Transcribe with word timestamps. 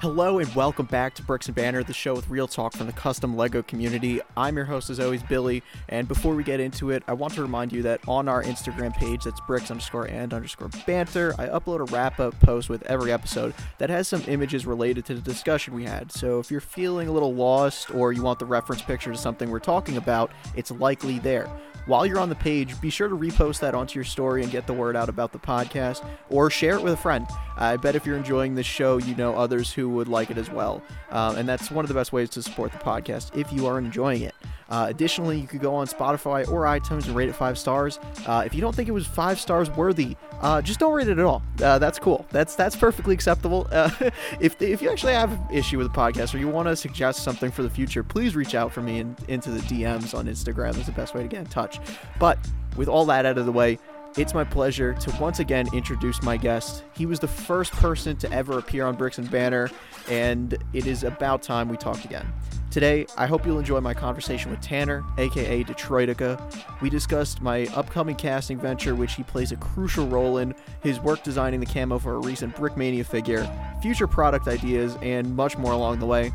Hello 0.00 0.38
and 0.38 0.54
welcome 0.54 0.86
back 0.86 1.12
to 1.16 1.22
Bricks 1.22 1.48
and 1.48 1.54
Banter, 1.54 1.84
the 1.84 1.92
show 1.92 2.14
with 2.14 2.30
real 2.30 2.48
talk 2.48 2.72
from 2.72 2.86
the 2.86 2.92
custom 2.94 3.36
LEGO 3.36 3.62
community. 3.62 4.22
I'm 4.34 4.56
your 4.56 4.64
host, 4.64 4.88
as 4.88 4.98
always, 4.98 5.22
Billy. 5.22 5.62
And 5.90 6.08
before 6.08 6.34
we 6.34 6.42
get 6.42 6.58
into 6.58 6.88
it, 6.88 7.02
I 7.06 7.12
want 7.12 7.34
to 7.34 7.42
remind 7.42 7.70
you 7.70 7.82
that 7.82 8.00
on 8.08 8.26
our 8.26 8.42
Instagram 8.42 8.94
page, 8.94 9.24
that's 9.24 9.42
bricks 9.42 9.70
underscore 9.70 10.06
and 10.06 10.32
underscore 10.32 10.70
banter, 10.86 11.34
I 11.38 11.48
upload 11.48 11.80
a 11.80 11.92
wrap 11.92 12.18
up 12.18 12.40
post 12.40 12.70
with 12.70 12.82
every 12.84 13.12
episode 13.12 13.52
that 13.76 13.90
has 13.90 14.08
some 14.08 14.24
images 14.26 14.64
related 14.64 15.04
to 15.04 15.14
the 15.14 15.20
discussion 15.20 15.74
we 15.74 15.84
had. 15.84 16.10
So 16.10 16.38
if 16.38 16.50
you're 16.50 16.62
feeling 16.62 17.08
a 17.08 17.12
little 17.12 17.34
lost 17.34 17.94
or 17.94 18.14
you 18.14 18.22
want 18.22 18.38
the 18.38 18.46
reference 18.46 18.80
picture 18.80 19.12
to 19.12 19.18
something 19.18 19.50
we're 19.50 19.58
talking 19.58 19.98
about, 19.98 20.30
it's 20.56 20.70
likely 20.70 21.18
there. 21.18 21.46
While 21.86 22.06
you're 22.06 22.20
on 22.20 22.28
the 22.28 22.34
page, 22.34 22.78
be 22.80 22.90
sure 22.90 23.08
to 23.08 23.16
repost 23.16 23.60
that 23.60 23.74
onto 23.74 23.98
your 23.98 24.04
story 24.04 24.42
and 24.42 24.52
get 24.52 24.66
the 24.66 24.72
word 24.72 24.96
out 24.96 25.08
about 25.08 25.32
the 25.32 25.38
podcast, 25.38 26.06
or 26.28 26.50
share 26.50 26.76
it 26.76 26.82
with 26.82 26.92
a 26.92 26.96
friend. 26.96 27.26
I 27.56 27.76
bet 27.78 27.96
if 27.96 28.06
you're 28.06 28.18
enjoying 28.18 28.54
this 28.54 28.66
show, 28.66 28.98
you 28.98 29.14
know 29.16 29.34
others 29.34 29.72
who 29.72 29.88
would 29.90 30.08
like 30.08 30.30
it 30.30 30.38
as 30.38 30.50
well. 30.50 30.82
Um, 31.10 31.36
and 31.36 31.48
that's 31.48 31.70
one 31.70 31.84
of 31.84 31.88
the 31.88 31.94
best 31.94 32.12
ways 32.12 32.30
to 32.30 32.42
support 32.42 32.72
the 32.72 32.78
podcast 32.78 33.36
if 33.36 33.52
you 33.52 33.66
are 33.66 33.78
enjoying 33.78 34.22
it. 34.22 34.34
Uh, 34.70 34.86
additionally, 34.88 35.38
you 35.38 35.48
could 35.48 35.60
go 35.60 35.74
on 35.74 35.86
Spotify 35.86 36.48
or 36.48 36.62
iTunes 36.62 37.06
and 37.06 37.16
rate 37.16 37.28
it 37.28 37.34
five 37.34 37.58
stars. 37.58 37.98
Uh, 38.24 38.44
if 38.46 38.54
you 38.54 38.60
don't 38.60 38.74
think 38.74 38.88
it 38.88 38.92
was 38.92 39.04
five 39.04 39.40
stars 39.40 39.68
worthy, 39.70 40.16
uh, 40.40 40.62
just 40.62 40.78
don't 40.78 40.92
rate 40.92 41.08
it 41.08 41.18
at 41.18 41.24
all. 41.24 41.42
Uh, 41.60 41.78
that's 41.78 41.98
cool. 41.98 42.24
That's 42.30 42.54
that's 42.54 42.76
perfectly 42.76 43.14
acceptable. 43.14 43.66
Uh, 43.72 43.90
if 44.40 44.60
if 44.62 44.80
you 44.80 44.90
actually 44.90 45.14
have 45.14 45.32
an 45.32 45.44
issue 45.50 45.76
with 45.76 45.92
the 45.92 45.98
podcast 45.98 46.34
or 46.34 46.38
you 46.38 46.48
want 46.48 46.68
to 46.68 46.76
suggest 46.76 47.24
something 47.24 47.50
for 47.50 47.64
the 47.64 47.70
future, 47.70 48.04
please 48.04 48.36
reach 48.36 48.54
out 48.54 48.72
for 48.72 48.80
me 48.80 49.00
in, 49.00 49.16
into 49.26 49.50
the 49.50 49.60
DMs 49.60 50.16
on 50.16 50.26
Instagram. 50.26 50.74
That's 50.74 50.86
the 50.86 50.92
best 50.92 51.14
way 51.14 51.22
to 51.22 51.28
get 51.28 51.40
in 51.40 51.46
touch. 51.46 51.80
But 52.20 52.38
with 52.76 52.88
all 52.88 53.04
that 53.06 53.26
out 53.26 53.38
of 53.38 53.46
the 53.46 53.52
way, 53.52 53.78
it's 54.16 54.34
my 54.34 54.44
pleasure 54.44 54.94
to 54.94 55.16
once 55.20 55.38
again 55.38 55.68
introduce 55.72 56.22
my 56.22 56.36
guest. 56.36 56.84
He 56.94 57.06
was 57.06 57.20
the 57.20 57.28
first 57.28 57.72
person 57.72 58.16
to 58.18 58.32
ever 58.32 58.58
appear 58.58 58.86
on 58.86 58.96
Bricks 58.96 59.18
and 59.18 59.30
Banter, 59.30 59.70
and 60.08 60.56
it 60.72 60.86
is 60.86 61.04
about 61.04 61.42
time 61.42 61.68
we 61.68 61.76
talked 61.76 62.04
again. 62.04 62.32
Today, 62.70 63.06
I 63.16 63.26
hope 63.26 63.44
you'll 63.44 63.58
enjoy 63.58 63.80
my 63.80 63.94
conversation 63.94 64.50
with 64.50 64.60
Tanner, 64.60 65.04
aka 65.18 65.64
Detroitika. 65.64 66.40
We 66.80 66.88
discussed 66.88 67.42
my 67.42 67.66
upcoming 67.74 68.14
casting 68.14 68.58
venture, 68.58 68.94
which 68.94 69.14
he 69.14 69.24
plays 69.24 69.50
a 69.50 69.56
crucial 69.56 70.06
role 70.06 70.38
in, 70.38 70.54
his 70.82 71.00
work 71.00 71.24
designing 71.24 71.58
the 71.58 71.66
camo 71.66 71.98
for 71.98 72.14
a 72.14 72.20
recent 72.20 72.54
Brickmania 72.54 73.04
figure, 73.04 73.50
future 73.82 74.06
product 74.06 74.46
ideas, 74.46 74.96
and 75.02 75.34
much 75.34 75.58
more 75.58 75.72
along 75.72 75.98
the 75.98 76.06
way. 76.06 76.32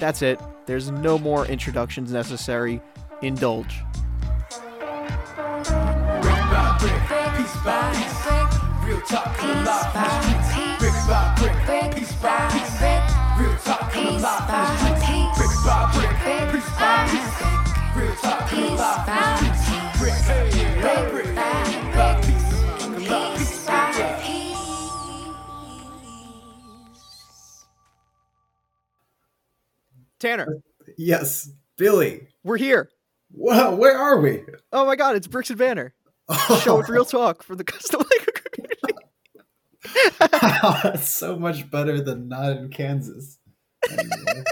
That's 0.00 0.22
it. 0.22 0.40
There's 0.66 0.90
no 0.90 1.18
more 1.18 1.46
introductions 1.46 2.12
necessary. 2.12 2.80
Indulge. 3.20 3.82
Piece 7.44 7.60
by 7.62 7.92
piece. 7.92 8.24
Real 8.88 9.00
talk 9.02 9.36
coming 9.36 9.64
live 9.66 9.92
from 9.92 10.00
the 10.32 10.42
streets. 10.48 10.80
Brick 10.80 10.96
by 11.06 11.20
brick, 11.36 11.94
piece 11.94 12.14
by 12.16 12.48
piece. 12.48 12.80
Real 13.38 13.56
talk 13.58 13.92
coming 13.92 14.22
live 14.22 14.48
from 14.48 14.64
the 14.80 14.96
streets. 15.04 15.36
Brick 15.36 15.52
by 15.60 15.76
brick, 15.92 16.16
piece 16.54 16.72
by 16.80 17.04
piece. 17.12 17.36
Real 18.00 18.14
talk 18.16 18.48
coming 18.48 18.76
live 18.80 19.04
from 19.04 19.44
the 19.44 19.52
streets. 19.60 19.92
Brick 20.00 20.16
by 20.24 20.96
brick, 21.10 21.28
by 21.36 22.08
piece. 22.24 22.48
Coming 22.82 23.04
live, 23.10 23.36
piece 23.36 23.66
by 23.66 23.92
piece. 24.24 24.56
Tanner, 30.18 30.62
Yes, 30.96 31.50
Billy. 31.76 32.28
we're 32.42 32.56
here. 32.56 32.88
Wow, 33.30 33.74
where 33.74 33.98
are 33.98 34.18
we? 34.18 34.44
Oh 34.72 34.86
my 34.86 34.96
god, 34.96 35.16
it's 35.16 35.26
Bricks 35.26 35.50
and 35.50 35.58
Banter. 35.58 35.92
Show 36.62 36.78
with 36.78 36.88
real 36.88 37.04
talk 37.04 37.42
for 37.42 37.54
the 37.54 37.64
custom 37.64 38.00
Lego 38.10 38.32
community. 38.52 38.94
Wow, 40.32 40.80
that's 40.82 41.08
so 41.14 41.36
much 41.38 41.70
better 41.70 42.00
than 42.00 42.28
not 42.28 42.56
in 42.56 42.68
Kansas. 42.70 43.38
Anyway, 43.90 44.44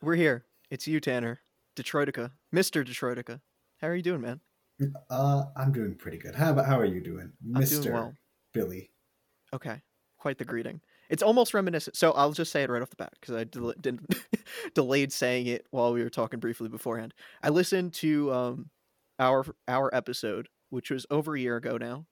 We're 0.00 0.14
here. 0.14 0.44
It's 0.70 0.86
you, 0.86 1.00
Tanner. 1.00 1.40
Detroitika. 1.76 2.30
Mr. 2.54 2.86
Detroitika. 2.86 3.40
How 3.80 3.88
are 3.88 3.96
you 3.96 4.02
doing, 4.02 4.20
man? 4.20 4.40
uh, 5.10 5.44
I'm 5.56 5.72
doing 5.72 5.94
pretty 5.94 6.18
good. 6.18 6.34
How 6.34 6.50
about 6.52 6.66
how 6.66 6.78
are 6.78 6.84
you 6.84 7.00
doing, 7.00 7.32
doing 7.42 7.58
Mister 7.60 7.92
well. 7.92 8.14
Billy? 8.52 8.90
Okay. 9.52 9.80
Quite 10.18 10.38
the 10.38 10.44
greeting. 10.44 10.80
It's 11.10 11.22
almost 11.22 11.52
reminiscent. 11.52 11.96
So 11.96 12.12
I'll 12.12 12.32
just 12.32 12.52
say 12.52 12.62
it 12.62 12.70
right 12.70 12.80
off 12.80 12.90
the 12.90 12.96
bat 12.96 13.12
because 13.20 13.34
I 13.34 13.44
del- 13.44 13.74
didn't 13.80 14.14
delayed 14.74 15.12
saying 15.12 15.46
it 15.46 15.66
while 15.70 15.92
we 15.92 16.02
were 16.02 16.10
talking 16.10 16.40
briefly 16.40 16.68
beforehand. 16.68 17.12
I 17.42 17.48
listened 17.50 17.92
to 17.94 18.32
um 18.32 18.70
our 19.22 19.44
our 19.68 19.94
episode, 19.94 20.48
which 20.70 20.90
was 20.90 21.06
over 21.10 21.34
a 21.34 21.40
year 21.40 21.56
ago 21.56 21.76
now, 21.76 22.06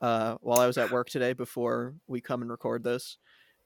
uh, 0.00 0.36
while 0.40 0.60
I 0.60 0.66
was 0.66 0.78
at 0.78 0.90
work 0.90 1.08
today 1.08 1.32
before 1.32 1.94
we 2.06 2.20
come 2.20 2.42
and 2.42 2.50
record 2.50 2.84
this. 2.84 3.18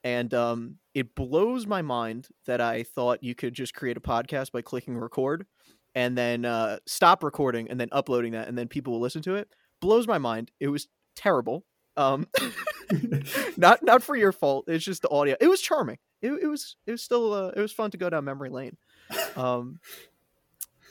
And 0.04 0.32
um, 0.32 0.76
it 0.94 1.14
blows 1.14 1.66
my 1.66 1.82
mind 1.82 2.28
that 2.46 2.60
I 2.60 2.84
thought 2.84 3.22
you 3.22 3.34
could 3.34 3.54
just 3.54 3.74
create 3.74 3.96
a 3.96 4.00
podcast 4.00 4.52
by 4.52 4.62
clicking 4.62 4.96
record 4.96 5.46
and 5.94 6.16
then 6.16 6.44
uh, 6.44 6.78
stop 6.86 7.24
recording 7.24 7.68
and 7.68 7.80
then 7.80 7.88
uploading 7.90 8.32
that 8.32 8.46
and 8.46 8.56
then 8.56 8.68
people 8.68 8.92
will 8.92 9.00
listen 9.00 9.22
to 9.22 9.34
it. 9.34 9.48
Blows 9.80 10.06
my 10.06 10.18
mind. 10.18 10.52
It 10.60 10.68
was 10.68 10.86
terrible. 11.16 11.64
Um, 11.96 12.28
not 13.56 13.82
not 13.82 14.02
for 14.02 14.16
your 14.16 14.32
fault. 14.32 14.64
It's 14.68 14.84
just 14.84 15.02
the 15.02 15.10
audio. 15.10 15.36
It 15.40 15.48
was 15.48 15.60
charming. 15.60 15.98
It, 16.22 16.32
it 16.32 16.46
was 16.46 16.76
it 16.86 16.92
was 16.92 17.02
still 17.02 17.32
uh, 17.32 17.48
it 17.48 17.60
was 17.60 17.72
fun 17.72 17.90
to 17.90 17.98
go 17.98 18.10
down 18.10 18.24
memory 18.24 18.50
lane. 18.50 18.76
Um, 19.36 19.78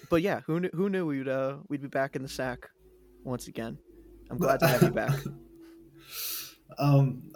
but 0.09 0.21
yeah, 0.21 0.41
who 0.45 0.59
knew 0.59 0.69
who 0.73 0.89
knew 0.89 1.05
we'd 1.05 1.27
uh, 1.27 1.57
we'd 1.69 1.81
be 1.81 1.87
back 1.87 2.15
in 2.15 2.21
the 2.23 2.29
sack 2.29 2.69
once 3.23 3.47
again. 3.47 3.77
I'm 4.29 4.37
glad 4.37 4.59
to 4.59 4.67
have 4.67 4.81
you 4.83 4.89
back. 4.91 5.17
um, 6.77 7.31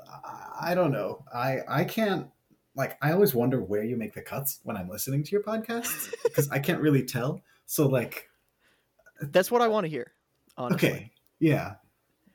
I, 0.59 0.73
don't 0.75 0.91
know. 0.91 1.23
I 1.33 1.59
I 1.67 1.83
can't 1.85 2.27
like. 2.75 2.97
I 3.01 3.11
always 3.13 3.33
wonder 3.33 3.61
where 3.61 3.83
you 3.83 3.95
make 3.97 4.13
the 4.13 4.21
cuts 4.21 4.59
when 4.63 4.75
I'm 4.77 4.89
listening 4.89 5.23
to 5.23 5.31
your 5.31 5.41
podcast 5.43 6.13
because 6.23 6.49
I 6.51 6.59
can't 6.59 6.81
really 6.81 7.03
tell. 7.03 7.41
So 7.65 7.87
like, 7.87 8.29
That's 9.21 9.49
what 9.51 9.61
I 9.61 9.67
want 9.67 9.85
to 9.85 9.89
hear. 9.89 10.13
Honestly. 10.57 10.89
okay, 10.89 11.11
yeah. 11.39 11.75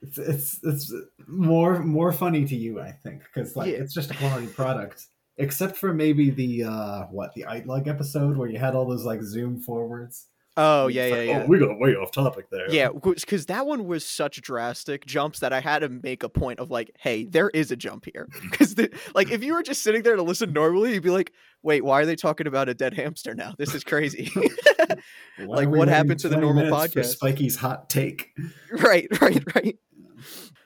It's, 0.02 0.18
it's 0.18 0.60
it's 0.62 0.94
more 1.26 1.82
more 1.82 2.12
funny 2.12 2.44
to 2.46 2.56
you, 2.56 2.80
I 2.80 2.92
think, 2.92 3.22
because 3.22 3.56
like 3.56 3.70
Yeah. 3.72 3.78
it's 3.78 3.94
just 3.94 4.10
a 4.10 4.14
quality 4.14 4.46
product. 4.46 5.06
Except 5.38 5.76
for 5.76 5.92
maybe 5.92 6.30
the 6.30 6.64
uh 6.64 7.02
what 7.10 7.34
the 7.34 7.42
Itlug 7.42 7.88
episode 7.88 8.36
where 8.36 8.48
you 8.48 8.58
had 8.58 8.74
all 8.74 8.86
those 8.86 9.04
like 9.04 9.22
zoom 9.22 9.60
forwards. 9.60 10.28
Oh 10.58 10.86
yeah, 10.86 11.06
yeah, 11.06 11.14
like, 11.14 11.28
yeah. 11.28 11.42
Oh, 11.42 11.46
we 11.46 11.58
got 11.58 11.78
way 11.78 11.94
off 11.94 12.12
topic 12.12 12.48
there. 12.50 12.70
Yeah, 12.70 12.88
because 12.88 13.44
that 13.46 13.66
one 13.66 13.86
was 13.86 14.06
such 14.06 14.40
drastic 14.40 15.04
jumps 15.04 15.40
that 15.40 15.52
I 15.52 15.60
had 15.60 15.80
to 15.80 15.90
make 15.90 16.22
a 16.22 16.30
point 16.30 16.60
of 16.60 16.70
like, 16.70 16.92
hey, 16.98 17.26
there 17.26 17.50
is 17.50 17.70
a 17.70 17.76
jump 17.76 18.06
here. 18.10 18.26
Because 18.50 18.74
like, 19.14 19.30
if 19.30 19.44
you 19.44 19.52
were 19.52 19.62
just 19.62 19.82
sitting 19.82 20.02
there 20.02 20.16
to 20.16 20.22
listen 20.22 20.54
normally, 20.54 20.94
you'd 20.94 21.02
be 21.02 21.10
like, 21.10 21.32
wait, 21.62 21.84
why 21.84 22.00
are 22.00 22.06
they 22.06 22.16
talking 22.16 22.46
about 22.46 22.70
a 22.70 22.74
dead 22.74 22.94
hamster 22.94 23.34
now? 23.34 23.54
This 23.58 23.74
is 23.74 23.84
crazy. 23.84 24.30
Like, 25.38 25.68
what 25.68 25.88
happened 25.88 26.20
to 26.20 26.28
the 26.28 26.38
normal 26.38 26.64
podcast? 26.64 27.18
Spikey's 27.18 27.56
hot 27.56 27.90
take. 27.90 28.34
right, 28.70 29.06
right, 29.20 29.42
right. 29.54 29.78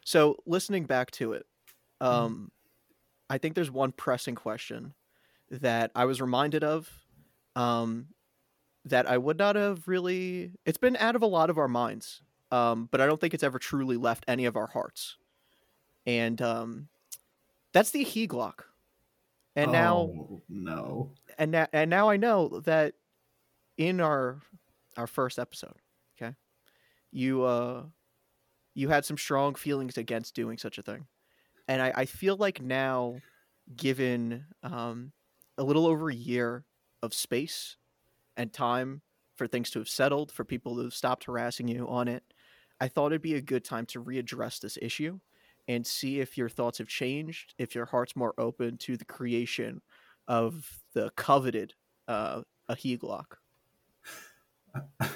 So 0.04 0.36
listening 0.46 0.84
back 0.84 1.10
to 1.12 1.32
it, 1.32 1.46
um, 2.00 2.50
I 3.30 3.38
think 3.38 3.54
there's 3.54 3.70
one 3.70 3.92
pressing 3.92 4.34
question 4.34 4.92
that 5.50 5.90
I 5.94 6.04
was 6.04 6.20
reminded 6.20 6.62
of, 6.64 6.90
um, 7.56 8.08
that 8.84 9.08
I 9.08 9.16
would 9.18 9.38
not 9.38 9.56
have 9.56 9.86
really. 9.88 10.52
It's 10.66 10.78
been 10.78 10.96
out 10.96 11.16
of 11.16 11.22
a 11.22 11.26
lot 11.26 11.48
of 11.50 11.56
our 11.58 11.68
minds, 11.68 12.22
um, 12.50 12.88
but 12.90 13.00
I 13.00 13.06
don't 13.06 13.20
think 13.20 13.32
it's 13.32 13.42
ever 13.42 13.58
truly 13.58 13.96
left 13.96 14.24
any 14.28 14.44
of 14.46 14.56
our 14.56 14.66
hearts, 14.66 15.16
and 16.06 16.40
um, 16.42 16.88
that's 17.72 17.90
the 17.92 18.02
he 18.02 18.26
Glock. 18.28 18.64
And 19.56 19.72
now, 19.72 19.96
Oh, 20.12 20.40
no. 20.48 21.10
and 21.38 21.50
now, 21.50 21.66
and 21.72 21.88
now 21.90 22.08
I 22.08 22.16
know 22.16 22.60
that 22.64 22.94
in 23.76 24.00
our 24.00 24.40
our 24.96 25.06
first 25.06 25.38
episode, 25.38 25.76
okay, 26.20 26.34
you 27.12 27.42
uh 27.44 27.84
you 28.74 28.88
had 28.88 29.04
some 29.04 29.18
strong 29.18 29.54
feelings 29.56 29.98
against 29.98 30.34
doing 30.34 30.56
such 30.56 30.78
a 30.78 30.82
thing, 30.82 31.06
and 31.70 31.80
I, 31.80 31.92
I 31.94 32.04
feel 32.04 32.36
like 32.36 32.60
now, 32.60 33.20
given 33.76 34.44
um 34.62 35.12
a 35.56 35.62
little 35.62 35.86
over 35.86 36.10
a 36.10 36.14
year 36.14 36.64
of 37.02 37.14
space 37.14 37.76
and 38.36 38.52
time 38.52 39.02
for 39.36 39.46
things 39.46 39.70
to 39.70 39.78
have 39.78 39.88
settled, 39.88 40.32
for 40.32 40.44
people 40.44 40.76
to 40.76 40.82
have 40.82 40.94
stopped 40.94 41.24
harassing 41.24 41.68
you 41.68 41.86
on 41.88 42.08
it, 42.08 42.24
I 42.80 42.88
thought 42.88 43.12
it'd 43.12 43.22
be 43.22 43.36
a 43.36 43.40
good 43.40 43.64
time 43.64 43.86
to 43.86 44.02
readdress 44.02 44.60
this 44.60 44.78
issue 44.82 45.20
and 45.68 45.86
see 45.86 46.18
if 46.18 46.36
your 46.36 46.48
thoughts 46.48 46.78
have 46.78 46.88
changed, 46.88 47.54
if 47.56 47.74
your 47.74 47.86
heart's 47.86 48.16
more 48.16 48.34
open 48.36 48.76
to 48.78 48.96
the 48.96 49.04
creation 49.04 49.80
of 50.26 50.82
the 50.94 51.10
coveted 51.16 51.74
uh, 52.08 52.42
a 52.68 52.74
Glock. 52.74 53.36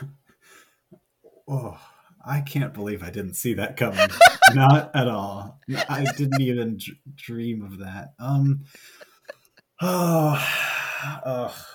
Oh, 1.47 1.79
I 2.27 2.41
can't 2.41 2.73
believe 2.75 3.03
I 3.03 3.11
didn't 3.11 3.35
see 3.35 3.55
that 3.55 3.77
coming. 3.77 4.09
Not 4.55 4.91
at 4.95 5.09
all. 5.09 5.61
I 5.89 6.05
didn't 6.17 6.41
even 6.41 6.77
d- 6.77 6.99
dream 7.17 7.63
of 7.65 7.79
that. 7.79 8.15
Um. 8.19 8.65
Oh, 9.81 10.49
oh, 11.27 11.67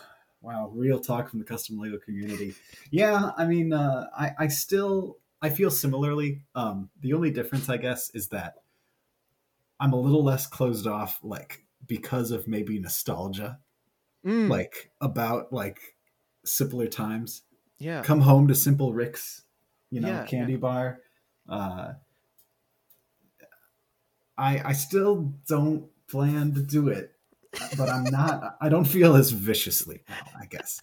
wow. 0.42 0.72
Real 0.74 1.00
talk 1.00 1.30
from 1.30 1.40
the 1.40 1.46
custom 1.46 1.78
Lego 1.78 1.98
community. 2.04 2.56
Yeah, 2.92 3.32
I 3.38 3.46
mean, 3.46 3.74
uh, 3.74 4.08
I 4.18 4.32
I 4.40 4.48
still 4.48 5.18
I 5.42 5.50
feel 5.50 5.70
similarly. 5.70 6.44
Um, 6.56 6.90
the 7.02 7.14
only 7.14 7.30
difference, 7.30 7.70
I 7.70 7.78
guess, 7.78 8.10
is 8.16 8.30
that 8.30 8.56
I'm 9.80 9.94
a 9.94 10.00
little 10.00 10.24
less 10.24 10.48
closed 10.48 10.88
off. 10.88 11.20
Like 11.24 11.66
because 11.86 12.32
of 12.32 12.48
maybe 12.48 12.80
nostalgia, 12.80 13.60
Mm, 14.26 14.50
like 14.50 14.92
about 15.00 15.52
like 15.54 15.80
simpler 16.46 16.88
times. 16.88 17.44
yeah. 17.78 18.02
Come 18.02 18.22
home 18.22 18.48
to 18.48 18.56
Simple 18.56 18.94
Rick's, 18.94 19.44
you 19.92 20.02
know, 20.02 20.08
Yeah, 20.08 20.26
candy 20.26 20.56
bar. 20.56 21.00
Uh, 21.48 21.94
I 24.38 24.62
I 24.66 24.74
still 24.74 25.34
don't 25.48 25.90
plan 26.08 26.54
to 26.54 26.62
do 26.62 26.90
it, 26.90 27.12
but 27.78 27.90
I'm 27.90 28.06
not. 28.06 28.58
I 28.62 28.70
don't 28.70 28.86
feel 28.86 29.16
as 29.16 29.32
viciously 29.32 30.04
now. 30.08 30.16
I 30.40 30.46
guess. 30.46 30.80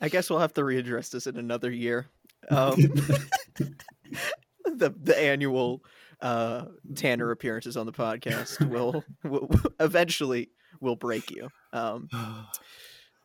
I 0.00 0.08
guess 0.08 0.28
we'll 0.28 0.40
have 0.40 0.54
to 0.54 0.62
readdress 0.62 1.10
this 1.10 1.26
in 1.26 1.38
another 1.38 1.70
year. 1.70 2.06
Um, 2.50 2.76
the 4.64 4.94
the 5.02 5.18
annual 5.18 5.82
uh, 6.22 6.66
Tanner 6.94 7.30
appearances 7.30 7.76
on 7.76 7.86
the 7.86 7.92
podcast 7.92 8.66
will, 8.68 9.04
will 9.24 9.50
eventually 9.80 10.50
will 10.80 10.96
break 10.96 11.30
you. 11.30 11.48
Um, 11.72 12.08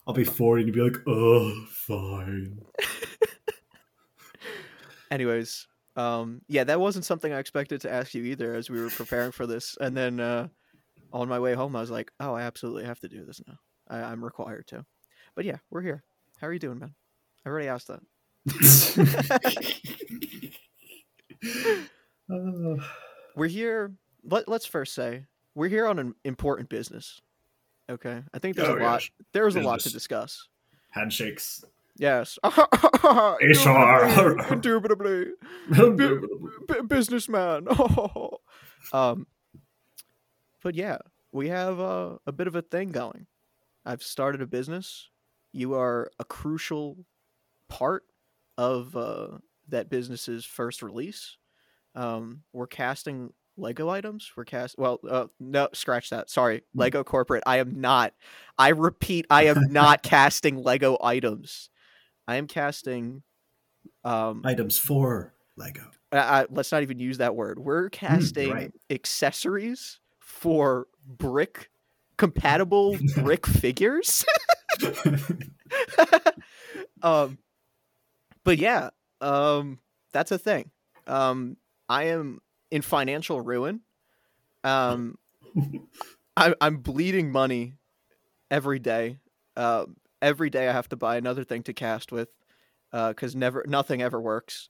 I'll 0.08 0.14
be 0.14 0.24
40 0.24 0.64
and 0.64 0.76
you'll 0.76 0.90
be 0.90 0.98
like, 0.98 1.04
oh, 1.06 1.66
fine. 1.70 2.62
anyways, 5.12 5.68
um, 5.96 6.42
yeah, 6.48 6.64
that 6.64 6.80
wasn't 6.80 7.06
something 7.06 7.34
I 7.34 7.40
expected 7.40 7.82
to 7.82 7.92
ask 7.92 8.14
you 8.14 8.24
either 8.24 8.54
as 8.54 8.70
we 8.70 8.82
were 8.82 8.90
preparing 8.90 9.32
for 9.32 9.48
this. 9.48 9.78
And 9.82 9.98
then 9.98 10.20
uh, 10.20 10.48
on 11.12 11.28
my 11.28 11.40
way 11.40 11.54
home, 11.54 11.76
I 11.76 11.82
was 11.82 11.92
like, 11.92 12.12
oh, 12.20 12.34
I 12.34 12.44
absolutely 12.44 12.86
have 12.86 13.00
to 13.00 13.08
do 13.08 13.26
this 13.26 13.42
now. 13.48 13.56
I, 13.90 14.04
I'm 14.04 14.24
required 14.24 14.68
to. 14.68 14.86
But 15.36 15.46
yeah, 15.46 15.58
we're 15.70 15.82
here. 15.82 16.04
How 16.40 16.48
are 16.48 16.54
you 16.54 16.60
doing, 16.60 16.80
man? 16.80 16.94
I 17.46 17.50
already 17.50 17.68
asked 17.68 17.88
that. 17.88 18.02
Uh, 22.30 22.76
we're 23.36 23.48
here 23.48 23.94
let, 24.24 24.50
let's 24.50 24.66
first 24.66 24.94
say 24.94 25.24
we're 25.56 25.70
here 25.70 25.88
on 25.88 25.98
an 25.98 26.14
important 26.26 26.68
business 26.68 27.22
okay 27.90 28.22
i 28.34 28.40
think 28.40 28.58
there's 28.58 28.68
Oh, 28.68 28.78
a 28.78 28.84
lot 28.84 29.10
there's 29.32 29.56
a 29.56 29.62
lot 29.62 29.80
to 29.82 29.94
discuss 29.94 30.50
handshakes. 30.90 31.64
Yes. 31.98 32.38
HR. 32.44 33.38
indubitably. 34.54 35.26
B- 35.72 36.82
businessman. 36.88 37.68
Um 38.94 39.28
but 40.64 40.76
yeah 40.76 41.00
we 41.32 41.50
have 41.50 41.80
uh, 41.80 42.18
a 42.26 42.32
bit 42.32 42.48
of 42.48 42.56
a 42.56 42.62
thing 42.62 42.92
going. 42.92 43.28
I've 43.86 44.04
started 44.04 44.42
a 44.42 44.48
business. 44.48 45.10
You 45.54 45.74
are 45.76 46.12
a 46.20 46.26
crucial 46.26 47.06
part 47.70 48.04
of 48.58 48.96
uh, 48.96 49.28
that 49.70 49.90
business's 49.90 50.46
first 50.46 50.82
release. 50.82 51.38
Um, 51.96 52.44
we're 52.54 52.68
casting 52.68 53.34
lego 53.56 53.90
items. 53.90 54.32
We're 54.36 54.46
cast 54.46 54.76
well 54.78 55.00
uh, 55.10 55.28
no 55.40 55.70
scratch 55.74 56.10
that. 56.12 56.30
Sorry. 56.30 56.64
Lego 56.74 57.04
corporate. 57.04 57.44
I 57.46 57.58
am 57.58 57.82
not 57.82 58.14
i 58.58 58.70
repeat 58.70 59.26
i 59.30 59.46
am 59.46 59.72
not 59.72 60.04
casting 60.14 60.58
lego 60.58 60.98
items 61.02 61.70
i 62.28 62.36
am 62.36 62.48
casting 62.48 63.24
um 64.04 64.42
Items 64.46 64.78
for 64.78 65.34
Lego. 65.58 65.90
I, 66.12 66.18
I, 66.18 66.46
let's 66.50 66.72
not 66.72 66.84
even 66.84 67.00
use 67.00 67.18
that 67.18 67.36
word. 67.36 67.60
We're 67.60 67.90
casting 67.90 68.52
right. 68.52 68.72
accessories 68.90 70.00
for 70.20 70.88
brick 71.06 71.70
compatible 72.18 72.98
brick 73.16 73.46
figures. 73.46 74.26
um, 77.02 77.38
but 78.44 78.58
yeah, 78.58 78.90
um, 79.22 79.80
that's 80.14 80.32
a 80.32 80.38
thing. 80.38 80.72
Um, 81.06 81.58
I 81.90 82.06
am 82.06 82.40
in 82.72 82.82
financial 82.82 83.42
ruin. 83.42 83.82
Um, 84.64 85.18
I, 86.38 86.54
I'm 86.62 86.78
bleeding 86.78 87.32
money 87.32 87.74
every 88.52 88.80
day. 88.80 89.18
Um, 89.56 89.96
every 90.22 90.50
day 90.50 90.68
I 90.68 90.72
have 90.74 90.90
to 90.90 90.96
buy 90.96 91.18
another 91.18 91.44
thing 91.44 91.64
to 91.64 91.74
cast 91.74 92.12
with, 92.12 92.30
because 92.92 93.36
never 93.36 93.64
nothing 93.68 94.02
ever 94.02 94.20
works. 94.20 94.70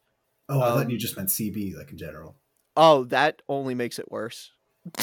oh, 0.50 0.62
I 0.62 0.70
Um, 0.70 0.78
thought 0.78 0.92
you 0.92 0.98
just 0.98 1.16
meant 1.18 1.30
CB, 1.30 1.76
like 1.76 1.92
in 1.92 1.98
general. 1.98 2.38
Oh, 2.76 3.04
that 3.06 3.42
only 3.50 3.74
makes 3.76 4.00
it 4.00 4.12
worse. 4.12 4.52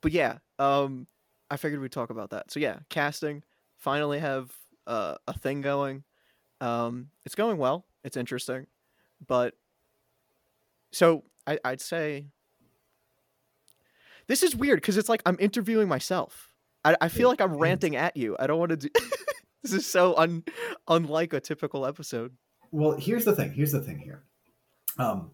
but 0.00 0.12
yeah, 0.12 0.38
um, 0.58 1.06
I 1.50 1.56
figured 1.56 1.80
we'd 1.80 1.92
talk 1.92 2.10
about 2.10 2.30
that. 2.30 2.50
So 2.50 2.60
yeah, 2.60 2.78
casting 2.88 3.42
finally 3.76 4.18
have 4.18 4.52
uh, 4.86 5.16
a 5.26 5.38
thing 5.38 5.60
going. 5.60 6.04
Um, 6.60 7.08
it's 7.24 7.34
going 7.34 7.58
well. 7.58 7.86
It's 8.04 8.16
interesting, 8.16 8.66
but 9.26 9.54
so 10.92 11.24
I, 11.46 11.58
I'd 11.64 11.80
say 11.80 12.26
this 14.26 14.42
is 14.42 14.54
weird 14.56 14.80
because 14.80 14.96
it's 14.96 15.08
like 15.08 15.22
I'm 15.26 15.36
interviewing 15.40 15.88
myself. 15.88 16.49
I, 16.84 16.96
I 17.00 17.08
feel 17.08 17.28
like 17.28 17.40
I'm 17.40 17.56
ranting 17.56 17.96
at 17.96 18.16
you. 18.16 18.36
I 18.38 18.46
don't 18.46 18.58
want 18.58 18.70
to 18.70 18.76
do. 18.76 18.88
this 19.62 19.72
is 19.72 19.86
so 19.86 20.16
un 20.16 20.44
unlike 20.88 21.32
a 21.32 21.40
typical 21.40 21.84
episode. 21.86 22.36
Well, 22.72 22.92
here's 22.98 23.24
the 23.24 23.34
thing. 23.34 23.52
Here's 23.52 23.72
the 23.72 23.80
thing 23.80 23.98
here. 23.98 24.24
Um, 24.98 25.32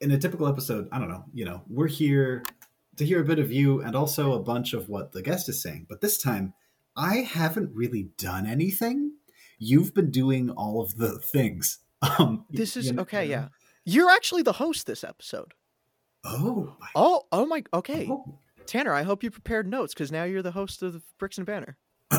in 0.00 0.10
a 0.10 0.18
typical 0.18 0.46
episode, 0.48 0.88
I 0.92 0.98
don't 0.98 1.08
know, 1.08 1.24
you 1.32 1.44
know, 1.44 1.62
we're 1.68 1.86
here 1.88 2.42
to 2.96 3.04
hear 3.06 3.20
a 3.20 3.24
bit 3.24 3.38
of 3.38 3.50
you 3.52 3.80
and 3.82 3.94
also 3.96 4.32
a 4.32 4.40
bunch 4.40 4.74
of 4.74 4.88
what 4.88 5.12
the 5.12 5.22
guest 5.22 5.48
is 5.48 5.62
saying. 5.62 5.86
But 5.88 6.00
this 6.00 6.18
time, 6.18 6.54
I 6.96 7.16
haven't 7.18 7.70
really 7.74 8.10
done 8.18 8.46
anything. 8.46 9.12
You've 9.58 9.94
been 9.94 10.10
doing 10.10 10.50
all 10.50 10.80
of 10.82 10.96
the 10.96 11.18
things. 11.18 11.78
Um, 12.18 12.46
This 12.50 12.76
is 12.76 12.86
you 12.88 12.94
know- 12.94 13.02
okay. 13.02 13.24
you 13.26 13.30
know? 13.36 13.42
Yeah, 13.42 13.48
you're 13.84 14.10
actually 14.10 14.42
the 14.42 14.54
host 14.54 14.86
this 14.88 15.04
episode. 15.04 15.54
Oh. 16.24 16.74
my- 16.80 16.88
Oh, 16.96 17.22
oh 17.30 17.46
my. 17.46 17.62
Okay, 17.72 18.08
oh. 18.10 18.40
Tanner. 18.66 18.92
I 18.92 19.02
hope 19.02 19.22
you 19.22 19.30
prepared 19.30 19.66
notes 19.68 19.94
because 19.94 20.10
now 20.12 20.24
you're 20.24 20.42
the 20.42 20.50
host 20.52 20.82
of 20.82 20.92
the 20.92 21.02
Bricks 21.18 21.38
and 21.38 21.46
Banter. 21.46 21.76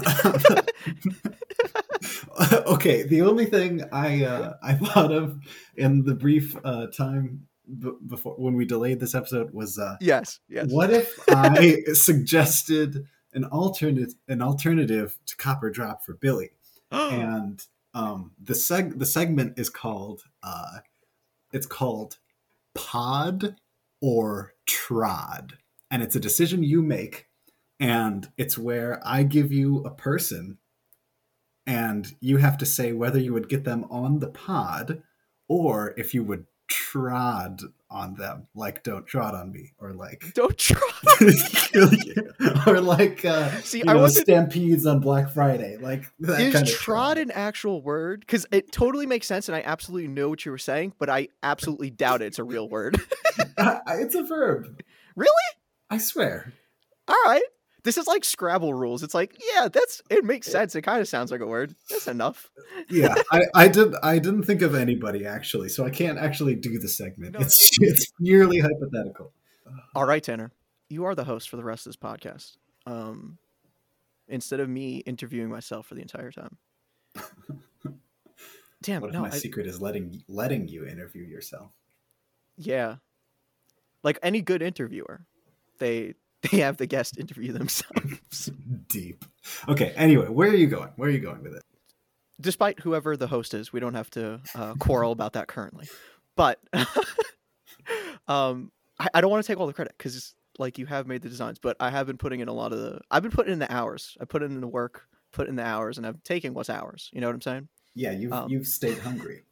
okay, 2.67 3.03
the 3.03 3.21
only 3.21 3.45
thing 3.45 3.83
I 3.91 4.23
uh, 4.25 4.53
I 4.61 4.73
thought 4.73 5.11
of 5.11 5.39
in 5.75 6.03
the 6.03 6.15
brief 6.15 6.55
uh, 6.63 6.87
time 6.87 7.47
b- 7.79 7.91
before 8.07 8.33
when 8.35 8.55
we 8.55 8.65
delayed 8.65 8.99
this 8.99 9.15
episode 9.15 9.53
was 9.53 9.77
uh, 9.77 9.97
Yes. 10.01 10.39
Yes. 10.49 10.71
what 10.71 10.89
if 10.91 11.13
I 11.29 11.77
suggested 11.93 13.05
an 13.33 13.45
alternate 13.45 14.13
an 14.27 14.41
alternative 14.41 15.17
to 15.27 15.35
Copper 15.37 15.69
Drop 15.69 16.03
for 16.03 16.13
Billy, 16.15 16.51
and 16.91 17.63
um, 17.93 18.31
the 18.41 18.53
seg 18.53 18.97
the 18.99 19.05
segment 19.05 19.59
is 19.59 19.69
called 19.69 20.23
uh, 20.41 20.79
it's 21.51 21.67
called 21.67 22.17
Pod 22.73 23.55
or 24.01 24.53
Trod, 24.65 25.57
and 25.93 26.01
it's 26.01 26.15
a 26.15 26.19
decision 26.19 26.63
you 26.63 26.81
make, 26.81 27.27
and 27.79 28.27
it's 28.35 28.57
where 28.57 28.99
I 29.05 29.21
give 29.21 29.51
you 29.51 29.83
a 29.83 29.91
person, 29.91 30.57
and 31.67 32.11
you 32.19 32.37
have 32.37 32.57
to 32.57 32.65
say 32.65 32.93
whether 32.93 33.19
you 33.19 33.31
would 33.33 33.47
get 33.47 33.63
them 33.63 33.85
on 33.91 34.17
the 34.17 34.27
pod, 34.27 35.03
or 35.47 35.93
if 35.95 36.15
you 36.15 36.23
would 36.23 36.47
trod 36.67 37.61
on 37.91 38.15
them, 38.15 38.47
like 38.55 38.81
don't 38.81 39.05
trod 39.05 39.35
on 39.35 39.51
me, 39.51 39.73
or 39.77 39.93
like 39.93 40.23
Don't 40.33 40.57
try. 40.57 40.79
or 42.65 42.81
like 42.81 43.23
uh, 43.23 43.51
See, 43.61 43.77
you 43.77 43.83
I 43.87 43.93
wasn't. 43.93 44.25
stampedes 44.25 44.87
on 44.87 44.99
Black 44.99 45.29
Friday, 45.29 45.77
like 45.77 46.05
that 46.21 46.41
Is 46.41 46.53
kind 46.55 46.67
of 46.67 46.73
trod 46.73 47.19
an 47.19 47.29
actual 47.29 47.83
word? 47.83 48.21
Because 48.21 48.47
it 48.51 48.71
totally 48.71 49.05
makes 49.05 49.27
sense, 49.27 49.47
and 49.47 49.55
I 49.55 49.61
absolutely 49.63 50.07
know 50.07 50.27
what 50.27 50.43
you 50.43 50.49
were 50.51 50.57
saying, 50.57 50.93
but 50.97 51.11
I 51.11 51.27
absolutely 51.43 51.91
doubt 51.91 52.23
it's 52.23 52.39
a 52.39 52.43
real 52.43 52.67
word. 52.67 52.99
Uh, 53.55 53.79
it's 53.87 54.15
a 54.15 54.23
verb. 54.23 54.81
Really? 55.15 55.31
I 55.93 55.97
swear. 55.97 56.53
All 57.07 57.15
right. 57.25 57.43
This 57.83 57.97
is 57.97 58.07
like 58.07 58.23
Scrabble 58.23 58.73
rules. 58.73 59.03
It's 59.03 59.13
like, 59.13 59.37
yeah, 59.53 59.67
that's 59.67 60.01
it 60.09 60.23
makes 60.23 60.47
sense. 60.47 60.73
It 60.75 60.83
kind 60.83 61.01
of 61.01 61.07
sounds 61.07 61.31
like 61.31 61.41
a 61.41 61.45
word. 61.47 61.75
That's 61.89 62.07
enough. 62.07 62.49
Yeah, 62.89 63.15
I, 63.31 63.41
I 63.55 63.67
did. 63.69 63.93
I 64.03 64.19
didn't 64.19 64.43
think 64.43 64.61
of 64.61 64.75
anybody 64.75 65.25
actually, 65.25 65.69
so 65.69 65.85
I 65.85 65.89
can't 65.89 66.17
actually 66.19 66.55
do 66.55 66.77
the 66.79 66.87
segment. 66.89 67.33
No, 67.33 67.39
it's 67.39 67.69
it's 67.79 68.11
purely 68.21 68.59
hypothetical. 68.59 69.31
All 69.95 70.05
right, 70.05 70.21
Tanner, 70.23 70.51
you 70.89 71.05
are 71.05 71.15
the 71.15 71.23
host 71.23 71.49
for 71.49 71.55
the 71.57 71.63
rest 71.63 71.85
of 71.87 71.91
this 71.91 71.97
podcast. 71.97 72.57
Um, 72.85 73.37
instead 74.27 74.59
of 74.59 74.67
me 74.69 74.97
interviewing 75.05 75.49
myself 75.49 75.85
for 75.87 75.95
the 75.95 76.01
entire 76.01 76.31
time. 76.31 76.57
Damn, 78.81 79.01
What 79.01 79.09
if 79.09 79.13
no, 79.13 79.21
my 79.21 79.27
I- 79.27 79.31
secret 79.31 79.65
is 79.67 79.81
letting 79.81 80.23
letting 80.27 80.67
you 80.67 80.85
interview 80.85 81.23
yourself? 81.23 81.71
yeah, 82.57 82.97
like 84.03 84.19
any 84.21 84.41
good 84.41 84.61
interviewer, 84.61 85.21
they 85.79 86.13
they 86.51 86.57
have 86.59 86.77
the 86.77 86.85
guest 86.87 87.17
interview 87.17 87.51
themselves, 87.53 88.49
Deep. 88.87 89.23
Okay. 89.67 89.93
Anyway, 89.95 90.27
where 90.27 90.49
are 90.49 90.55
you 90.55 90.67
going? 90.67 90.89
Where 90.97 91.07
are 91.09 91.11
you 91.11 91.19
going 91.19 91.43
with 91.43 91.55
it? 91.55 91.63
despite 92.41 92.79
whoever 92.81 93.15
the 93.15 93.27
host 93.27 93.53
is. 93.53 93.71
We 93.71 93.79
don't 93.79 93.93
have 93.93 94.09
to 94.11 94.41
uh, 94.55 94.73
quarrel 94.73 95.11
about 95.13 95.33
that 95.33 95.47
currently, 95.47 95.87
but 96.35 96.59
um, 98.27 98.71
I, 98.99 99.07
I 99.13 99.21
don't 99.21 99.29
want 99.31 99.45
to 99.45 99.47
take 99.51 99.59
all 99.59 99.67
the 99.67 99.73
credit 99.73 99.93
because 99.97 100.33
like 100.59 100.77
you 100.77 100.85
have 100.87 101.07
made 101.07 101.21
the 101.21 101.29
designs, 101.29 101.59
but 101.59 101.77
I 101.79 101.89
have 101.89 102.07
been 102.07 102.17
putting 102.17 102.39
in 102.41 102.47
a 102.47 102.53
lot 102.53 102.73
of 102.73 102.79
the. 102.79 102.99
I've 103.09 103.23
been 103.23 103.31
putting 103.31 103.53
in 103.53 103.59
the 103.59 103.71
hours. 103.71 104.17
I 104.19 104.25
put 104.25 104.43
in 104.43 104.59
the 104.59 104.67
work, 104.67 105.03
put 105.31 105.47
in 105.47 105.55
the 105.55 105.63
hours, 105.63 105.97
and 105.97 106.05
I'm 106.05 106.19
taking 106.23 106.53
what's 106.53 106.69
ours. 106.69 107.09
You 107.13 107.21
know 107.21 107.27
what 107.27 107.35
I'm 107.35 107.41
saying? 107.41 107.67
Yeah, 107.95 108.11
you've 108.11 108.33
Um, 108.33 108.49
you've 108.49 108.67
stayed 108.67 108.97
hungry. 108.97 109.43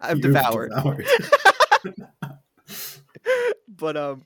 I've 0.00 0.18
You've 0.18 0.20
devoured. 0.22 0.72
devoured. 0.74 1.06
but 3.68 3.96
um 3.96 4.22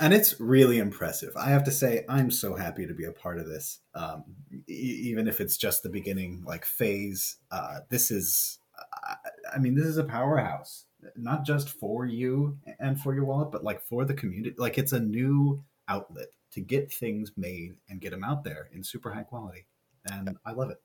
and 0.00 0.14
it's 0.14 0.40
really 0.40 0.78
impressive. 0.78 1.36
I 1.36 1.50
have 1.50 1.64
to 1.64 1.70
say, 1.70 2.04
I'm 2.08 2.30
so 2.30 2.54
happy 2.54 2.86
to 2.86 2.94
be 2.94 3.04
a 3.04 3.12
part 3.12 3.38
of 3.38 3.46
this. 3.46 3.80
Um, 3.94 4.24
e- 4.66 5.00
even 5.04 5.28
if 5.28 5.40
it's 5.40 5.56
just 5.56 5.82
the 5.82 5.90
beginning, 5.90 6.42
like 6.46 6.64
phase. 6.64 7.36
Uh, 7.50 7.80
this 7.90 8.10
is, 8.10 8.58
I, 8.94 9.16
I 9.54 9.58
mean, 9.58 9.74
this 9.74 9.86
is 9.86 9.98
a 9.98 10.04
powerhouse, 10.04 10.86
not 11.16 11.44
just 11.44 11.68
for 11.68 12.06
you 12.06 12.58
and 12.78 12.98
for 12.98 13.14
your 13.14 13.24
wallet, 13.24 13.52
but 13.52 13.62
like 13.62 13.82
for 13.82 14.04
the 14.04 14.14
community. 14.14 14.54
Like 14.58 14.78
it's 14.78 14.92
a 14.92 15.00
new 15.00 15.62
outlet 15.86 16.28
to 16.52 16.60
get 16.60 16.92
things 16.92 17.32
made 17.36 17.74
and 17.88 18.00
get 18.00 18.10
them 18.10 18.24
out 18.24 18.42
there 18.42 18.70
in 18.72 18.82
super 18.82 19.12
high 19.12 19.22
quality, 19.22 19.66
and 20.10 20.38
I 20.44 20.52
love 20.52 20.70
it. 20.70 20.78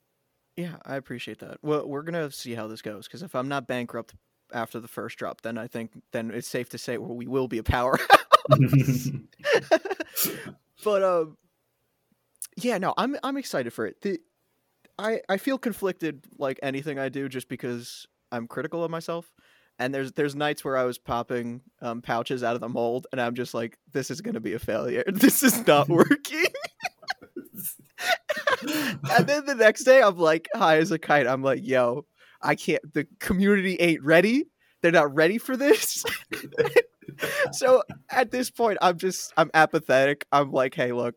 Yeah, 0.56 0.76
I 0.84 0.96
appreciate 0.96 1.38
that. 1.40 1.58
Well, 1.62 1.88
we're 1.88 2.02
gonna 2.02 2.30
see 2.30 2.54
how 2.54 2.66
this 2.66 2.82
goes 2.82 3.06
because 3.06 3.22
if 3.22 3.34
I'm 3.34 3.48
not 3.48 3.66
bankrupt 3.66 4.14
after 4.52 4.78
the 4.78 4.88
first 4.88 5.18
drop, 5.18 5.40
then 5.40 5.58
I 5.58 5.66
think 5.66 5.92
then 6.12 6.30
it's 6.30 6.48
safe 6.48 6.68
to 6.70 6.78
say 6.78 6.98
well, 6.98 7.16
we 7.16 7.26
will 7.26 7.48
be 7.48 7.58
a 7.58 7.62
powerhouse. 7.62 8.06
but 10.84 11.02
um, 11.02 11.36
yeah, 12.56 12.78
no, 12.78 12.94
I'm 12.96 13.16
I'm 13.22 13.36
excited 13.36 13.72
for 13.72 13.86
it. 13.86 14.00
The, 14.02 14.18
I 14.98 15.20
I 15.28 15.36
feel 15.36 15.58
conflicted 15.58 16.24
like 16.38 16.58
anything 16.62 16.98
I 16.98 17.08
do 17.08 17.28
just 17.28 17.48
because 17.48 18.06
I'm 18.32 18.46
critical 18.46 18.84
of 18.84 18.90
myself. 18.90 19.32
And 19.78 19.94
there's 19.94 20.12
there's 20.12 20.34
nights 20.34 20.64
where 20.64 20.76
I 20.76 20.84
was 20.84 20.96
popping 20.96 21.60
um, 21.82 22.00
pouches 22.00 22.42
out 22.42 22.54
of 22.54 22.62
the 22.62 22.68
mold, 22.68 23.06
and 23.12 23.20
I'm 23.20 23.34
just 23.34 23.52
like, 23.52 23.76
this 23.92 24.10
is 24.10 24.22
gonna 24.22 24.40
be 24.40 24.54
a 24.54 24.58
failure. 24.58 25.04
This 25.12 25.42
is 25.42 25.66
not 25.66 25.88
working. 25.88 26.46
and 28.62 29.26
then 29.26 29.44
the 29.44 29.54
next 29.54 29.84
day, 29.84 30.00
I'm 30.00 30.16
like 30.16 30.48
high 30.54 30.78
as 30.78 30.92
a 30.92 30.98
kite. 30.98 31.26
I'm 31.26 31.42
like, 31.42 31.60
yo, 31.62 32.06
I 32.40 32.54
can't. 32.54 32.82
The 32.94 33.06
community 33.20 33.76
ain't 33.78 34.02
ready. 34.02 34.46
They're 34.80 34.92
not 34.92 35.14
ready 35.14 35.36
for 35.36 35.56
this. 35.58 36.04
so 37.52 37.82
at 38.10 38.30
this 38.30 38.50
point, 38.50 38.78
I'm 38.82 38.98
just 38.98 39.32
I'm 39.36 39.50
apathetic. 39.54 40.26
I'm 40.32 40.52
like, 40.52 40.74
hey, 40.74 40.92
look, 40.92 41.14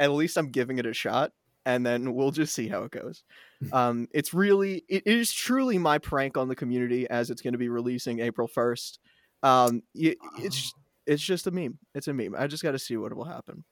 at 0.00 0.10
least 0.10 0.36
I'm 0.36 0.50
giving 0.50 0.78
it 0.78 0.86
a 0.86 0.92
shot, 0.92 1.32
and 1.66 1.84
then 1.84 2.14
we'll 2.14 2.30
just 2.30 2.54
see 2.54 2.68
how 2.68 2.84
it 2.84 2.90
goes. 2.90 3.24
Um, 3.72 4.08
it's 4.12 4.32
really, 4.32 4.84
it 4.88 5.06
is 5.06 5.32
truly 5.32 5.78
my 5.78 5.98
prank 5.98 6.36
on 6.36 6.48
the 6.48 6.56
community 6.56 7.08
as 7.08 7.30
it's 7.30 7.42
going 7.42 7.52
to 7.52 7.58
be 7.58 7.68
releasing 7.68 8.20
April 8.20 8.48
first. 8.48 8.98
Um, 9.42 9.82
y- 9.94 10.16
it's 10.38 10.72
it's 11.06 11.22
just 11.22 11.46
a 11.46 11.50
meme. 11.50 11.78
It's 11.94 12.08
a 12.08 12.12
meme. 12.12 12.34
I 12.38 12.46
just 12.46 12.62
got 12.62 12.72
to 12.72 12.78
see 12.78 12.96
what 12.96 13.14
will 13.14 13.24
happen. 13.24 13.64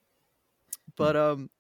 But 0.96 1.16
um, 1.16 1.50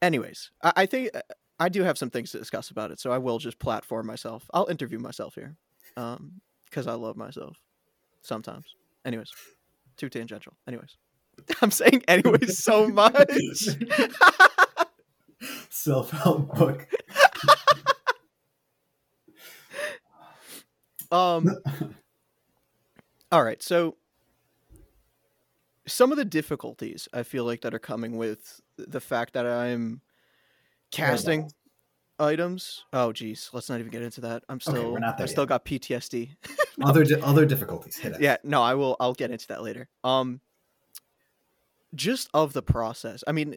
anyways, 0.00 0.50
I, 0.62 0.72
I 0.76 0.86
think 0.86 1.10
uh, 1.14 1.20
I 1.58 1.68
do 1.68 1.82
have 1.82 1.98
some 1.98 2.10
things 2.10 2.32
to 2.32 2.38
discuss 2.38 2.70
about 2.70 2.90
it, 2.90 3.00
so 3.00 3.10
I 3.10 3.18
will 3.18 3.38
just 3.38 3.58
platform 3.58 4.06
myself. 4.06 4.44
I'll 4.52 4.66
interview 4.66 4.98
myself 4.98 5.34
here, 5.34 5.56
um, 5.96 6.40
because 6.64 6.86
I 6.86 6.94
love 6.94 7.16
myself 7.16 7.56
sometimes. 8.22 8.66
Anyways, 9.04 9.30
too 9.96 10.08
tangential. 10.08 10.54
Anyways, 10.66 10.96
I'm 11.62 11.70
saying 11.70 12.02
anyways 12.08 12.58
so 12.58 12.88
much. 13.02 13.30
Self 15.70 16.10
help 16.10 16.54
book. 16.56 16.86
um. 21.10 21.48
All 23.32 23.42
right, 23.42 23.62
so 23.62 23.96
some 25.86 26.12
of 26.12 26.18
the 26.18 26.24
difficulties 26.24 27.08
I 27.12 27.22
feel 27.22 27.44
like 27.44 27.62
that 27.62 27.74
are 27.74 27.78
coming 27.78 28.16
with 28.16 28.60
the 28.76 29.00
fact 29.00 29.34
that 29.34 29.46
I'm 29.46 30.02
casting 30.90 31.50
items. 32.18 32.84
Oh, 32.92 33.12
geez, 33.12 33.50
let's 33.52 33.68
not 33.68 33.80
even 33.80 33.90
get 33.90 34.02
into 34.02 34.20
that. 34.20 34.44
I'm 34.48 34.60
still, 34.60 34.92
we're 34.92 34.98
not 35.00 35.20
I 35.20 35.26
still 35.26 35.46
got 35.46 35.64
PTSD. 35.64 36.36
Other 36.82 37.04
di- 37.04 37.20
other 37.20 37.44
difficulties. 37.46 37.96
Hit 37.96 38.14
us. 38.14 38.20
yeah, 38.20 38.36
no, 38.44 38.62
I 38.62 38.74
will. 38.74 38.96
I'll 39.00 39.12
get 39.14 39.30
into 39.30 39.46
that 39.48 39.62
later. 39.62 39.88
Um, 40.04 40.40
just 41.94 42.28
of 42.32 42.52
the 42.52 42.62
process. 42.62 43.22
I 43.26 43.32
mean, 43.32 43.56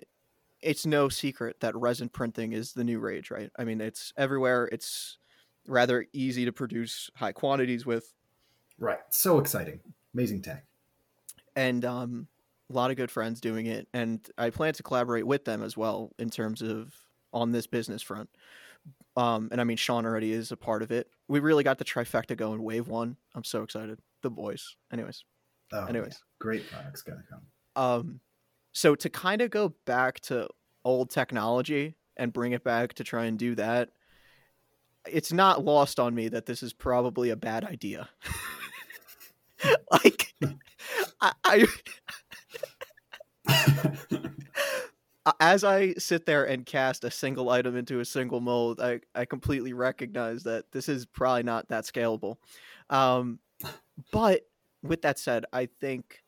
it's 0.61 0.85
no 0.85 1.09
secret 1.09 1.59
that 1.61 1.75
resin 1.75 2.09
printing 2.09 2.53
is 2.53 2.73
the 2.73 2.83
new 2.83 2.99
rage, 2.99 3.31
right? 3.31 3.49
I 3.57 3.63
mean, 3.63 3.79
it's 3.81 4.11
everywhere. 4.17 4.67
It's 4.71 5.17
rather 5.67 6.05
easy 6.13 6.45
to 6.45 6.51
produce 6.51 7.09
high 7.15 7.31
quantities 7.31 7.85
with, 7.85 8.11
Right. 8.77 8.99
So 9.09 9.39
exciting. 9.39 9.79
Amazing 10.13 10.41
tech. 10.41 10.65
and 11.55 11.85
um, 11.85 12.27
a 12.69 12.73
lot 12.73 12.91
of 12.91 12.97
good 12.97 13.09
friends 13.09 13.39
doing 13.39 13.67
it. 13.67 13.87
And 13.93 14.19
I 14.37 14.49
plan 14.49 14.73
to 14.73 14.83
collaborate 14.83 15.25
with 15.25 15.45
them 15.45 15.63
as 15.63 15.77
well 15.77 16.11
in 16.19 16.29
terms 16.29 16.61
of 16.61 16.93
on 17.31 17.53
this 17.53 17.67
business 17.67 18.01
front. 18.01 18.29
Um, 19.17 19.49
and 19.51 19.61
I 19.61 19.63
mean, 19.63 19.77
Sean 19.77 20.05
already 20.05 20.33
is 20.33 20.51
a 20.51 20.57
part 20.57 20.81
of 20.81 20.91
it. 20.91 21.07
We 21.27 21.39
really 21.39 21.63
got 21.63 21.77
the 21.77 21.85
trifecta 21.85 22.35
going. 22.35 22.61
Wave 22.61 22.87
one. 22.87 23.15
I'm 23.33 23.43
so 23.43 23.63
excited. 23.63 23.99
The 24.23 24.29
boys. 24.29 24.75
Anyways. 24.91 25.23
Oh, 25.71 25.85
Anyways. 25.85 26.13
yeah. 26.13 26.17
Great 26.39 26.69
products 26.69 27.01
gonna 27.01 27.23
come. 27.29 27.41
Um, 27.75 28.19
so 28.73 28.95
to 28.95 29.09
kind 29.09 29.41
of 29.41 29.51
go 29.51 29.73
back 29.85 30.19
to 30.21 30.47
old 30.83 31.09
technology 31.09 31.95
and 32.17 32.33
bring 32.33 32.51
it 32.51 32.63
back 32.63 32.93
to 32.95 33.03
try 33.03 33.25
and 33.25 33.39
do 33.39 33.55
that, 33.55 33.89
it's 35.07 35.31
not 35.31 35.63
lost 35.63 35.99
on 35.99 36.13
me 36.13 36.27
that 36.29 36.45
this 36.45 36.61
is 36.61 36.73
probably 36.73 37.29
a 37.29 37.35
bad 37.35 37.63
idea. 37.63 38.09
like, 39.91 40.33
I, 41.21 41.31
I 41.45 41.67
as 45.39 45.63
I 45.63 45.93
sit 45.93 46.25
there 46.25 46.45
and 46.45 46.65
cast 46.65 47.03
a 47.03 47.11
single 47.11 47.49
item 47.49 47.75
into 47.75 47.99
a 47.99 48.05
single 48.05 48.41
mold, 48.41 48.79
I, 48.79 49.01
I 49.13 49.25
completely 49.25 49.73
recognize 49.73 50.43
that 50.43 50.71
this 50.71 50.87
is 50.87 51.05
probably 51.05 51.43
not 51.43 51.69
that 51.69 51.85
scalable. 51.85 52.37
Um, 52.89 53.39
but 54.11 54.41
with 54.83 55.01
that 55.01 55.17
said, 55.17 55.45
I 55.51 55.67
think 55.79 56.23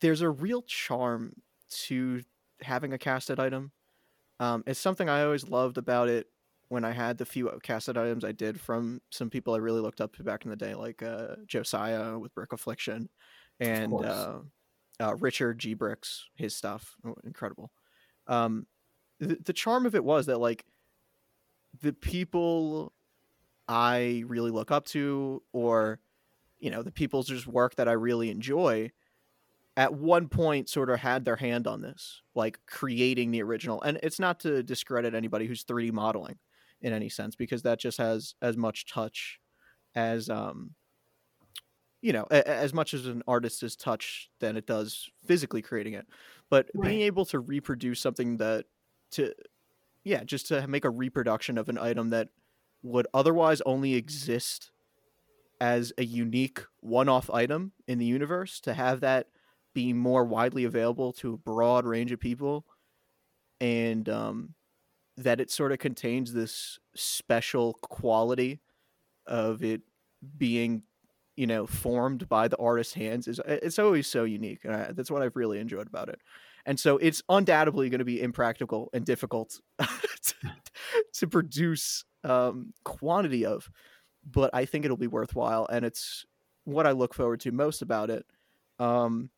there's 0.00 0.20
a 0.20 0.30
real 0.30 0.62
charm 0.62 1.34
to 1.70 2.22
having 2.60 2.92
a 2.92 2.98
casted 2.98 3.40
item. 3.40 3.72
Um, 4.40 4.62
it's 4.66 4.80
something 4.80 5.08
I 5.08 5.22
always 5.22 5.48
loved 5.48 5.78
about 5.78 6.08
it 6.08 6.28
when 6.68 6.84
I 6.84 6.92
had 6.92 7.18
the 7.18 7.26
few 7.26 7.50
casted 7.62 7.96
items 7.96 8.24
I 8.24 8.32
did 8.32 8.60
from 8.60 9.00
some 9.10 9.30
people 9.30 9.54
I 9.54 9.58
really 9.58 9.80
looked 9.80 10.00
up 10.00 10.16
to 10.16 10.24
back 10.24 10.44
in 10.44 10.50
the 10.50 10.56
day, 10.56 10.74
like 10.74 11.02
uh, 11.02 11.36
Josiah 11.46 12.18
with 12.18 12.34
Brick 12.34 12.52
Affliction 12.52 13.08
and 13.60 13.92
uh, 14.04 14.38
uh, 15.00 15.14
Richard 15.16 15.58
G. 15.58 15.74
Bricks, 15.74 16.28
his 16.34 16.54
stuff, 16.54 16.96
oh, 17.04 17.16
incredible. 17.24 17.70
Um, 18.26 18.66
the, 19.18 19.38
the 19.44 19.52
charm 19.52 19.86
of 19.86 19.94
it 19.94 20.04
was 20.04 20.26
that 20.26 20.38
like 20.38 20.64
the 21.80 21.92
people 21.92 22.92
I 23.68 24.24
really 24.26 24.50
look 24.50 24.70
up 24.70 24.84
to, 24.86 25.42
or 25.52 25.98
you 26.58 26.70
know, 26.70 26.82
the 26.82 26.92
people's 26.92 27.28
just 27.28 27.46
work 27.46 27.74
that 27.76 27.88
I 27.88 27.92
really 27.92 28.30
enjoy, 28.30 28.90
at 29.76 29.92
one 29.94 30.28
point 30.28 30.68
sort 30.68 30.88
of 30.88 31.00
had 31.00 31.24
their 31.24 31.36
hand 31.36 31.66
on 31.66 31.82
this, 31.82 32.22
like 32.34 32.60
creating 32.66 33.32
the 33.32 33.42
original. 33.42 33.82
And 33.82 33.98
it's 34.02 34.20
not 34.20 34.40
to 34.40 34.62
discredit 34.62 35.14
anybody 35.14 35.46
who's 35.46 35.64
3D 35.64 35.92
modeling 35.92 36.38
in 36.80 36.92
any 36.92 37.08
sense, 37.08 37.34
because 37.34 37.62
that 37.62 37.80
just 37.80 37.98
has 37.98 38.34
as 38.40 38.56
much 38.56 38.86
touch 38.86 39.40
as 39.94 40.28
um 40.28 40.70
you 42.04 42.12
know 42.12 42.26
a- 42.30 42.46
as 42.46 42.74
much 42.74 42.92
as 42.92 43.06
an 43.06 43.22
artist 43.26 43.62
is 43.62 43.74
touch 43.74 44.30
than 44.38 44.56
it 44.58 44.66
does 44.66 45.08
physically 45.26 45.62
creating 45.62 45.94
it 45.94 46.06
but 46.50 46.68
being 46.82 47.00
able 47.00 47.24
to 47.24 47.40
reproduce 47.40 47.98
something 47.98 48.36
that 48.36 48.66
to 49.10 49.32
yeah 50.04 50.22
just 50.22 50.46
to 50.48 50.66
make 50.68 50.84
a 50.84 50.90
reproduction 50.90 51.56
of 51.56 51.70
an 51.70 51.78
item 51.78 52.10
that 52.10 52.28
would 52.82 53.06
otherwise 53.14 53.62
only 53.64 53.94
exist 53.94 54.70
as 55.62 55.94
a 55.96 56.04
unique 56.04 56.60
one-off 56.80 57.30
item 57.30 57.72
in 57.88 57.98
the 57.98 58.04
universe 58.04 58.60
to 58.60 58.74
have 58.74 59.00
that 59.00 59.28
be 59.74 59.94
more 59.94 60.26
widely 60.26 60.64
available 60.64 61.10
to 61.10 61.32
a 61.32 61.38
broad 61.38 61.86
range 61.86 62.12
of 62.12 62.20
people 62.20 62.66
and 63.60 64.10
um, 64.10 64.54
that 65.16 65.40
it 65.40 65.50
sort 65.50 65.72
of 65.72 65.78
contains 65.78 66.34
this 66.34 66.78
special 66.94 67.74
quality 67.80 68.60
of 69.26 69.64
it 69.64 69.80
being 70.36 70.82
you 71.36 71.46
know 71.46 71.66
formed 71.66 72.28
by 72.28 72.48
the 72.48 72.56
artist's 72.58 72.94
hands 72.94 73.26
is 73.28 73.40
it's 73.46 73.78
always 73.78 74.06
so 74.06 74.24
unique 74.24 74.60
and 74.64 74.74
I, 74.74 74.92
that's 74.92 75.10
what 75.10 75.22
i've 75.22 75.36
really 75.36 75.58
enjoyed 75.58 75.86
about 75.86 76.08
it 76.08 76.20
and 76.66 76.78
so 76.78 76.96
it's 76.98 77.22
undoubtedly 77.28 77.90
going 77.90 77.98
to 77.98 78.04
be 78.04 78.22
impractical 78.22 78.88
and 78.92 79.04
difficult 79.04 79.60
to, 79.78 80.34
to 81.14 81.26
produce 81.26 82.04
um, 82.22 82.72
quantity 82.84 83.44
of 83.44 83.68
but 84.24 84.50
i 84.54 84.64
think 84.64 84.84
it'll 84.84 84.96
be 84.96 85.06
worthwhile 85.06 85.66
and 85.70 85.84
it's 85.84 86.24
what 86.64 86.86
i 86.86 86.92
look 86.92 87.14
forward 87.14 87.40
to 87.40 87.52
most 87.52 87.82
about 87.82 88.10
it 88.10 88.24
um, 88.78 89.30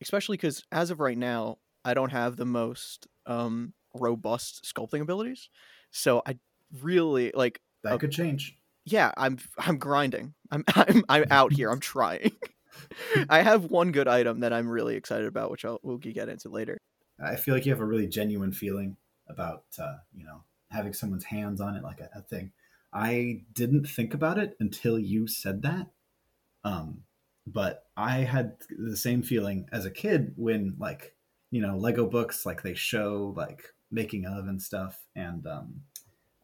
especially 0.00 0.36
because 0.36 0.64
as 0.72 0.90
of 0.90 1.00
right 1.00 1.18
now 1.18 1.58
i 1.84 1.94
don't 1.94 2.12
have 2.12 2.36
the 2.36 2.46
most 2.46 3.06
um, 3.26 3.72
robust 3.94 4.64
sculpting 4.64 5.00
abilities 5.00 5.48
so 5.90 6.22
i 6.26 6.38
really 6.82 7.32
like 7.34 7.60
That 7.82 8.00
could 8.00 8.12
change. 8.12 8.57
Yeah, 8.92 9.12
I'm 9.16 9.38
I'm 9.58 9.78
grinding. 9.78 10.34
I'm 10.50 10.64
I'm 10.74 11.04
I'm 11.08 11.24
out 11.30 11.52
here. 11.52 11.70
I'm 11.70 11.80
trying. 11.80 12.32
I 13.28 13.42
have 13.42 13.64
one 13.64 13.92
good 13.92 14.08
item 14.08 14.40
that 14.40 14.52
I'm 14.52 14.68
really 14.68 14.96
excited 14.96 15.26
about, 15.26 15.50
which 15.50 15.64
I'll 15.64 15.80
we'll 15.82 15.98
get 15.98 16.28
into 16.28 16.48
later. 16.48 16.78
I 17.22 17.36
feel 17.36 17.54
like 17.54 17.66
you 17.66 17.72
have 17.72 17.80
a 17.80 17.86
really 17.86 18.06
genuine 18.06 18.52
feeling 18.52 18.96
about 19.28 19.64
uh, 19.78 19.96
you 20.14 20.24
know 20.24 20.42
having 20.70 20.92
someone's 20.92 21.24
hands 21.24 21.60
on 21.60 21.76
it 21.76 21.82
like 21.82 22.00
a, 22.00 22.10
a 22.14 22.22
thing. 22.22 22.52
I 22.92 23.42
didn't 23.52 23.86
think 23.86 24.14
about 24.14 24.38
it 24.38 24.56
until 24.60 24.98
you 24.98 25.26
said 25.26 25.62
that. 25.62 25.88
Um, 26.64 27.02
but 27.46 27.84
I 27.96 28.18
had 28.18 28.56
the 28.70 28.96
same 28.96 29.22
feeling 29.22 29.66
as 29.72 29.84
a 29.84 29.90
kid 29.90 30.32
when 30.36 30.76
like 30.78 31.14
you 31.50 31.60
know 31.62 31.76
Lego 31.76 32.06
books 32.06 32.46
like 32.46 32.62
they 32.62 32.74
show 32.74 33.32
like 33.36 33.62
making 33.90 34.26
of 34.26 34.46
and 34.46 34.60
stuff, 34.60 35.04
and 35.16 35.46
um, 35.46 35.80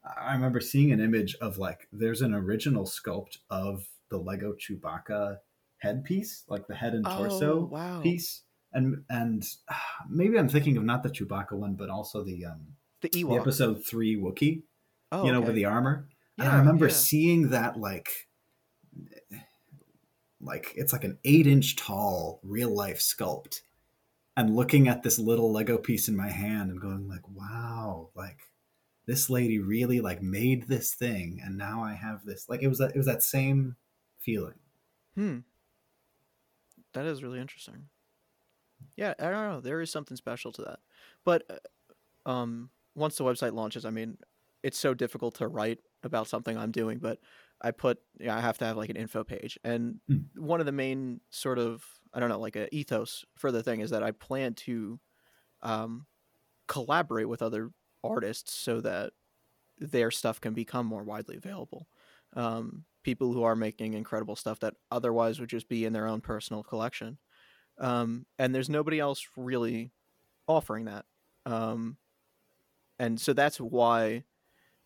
I 0.05 0.35
remember 0.35 0.61
seeing 0.61 0.93
an 0.93 1.01
image 1.01 1.35
of 1.41 1.59
like 1.59 1.89
there's 1.93 2.21
an 2.23 2.35
original 2.35 2.85
sculpt 2.85 3.39
of 3.51 3.87
the 4.11 4.19
Lego 4.19 4.55
Chewbacca 4.55 5.39
headpiece, 5.79 6.45
like 6.49 6.67
the 6.67 6.75
head 6.75 6.93
and 6.95 7.05
torso 7.05 7.61
Oh, 7.61 7.65
wow. 7.71 8.01
piece, 8.03 8.43
and 8.73 9.03
and 9.09 9.43
maybe 10.11 10.39
I'm 10.39 10.49
thinking 10.49 10.77
of 10.77 10.85
not 10.85 11.03
the 11.03 11.09
Chewbacca 11.11 11.53
one, 11.53 11.75
but 11.75 11.89
also 11.91 12.23
the 12.25 12.45
um 12.45 12.61
The 13.01 13.09
the 13.11 13.25
Ewok. 13.25 13.41
episode 13.41 13.85
three 13.85 14.17
Wookie, 14.17 14.63
oh, 15.13 15.25
you 15.25 15.33
know, 15.33 15.39
okay. 15.39 15.47
with 15.47 15.57
the 15.57 15.65
armor. 15.67 16.09
and 16.39 16.49
I 16.49 16.59
remember 16.59 16.87
yeah. 16.89 16.93
seeing 16.95 17.49
that 17.51 17.79
like 17.79 18.09
like 20.41 20.73
it's 20.77 20.93
like 20.93 21.05
an 21.05 21.19
eight 21.25 21.47
inch 21.47 21.77
tall 21.77 22.41
real 22.43 22.75
life 22.75 22.99
sculpt 22.99 23.61
and 24.37 24.55
looking 24.57 24.89
at 24.89 25.03
this 25.03 25.19
little 25.19 25.53
lego 25.53 25.79
piece 25.79 26.09
in 26.09 26.17
my 26.17 26.29
hand 26.31 26.71
and 26.71 26.81
going 26.81 27.09
like 27.09 27.23
wow 27.33 28.11
like 28.15 28.39
this 29.07 29.31
lady 29.31 29.59
really 29.59 30.01
like 30.01 30.23
made 30.23 30.69
this 30.69 30.95
thing 30.95 31.41
and 31.43 31.57
now 31.59 31.83
i 31.83 31.95
have 31.95 32.25
this 32.25 32.49
like 32.49 32.63
it 32.63 32.69
was 32.69 32.79
that 32.79 32.91
it 32.93 32.97
was 32.97 33.07
that 33.07 33.23
same 33.23 33.77
feeling 34.19 34.59
Hmm. 35.17 35.39
That 36.95 37.05
is 37.05 37.23
really 37.23 37.41
interesting. 37.41 37.91
Yeah, 38.97 39.15
I 39.19 39.25
don't 39.31 39.49
know. 39.49 39.61
There 39.61 39.81
is 39.81 39.91
something 39.91 40.17
special 40.17 40.53
to 40.53 40.63
that. 40.63 40.81
But 41.25 41.45
uh, 41.51 42.31
um, 42.31 42.71
once 42.95 43.17
the 43.17 43.25
website 43.25 43.55
launches, 43.55 43.85
I 43.85 43.91
mean, 43.91 44.19
it's 44.63 44.79
so 44.79 44.95
difficult 44.95 45.37
to 45.37 45.49
write 45.49 45.81
about 46.03 46.29
something 46.29 46.57
I'm 46.57 46.73
doing, 46.73 46.99
but 46.99 47.21
I 47.63 47.71
put, 47.73 47.99
yeah, 48.21 48.37
I 48.37 48.41
have 48.41 48.59
to 48.59 48.67
have 48.67 48.77
like 48.77 48.91
an 48.91 48.97
info 48.97 49.25
page. 49.25 49.59
And 49.65 50.01
Hmm. 50.09 50.29
one 50.37 50.61
of 50.61 50.67
the 50.67 50.73
main 50.73 51.21
sort 51.31 51.59
of, 51.59 51.85
I 52.13 52.21
don't 52.21 52.29
know, 52.29 52.41
like 52.41 52.57
a 52.57 52.75
ethos 52.75 53.25
for 53.37 53.53
the 53.53 53.63
thing 53.63 53.81
is 53.81 53.91
that 53.91 54.03
I 54.03 54.13
plan 54.13 54.55
to 54.55 55.01
um, 55.63 56.07
collaborate 56.69 57.29
with 57.29 57.43
other 57.43 57.73
artists 58.05 58.55
so 58.55 58.81
that 58.83 59.13
their 59.79 60.11
stuff 60.11 60.41
can 60.41 60.55
become 60.55 60.87
more 60.87 61.03
widely 61.03 61.37
available. 61.37 61.89
Um, 62.35 62.85
people 63.03 63.33
who 63.33 63.43
are 63.43 63.57
making 63.57 63.95
incredible 63.95 64.37
stuff 64.37 64.61
that 64.61 64.75
otherwise 64.91 65.41
would 65.41 65.49
just 65.49 65.69
be 65.69 65.85
in 65.85 65.93
their 65.93 66.07
own 66.07 66.21
personal 66.21 66.63
collection. 66.63 67.19
Um, 67.79 68.27
and 68.39 68.55
there's 68.55 68.71
nobody 68.71 69.01
else 69.01 69.27
really 69.37 69.93
offering 70.47 70.87
that. 70.87 71.05
Um, 71.47 71.97
and 72.99 73.21
so 73.21 73.33
that's 73.33 73.59
why, 73.59 74.25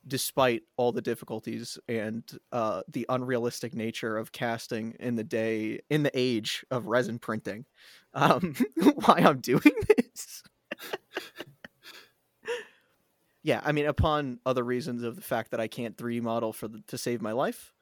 despite 0.06 0.62
all 0.76 0.92
the 0.92 1.02
difficulties 1.02 1.78
and 1.88 2.24
uh, 2.52 2.82
the 2.88 3.06
unrealistic 3.08 3.74
nature 3.74 4.16
of 4.16 4.32
casting 4.32 4.94
in 4.98 5.16
the 5.16 5.24
day, 5.24 5.80
in 5.90 6.02
the 6.02 6.10
age 6.14 6.64
of 6.70 6.86
resin 6.86 7.18
printing, 7.18 7.66
um, 8.14 8.54
why 8.94 9.16
I'm 9.18 9.40
doing 9.40 9.60
this. 9.96 10.42
Yeah, 13.48 13.62
I 13.64 13.72
mean, 13.72 13.86
upon 13.86 14.40
other 14.44 14.62
reasons 14.62 15.02
of 15.02 15.16
the 15.16 15.22
fact 15.22 15.52
that 15.52 15.60
I 15.60 15.68
can't 15.68 15.96
3D 15.96 16.20
model 16.20 16.52
for 16.52 16.68
the, 16.68 16.82
to 16.88 16.98
save 16.98 17.22
my 17.22 17.32
life. 17.32 17.72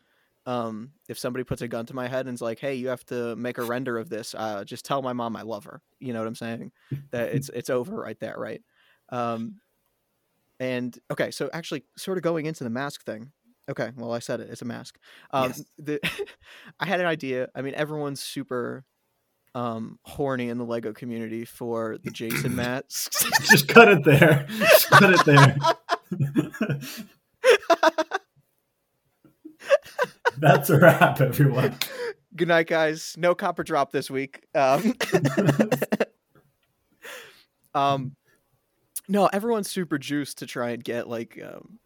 Um, 0.47 0.93
if 1.09 1.19
somebody 1.19 1.43
puts 1.43 1.61
a 1.61 1.67
gun 1.67 1.87
to 1.87 1.95
my 1.95 2.07
head 2.07 2.29
and 2.29 2.35
is 2.35 2.41
like, 2.41 2.61
"Hey, 2.61 2.77
you 2.77 2.87
have 2.87 3.05
to 3.07 3.35
make 3.35 3.59
a 3.59 3.65
render 3.65 3.99
of 3.99 4.09
this," 4.09 4.33
uh, 4.39 4.63
just 4.63 4.85
tell 4.85 5.03
my 5.03 5.13
mom 5.13 5.35
I 5.35 5.43
love 5.43 5.65
her. 5.65 5.83
You 5.99 6.13
know 6.13 6.21
what 6.21 6.29
I'm 6.29 6.37
saying? 6.37 6.71
That 7.11 7.35
it's 7.35 7.49
it's 7.49 7.69
over 7.69 7.97
right 7.97 8.17
there, 8.21 8.37
right? 8.39 8.63
Um, 9.09 9.61
and 10.61 10.97
okay, 11.11 11.33
so 11.33 11.51
actually, 11.53 11.83
sort 11.97 12.17
of 12.17 12.23
going 12.23 12.47
into 12.47 12.63
the 12.63 12.71
mask 12.71 13.05
thing. 13.05 13.33
Okay, 13.69 13.91
well, 13.97 14.13
I 14.13 14.21
said 14.21 14.39
it. 14.39 14.49
It's 14.49 14.63
a 14.63 14.67
mask. 14.67 15.01
Um, 15.33 15.49
Yes. 15.49 15.65
the, 15.79 15.99
I 16.79 16.87
had 16.87 17.01
an 17.01 17.07
idea. 17.07 17.49
I 17.57 17.63
mean, 17.63 17.75
everyone's 17.75 18.23
super 18.23 18.85
um, 19.57 19.99
horny 20.03 20.49
in 20.51 20.59
the 20.59 20.65
Lego 20.65 20.93
community 20.93 21.45
for 21.45 21.97
the 22.05 22.11
Jason 22.11 22.55
masks. 22.57 23.25
just 23.51 23.69
cut 23.69 23.89
it 23.89 24.05
there 24.05 24.47
just 24.49 24.91
cut 24.91 25.13
it 25.15 25.25
there 25.25 25.57
that's 30.39 30.71
a 30.71 30.79
wrap 30.79 31.21
everyone 31.21 31.75
Good 32.35 32.49
night, 32.49 32.67
guys. 32.67 33.15
No 33.17 33.35
copper 33.35 33.63
drop 33.65 33.93
this 33.93 34.11
week. 34.11 34.45
Um, 34.55 34.93
um, 37.75 38.15
no, 39.09 39.25
everyone's 39.29 39.71
super 39.71 39.97
juiced 39.97 40.37
to 40.39 40.47
try 40.47 40.73
and 40.73 40.85
get 40.85 41.09
like 41.09 41.41
um, 41.43 41.79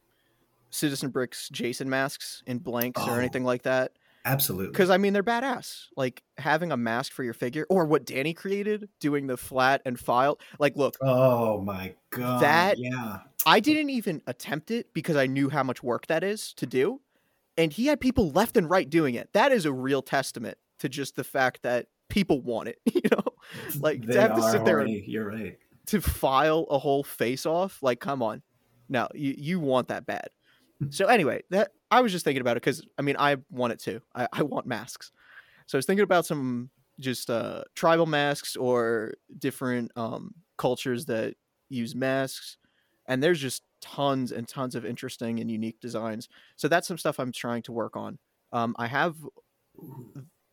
Citizen 0.70 1.11
Bricks 1.11 1.48
Jason 1.52 1.88
masks 1.88 2.42
in 2.48 2.59
blanks 2.59 3.00
Oh. 3.04 3.12
or 3.14 3.20
anything 3.20 3.44
like 3.44 3.62
that. 3.62 3.92
Absolutely 4.24 4.72
Because 4.72 4.90
I 4.90 4.96
mean, 4.98 5.12
they're 5.12 5.22
badass. 5.22 5.85
Like 5.96 6.22
having 6.38 6.72
a 6.72 6.76
mask 6.76 7.12
for 7.12 7.22
your 7.24 7.35
figure, 7.35 7.66
or 7.70 7.85
what 7.87 8.04
Danny 8.04 8.35
created, 8.35 8.88
doing 9.00 9.26
the 9.26 9.37
flat 9.37 9.83
and 9.85 9.98
file. 9.98 10.38
Like, 10.59 10.76
look, 10.76 10.96
oh 11.00 11.61
my 11.61 11.94
god 12.11 12.42
That- 12.42 12.78
yeah 12.78 13.18
I 13.46 13.61
didn't 13.61 13.88
even 13.90 14.20
attempt 14.26 14.70
it 14.70 14.92
because 14.92 15.16
I 15.16 15.26
knew 15.26 15.48
how 15.48 15.62
much 15.62 15.83
work 15.83 16.06
that 16.09 16.22
is 16.22 16.52
to 16.54 16.66
do. 16.66 17.00
And 17.56 17.72
he 17.72 17.87
had 17.87 17.98
people 18.00 18.30
left 18.30 18.56
and 18.56 18.68
right 18.68 18.88
doing 18.88 19.14
it. 19.14 19.33
That 19.33 19.50
is 19.52 19.64
a 19.64 19.72
real 19.72 20.02
testament 20.02 20.59
to 20.80 20.88
just 20.90 21.16
the 21.16 21.24
fact 21.24 21.62
that 21.62 21.87
people 22.11 22.40
want 22.42 22.68
it, 22.68 22.78
you 22.94 23.00
know? 23.11 23.24
Like, 23.80 24.06
to 24.06 24.20
have 24.20 24.37
to 24.37 24.42
sit 24.42 24.64
there 24.66 24.80
and- 24.80 24.90
you're 24.90 25.28
right 25.28 25.59
To 25.87 26.00
file 26.02 26.66
a 26.70 26.78
whole 26.78 27.02
face 27.02 27.46
off, 27.46 27.83
like 27.83 27.98
come 28.00 28.22
on. 28.22 28.42
No, 28.88 29.09
you, 29.14 29.35
you 29.38 29.59
want 29.61 29.88
that 29.88 30.04
bad. 30.06 30.28
So 30.90 31.06
anyway, 31.06 31.42
that 31.50 31.72
I 31.90 32.00
was 32.00 32.12
just 32.12 32.24
thinking 32.24 32.40
about 32.40 32.57
it 32.57 32.62
because 32.62 32.87
I 32.98 33.03
mean 33.03 33.16
I 33.18 33.37
want 33.50 33.72
it 33.72 33.79
too. 33.79 34.00
I, 34.14 34.29
I 34.33 34.42
want 34.42 34.66
masks. 34.66 35.12
So 35.66 35.76
I 35.76 35.79
was 35.79 35.87
thinking 35.87 36.05
about 36.05 36.26
some 36.26 36.70
just 37.00 37.31
uh 37.31 37.62
tribal 37.74 38.07
masks 38.07 38.57
or 38.57 39.14
different 39.38 39.90
um 39.96 40.35
cultures 40.59 41.07
that 41.07 41.35
use 41.70 41.94
masks 41.94 42.59
and 43.07 43.22
there's 43.22 43.40
just 43.40 43.62
tons 43.81 44.31
and 44.31 44.46
tons 44.46 44.74
of 44.74 44.85
interesting 44.85 45.40
and 45.40 45.50
unique 45.50 45.81
designs 45.81 46.29
so 46.57 46.68
that's 46.68 46.87
some 46.87 46.98
stuff 46.98 47.18
i'm 47.18 47.33
trying 47.33 47.62
to 47.62 47.72
work 47.72 47.96
on 47.96 48.18
um, 48.53 48.76
i 48.79 48.87
have 48.87 49.16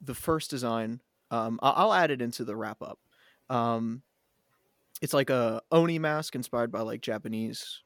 the 0.02 0.13
first 0.15 0.50
design 0.50 1.02
um, 1.32 1.60
i'll 1.62 1.93
add 1.93 2.12
it 2.12 2.21
into 2.21 2.45
the 2.45 2.56
wrap 2.56 2.82
up 2.82 3.00
um, 3.50 4.02
it's 5.02 5.13
like 5.13 5.30
a 5.30 5.62
oni 5.71 6.00
mask 6.00 6.36
inspired 6.36 6.71
by 6.71 6.80
like 6.80 7.02
japanese 7.02 7.82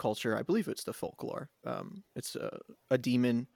culture. 0.00 0.36
I 0.36 0.42
believe 0.42 0.66
it's 0.66 0.84
the 0.84 0.92
folklore. 0.92 1.50
Um, 1.64 2.02
it's 2.16 2.34
a, 2.34 2.58
a 2.90 2.98
demon 2.98 3.46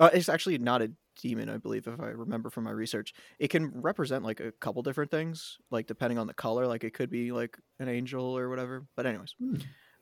uh, 0.00 0.08
it's 0.14 0.30
actually 0.30 0.58
not 0.58 0.82
a 0.82 0.90
demon 1.20 1.50
i 1.50 1.58
believe 1.58 1.86
if 1.86 2.00
i 2.00 2.06
remember 2.06 2.48
from 2.48 2.64
my 2.64 2.70
research. 2.70 3.12
It 3.38 3.48
can 3.48 3.70
represent 3.82 4.24
like 4.24 4.40
a 4.40 4.52
couple 4.52 4.82
different 4.82 5.10
things 5.10 5.58
like 5.70 5.86
depending 5.86 6.18
on 6.18 6.26
the 6.26 6.34
color 6.34 6.66
like 6.66 6.82
it 6.82 6.94
could 6.94 7.10
be 7.10 7.30
like 7.30 7.58
an 7.78 7.88
angel 7.88 8.24
or 8.36 8.48
whatever 8.48 8.86
but 8.96 9.06
anyways. 9.06 9.34
Hmm. 9.38 9.56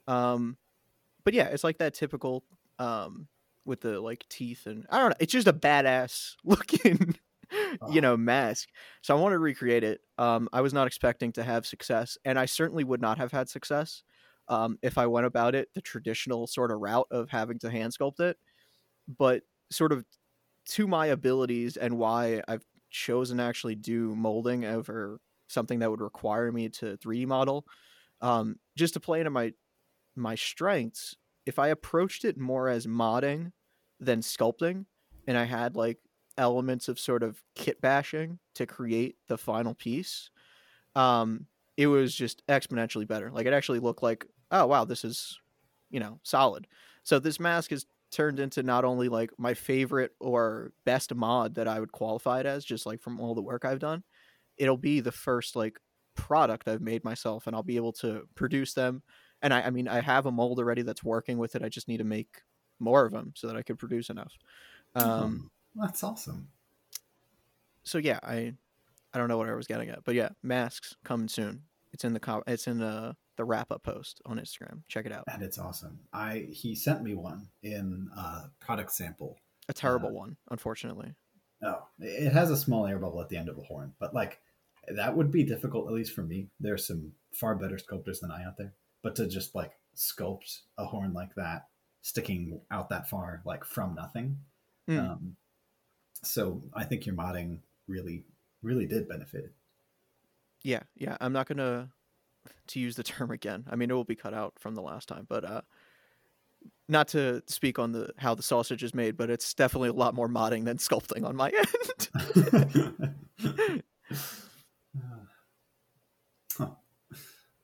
um 0.06 0.56
but 1.24 1.34
yeah 1.34 1.48
it's 1.48 1.64
like 1.64 1.78
that 1.78 1.94
typical 1.94 2.44
um 2.78 3.26
with 3.64 3.80
the 3.80 4.00
like 4.00 4.24
teeth 4.30 4.66
and 4.66 4.86
i 4.90 4.98
don't 4.98 5.10
know 5.10 5.16
it's 5.18 5.32
just 5.32 5.48
a 5.48 5.52
badass 5.52 6.34
looking 6.44 7.16
you 7.90 8.00
know 8.00 8.16
mask. 8.16 8.68
So 9.02 9.16
i 9.16 9.20
wanted 9.20 9.36
to 9.36 9.40
recreate 9.40 9.82
it. 9.82 10.00
Um 10.18 10.48
i 10.52 10.60
was 10.60 10.72
not 10.72 10.86
expecting 10.86 11.32
to 11.32 11.42
have 11.42 11.66
success 11.66 12.16
and 12.24 12.38
i 12.38 12.46
certainly 12.46 12.84
would 12.84 13.00
not 13.00 13.18
have 13.18 13.32
had 13.32 13.48
success 13.48 14.04
um 14.48 14.78
if 14.82 14.98
i 14.98 15.06
went 15.06 15.26
about 15.26 15.54
it 15.54 15.68
the 15.74 15.80
traditional 15.82 16.46
sort 16.46 16.70
of 16.70 16.80
route 16.80 17.06
of 17.10 17.30
having 17.30 17.58
to 17.58 17.70
hand 17.70 17.92
sculpt 17.92 18.20
it 18.20 18.36
but 19.18 19.42
sort 19.70 19.92
of 19.92 20.04
to 20.66 20.86
my 20.86 21.06
abilities 21.06 21.76
and 21.76 21.98
why 21.98 22.42
I've 22.46 22.64
chosen 22.90 23.38
to 23.38 23.44
actually 23.44 23.74
do 23.74 24.14
molding 24.14 24.64
over 24.64 25.20
something 25.48 25.78
that 25.78 25.90
would 25.90 26.00
require 26.00 26.52
me 26.52 26.68
to 26.68 26.96
3D 26.98 27.26
model, 27.26 27.66
um, 28.20 28.58
just 28.76 28.94
to 28.94 29.00
play 29.00 29.20
into 29.20 29.30
my 29.30 29.52
my 30.16 30.34
strengths. 30.34 31.16
If 31.46 31.58
I 31.58 31.68
approached 31.68 32.24
it 32.24 32.38
more 32.38 32.68
as 32.68 32.86
modding 32.86 33.52
than 34.00 34.20
sculpting, 34.20 34.86
and 35.26 35.38
I 35.38 35.44
had 35.44 35.76
like 35.76 35.98
elements 36.36 36.88
of 36.88 36.98
sort 37.00 37.22
of 37.22 37.42
kit 37.54 37.80
bashing 37.80 38.38
to 38.54 38.66
create 38.66 39.16
the 39.28 39.38
final 39.38 39.74
piece, 39.74 40.30
um, 40.94 41.46
it 41.76 41.86
was 41.86 42.14
just 42.14 42.46
exponentially 42.48 43.06
better. 43.06 43.30
Like 43.30 43.46
it 43.46 43.52
actually 43.52 43.80
looked 43.80 44.02
like, 44.02 44.26
oh 44.50 44.66
wow, 44.66 44.84
this 44.84 45.04
is, 45.04 45.38
you 45.90 46.00
know, 46.00 46.20
solid. 46.22 46.66
So 47.02 47.18
this 47.18 47.40
mask 47.40 47.72
is 47.72 47.86
turned 48.10 48.40
into 48.40 48.62
not 48.62 48.84
only 48.84 49.08
like 49.08 49.30
my 49.38 49.54
favorite 49.54 50.12
or 50.20 50.72
best 50.84 51.14
mod 51.14 51.54
that 51.56 51.68
I 51.68 51.80
would 51.80 51.92
qualify 51.92 52.40
it 52.40 52.46
as, 52.46 52.64
just 52.64 52.86
like 52.86 53.00
from 53.00 53.20
all 53.20 53.34
the 53.34 53.42
work 53.42 53.64
I've 53.64 53.78
done, 53.78 54.02
it'll 54.56 54.76
be 54.76 55.00
the 55.00 55.12
first 55.12 55.56
like 55.56 55.78
product 56.14 56.68
I've 56.68 56.80
made 56.80 57.04
myself, 57.04 57.46
and 57.46 57.54
I'll 57.54 57.62
be 57.62 57.76
able 57.76 57.92
to 57.94 58.26
produce 58.34 58.74
them. 58.74 59.02
And 59.42 59.54
I, 59.54 59.62
I 59.62 59.70
mean, 59.70 59.88
I 59.88 60.00
have 60.00 60.26
a 60.26 60.32
mold 60.32 60.58
already 60.58 60.82
that's 60.82 61.04
working 61.04 61.38
with 61.38 61.54
it. 61.54 61.62
I 61.62 61.68
just 61.68 61.88
need 61.88 61.98
to 61.98 62.04
make 62.04 62.42
more 62.80 63.04
of 63.04 63.12
them 63.12 63.32
so 63.36 63.46
that 63.46 63.56
I 63.56 63.62
could 63.62 63.78
produce 63.78 64.10
enough. 64.10 64.32
Um, 64.94 65.50
Oh, 65.76 65.82
that's 65.82 66.02
awesome 66.02 66.48
so 67.88 67.98
yeah, 67.98 68.20
I, 68.22 68.52
I 69.12 69.18
don't 69.18 69.28
know 69.28 69.38
what 69.38 69.48
I 69.48 69.54
was 69.54 69.66
getting 69.66 69.88
at, 69.88 70.04
but 70.04 70.14
yeah, 70.14 70.30
masks 70.42 70.96
coming 71.04 71.28
soon. 71.28 71.62
It's 71.92 72.04
in 72.04 72.12
the 72.12 72.20
com- 72.20 72.42
it's 72.46 72.66
in 72.66 72.78
the 72.78 73.16
the 73.38 73.44
wrap 73.46 73.72
up 73.72 73.82
post 73.82 74.20
on 74.26 74.36
Instagram. 74.38 74.82
Check 74.88 75.06
it 75.06 75.12
out. 75.12 75.24
and 75.32 75.42
it's 75.42 75.58
awesome 75.58 75.98
i 76.12 76.46
he 76.50 76.74
sent 76.74 77.02
me 77.02 77.14
one 77.14 77.48
in 77.62 78.10
uh 78.16 78.48
product 78.60 78.92
sample 78.92 79.38
A 79.68 79.72
terrible 79.72 80.10
Uh, 80.10 80.12
one, 80.12 80.36
unfortunately. 80.50 81.14
No, 81.62 81.84
it 81.98 82.32
has 82.32 82.50
a 82.50 82.56
small 82.56 82.86
air 82.86 82.98
bubble 82.98 83.20
at 83.20 83.28
the 83.30 83.36
end 83.36 83.48
of 83.48 83.56
the 83.56 83.62
horn, 83.64 83.92
but 83.98 84.14
like 84.14 84.40
that 84.94 85.16
would 85.16 85.30
be 85.32 85.42
difficult, 85.44 85.86
at 85.88 85.92
least 85.94 86.14
for 86.14 86.22
me. 86.22 86.48
There's 86.60 86.86
some 86.86 87.12
far 87.34 87.54
better 87.56 87.78
sculptors 87.78 88.20
than 88.20 88.30
I 88.30 88.44
out 88.44 88.56
there, 88.58 88.72
but 89.02 89.16
to 89.16 89.26
just 89.26 89.54
like 89.54 89.72
sculpt 89.96 90.60
a 90.78 90.84
horn 90.84 91.12
like 91.12 91.34
that, 91.34 91.66
sticking 92.02 92.60
out 92.70 92.88
that 92.90 93.08
far, 93.10 93.42
like 93.44 93.64
from 93.64 93.94
nothing. 93.94 94.38
Mm. 94.88 94.98
Um, 94.98 95.36
so 96.22 96.62
I 96.74 96.84
think 96.84 97.04
your 97.06 97.14
modding 97.16 97.58
really, 97.86 98.24
really 98.62 98.86
did 98.86 99.08
benefit. 99.08 99.52
Yeah, 100.62 100.82
yeah. 100.96 101.16
I'm 101.20 101.32
not 101.32 101.46
gonna 101.48 101.90
to 102.68 102.80
use 102.80 102.96
the 102.96 103.02
term 103.04 103.30
again. 103.30 103.64
I 103.70 103.76
mean, 103.76 103.90
it 103.90 103.94
will 103.94 104.04
be 104.04 104.16
cut 104.16 104.34
out 104.34 104.54
from 104.58 104.74
the 104.74 104.82
last 104.82 105.08
time, 105.08 105.26
but 105.28 105.44
uh, 105.44 105.60
not 106.88 107.08
to 107.08 107.42
speak 107.46 107.78
on 107.78 107.92
the 107.92 108.12
how 108.16 108.34
the 108.34 108.42
sausage 108.42 108.82
is 108.82 108.94
made, 108.94 109.16
but 109.16 109.30
it's 109.30 109.54
definitely 109.54 109.90
a 109.90 109.94
lot 109.94 110.14
more 110.14 110.28
modding 110.28 110.64
than 110.64 110.78
sculpting 110.78 111.24
on 111.24 111.36
my 111.36 111.52
end. 113.40 113.84
Huh. 116.56 116.70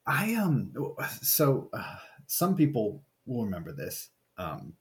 I 0.07 0.35
um 0.35 0.71
so 1.23 1.69
uh, 1.73 1.97
some 2.27 2.55
people 2.55 3.03
will 3.27 3.45
remember 3.45 3.73
this, 3.73 4.11
um, 4.39 4.75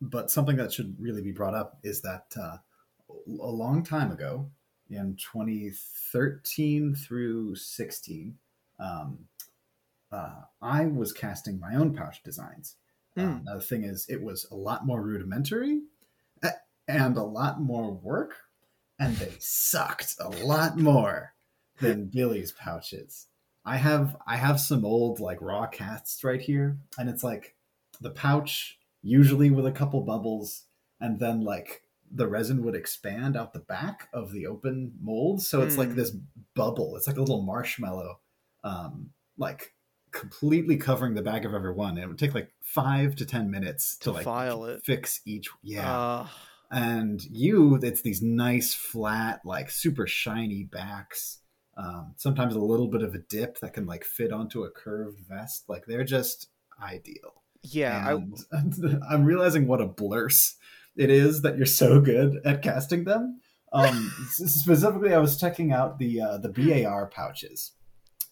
but 0.00 0.30
something 0.30 0.56
that 0.56 0.72
should 0.72 0.96
really 0.98 1.20
be 1.20 1.32
brought 1.32 1.54
up 1.54 1.78
is 1.82 2.00
that 2.00 2.32
uh, 2.40 2.56
a 3.10 3.50
long 3.50 3.82
time 3.82 4.10
ago, 4.10 4.48
in 4.90 5.16
2013 5.16 6.94
through 6.94 7.56
16, 7.56 8.34
um, 8.78 9.26
uh, 10.12 10.42
I 10.62 10.86
was 10.86 11.12
casting 11.12 11.58
my 11.58 11.74
own 11.74 11.94
pouch 11.94 12.22
designs. 12.22 12.76
Um, 13.16 13.42
now 13.44 13.54
the 13.54 13.60
thing 13.60 13.84
is, 13.84 14.06
it 14.08 14.22
was 14.22 14.46
a 14.50 14.56
lot 14.56 14.86
more 14.86 15.00
rudimentary 15.02 15.80
and 16.86 17.16
a 17.16 17.22
lot 17.22 17.60
more 17.60 17.92
work, 17.92 18.34
and 18.98 19.16
they 19.16 19.32
sucked 19.38 20.16
a 20.20 20.28
lot 20.28 20.76
more 20.78 21.34
than 21.80 22.06
Billy's 22.06 22.52
pouches. 22.52 23.28
I 23.64 23.76
have 23.78 24.16
I 24.26 24.36
have 24.36 24.60
some 24.60 24.84
old 24.84 25.18
like 25.20 25.40
raw 25.40 25.66
casts 25.66 26.22
right 26.24 26.40
here, 26.40 26.76
and 26.98 27.08
it's 27.08 27.24
like 27.24 27.56
the 28.00 28.10
pouch 28.10 28.78
usually 29.02 29.50
with 29.50 29.66
a 29.66 29.72
couple 29.72 30.00
bubbles, 30.02 30.64
and 31.00 31.18
then 31.18 31.40
like 31.40 31.82
the 32.10 32.28
resin 32.28 32.62
would 32.62 32.74
expand 32.74 33.36
out 33.36 33.52
the 33.54 33.60
back 33.60 34.08
of 34.12 34.32
the 34.32 34.46
open 34.46 34.92
mold, 35.00 35.42
so 35.42 35.62
it's 35.62 35.78
like 35.78 35.88
Hmm. 35.90 35.96
this 35.96 36.14
bubble. 36.54 36.96
It's 36.96 37.06
like 37.06 37.16
a 37.16 37.20
little 37.20 37.42
marshmallow, 37.42 38.20
um, 38.64 39.10
like 39.38 39.72
completely 40.10 40.76
covering 40.76 41.14
the 41.14 41.22
back 41.22 41.44
of 41.44 41.54
every 41.54 41.72
one. 41.72 41.90
And 41.90 42.00
it 42.00 42.06
would 42.08 42.18
take 42.18 42.34
like 42.34 42.50
five 42.60 43.14
to 43.16 43.26
ten 43.26 43.50
minutes 43.50 43.96
to, 43.98 44.04
To 44.04 44.12
like 44.12 44.24
file 44.24 44.64
it. 44.64 44.84
fix 44.84 45.20
each. 45.24 45.48
Yeah, 45.62 45.96
Uh, 45.96 46.26
and 46.70 47.22
you 47.30 47.76
it's 47.82 48.02
these 48.02 48.22
nice 48.22 48.74
flat 48.74 49.40
like 49.44 49.70
super 49.70 50.06
shiny 50.06 50.64
backs 50.64 51.38
um, 51.76 52.14
sometimes 52.16 52.54
a 52.54 52.60
little 52.60 52.88
bit 52.88 53.02
of 53.02 53.14
a 53.14 53.18
dip 53.18 53.58
that 53.60 53.74
can 53.74 53.86
like 53.86 54.04
fit 54.04 54.32
onto 54.32 54.64
a 54.64 54.70
curved 54.70 55.20
vest 55.20 55.64
like 55.68 55.84
they're 55.86 56.04
just 56.04 56.48
ideal 56.82 57.42
yeah, 57.62 58.04
I, 58.06 58.12
and 58.56 59.02
i'm 59.08 59.24
realizing 59.24 59.66
what 59.66 59.80
a 59.80 59.86
blurse 59.86 60.56
it 60.96 61.10
is 61.10 61.42
that 61.42 61.56
you're 61.56 61.66
so 61.66 62.00
good 62.00 62.40
at 62.44 62.62
casting 62.62 63.04
them 63.04 63.40
um, 63.72 64.12
specifically 64.28 65.12
i 65.14 65.18
was 65.18 65.38
checking 65.38 65.72
out 65.72 65.98
the 65.98 66.20
uh, 66.20 66.38
the 66.38 66.48
bar 66.48 67.06
pouches 67.06 67.72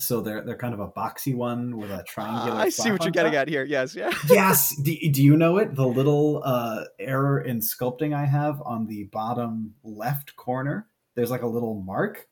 so 0.03 0.21
they're 0.21 0.43
they're 0.43 0.57
kind 0.57 0.75
of 0.75 0.81
a 0.81 0.89
boxy 0.89 1.35
one 1.35 1.77
with 1.77 1.91
a 1.91 2.03
triangular 2.05 2.59
I 2.59 2.69
see 2.69 2.91
what 2.91 3.03
you're 3.05 3.11
getting 3.11 3.33
top 3.33 3.43
at 3.43 3.49
here. 3.49 3.65
Yes, 3.65 3.95
yeah. 3.95 4.11
yes. 4.29 4.75
Do, 4.77 4.95
do 5.11 5.23
you 5.23 5.37
know 5.37 5.59
it? 5.59 5.75
The 5.75 5.87
little 5.87 6.43
uh, 6.45 6.85
error 6.99 7.41
in 7.41 7.61
sculpting 7.61 8.15
I 8.15 8.25
have 8.27 8.61
on 8.65 8.87
the 8.87 9.05
bottom 9.05 9.75
left 9.83 10.37
corner. 10.37 10.87
There's 11.15 11.31
like 11.31 11.43
a 11.43 11.47
little 11.47 11.81
mark 11.83 12.27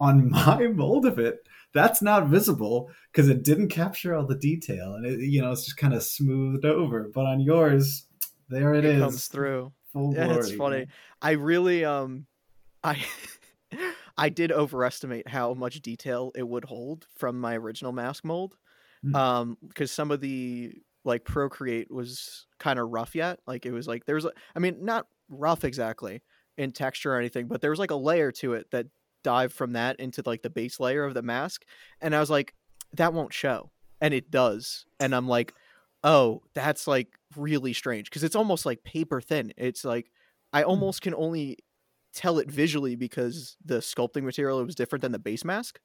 on 0.00 0.30
my 0.46 0.66
mold 0.68 1.06
of 1.06 1.18
it. 1.18 1.46
That's 1.72 2.00
not 2.02 2.28
visible 2.28 2.90
because 3.10 3.28
it 3.28 3.42
didn't 3.42 3.68
capture 3.68 4.14
all 4.14 4.26
the 4.26 4.36
detail, 4.36 4.94
and 4.94 5.04
it, 5.04 5.20
you 5.20 5.42
know 5.42 5.50
it's 5.50 5.64
just 5.64 5.76
kind 5.76 5.94
of 5.94 6.02
smoothed 6.02 6.64
over. 6.64 7.10
But 7.12 7.26
on 7.26 7.40
yours, 7.40 8.06
there 8.48 8.74
it 8.74 8.84
It 8.84 8.96
is, 8.96 9.00
comes 9.02 9.26
through. 9.28 9.72
full 9.92 10.14
Yeah, 10.14 10.26
glory. 10.26 10.38
it's 10.40 10.52
funny. 10.54 10.86
I 11.20 11.32
really 11.32 11.84
um 11.84 12.26
I 12.84 12.98
I 14.18 14.28
did 14.28 14.52
overestimate 14.52 15.28
how 15.28 15.54
much 15.54 15.80
detail 15.82 16.32
it 16.34 16.46
would 16.46 16.64
hold 16.64 17.06
from 17.16 17.40
my 17.40 17.56
original 17.56 17.92
mask 17.92 18.24
mold. 18.24 18.56
Hmm. 19.02 19.16
Um 19.16 19.58
because 19.66 19.90
some 19.90 20.10
of 20.10 20.20
the 20.20 20.72
like 21.04 21.24
Procreate 21.24 21.90
was 21.90 22.46
kind 22.58 22.78
of 22.78 22.90
rough 22.90 23.14
yet. 23.14 23.40
Like 23.46 23.66
it 23.66 23.72
was 23.72 23.86
like 23.86 24.06
there 24.06 24.14
was 24.14 24.24
a, 24.24 24.32
I 24.54 24.58
mean 24.58 24.84
not 24.84 25.06
rough 25.28 25.64
exactly 25.64 26.22
in 26.56 26.72
texture 26.72 27.12
or 27.14 27.18
anything, 27.18 27.48
but 27.48 27.60
there 27.60 27.70
was 27.70 27.78
like 27.78 27.90
a 27.90 27.96
layer 27.96 28.32
to 28.32 28.54
it 28.54 28.70
that 28.70 28.86
dived 29.22 29.54
from 29.54 29.72
that 29.72 29.98
into 29.98 30.22
like 30.24 30.42
the 30.42 30.50
base 30.50 30.78
layer 30.78 31.04
of 31.04 31.14
the 31.14 31.22
mask 31.22 31.64
and 32.00 32.14
I 32.14 32.20
was 32.20 32.30
like 32.30 32.54
that 32.94 33.12
won't 33.12 33.32
show. 33.32 33.70
And 34.00 34.12
it 34.12 34.30
does. 34.30 34.84
And 35.00 35.14
I'm 35.14 35.28
like 35.28 35.54
oh, 36.04 36.42
that's 36.54 36.86
like 36.86 37.08
really 37.34 37.72
strange 37.72 38.10
because 38.10 38.22
it's 38.22 38.36
almost 38.36 38.66
like 38.66 38.84
paper 38.84 39.20
thin. 39.20 39.52
It's 39.56 39.84
like 39.84 40.10
I 40.52 40.62
almost 40.62 41.02
can 41.02 41.14
only 41.14 41.58
tell 42.14 42.38
it 42.38 42.50
visually 42.50 42.96
because 42.96 43.56
the 43.64 43.78
sculpting 43.78 44.22
material 44.22 44.64
was 44.64 44.74
different 44.74 45.02
than 45.02 45.12
the 45.12 45.18
base 45.18 45.44
mask. 45.44 45.80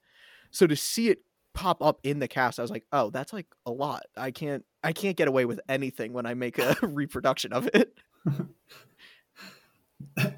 So 0.51 0.67
to 0.67 0.75
see 0.75 1.09
it 1.09 1.19
pop 1.53 1.83
up 1.83 1.99
in 2.03 2.19
the 2.19 2.27
cast, 2.27 2.59
I 2.59 2.61
was 2.61 2.71
like, 2.71 2.85
oh, 2.91 3.09
that's 3.09 3.33
like 3.33 3.47
a 3.65 3.71
lot. 3.71 4.03
I 4.15 4.31
can't 4.31 4.63
I 4.83 4.93
can't 4.93 5.17
get 5.17 5.27
away 5.27 5.45
with 5.45 5.59
anything 5.67 6.13
when 6.13 6.25
I 6.25 6.33
make 6.33 6.59
a 6.59 6.75
reproduction 6.81 7.53
of 7.53 7.69
it. 7.73 7.97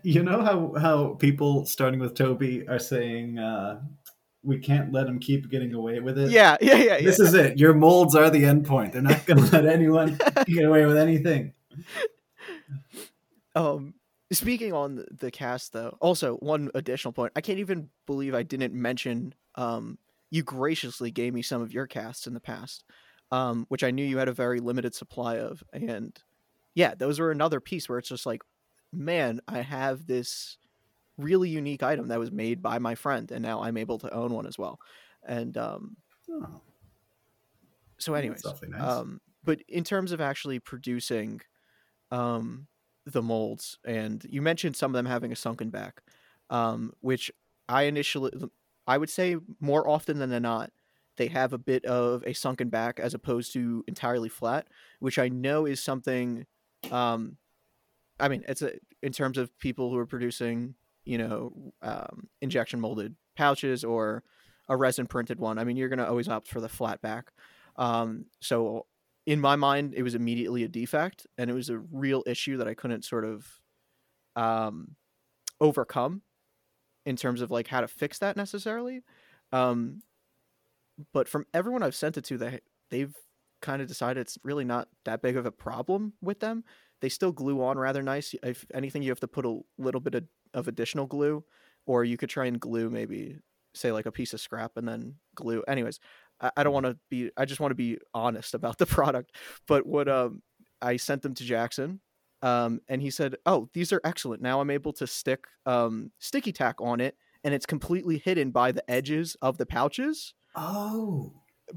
You 0.04 0.23
know 0.23 0.41
how 0.41 0.73
how 0.80 1.13
people 1.15 1.65
starting 1.65 1.99
with 1.99 2.15
Toby 2.15 2.67
are 2.67 2.80
saying 2.80 3.38
uh, 3.38 3.82
we 4.43 4.60
can't 4.60 4.91
let 4.91 5.08
him 5.08 5.19
keep 5.19 5.49
getting 5.49 5.73
away 5.73 5.99
with 5.99 6.17
it. 6.17 6.32
Yeah, 6.32 6.58
yeah, 6.62 6.75
yeah, 6.77 6.97
yeah. 6.97 7.01
This 7.01 7.19
is 7.19 7.34
it. 7.34 7.60
Your 7.60 7.73
molds 7.73 8.15
are 8.15 8.30
the 8.30 8.45
end 8.45 8.65
point. 8.65 8.93
They're 8.93 9.01
not 9.01 9.25
going 9.25 9.43
to 9.43 9.51
let 9.51 9.65
anyone 9.65 10.19
get 10.45 10.65
away 10.65 10.86
with 10.86 10.97
anything. 10.97 11.54
Um, 13.56 13.93
speaking 14.32 14.74
on 14.74 15.06
the- 15.12 15.32
cast 15.32 15.74
though, 15.74 15.98
also 16.02 16.36
one 16.38 16.70
additional 16.76 17.12
point. 17.13 17.34
I 17.36 17.41
can't 17.41 17.60
even 17.60 17.89
believe 18.06 18.34
I 18.34 18.44
didn't 18.44 18.74
mention. 18.74 19.34
Um, 19.56 19.98
you 20.30 20.44
graciously 20.44 21.12
gave 21.12 21.34
me 21.34 21.41
some 21.41 21.62
of 21.62 21.74
your 21.74 21.88
casts 21.88 22.28
in 22.28 22.34
the 22.34 22.39
past, 22.39 22.86
um, 23.32 23.65
which 23.70 23.84
I 23.84 23.91
knew 23.91 24.06
you 24.06 24.17
had 24.17 24.30
a 24.30 24.34
very 24.34 24.60
limited 24.60 24.96
supply 24.96 25.38
of, 25.39 25.63
and 25.74 26.17
yeah, 26.74 26.96
those 26.96 27.20
were 27.20 27.32
another 27.32 27.60
piece 27.60 27.89
where 27.89 27.98
it's 28.00 28.08
just 28.10 28.26
like, 28.26 28.41
man, 28.94 29.41
I 29.48 29.60
have 29.62 30.08
this 30.08 30.58
really 31.17 31.50
unique 31.50 31.84
item 31.84 32.08
that 32.08 32.20
was 32.20 32.32
made 32.32 32.62
by 32.62 32.80
my 32.80 32.96
friend, 32.96 33.30
and 33.32 33.41
now 33.41 33.62
I'm 33.62 33.78
able 33.78 34.00
to 34.00 34.13
own 34.13 34.34
one 34.34 34.48
as 34.48 34.58
well. 34.58 34.80
And 35.24 35.58
um, 35.58 35.98
Oh, 36.30 36.62
so, 37.98 38.13
anyways, 38.13 38.44
nice. 38.70 38.82
um, 38.82 39.22
but 39.44 39.62
in 39.67 39.84
terms 39.84 40.12
of 40.12 40.22
actually 40.22 40.60
producing 40.60 41.41
um, 42.10 42.67
the 43.05 43.21
molds, 43.21 43.77
and 43.85 44.25
you 44.29 44.41
mentioned 44.41 44.75
some 44.75 44.91
of 44.91 44.95
them 44.95 45.05
having 45.05 45.31
a 45.31 45.35
sunken 45.35 45.69
back, 45.69 46.01
um, 46.49 46.93
which 47.01 47.31
I 47.67 47.83
initially, 47.83 48.31
I 48.87 48.97
would 48.97 49.09
say 49.09 49.37
more 49.59 49.87
often 49.87 50.19
than 50.19 50.41
not, 50.41 50.71
they 51.17 51.27
have 51.27 51.53
a 51.53 51.57
bit 51.57 51.85
of 51.85 52.23
a 52.25 52.33
sunken 52.33 52.69
back 52.69 52.99
as 52.99 53.13
opposed 53.13 53.53
to 53.53 53.83
entirely 53.87 54.29
flat, 54.29 54.67
which 54.99 55.19
I 55.19 55.29
know 55.29 55.65
is 55.65 55.81
something. 55.81 56.45
Um, 56.91 57.37
I 58.19 58.27
mean, 58.27 58.43
it's 58.47 58.61
a 58.61 58.73
in 59.01 59.11
terms 59.11 59.37
of 59.37 59.57
people 59.59 59.89
who 59.89 59.97
are 59.97 60.05
producing, 60.05 60.75
you 61.05 61.17
know, 61.17 61.73
um, 61.81 62.27
injection 62.41 62.79
molded 62.79 63.15
pouches 63.35 63.83
or 63.83 64.23
a 64.69 64.77
resin 64.77 65.07
printed 65.07 65.39
one. 65.39 65.57
I 65.57 65.63
mean, 65.63 65.75
you're 65.75 65.89
gonna 65.89 66.05
always 66.05 66.29
opt 66.29 66.47
for 66.47 66.61
the 66.61 66.69
flat 66.69 67.01
back. 67.01 67.31
Um, 67.77 68.25
so 68.39 68.85
in 69.25 69.39
my 69.39 69.55
mind, 69.55 69.93
it 69.95 70.03
was 70.03 70.15
immediately 70.15 70.63
a 70.63 70.67
defect, 70.67 71.27
and 71.38 71.49
it 71.49 71.53
was 71.53 71.69
a 71.69 71.79
real 71.79 72.23
issue 72.25 72.57
that 72.57 72.67
I 72.67 72.73
couldn't 72.73 73.05
sort 73.05 73.25
of 73.25 73.47
um, 74.36 74.95
overcome 75.60 76.21
in 77.05 77.15
terms 77.15 77.41
of 77.41 77.51
like 77.51 77.67
how 77.67 77.81
to 77.81 77.88
fix 77.88 78.19
that 78.19 78.38
necessarily. 78.38 79.01
Um, 79.51 80.01
but 81.13 81.27
from 81.27 81.45
everyone 81.53 81.84
I've 81.84 81.95
sent 81.95 82.17
it 82.17 82.23
to, 82.25 82.38
they 82.38 82.60
they've 82.89 83.15
kind 83.62 83.81
of 83.81 83.88
decided 83.88 84.21
it's 84.21 84.38
really 84.43 84.65
not 84.65 84.88
that 85.05 85.21
big 85.21 85.38
of 85.38 85.45
a 85.45 85.51
problem 85.51 86.13
with 86.21 86.39
them. 86.39 86.63
They 87.01 87.10
still 87.10 87.31
glue 87.31 87.63
on 87.63 87.77
rather 87.77 88.01
nice. 88.03 88.36
If 88.43 88.65
anything, 88.73 89.03
you 89.03 89.10
have 89.12 89.19
to 89.21 89.27
put 89.27 89.45
a 89.45 89.60
little 89.77 90.01
bit 90.01 90.15
of, 90.15 90.25
of 90.53 90.67
additional 90.67 91.07
glue, 91.07 91.43
or 91.86 92.03
you 92.03 92.17
could 92.17 92.29
try 92.29 92.45
and 92.45 92.60
glue 92.60 92.89
maybe 92.89 93.38
say 93.73 93.91
like 93.91 94.05
a 94.05 94.12
piece 94.12 94.34
of 94.34 94.41
scrap 94.41 94.77
and 94.77 94.88
then 94.88 95.15
glue. 95.36 95.63
Anyways, 95.67 95.99
I, 96.41 96.51
I 96.58 96.63
don't 96.63 96.73
want 96.73 96.88
to 96.88 96.97
be. 97.10 97.32
I 97.38 97.45
just 97.45 97.60
want 97.60 97.71
to 97.71 97.75
be 97.75 97.97
honest 98.13 98.54
about 98.54 98.77
the 98.77 98.86
product. 98.97 99.36
But 99.67 99.86
what 99.86 100.08
um 100.08 100.41
I 100.82 100.97
sent 100.97 101.21
them 101.21 101.34
to 101.36 101.43
Jackson, 101.43 102.01
um, 102.41 102.82
and 102.88 103.01
he 103.01 103.10
said, 103.10 103.36
"Oh, 103.45 103.69
these 103.73 103.93
are 103.93 104.01
excellent. 104.04 104.41
Now 104.41 104.60
I'm 104.62 104.69
able 104.69 104.93
to 104.93 105.08
stick 105.08 105.45
um 105.65 106.12
sticky 106.19 106.51
tack 106.51 106.75
on 106.80 106.99
it, 106.99 107.15
and 107.43 107.54
it's 107.54 107.65
completely 107.65 108.17
hidden 108.17 108.51
by 108.51 108.71
the 108.71 108.89
edges 108.89 109.36
of 109.41 109.58
the 109.58 109.65
pouches." 109.65 110.34
oh, 110.56 111.32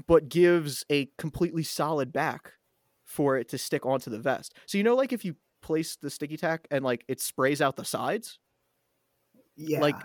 but 0.07 0.27
gives 0.29 0.83
a 0.91 1.09
completely 1.17 1.63
solid 1.63 2.11
back 2.11 2.53
for 3.05 3.37
it 3.37 3.47
to 3.49 3.57
stick 3.57 3.85
onto 3.85 4.09
the 4.09 4.19
vest. 4.19 4.53
So 4.65 4.77
you 4.77 4.83
know, 4.83 4.95
like 4.95 5.13
if 5.13 5.23
you 5.23 5.35
place 5.61 5.95
the 5.95 6.09
sticky 6.09 6.37
tack 6.37 6.67
and 6.71 6.83
like 6.83 7.05
it 7.07 7.21
sprays 7.21 7.61
out 7.61 7.75
the 7.75 7.85
sides, 7.85 8.39
yeah, 9.55 9.79
like 9.79 9.95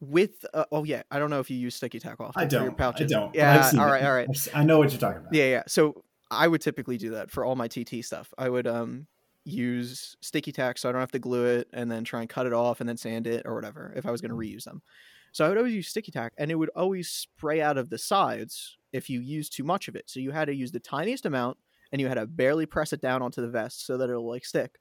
with 0.00 0.44
uh, 0.52 0.64
oh 0.72 0.84
yeah, 0.84 1.02
I 1.10 1.18
don't 1.18 1.30
know 1.30 1.40
if 1.40 1.50
you 1.50 1.56
use 1.56 1.74
sticky 1.74 1.98
tack 1.98 2.20
often 2.20 2.42
I 2.42 2.46
don't. 2.46 2.78
I 2.80 3.04
don't. 3.04 3.34
Yeah, 3.34 3.70
all 3.78 3.88
it. 3.88 3.90
right, 3.90 4.04
all 4.04 4.12
right. 4.12 4.48
I 4.54 4.64
know 4.64 4.78
what 4.78 4.90
you're 4.90 5.00
talking 5.00 5.20
about. 5.20 5.34
Yeah, 5.34 5.46
yeah. 5.46 5.62
So 5.66 6.04
I 6.30 6.48
would 6.48 6.60
typically 6.60 6.98
do 6.98 7.10
that 7.10 7.30
for 7.30 7.44
all 7.44 7.56
my 7.56 7.68
TT 7.68 8.04
stuff. 8.04 8.32
I 8.36 8.48
would 8.48 8.66
um 8.66 9.06
use 9.44 10.16
sticky 10.20 10.50
tack 10.50 10.76
so 10.76 10.88
I 10.88 10.92
don't 10.92 11.00
have 11.00 11.12
to 11.12 11.20
glue 11.20 11.46
it 11.46 11.68
and 11.72 11.90
then 11.90 12.02
try 12.02 12.20
and 12.20 12.28
cut 12.28 12.46
it 12.46 12.52
off 12.52 12.80
and 12.80 12.88
then 12.88 12.96
sand 12.96 13.26
it 13.28 13.46
or 13.46 13.54
whatever 13.54 13.92
if 13.96 14.04
I 14.04 14.10
was 14.10 14.20
going 14.20 14.32
to 14.32 14.36
reuse 14.36 14.64
them. 14.64 14.82
So 15.30 15.44
I 15.44 15.48
would 15.48 15.56
always 15.56 15.74
use 15.74 15.88
sticky 15.88 16.10
tack 16.10 16.32
and 16.36 16.50
it 16.50 16.56
would 16.56 16.70
always 16.74 17.08
spray 17.08 17.62
out 17.62 17.78
of 17.78 17.88
the 17.88 17.98
sides 17.98 18.76
if 18.92 19.08
you 19.08 19.20
use 19.20 19.48
too 19.48 19.62
much 19.62 19.86
of 19.86 19.94
it. 19.94 20.10
So 20.10 20.18
you 20.18 20.32
had 20.32 20.46
to 20.46 20.54
use 20.54 20.72
the 20.72 20.80
tiniest 20.80 21.26
amount 21.26 21.58
and 21.92 22.00
you 22.00 22.08
had 22.08 22.14
to 22.14 22.26
barely 22.26 22.66
press 22.66 22.92
it 22.92 23.00
down 23.00 23.22
onto 23.22 23.40
the 23.40 23.48
vest 23.48 23.86
so 23.86 23.96
that 23.98 24.10
it'll 24.10 24.28
like 24.28 24.44
stick. 24.44 24.80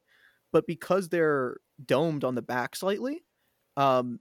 But 0.52 0.66
because 0.66 1.10
they're 1.10 1.58
domed 1.86 2.24
on 2.24 2.34
the 2.34 2.42
back 2.42 2.76
slightly, 2.76 3.24
um 3.78 4.20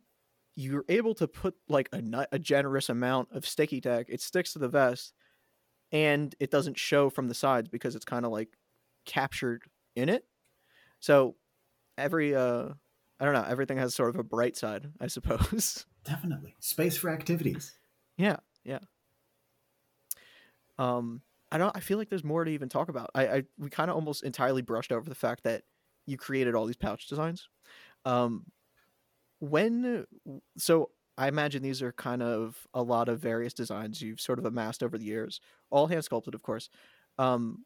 you're 0.57 0.85
able 0.88 1.14
to 1.14 1.27
put 1.27 1.55
like 1.69 1.88
a 1.93 2.01
nut, 2.01 2.29
a 2.33 2.38
generous 2.38 2.88
amount 2.88 3.29
of 3.33 3.47
sticky 3.47 3.81
tack. 3.81 4.07
It 4.09 4.21
sticks 4.21 4.53
to 4.53 4.59
the 4.59 4.69
vest 4.69 5.12
and 5.93 6.35
it 6.40 6.51
doesn't 6.51 6.79
show 6.79 7.11
from 7.11 7.29
the 7.29 7.35
sides 7.35 7.69
because 7.69 7.95
it's 7.95 8.05
kind 8.05 8.25
of 8.25 8.33
like 8.33 8.49
captured 9.05 9.62
in 9.97 10.09
it. 10.09 10.25
So 11.01 11.37
every 11.99 12.35
uh 12.35 12.69
I 13.21 13.25
don't 13.25 13.35
know, 13.35 13.45
everything 13.49 13.79
has 13.79 13.95
sort 13.95 14.11
of 14.11 14.17
a 14.17 14.25
bright 14.25 14.57
side, 14.57 14.90
I 15.01 15.07
suppose. 15.07 15.87
Definitely 16.05 16.55
space 16.61 16.97
for 16.97 17.11
activities. 17.11 17.73
yeah, 18.17 18.37
yeah. 18.64 18.81
Um 20.79 21.23
I 21.51 21.59
don't 21.59 21.77
I 21.77 21.81
feel 21.81 21.99
like 21.99 22.11
there's 22.11 22.25
more 22.25 22.45
to 22.45 22.51
even 22.51 22.69
talk 22.69 22.88
about. 22.88 23.11
I, 23.14 23.27
I 23.27 23.43
we 23.59 23.71
kind 23.71 23.90
of 23.90 23.97
almost 23.97 24.23
entirely 24.23 24.62
brushed 24.62 24.93
over 24.93 25.09
the 25.09 25.14
fact 25.14 25.45
that 25.45 25.62
you 26.07 26.17
created 26.17 26.55
all 26.55 26.67
these 26.67 26.77
pouch 26.77 27.09
designs. 27.09 27.49
Um 28.05 28.47
when 29.50 30.07
so 30.57 30.90
I 31.18 31.28
imagine 31.28 31.62
these 31.62 31.83
are 31.83 31.92
kind 31.92 32.22
of 32.22 32.66
a 32.74 32.83
lot 32.83 33.09
of 33.09 33.20
various 33.20 33.54
designs 33.54 34.02
you've 34.02 34.20
sort 34.20 34.38
of 34.38 34.44
amassed 34.46 34.83
over 34.83 34.98
the 34.98 35.04
years, 35.04 35.40
all 35.70 35.87
hand 35.87 36.04
sculpted, 36.04 36.35
of 36.35 36.42
course. 36.42 36.68
Um, 37.18 37.64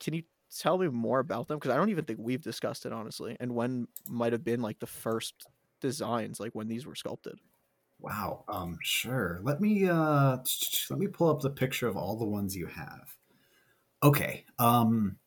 can 0.00 0.14
you 0.14 0.24
tell 0.56 0.78
me 0.78 0.88
more 0.88 1.20
about 1.20 1.48
them? 1.48 1.58
Because 1.58 1.72
I 1.72 1.76
don't 1.76 1.90
even 1.90 2.04
think 2.04 2.20
we've 2.22 2.42
discussed 2.42 2.86
it 2.86 2.92
honestly, 2.92 3.36
and 3.40 3.54
when 3.54 3.88
might 4.08 4.32
have 4.32 4.44
been 4.44 4.62
like 4.62 4.80
the 4.80 4.86
first 4.86 5.46
designs, 5.80 6.40
like 6.40 6.54
when 6.54 6.68
these 6.68 6.86
were 6.86 6.94
sculpted. 6.96 7.40
Wow. 7.98 8.44
Um, 8.48 8.78
sure. 8.82 9.40
Let 9.42 9.60
me 9.60 9.88
uh 9.88 10.38
let 10.90 10.98
me 10.98 11.06
pull 11.06 11.28
up 11.30 11.40
the 11.40 11.50
picture 11.50 11.86
of 11.86 11.96
all 11.96 12.16
the 12.16 12.24
ones 12.26 12.56
you 12.56 12.66
have. 12.66 13.16
Okay. 14.02 14.44
Um 14.58 15.18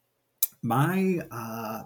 my 0.63 1.21
uh 1.32 1.84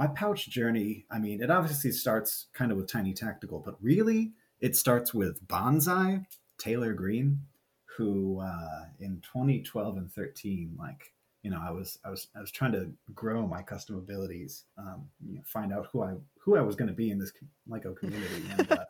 my 0.00 0.06
pouch 0.06 0.48
journey, 0.48 1.04
I 1.10 1.18
mean, 1.18 1.42
it 1.42 1.50
obviously 1.50 1.92
starts 1.92 2.46
kind 2.54 2.72
of 2.72 2.78
with 2.78 2.90
Tiny 2.90 3.12
Tactical, 3.12 3.58
but 3.62 3.76
really 3.82 4.32
it 4.58 4.74
starts 4.74 5.12
with 5.12 5.46
Bonsai, 5.46 6.24
Taylor 6.56 6.94
Green, 6.94 7.42
who 7.84 8.40
uh 8.40 8.84
in 8.98 9.20
2012 9.20 9.98
and 9.98 10.10
13, 10.10 10.74
like 10.78 11.12
you 11.42 11.50
know, 11.50 11.60
I 11.62 11.70
was 11.70 11.98
I 12.02 12.08
was 12.08 12.28
I 12.34 12.40
was 12.40 12.50
trying 12.50 12.72
to 12.72 12.90
grow 13.14 13.46
my 13.46 13.60
custom 13.60 13.96
abilities, 13.96 14.64
um, 14.78 15.06
you 15.22 15.34
know, 15.34 15.42
find 15.44 15.70
out 15.70 15.88
who 15.92 16.02
I 16.02 16.14
who 16.38 16.56
I 16.56 16.62
was 16.62 16.76
going 16.76 16.88
to 16.88 16.94
be 16.94 17.10
in 17.10 17.18
this 17.18 17.32
Lego 17.68 17.92
community, 17.92 18.42
and 18.58 18.72
uh, 18.72 18.84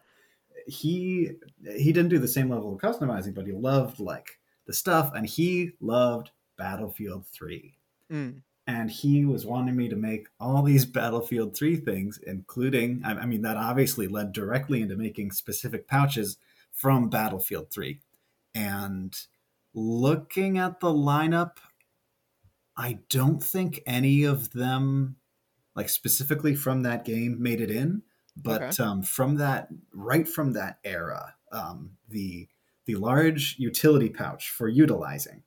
he 0.68 1.32
he 1.76 1.92
didn't 1.92 2.10
do 2.10 2.20
the 2.20 2.28
same 2.28 2.48
level 2.48 2.72
of 2.72 2.80
customizing, 2.80 3.34
but 3.34 3.46
he 3.46 3.52
loved 3.52 3.98
like 3.98 4.38
the 4.66 4.72
stuff, 4.72 5.10
and 5.16 5.26
he 5.26 5.72
loved 5.80 6.30
Battlefield 6.56 7.26
Three, 7.26 7.74
Mm. 8.10 8.42
And 8.70 8.88
he 8.88 9.24
was 9.24 9.44
wanting 9.44 9.74
me 9.74 9.88
to 9.88 9.96
make 9.96 10.28
all 10.38 10.62
these 10.62 10.84
Battlefield 10.84 11.56
Three 11.56 11.76
things, 11.76 12.18
including 12.18 13.02
I, 13.04 13.12
I 13.22 13.26
mean 13.26 13.42
that 13.42 13.56
obviously 13.56 14.06
led 14.06 14.32
directly 14.32 14.80
into 14.80 14.96
making 14.96 15.32
specific 15.32 15.88
pouches 15.88 16.38
from 16.70 17.10
Battlefield 17.10 17.70
Three, 17.70 18.00
and 18.54 19.16
looking 19.74 20.56
at 20.58 20.78
the 20.80 20.88
lineup, 20.92 21.58
I 22.76 23.00
don't 23.08 23.42
think 23.42 23.80
any 23.86 24.24
of 24.24 24.52
them, 24.52 25.16
like 25.74 25.88
specifically 25.88 26.54
from 26.54 26.82
that 26.82 27.04
game, 27.04 27.42
made 27.42 27.60
it 27.60 27.70
in. 27.70 28.02
But 28.36 28.62
Okay. 28.62 28.84
um, 28.84 29.02
from 29.02 29.36
that, 29.36 29.68
right 29.92 30.28
from 30.28 30.52
that 30.52 30.78
era, 30.84 31.34
um, 31.52 31.96
the 32.08 32.48
the 32.86 32.94
large 32.96 33.56
utility 33.58 34.08
pouch 34.08 34.50
for 34.50 34.68
utilizing 34.68 35.42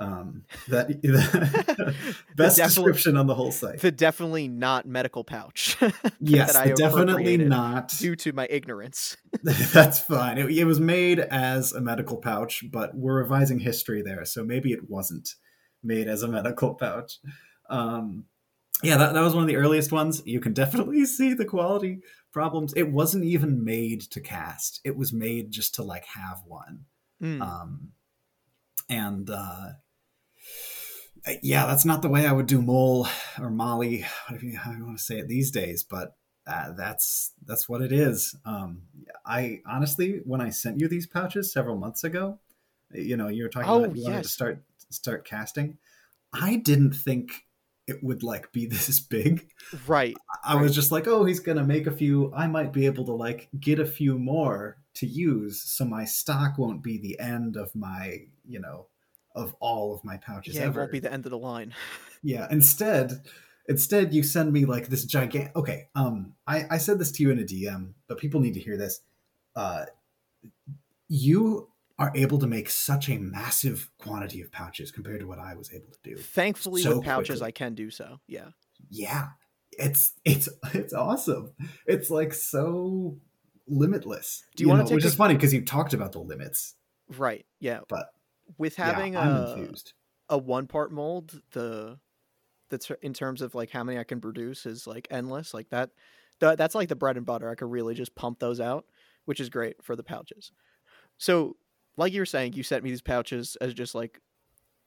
um, 0.00 0.44
that 0.68 0.88
best 2.36 2.56
devil- 2.56 2.68
description 2.68 3.16
on 3.16 3.26
the 3.26 3.34
whole 3.34 3.52
site. 3.52 3.80
The 3.80 3.92
definitely 3.92 4.48
not 4.48 4.86
medical 4.86 5.24
pouch. 5.24 5.76
yes, 6.20 6.54
definitely 6.74 7.36
not. 7.36 7.90
due 7.98 8.16
to 8.16 8.32
my 8.32 8.46
ignorance. 8.48 9.18
That's 9.42 10.00
fine. 10.00 10.38
It, 10.38 10.50
it 10.50 10.64
was 10.64 10.80
made 10.80 11.20
as 11.20 11.72
a 11.72 11.82
medical 11.82 12.16
pouch, 12.16 12.64
but 12.72 12.94
we're 12.94 13.18
revising 13.18 13.58
history 13.58 14.00
there, 14.02 14.24
so 14.24 14.42
maybe 14.42 14.72
it 14.72 14.88
wasn't 14.88 15.34
made 15.82 16.08
as 16.08 16.22
a 16.22 16.28
medical 16.28 16.74
pouch. 16.74 17.18
Um, 17.68 18.24
yeah, 18.82 18.96
that, 18.96 19.12
that 19.12 19.20
was 19.20 19.34
one 19.34 19.42
of 19.42 19.48
the 19.48 19.56
earliest 19.56 19.92
ones. 19.92 20.22
You 20.24 20.40
can 20.40 20.54
definitely 20.54 21.04
see 21.04 21.34
the 21.34 21.44
quality 21.44 21.98
problems. 22.32 22.72
It 22.72 22.90
wasn't 22.90 23.24
even 23.24 23.62
made 23.62 24.00
to 24.12 24.20
cast; 24.22 24.80
it 24.82 24.96
was 24.96 25.12
made 25.12 25.50
just 25.50 25.74
to 25.74 25.82
like 25.82 26.06
have 26.06 26.40
one. 26.46 26.86
Mm. 27.22 27.42
Um, 27.42 27.88
and 28.88 29.30
uh, 29.30 29.68
yeah, 31.42 31.66
that's 31.66 31.84
not 31.84 32.02
the 32.02 32.08
way 32.08 32.26
I 32.26 32.32
would 32.32 32.46
do 32.46 32.62
mole 32.62 33.06
or 33.38 33.50
molly, 33.50 34.04
whatever 34.28 34.46
you, 34.46 34.58
how 34.58 34.72
you 34.72 34.84
want 34.84 34.98
to 34.98 35.04
say 35.04 35.18
it 35.18 35.28
these 35.28 35.50
days. 35.50 35.82
But 35.82 36.16
uh, 36.46 36.72
that's 36.72 37.32
that's 37.44 37.68
what 37.68 37.82
it 37.82 37.92
is. 37.92 38.34
Um, 38.44 38.82
I 39.26 39.60
honestly, 39.68 40.20
when 40.24 40.40
I 40.40 40.50
sent 40.50 40.80
you 40.80 40.88
these 40.88 41.06
pouches 41.06 41.52
several 41.52 41.76
months 41.76 42.04
ago, 42.04 42.38
you 42.92 43.16
know, 43.16 43.28
you 43.28 43.42
were 43.42 43.48
talking 43.50 43.70
Oh, 43.70 43.84
about 43.84 43.96
you 43.96 44.02
wanted 44.02 44.22
to 44.22 44.28
start 44.28 44.62
start 44.90 45.24
casting. 45.24 45.78
I 46.32 46.56
didn't 46.56 46.92
think 46.94 47.46
it 47.86 48.02
would 48.02 48.22
like 48.22 48.52
be 48.52 48.66
this 48.68 49.00
big. 49.00 49.48
right. 49.86 50.16
I 50.44 50.56
was 50.56 50.74
just 50.74 50.92
like, 50.92 51.06
oh, 51.06 51.24
he's 51.24 51.40
gonna 51.40 51.64
make 51.64 51.86
a 51.86 51.92
few. 51.92 52.32
I 52.34 52.46
might 52.46 52.72
be 52.72 52.86
able 52.86 53.04
to 53.06 53.12
like 53.12 53.48
get 53.58 53.78
a 53.78 53.86
few 53.86 54.18
more 54.18 54.78
to 54.94 55.06
use, 55.06 55.62
so 55.62 55.84
my 55.84 56.04
stock 56.04 56.58
won't 56.58 56.82
be 56.82 56.98
the 56.98 57.18
end 57.20 57.56
of 57.56 57.74
my, 57.74 58.26
you 58.46 58.60
know, 58.60 58.86
of 59.34 59.54
all 59.60 59.94
of 59.94 60.02
my 60.04 60.16
pouches 60.16 60.54
Yeah, 60.56 60.66
it 60.66 60.74
won't 60.74 60.90
be 60.92 60.98
the 60.98 61.12
end 61.12 61.26
of 61.26 61.30
the 61.30 61.38
line. 61.38 61.74
Yeah. 62.22 62.46
Instead, 62.50 63.22
instead 63.66 64.12
you 64.12 64.22
send 64.22 64.52
me 64.52 64.66
like 64.66 64.88
this 64.88 65.06
gigantic. 65.06 65.56
Okay. 65.56 65.88
Um, 65.94 66.34
I 66.46 66.66
I 66.70 66.76
said 66.76 66.98
this 66.98 67.10
to 67.12 67.22
you 67.22 67.30
in 67.30 67.38
a 67.38 67.44
DM, 67.44 67.94
but 68.08 68.18
people 68.18 68.40
need 68.40 68.52
to 68.54 68.60
hear 68.60 68.76
this. 68.76 69.00
Uh, 69.56 69.86
you 71.08 71.68
are 71.98 72.12
able 72.14 72.38
to 72.38 72.46
make 72.46 72.70
such 72.70 73.08
a 73.08 73.18
massive 73.18 73.90
quantity 73.98 74.40
of 74.40 74.50
pouches 74.52 74.90
compared 74.90 75.20
to 75.20 75.26
what 75.26 75.38
I 75.38 75.54
was 75.54 75.72
able 75.72 75.88
to 75.90 75.98
do. 76.02 76.16
Thankfully, 76.16 76.82
So 76.82 76.96
with 76.96 77.04
pouches, 77.06 77.38
quickly. 77.40 77.46
I 77.46 77.50
can 77.52 77.74
do 77.74 77.90
so. 77.90 78.20
Yeah. 78.26 78.48
yeah 78.90 79.28
it's 79.72 80.12
it's 80.24 80.48
it's 80.74 80.92
awesome 80.92 81.52
it's 81.86 82.10
like 82.10 82.34
so 82.34 83.16
limitless 83.68 84.42
Do 84.56 84.64
you 84.64 84.68
wanna 84.68 84.82
know, 84.82 84.88
take 84.88 84.94
which 84.96 85.04
a- 85.04 85.08
is 85.08 85.14
funny 85.14 85.34
because 85.34 85.54
you 85.54 85.64
talked 85.64 85.94
about 85.94 86.10
the 86.12 86.18
limits 86.18 86.74
Right. 87.16 87.46
Yeah. 87.60 87.80
but 87.88 88.06
With 88.58 88.76
having 88.76 89.14
yeah, 89.14 89.54
a, 90.28 90.34
a 90.34 90.38
one 90.38 90.66
part 90.66 90.92
mold, 90.92 91.40
the 91.52 91.98
that's 92.70 92.90
in 93.02 93.12
terms 93.12 93.42
of 93.42 93.54
like 93.54 93.70
how 93.70 93.84
many 93.84 93.98
I 93.98 94.04
can 94.04 94.20
produce 94.20 94.64
is 94.64 94.86
like 94.86 95.08
endless. 95.10 95.52
Like 95.52 95.68
that, 95.70 95.90
that 96.40 96.56
that's 96.56 96.74
like 96.74 96.88
the 96.88 96.96
bread 96.96 97.16
and 97.16 97.26
butter. 97.26 97.48
I 97.48 97.54
could 97.54 97.70
really 97.70 97.94
just 97.94 98.14
pump 98.14 98.38
those 98.38 98.60
out, 98.60 98.86
which 99.24 99.40
is 99.40 99.48
great 99.48 99.82
for 99.82 99.96
the 99.96 100.02
pouches. 100.02 100.52
So, 101.18 101.56
like 101.96 102.12
you 102.12 102.20
were 102.20 102.26
saying, 102.26 102.54
you 102.54 102.62
sent 102.62 102.84
me 102.84 102.90
these 102.90 103.02
pouches 103.02 103.56
as 103.60 103.74
just 103.74 103.94
like 103.94 104.20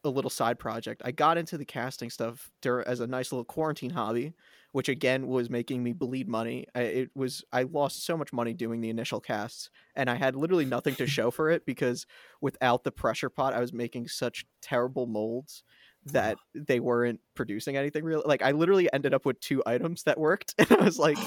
a 0.04 0.10
little 0.10 0.30
side 0.30 0.60
project. 0.60 1.02
I 1.06 1.12
got 1.12 1.38
into 1.38 1.58
the 1.58 1.66
casting 1.66 2.10
stuff 2.10 2.50
as 2.66 3.00
a 3.00 3.08
nice 3.08 3.32
little 3.32 3.46
quarantine 3.46 3.92
hobby, 3.92 4.34
which 4.74 4.90
again 4.90 5.28
was 5.28 5.50
making 5.50 5.82
me 5.82 5.94
bleed 5.94 6.28
money. 6.28 6.68
I, 6.76 6.82
it 6.82 7.12
was 7.16 7.44
I 7.54 7.64
lost 7.64 8.06
so 8.06 8.18
much 8.18 8.34
money 8.34 8.54
doing 8.54 8.82
the 8.82 8.90
initial 8.90 9.22
casts, 9.22 9.70
and 9.96 10.10
I 10.10 10.16
had 10.16 10.36
literally 10.36 10.66
nothing 10.66 10.96
to 10.96 11.08
show 11.08 11.32
for 11.32 11.50
it 11.50 11.66
because 11.66 12.06
without 12.42 12.84
the 12.84 12.92
pressure 12.92 13.30
pot, 13.30 13.54
I 13.54 13.62
was 13.62 13.72
making 13.72 14.10
such 14.10 14.46
terrible 14.62 15.08
molds 15.08 15.64
that 16.08 16.38
they 16.54 16.82
weren't 16.82 17.22
producing 17.34 17.78
anything 17.78 18.04
real. 18.04 18.22
Like 18.26 18.42
I 18.42 18.52
literally 18.52 18.92
ended 18.92 19.14
up 19.14 19.26
with 19.26 19.40
two 19.40 19.64
items 19.66 20.04
that 20.04 20.20
worked, 20.20 20.54
and 20.60 20.70
I 20.72 20.84
was 20.84 21.00
like, 21.00 21.18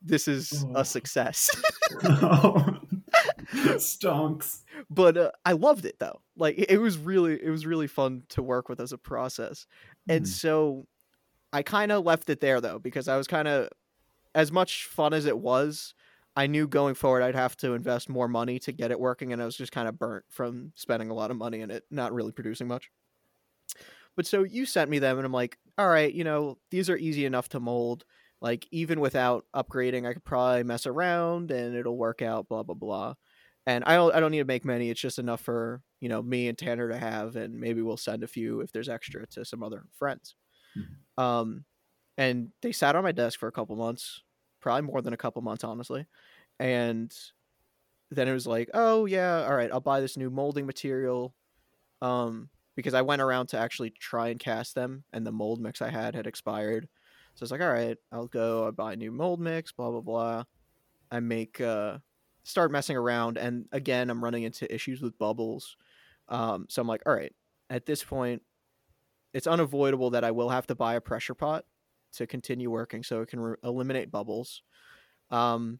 "This 0.00 0.28
is 0.28 0.64
Oh. 0.74 0.76
a 0.76 0.84
success." 0.84 1.50
stonks 3.78 4.62
but 4.88 5.16
uh, 5.16 5.30
I 5.44 5.52
loved 5.52 5.84
it 5.84 5.98
though. 5.98 6.20
Like 6.36 6.56
it 6.58 6.78
was 6.78 6.96
really, 6.98 7.42
it 7.42 7.50
was 7.50 7.66
really 7.66 7.86
fun 7.86 8.22
to 8.30 8.42
work 8.42 8.68
with 8.68 8.80
as 8.80 8.92
a 8.92 8.98
process. 8.98 9.66
And 10.08 10.20
Hmm. 10.20 10.24
so 10.26 10.86
I 11.52 11.62
kind 11.62 11.92
of 11.92 12.04
left 12.04 12.30
it 12.30 12.40
there 12.40 12.60
though 12.60 12.78
because 12.78 13.08
I 13.08 13.16
was 13.16 13.26
kind 13.26 13.48
of 13.48 13.68
as 14.34 14.52
much 14.52 14.86
fun 14.86 15.14
as 15.14 15.26
it 15.26 15.38
was. 15.38 15.94
I 16.36 16.46
knew 16.48 16.68
going 16.68 16.94
forward 16.96 17.22
I'd 17.22 17.34
have 17.36 17.56
to 17.58 17.74
invest 17.74 18.08
more 18.08 18.28
money 18.28 18.58
to 18.60 18.72
get 18.72 18.92
it 18.92 19.00
working, 19.00 19.32
and 19.32 19.42
I 19.42 19.46
was 19.46 19.56
just 19.56 19.72
kind 19.72 19.88
of 19.88 19.98
burnt 19.98 20.24
from 20.30 20.72
spending 20.76 21.10
a 21.10 21.14
lot 21.14 21.30
of 21.32 21.38
money 21.38 21.60
in 21.62 21.70
it, 21.70 21.84
not 21.90 22.12
really 22.14 22.32
producing 22.32 22.68
much. 22.68 22.90
But 24.16 24.26
so 24.26 24.42
you 24.42 24.66
sent 24.66 24.90
me 24.90 24.98
them, 24.98 25.18
and 25.18 25.26
I'm 25.26 25.32
like, 25.32 25.58
all 25.78 25.88
right, 25.88 26.12
you 26.12 26.24
know, 26.24 26.58
these 26.70 26.90
are 26.90 26.96
easy 26.96 27.24
enough 27.24 27.48
to 27.50 27.60
mold. 27.60 28.04
like 28.42 28.66
even 28.70 29.00
without 29.00 29.44
upgrading, 29.54 30.06
I 30.06 30.14
could 30.14 30.24
probably 30.24 30.62
mess 30.64 30.86
around 30.86 31.50
and 31.50 31.76
it'll 31.76 31.96
work 31.98 32.22
out. 32.22 32.48
Blah 32.48 32.62
blah 32.64 32.74
blah. 32.74 33.14
And 33.66 33.84
I 33.84 33.94
don't 33.96 34.14
I 34.14 34.20
don't 34.20 34.30
need 34.32 34.38
to 34.40 34.44
make 34.46 34.64
many. 34.64 34.90
It's 34.90 35.00
just 35.00 35.18
enough 35.18 35.40
for 35.42 35.82
you 36.00 36.08
know 36.08 36.22
me 36.22 36.48
and 36.48 36.56
Tanner 36.58 36.88
to 36.90 36.98
have, 36.98 37.36
and 37.36 37.60
maybe 37.60 37.82
we'll 37.82 37.96
send 37.98 38.24
a 38.24 38.28
few 38.28 38.60
if 38.60 38.72
there's 38.72 38.88
extra 38.88 39.26
to 39.28 39.44
some 39.44 39.62
other 39.62 39.84
friends. 39.94 40.36
Mhm. 40.76 41.04
Um, 41.18 41.64
and 42.18 42.52
they 42.62 42.72
sat 42.72 42.96
on 42.96 43.04
my 43.04 43.12
desk 43.12 43.38
for 43.38 43.48
a 43.48 43.52
couple 43.52 43.76
months, 43.76 44.22
probably 44.60 44.82
more 44.82 45.02
than 45.02 45.12
a 45.14 45.18
couple 45.18 45.42
months, 45.42 45.64
honestly. 45.64 46.06
And 46.60 47.14
then 48.10 48.28
it 48.28 48.32
was 48.32 48.46
like, 48.46 48.70
oh 48.74 49.06
yeah, 49.06 49.44
all 49.44 49.54
right, 49.54 49.70
I'll 49.72 49.80
buy 49.80 50.00
this 50.00 50.16
new 50.16 50.30
molding 50.30 50.66
material. 50.66 51.34
Um, 52.02 52.50
because 52.76 52.94
I 52.94 53.02
went 53.02 53.22
around 53.22 53.48
to 53.48 53.58
actually 53.58 53.90
try 53.90 54.28
and 54.28 54.40
cast 54.40 54.74
them, 54.74 55.04
and 55.12 55.26
the 55.26 55.32
mold 55.32 55.60
mix 55.60 55.82
I 55.82 55.90
had 55.90 56.14
had 56.14 56.26
expired. 56.26 56.88
So 57.34 57.44
it's 57.44 57.52
like, 57.52 57.60
all 57.60 57.72
right, 57.72 57.98
I'll 58.12 58.28
go. 58.28 58.68
I 58.68 58.70
buy 58.72 58.94
a 58.94 58.96
new 58.96 59.12
mold 59.12 59.40
mix. 59.40 59.72
Blah 59.72 59.90
blah 59.92 60.00
blah. 60.02 60.44
I 61.10 61.20
make 61.20 61.60
uh, 61.60 61.98
start 62.44 62.70
messing 62.72 62.96
around, 62.96 63.38
and 63.38 63.68
again, 63.72 64.10
I'm 64.10 64.22
running 64.24 64.44
into 64.44 64.72
issues 64.72 65.02
with 65.02 65.18
bubbles. 65.18 65.76
Um, 66.28 66.66
so 66.68 66.82
I'm 66.82 66.88
like, 66.88 67.02
all 67.06 67.14
right, 67.14 67.34
at 67.70 67.86
this 67.86 68.04
point, 68.04 68.42
it's 69.32 69.46
unavoidable 69.46 70.10
that 70.10 70.24
I 70.24 70.30
will 70.30 70.50
have 70.50 70.66
to 70.68 70.74
buy 70.74 70.94
a 70.94 71.00
pressure 71.00 71.34
pot 71.34 71.64
to 72.14 72.26
continue 72.26 72.70
working, 72.70 73.02
so 73.02 73.20
it 73.22 73.28
can 73.28 73.40
re- 73.40 73.56
eliminate 73.62 74.10
bubbles. 74.10 74.62
Um, 75.30 75.78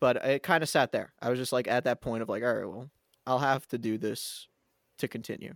but 0.00 0.16
it 0.16 0.42
kind 0.42 0.62
of 0.62 0.68
sat 0.68 0.92
there. 0.92 1.12
I 1.20 1.30
was 1.30 1.38
just 1.38 1.52
like 1.52 1.68
at 1.68 1.84
that 1.84 2.00
point 2.00 2.22
of 2.22 2.28
like, 2.28 2.42
all 2.42 2.54
right, 2.54 2.68
well, 2.68 2.90
I'll 3.26 3.38
have 3.38 3.66
to 3.68 3.78
do 3.78 3.98
this 3.98 4.48
to 4.98 5.08
continue. 5.08 5.54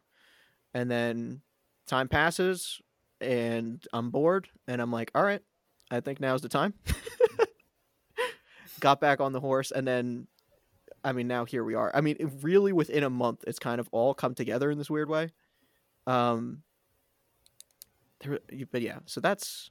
And 0.74 0.90
then 0.90 1.42
time 1.86 2.08
passes 2.08 2.80
and 3.20 3.84
I'm 3.92 4.10
bored 4.10 4.48
and 4.66 4.80
I'm 4.80 4.92
like, 4.92 5.10
all 5.14 5.22
right, 5.22 5.42
I 5.90 6.00
think 6.00 6.20
now's 6.20 6.42
the 6.42 6.48
time. 6.48 6.74
Got 8.80 9.00
back 9.00 9.20
on 9.20 9.32
the 9.32 9.40
horse 9.40 9.70
and 9.70 9.86
then 9.86 10.26
I 11.04 11.12
mean 11.12 11.28
now 11.28 11.44
here 11.44 11.64
we 11.64 11.74
are. 11.74 11.90
I 11.94 12.00
mean 12.00 12.16
really 12.40 12.72
within 12.72 13.04
a 13.04 13.10
month 13.10 13.44
it's 13.46 13.58
kind 13.58 13.80
of 13.80 13.88
all 13.92 14.14
come 14.14 14.34
together 14.34 14.70
in 14.70 14.78
this 14.78 14.90
weird 14.90 15.10
way. 15.10 15.32
Um 16.06 16.62
there, 18.20 18.38
but 18.70 18.82
yeah, 18.82 18.98
so 19.06 19.20
that's 19.20 19.70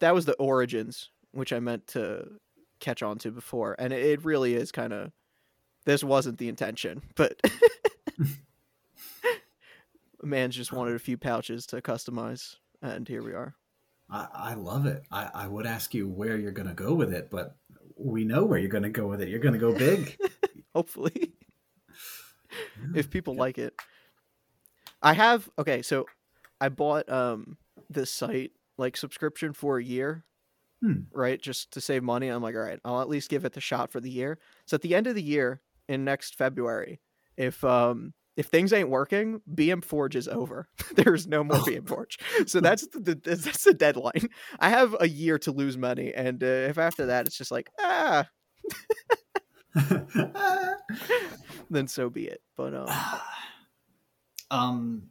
that 0.00 0.14
was 0.14 0.26
the 0.26 0.34
origins 0.34 1.10
which 1.32 1.52
I 1.52 1.60
meant 1.60 1.86
to 1.88 2.26
catch 2.80 3.02
on 3.02 3.18
to 3.18 3.30
before 3.30 3.76
and 3.78 3.92
it, 3.92 4.04
it 4.04 4.24
really 4.24 4.54
is 4.54 4.72
kind 4.72 4.92
of 4.92 5.12
this 5.84 6.04
wasn't 6.04 6.38
the 6.38 6.48
intention, 6.48 7.02
but 7.14 7.40
man's 10.22 10.56
just 10.56 10.72
wanted 10.72 10.94
a 10.94 10.98
few 10.98 11.16
pouches 11.16 11.66
to 11.66 11.80
customize 11.80 12.56
and 12.82 13.08
here 13.08 13.22
we 13.22 13.32
are. 13.32 13.54
I, 14.10 14.26
I 14.32 14.54
love 14.54 14.86
it. 14.86 15.04
I, 15.10 15.30
I 15.34 15.48
would 15.48 15.66
ask 15.66 15.94
you 15.94 16.08
where 16.08 16.36
you're 16.36 16.52
going 16.52 16.68
to 16.68 16.74
go 16.74 16.94
with 16.94 17.12
it, 17.12 17.30
but 17.30 17.56
we 17.96 18.24
know 18.24 18.44
where 18.44 18.58
you're 18.58 18.70
going 18.70 18.84
to 18.84 18.88
go 18.88 19.06
with 19.06 19.20
it. 19.20 19.28
You're 19.28 19.40
going 19.40 19.54
to 19.54 19.60
go 19.60 19.72
big. 19.72 20.16
Hopefully. 20.74 21.32
if 22.94 23.10
people 23.10 23.34
like 23.34 23.58
it. 23.58 23.74
I 25.02 25.12
have 25.12 25.48
okay, 25.58 25.82
so 25.82 26.06
I 26.60 26.68
bought 26.68 27.08
um 27.10 27.56
this 27.90 28.10
site 28.10 28.52
like 28.76 28.96
subscription 28.96 29.52
for 29.52 29.78
a 29.78 29.84
year. 29.84 30.24
Hmm. 30.80 31.02
Right, 31.12 31.42
just 31.42 31.72
to 31.72 31.80
save 31.80 32.04
money. 32.04 32.28
I'm 32.28 32.40
like, 32.42 32.54
all 32.54 32.60
right, 32.60 32.78
I'll 32.84 33.00
at 33.00 33.08
least 33.08 33.30
give 33.30 33.44
it 33.44 33.52
the 33.52 33.60
shot 33.60 33.90
for 33.90 34.00
the 34.00 34.10
year. 34.10 34.38
So 34.64 34.76
at 34.76 34.82
the 34.82 34.94
end 34.94 35.08
of 35.08 35.16
the 35.16 35.22
year, 35.22 35.60
in 35.88 36.04
next 36.04 36.36
February, 36.36 37.00
if 37.36 37.64
um 37.64 38.14
if 38.36 38.46
things 38.46 38.72
ain't 38.72 38.88
working, 38.88 39.40
BM 39.52 39.82
Forge 39.84 40.14
is 40.14 40.28
over. 40.28 40.68
There's 40.94 41.26
no 41.26 41.42
more 41.42 41.56
Oh. 41.56 41.64
BM 41.66 41.88
Forge. 41.88 42.18
So 42.46 42.60
that's 42.60 42.86
the, 42.86 43.00
the 43.00 43.14
that's 43.16 43.64
the 43.64 43.74
deadline. 43.74 44.28
I 44.60 44.68
have 44.68 44.94
a 45.00 45.08
year 45.08 45.38
to 45.40 45.50
lose 45.50 45.76
money, 45.76 46.14
and 46.14 46.40
uh, 46.44 46.46
if 46.46 46.78
after 46.78 47.06
that 47.06 47.26
it's 47.26 47.36
just 47.36 47.50
like 47.50 47.70
ah, 47.80 48.28
then 51.70 51.88
so 51.88 52.08
be 52.10 52.26
it. 52.28 52.40
But 52.56 52.74
um, 52.74 52.88
um, 54.52 55.02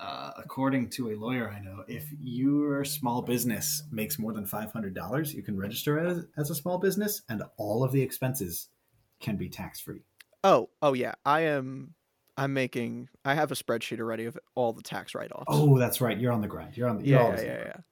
uh, 0.00 0.32
according 0.38 0.88
to 0.90 1.10
a 1.10 1.14
lawyer 1.14 1.50
I 1.50 1.60
know, 1.60 1.84
if 1.86 2.06
your 2.18 2.84
small 2.84 3.22
business 3.22 3.82
makes 3.90 4.18
more 4.18 4.32
than 4.32 4.46
five 4.46 4.72
hundred 4.72 4.94
dollars, 4.94 5.34
you 5.34 5.42
can 5.42 5.58
register 5.58 5.98
as, 5.98 6.24
as 6.36 6.50
a 6.50 6.54
small 6.54 6.78
business, 6.78 7.22
and 7.28 7.42
all 7.58 7.84
of 7.84 7.92
the 7.92 8.02
expenses 8.02 8.68
can 9.20 9.36
be 9.36 9.48
tax 9.48 9.80
free. 9.80 10.02
Oh, 10.42 10.70
oh 10.80 10.94
yeah. 10.94 11.12
I 11.24 11.42
am 11.42 11.94
I'm 12.36 12.54
making 12.54 13.08
I 13.24 13.34
have 13.34 13.52
a 13.52 13.54
spreadsheet 13.54 14.00
already 14.00 14.24
of 14.24 14.38
all 14.54 14.72
the 14.72 14.82
tax 14.82 15.14
write-offs. 15.14 15.44
Oh, 15.48 15.78
that's 15.78 16.00
right. 16.00 16.18
You're 16.18 16.32
on 16.32 16.40
the 16.40 16.48
grind. 16.48 16.76
You're 16.76 16.88
on 16.88 16.98
the. 16.98 17.06
You're 17.06 17.20
yeah, 17.20 17.28
yeah, 17.28 17.42
yeah, 17.42 17.52
yeah. 17.52 17.62
grind. 17.62 17.84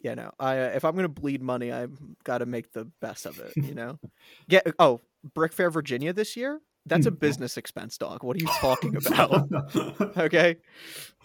Yeah, 0.00 0.14
no. 0.14 0.30
I 0.38 0.58
uh, 0.58 0.72
if 0.74 0.84
I'm 0.84 0.92
going 0.92 1.12
to 1.12 1.20
bleed 1.20 1.42
money, 1.42 1.72
I've 1.72 1.98
got 2.22 2.38
to 2.38 2.46
make 2.46 2.72
the 2.72 2.84
best 3.00 3.26
of 3.26 3.38
it, 3.40 3.52
you 3.56 3.74
know. 3.74 3.98
Get 4.48 4.72
oh, 4.78 5.00
Brick 5.34 5.52
Fair 5.52 5.70
Virginia 5.70 6.12
this 6.12 6.36
year? 6.36 6.60
That's 6.88 7.06
a 7.06 7.10
Hmm. 7.10 7.16
business 7.16 7.56
expense, 7.56 7.98
dog. 7.98 8.22
What 8.24 8.36
are 8.36 8.40
you 8.40 8.46
talking 8.60 8.96
about? 8.96 9.48
okay. 10.16 10.56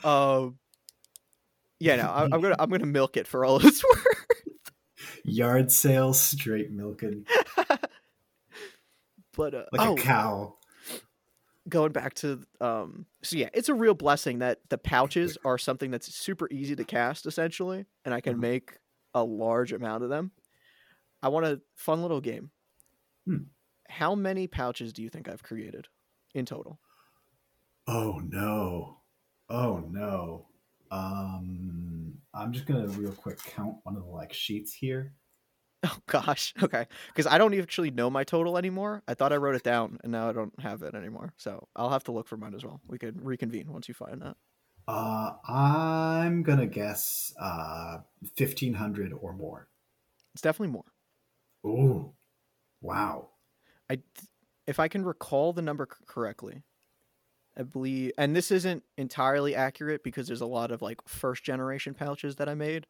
Um 0.04 0.58
Yeah, 1.80 1.95
no. 1.97 2.04
I, 2.10 2.23
I'm 2.23 2.41
going 2.41 2.54
to 2.54 2.62
I'm 2.62 2.69
to 2.69 2.86
milk 2.86 3.17
it 3.17 3.28
for 3.28 3.45
all 3.45 3.58
it's 3.65 3.84
worth. 3.93 4.06
Yard 5.23 5.71
sale, 5.71 6.13
straight 6.13 6.71
milking 6.71 7.26
But 9.36 9.54
uh, 9.56 9.63
like 9.71 9.82
oh, 9.82 9.93
a 9.93 9.97
cow. 9.97 10.56
going 11.67 11.91
back 11.91 12.13
to 12.15 12.41
um 12.62 13.06
so 13.23 13.36
yeah 13.38 13.49
it's 13.54 13.69
a 13.69 13.73
real 13.73 13.93
blessing 13.95 14.39
that 14.39 14.60
the 14.69 14.78
pouches 14.78 15.38
are 15.45 15.58
something 15.58 15.89
that's 15.91 16.13
super 16.13 16.47
easy 16.52 16.76
to 16.76 16.84
cast 16.84 17.26
essentially 17.26 17.86
and 18.06 18.13
i 18.13 18.19
can 18.21 18.36
Mhm. 18.36 18.39
make 18.41 18.78
a 19.13 19.23
large 19.23 19.71
amount 19.73 20.04
of 20.04 20.10
them 20.10 20.32
i 21.23 21.30
want 21.30 21.45
a 21.45 21.62
fun 21.76 22.02
little 22.02 22.19
game 22.21 22.52
Hmm. 23.26 23.43
How 23.89 24.15
many 24.15 24.48
pouches 24.48 24.93
do 24.93 25.02
you 25.04 25.10
think 25.10 25.28
i've 25.28 25.43
created 25.43 25.88
in 26.34 26.46
total 26.46 26.80
Oh 27.88 28.19
no. 28.19 29.02
Oh 29.50 29.80
no. 29.80 30.48
Um 30.91 32.22
I'm 32.34 32.52
just 32.54 32.65
gonna 32.65 32.88
real 32.88 33.13
quick 33.13 33.39
count 33.39 33.78
one 33.84 33.96
of 33.96 34.04
the 34.04 34.10
like 34.10 34.34
sheets 34.34 34.74
here. 34.74 35.15
oh 35.86 35.98
gosh 36.08 36.54
okay 36.63 36.88
because 37.08 37.28
i 37.28 37.38
don't 37.38 37.54
actually 37.60 37.91
know 37.91 38.10
my 38.10 38.24
total 38.24 38.58
anymore 38.58 39.04
i 39.08 39.13
thought 39.13 39.34
i 39.34 39.36
wrote 39.36 39.56
it 39.56 39.63
down 39.63 39.98
and 40.04 40.12
now 40.13 40.30
i 40.30 40.32
don't 40.32 40.58
have 40.62 40.82
it 40.82 40.96
anymore 40.96 41.34
so 41.38 41.67
i'll 41.76 41.89
have 41.89 42.04
to 42.06 42.12
look 42.12 42.28
for 42.28 42.38
mine 42.38 42.54
as 42.54 42.63
well 42.63 42.80
we 42.88 42.98
could 42.98 43.22
reconvene 43.22 43.72
once 43.72 43.88
you 43.89 43.93
find 43.93 44.22
that 44.22 44.38
Uh 44.88 45.38
I'm 45.48 46.43
gonna 46.43 46.67
guess 46.67 47.34
uh 47.39 48.00
fifteen 48.36 48.74
hundred 48.74 49.12
or 49.13 49.34
more. 49.34 49.69
it's 50.34 50.41
definitely 50.41 50.72
more 50.74 50.93
Ooh. 51.65 52.15
Wow. 52.82 53.33
I, 53.93 53.99
if 54.65 54.79
I 54.79 54.88
can 54.88 55.06
recall 55.06 55.53
the 55.53 55.62
number 55.62 55.88
correctly, 56.08 56.63
I 57.58 57.63
believe, 57.63 58.12
and 58.17 58.36
this 58.36 58.51
isn't 58.51 58.84
entirely 58.97 59.56
accurate 59.56 60.03
because 60.03 60.27
there's 60.27 60.41
a 60.41 60.45
lot 60.45 60.71
of 60.71 60.82
like 60.82 60.99
first 61.08 61.43
generation 61.43 61.93
pouches 61.93 62.38
that 62.38 62.49
I 62.49 62.56
made, 62.56 62.88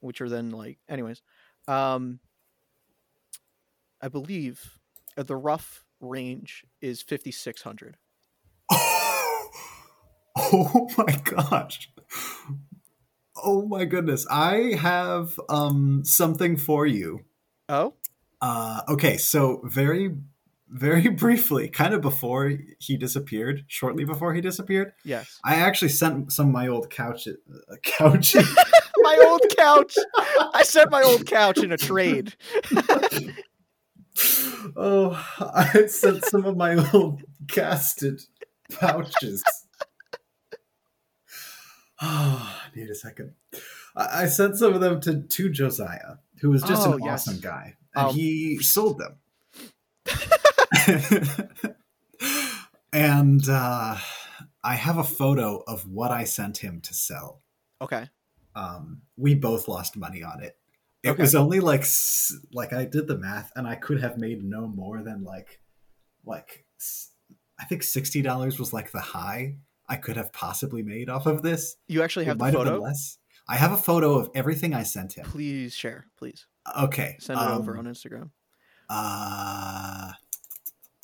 which 0.00 0.20
are 0.20 0.28
then 0.28 0.50
like, 0.50 0.78
anyways, 0.88 1.22
um, 1.66 2.20
I 4.00 4.08
believe 4.08 4.78
uh, 5.16 5.24
the 5.24 5.36
rough 5.36 5.84
range 6.00 6.64
is 6.80 7.02
5,600. 7.02 7.96
Oh 10.52 10.88
my 10.96 11.20
gosh. 11.24 11.90
Oh 13.36 13.66
my 13.66 13.84
goodness. 13.84 14.26
I 14.30 14.76
have 14.80 15.38
um 15.48 16.02
something 16.04 16.56
for 16.56 16.86
you. 16.86 17.20
Oh, 17.68 17.94
Uh, 18.42 18.80
okay, 18.88 19.16
so 19.16 19.60
very, 19.64 20.14
very 20.68 21.08
briefly, 21.08 21.68
kind 21.68 21.92
of 21.94 22.00
before 22.00 22.52
he 22.78 22.96
disappeared, 22.96 23.64
shortly 23.68 24.04
before 24.04 24.32
he 24.34 24.40
disappeared, 24.40 24.92
yes. 25.04 25.38
I 25.44 25.56
actually 25.56 25.90
sent 25.90 26.32
some 26.32 26.46
of 26.48 26.52
my 26.52 26.68
old 26.68 26.90
couch, 26.90 27.26
uh, 27.28 27.32
couches. 27.82 28.48
my 28.98 29.26
old 29.28 29.42
couch. 29.56 29.94
I 30.54 30.62
sent 30.62 30.90
my 30.90 31.02
old 31.02 31.26
couch 31.26 31.58
in 31.58 31.72
a 31.72 31.76
trade. 31.76 32.34
oh, 34.76 35.26
I 35.40 35.86
sent 35.86 36.24
some 36.26 36.44
of 36.46 36.56
my 36.56 36.76
old 36.92 37.22
casted 37.48 38.22
pouches. 38.72 39.42
Oh, 42.02 42.56
I 42.72 42.76
need 42.78 42.88
a 42.90 42.94
second. 42.94 43.32
I 43.96 44.22
I 44.22 44.26
sent 44.26 44.56
some 44.56 44.72
of 44.74 44.80
them 44.80 45.00
to, 45.02 45.22
to 45.22 45.50
Josiah, 45.50 46.16
who 46.40 46.50
was 46.50 46.62
just 46.62 46.86
Oh, 46.86 46.92
an 46.94 47.00
yes. 47.04 47.26
awesome 47.28 47.40
guy, 47.40 47.76
and 47.94 48.08
Um, 48.08 48.14
he 48.14 48.58
sold 48.62 48.98
them. 48.98 49.16
and 52.92 53.48
uh, 53.48 53.96
I 54.64 54.74
have 54.74 54.98
a 54.98 55.04
photo 55.04 55.62
of 55.66 55.86
what 55.88 56.10
I 56.10 56.24
sent 56.24 56.58
him 56.58 56.80
to 56.82 56.94
sell. 56.94 57.42
Okay. 57.80 58.08
Um, 58.54 59.02
we 59.16 59.34
both 59.34 59.68
lost 59.68 59.96
money 59.96 60.22
on 60.22 60.42
it. 60.42 60.56
It 61.02 61.10
Okay. 61.10 61.22
was 61.22 61.34
only 61.34 61.60
like 61.60 61.84
like 62.52 62.72
I 62.74 62.84
did 62.84 63.06
the 63.06 63.16
math, 63.16 63.50
and 63.56 63.66
I 63.66 63.74
could 63.76 64.00
have 64.02 64.18
made 64.18 64.44
no 64.44 64.66
more 64.66 65.02
than 65.02 65.24
like 65.24 65.60
like 66.26 66.66
I 67.58 67.64
think 67.64 67.82
sixty 67.82 68.20
dollars 68.20 68.58
was 68.58 68.72
like 68.74 68.90
the 68.92 69.00
high 69.00 69.56
I 69.88 69.96
could 69.96 70.16
have 70.16 70.32
possibly 70.32 70.82
made 70.82 71.08
off 71.08 71.24
of 71.26 71.42
this. 71.42 71.76
You 71.88 72.02
actually 72.02 72.26
It 72.26 72.28
have 72.28 72.38
the 72.38 72.44
might 72.44 72.54
have 72.54 72.64
photo? 72.64 72.80
less. 72.80 73.16
I 73.50 73.56
have 73.56 73.72
a 73.72 73.76
photo 73.76 74.14
of 74.14 74.30
everything 74.34 74.72
I 74.74 74.84
sent 74.84 75.14
him. 75.14 75.24
Please 75.26 75.74
share, 75.74 76.06
please 76.16 76.46
Okay. 76.78 77.16
send 77.18 77.40
it 77.40 77.48
over 77.50 77.72
um, 77.76 77.80
on 77.86 77.92
Instagram, 77.92 78.30
Uh, 78.88 80.12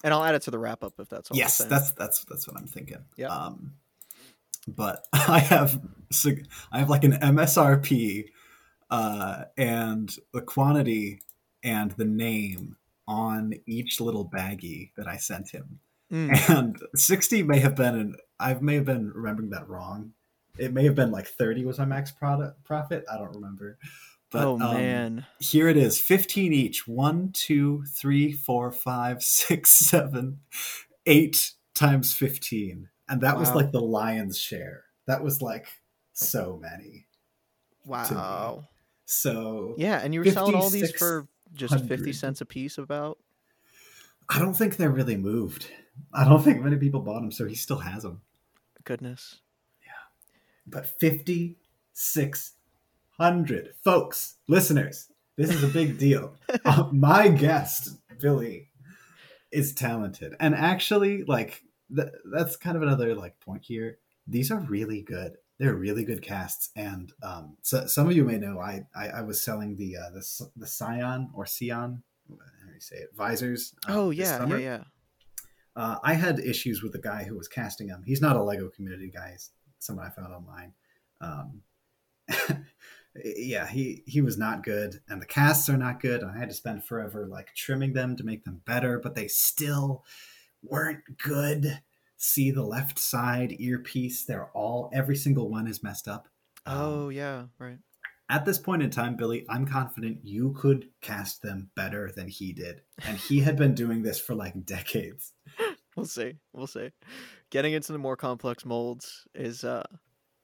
and 0.04 0.14
I'll 0.14 0.22
add 0.24 0.34
it 0.36 0.42
to 0.42 0.50
the 0.50 0.58
wrap 0.58 0.84
up 0.84 0.94
if 1.00 1.08
that's 1.08 1.30
all. 1.30 1.36
yes, 1.36 1.58
that's 1.58 1.92
that's 1.92 2.24
that's 2.24 2.46
what 2.46 2.56
I'm 2.56 2.66
thinking. 2.68 3.04
Yeah. 3.16 3.28
Um, 3.28 3.72
but 4.68 5.04
I 5.12 5.38
have 5.40 5.80
I 6.72 6.78
have 6.78 6.88
like 6.90 7.04
an 7.04 7.12
MSRP, 7.14 8.26
uh, 8.90 9.44
and 9.56 10.14
the 10.32 10.42
quantity 10.42 11.20
and 11.64 11.90
the 11.92 12.04
name 12.04 12.76
on 13.08 13.54
each 13.66 14.00
little 14.00 14.28
baggie 14.28 14.90
that 14.96 15.08
I 15.08 15.16
sent 15.16 15.50
him. 15.50 15.80
Mm, 16.12 16.50
And 16.56 16.76
60 16.94 17.42
may 17.42 17.58
have 17.58 17.74
been 17.74 17.94
an 17.96 18.16
I 18.38 18.54
may 18.54 18.74
have 18.76 18.84
been 18.84 19.10
remembering 19.12 19.50
that 19.50 19.68
wrong. 19.68 20.12
It 20.58 20.72
may 20.72 20.84
have 20.84 20.94
been 20.94 21.10
like 21.10 21.26
30 21.26 21.64
was 21.64 21.78
my 21.78 21.84
max 21.84 22.10
product 22.10 22.62
profit. 22.64 23.04
I 23.12 23.18
don't 23.18 23.34
remember. 23.34 23.78
But 24.30 24.44
oh 24.44 24.54
um, 24.54 24.74
man, 24.74 25.26
here 25.38 25.68
it 25.68 25.76
is 25.76 26.00
15 26.00 26.52
each 26.52 26.88
one 26.88 27.30
two 27.32 27.84
three 27.84 28.32
four 28.32 28.72
five 28.72 29.22
six 29.22 29.70
seven 29.86 30.40
eight 31.06 31.52
times 31.74 32.12
15 32.14 32.88
and 33.08 33.20
that 33.20 33.38
was 33.38 33.54
like 33.54 33.70
the 33.70 33.80
lion's 33.80 34.38
share 34.38 34.84
that 35.06 35.22
was 35.22 35.42
like 35.42 35.68
so 36.14 36.58
many 36.60 37.06
wow. 37.84 38.66
so 39.04 39.74
Yeah, 39.76 40.00
and 40.02 40.12
you 40.12 40.20
were 40.20 40.30
selling 40.30 40.54
all 40.54 40.70
these 40.70 40.90
for 40.96 41.28
just 41.52 41.84
fifty 41.84 42.12
cents 42.12 42.40
a 42.40 42.46
piece. 42.46 42.78
About 42.78 43.18
i 44.28 44.38
don't 44.40 44.54
think 44.54 44.76
they're 44.76 44.90
really 44.90 45.16
moved 45.16 45.68
i 46.12 46.24
don't 46.24 46.42
think 46.42 46.60
many 46.60 46.76
people 46.76 47.00
bought 47.00 47.20
them 47.20 47.30
so 47.30 47.46
he 47.46 47.54
still 47.54 47.78
has 47.78 48.02
them 48.02 48.22
goodness. 48.86 49.40
But 50.66 50.86
5600 50.86 53.74
folks 53.84 54.36
listeners 54.48 55.08
this 55.36 55.50
is 55.50 55.62
a 55.62 55.68
big 55.68 55.98
deal. 55.98 56.34
Uh, 56.64 56.88
my 56.92 57.28
guest 57.28 57.90
billy 58.20 58.70
is 59.52 59.74
talented. 59.74 60.34
And 60.40 60.54
actually 60.54 61.24
like 61.24 61.62
th- 61.94 62.08
that's 62.32 62.56
kind 62.56 62.76
of 62.76 62.82
another 62.82 63.14
like 63.14 63.38
point 63.40 63.64
here. 63.64 63.98
These 64.26 64.50
are 64.50 64.60
really 64.60 65.02
good. 65.02 65.36
They're 65.58 65.74
really 65.74 66.04
good 66.04 66.22
casts. 66.22 66.70
And 66.74 67.12
um 67.22 67.56
so 67.62 67.86
some 67.86 68.08
of 68.08 68.16
you 68.16 68.24
may 68.24 68.38
know 68.38 68.58
i 68.58 68.84
i, 68.94 69.08
I 69.08 69.22
was 69.22 69.42
selling 69.42 69.76
the 69.76 69.96
uh 69.96 70.10
the, 70.10 70.48
the 70.56 70.66
scion 70.66 71.30
or 71.34 71.46
Scion, 71.46 72.02
how 72.28 72.66
do 72.66 72.74
you 72.74 72.80
say 72.80 72.96
it 72.96 73.10
visors 73.14 73.74
uh, 73.88 73.94
Oh 73.94 74.10
yeah, 74.10 74.46
yeah, 74.46 74.56
yeah. 74.56 74.84
Uh, 75.76 75.98
I 76.02 76.14
had 76.14 76.38
issues 76.38 76.82
with 76.82 76.92
the 76.92 76.98
guy 76.98 77.24
who 77.24 77.36
was 77.36 77.48
casting 77.48 77.88
him. 77.88 78.02
He's 78.06 78.22
not 78.22 78.34
a 78.34 78.42
Lego 78.42 78.70
community 78.70 79.10
guy. 79.14 79.32
He's 79.32 79.50
someone 79.86 80.06
I 80.06 80.10
found 80.10 80.32
online. 80.34 80.72
Um, 81.20 81.62
yeah, 83.24 83.66
he 83.66 84.02
he 84.06 84.20
was 84.20 84.36
not 84.36 84.62
good, 84.64 85.00
and 85.08 85.20
the 85.22 85.26
casts 85.26 85.68
are 85.68 85.76
not 85.76 86.00
good. 86.00 86.22
And 86.22 86.30
I 86.30 86.38
had 86.38 86.48
to 86.50 86.54
spend 86.54 86.84
forever 86.84 87.26
like 87.26 87.54
trimming 87.54 87.92
them 87.92 88.16
to 88.16 88.24
make 88.24 88.44
them 88.44 88.60
better, 88.66 88.98
but 88.98 89.14
they 89.14 89.28
still 89.28 90.04
weren't 90.62 91.02
good. 91.22 91.80
See 92.18 92.50
the 92.50 92.64
left 92.64 92.98
side 92.98 93.54
earpiece; 93.58 94.24
they're 94.24 94.50
all 94.52 94.90
every 94.92 95.16
single 95.16 95.48
one 95.50 95.66
is 95.66 95.82
messed 95.82 96.08
up. 96.08 96.28
Um, 96.66 96.76
Oh 96.78 97.08
yeah, 97.10 97.44
right. 97.58 97.78
at 98.28 98.44
this 98.44 98.58
point 98.58 98.82
in 98.82 98.90
time, 98.90 99.16
Billy, 99.16 99.46
I'm 99.48 99.66
confident 99.66 100.20
you 100.24 100.52
could 100.58 100.88
cast 101.00 101.42
them 101.42 101.70
better 101.76 102.10
than 102.14 102.26
he 102.28 102.52
did, 102.52 102.80
and 103.06 103.16
he 103.16 103.40
had 103.40 103.56
been 103.56 103.74
doing 103.74 104.02
this 104.02 104.18
for 104.18 104.34
like 104.34 104.64
decades. 104.64 105.32
We'll 105.96 106.04
see. 106.04 106.34
We'll 106.52 106.66
see. 106.66 106.90
Getting 107.50 107.72
into 107.74 107.92
the 107.92 107.98
more 107.98 108.16
complex 108.16 108.64
molds 108.64 109.26
is 109.34 109.62
uh, 109.64 109.84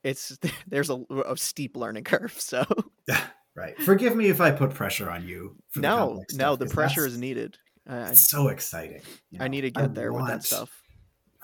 it's 0.05 0.39
there's 0.69 0.91
a, 0.91 1.05
a 1.27 1.37
steep 1.37 1.77
learning 1.77 2.05
curve. 2.05 2.35
So 2.41 2.65
Right. 3.55 3.79
Forgive 3.83 4.17
me 4.17 4.29
if 4.29 4.41
I 4.41 4.51
put 4.51 4.71
pressure 4.73 5.11
on 5.11 5.29
you. 5.29 5.57
for 5.71 5.81
the 5.81 5.87
no, 5.89 6.15
no, 6.15 6.23
stuff, 6.29 6.59
the 6.59 6.67
pressure 6.67 7.07
is 7.07 7.19
needed. 7.19 7.59
I, 7.87 7.97
I- 7.97 8.09
It's 8.11 8.27
so 8.31 8.49
exciting. 8.49 9.03
you 9.31 9.41
I 9.43 9.49
need 9.49 9.61
to 9.63 9.71
get 9.71 9.95
there 9.95 10.11
with 10.13 10.27
that 10.29 10.43
stuff. 10.45 10.71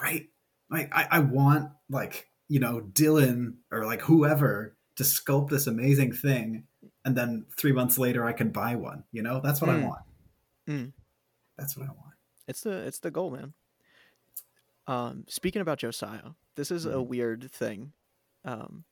Right. 0.01 0.29
Like 0.71 0.89
I, 0.95 1.07
I 1.11 1.19
want 1.21 1.71
like 1.91 2.31
you 2.49 2.61
know 2.61 2.81
Dylan 2.81 3.55
or 3.71 3.85
like 3.85 4.01
whoever 4.01 4.75
to 4.97 5.03
sculpt 5.03 5.51
this 5.51 5.67
amazing 5.67 6.13
thing, 6.13 6.65
and 7.05 7.15
then 7.17 7.45
three 7.59 7.73
months 7.73 7.99
later 7.99 8.25
I 8.25 8.33
can 8.33 8.51
buy 8.51 8.77
one. 8.77 9.05
You 9.13 9.23
know, 9.23 9.41
that's 9.45 9.61
what 9.61 9.69
I 9.71 9.75
Mm. 9.75 9.83
want. 9.89 10.01
Mm. 10.69 10.93
That's 11.59 11.77
what 11.77 11.85
I 11.89 11.93
want. 11.93 12.15
It's 12.47 12.63
the 12.63 12.71
it's 12.87 13.01
the 13.01 13.11
goal, 13.11 13.31
man. 13.31 13.53
Um, 14.89 15.25
speaking 15.29 15.63
about 15.63 15.79
Josiah, 15.79 16.33
this 16.57 16.73
is 16.73 16.87
a 16.87 16.95
Mhm. 16.95 17.07
weird 17.09 17.51
thing. 17.53 17.93
Um, 18.45 18.85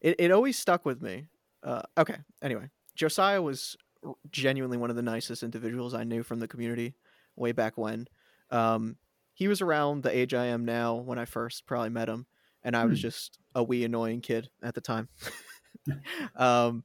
it 0.00 0.16
it 0.20 0.30
always 0.30 0.58
stuck 0.58 0.84
with 0.84 1.02
me. 1.02 1.28
Uh, 1.62 1.82
okay. 1.98 2.18
Anyway, 2.42 2.70
Josiah 2.94 3.42
was 3.42 3.76
r- 4.04 4.14
genuinely 4.30 4.78
one 4.78 4.90
of 4.90 4.96
the 4.96 5.02
nicest 5.02 5.42
individuals 5.42 5.94
I 5.94 6.04
knew 6.04 6.22
from 6.22 6.40
the 6.40 6.48
community 6.48 6.94
way 7.36 7.52
back 7.52 7.78
when. 7.78 8.08
Um, 8.50 8.98
he 9.34 9.48
was 9.48 9.62
around 9.62 10.02
the 10.04 10.16
age 10.16 10.34
I 10.34 10.46
am 10.46 10.64
now 10.64 10.94
when 10.96 11.18
I 11.18 11.24
first 11.26 11.66
probably 11.66 11.90
met 11.90 12.08
him, 12.08 12.26
and 12.62 12.76
I 12.76 12.84
was 12.86 12.98
Hmm. 13.00 13.02
just 13.02 13.38
a 13.54 13.64
wee 13.64 13.84
annoying 13.84 14.20
kid 14.20 14.50
at 14.62 14.74
the 14.74 14.80
time. 14.82 15.08
um, 16.36 16.84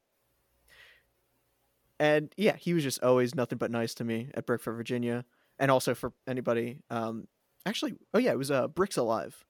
and 1.99 2.33
yeah, 2.37 2.55
he 2.55 2.73
was 2.73 2.83
just 2.83 3.03
always 3.03 3.35
nothing 3.35 3.57
but 3.57 3.71
nice 3.71 3.93
to 3.95 4.03
me 4.05 4.31
at 4.33 4.45
Brick 4.45 4.61
Fair 4.61 4.73
Virginia, 4.73 5.25
and 5.59 5.69
also 5.71 5.93
for 5.93 6.13
anybody. 6.27 6.81
Um, 6.89 7.27
actually, 7.65 7.95
oh 8.13 8.19
yeah, 8.19 8.31
it 8.31 8.37
was 8.37 8.51
uh, 8.51 8.67
Bricks 8.67 8.97
Alive, 8.97 9.45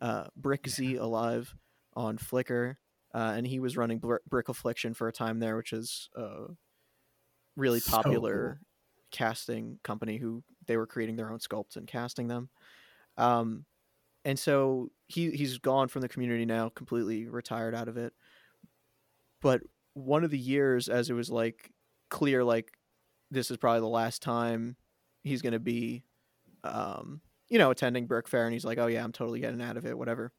uh, 0.00 0.24
Brick 0.36 0.68
Z 0.68 0.96
Alive 0.96 1.54
on 1.94 2.18
Flickr, 2.18 2.76
uh, 3.14 3.34
and 3.36 3.46
he 3.46 3.60
was 3.60 3.76
running 3.76 3.98
Br- 3.98 4.16
Brick 4.28 4.48
Affliction 4.48 4.94
for 4.94 5.08
a 5.08 5.12
time 5.12 5.38
there, 5.38 5.56
which 5.56 5.72
is 5.72 6.08
a 6.16 6.46
really 7.56 7.80
So 7.80 7.92
popular 7.92 8.60
casting 9.10 9.78
company 9.84 10.16
who 10.18 10.42
they 10.66 10.76
were 10.76 10.86
creating 10.86 11.16
their 11.16 11.30
own 11.30 11.38
sculpts 11.38 11.76
and 11.76 11.86
casting 11.86 12.26
them. 12.26 12.48
Um, 13.16 13.64
and 14.24 14.38
so 14.38 14.90
he 15.06 15.30
he's 15.30 15.58
gone 15.58 15.88
from 15.88 16.02
the 16.02 16.08
community 16.08 16.44
now, 16.44 16.70
completely 16.70 17.28
retired 17.28 17.74
out 17.74 17.88
of 17.88 17.96
it. 17.96 18.12
But 19.40 19.60
one 19.92 20.24
of 20.24 20.30
the 20.30 20.38
years, 20.38 20.88
as 20.88 21.10
it 21.10 21.12
was 21.12 21.30
like 21.30 21.70
clear, 22.10 22.42
like 22.42 22.72
this 23.30 23.50
is 23.50 23.56
probably 23.56 23.80
the 23.80 23.86
last 23.86 24.22
time 24.22 24.76
he's 25.22 25.42
going 25.42 25.52
to 25.52 25.60
be, 25.60 26.04
um, 26.64 27.20
you 27.54 27.58
know, 27.60 27.70
attending 27.70 28.08
Brick 28.08 28.26
Fair, 28.26 28.46
and 28.46 28.52
he's 28.52 28.64
like, 28.64 28.78
oh 28.78 28.88
yeah, 28.88 29.04
I'm 29.04 29.12
totally 29.12 29.38
getting 29.38 29.62
out 29.62 29.76
of 29.76 29.86
it, 29.86 29.96
whatever. 29.96 30.32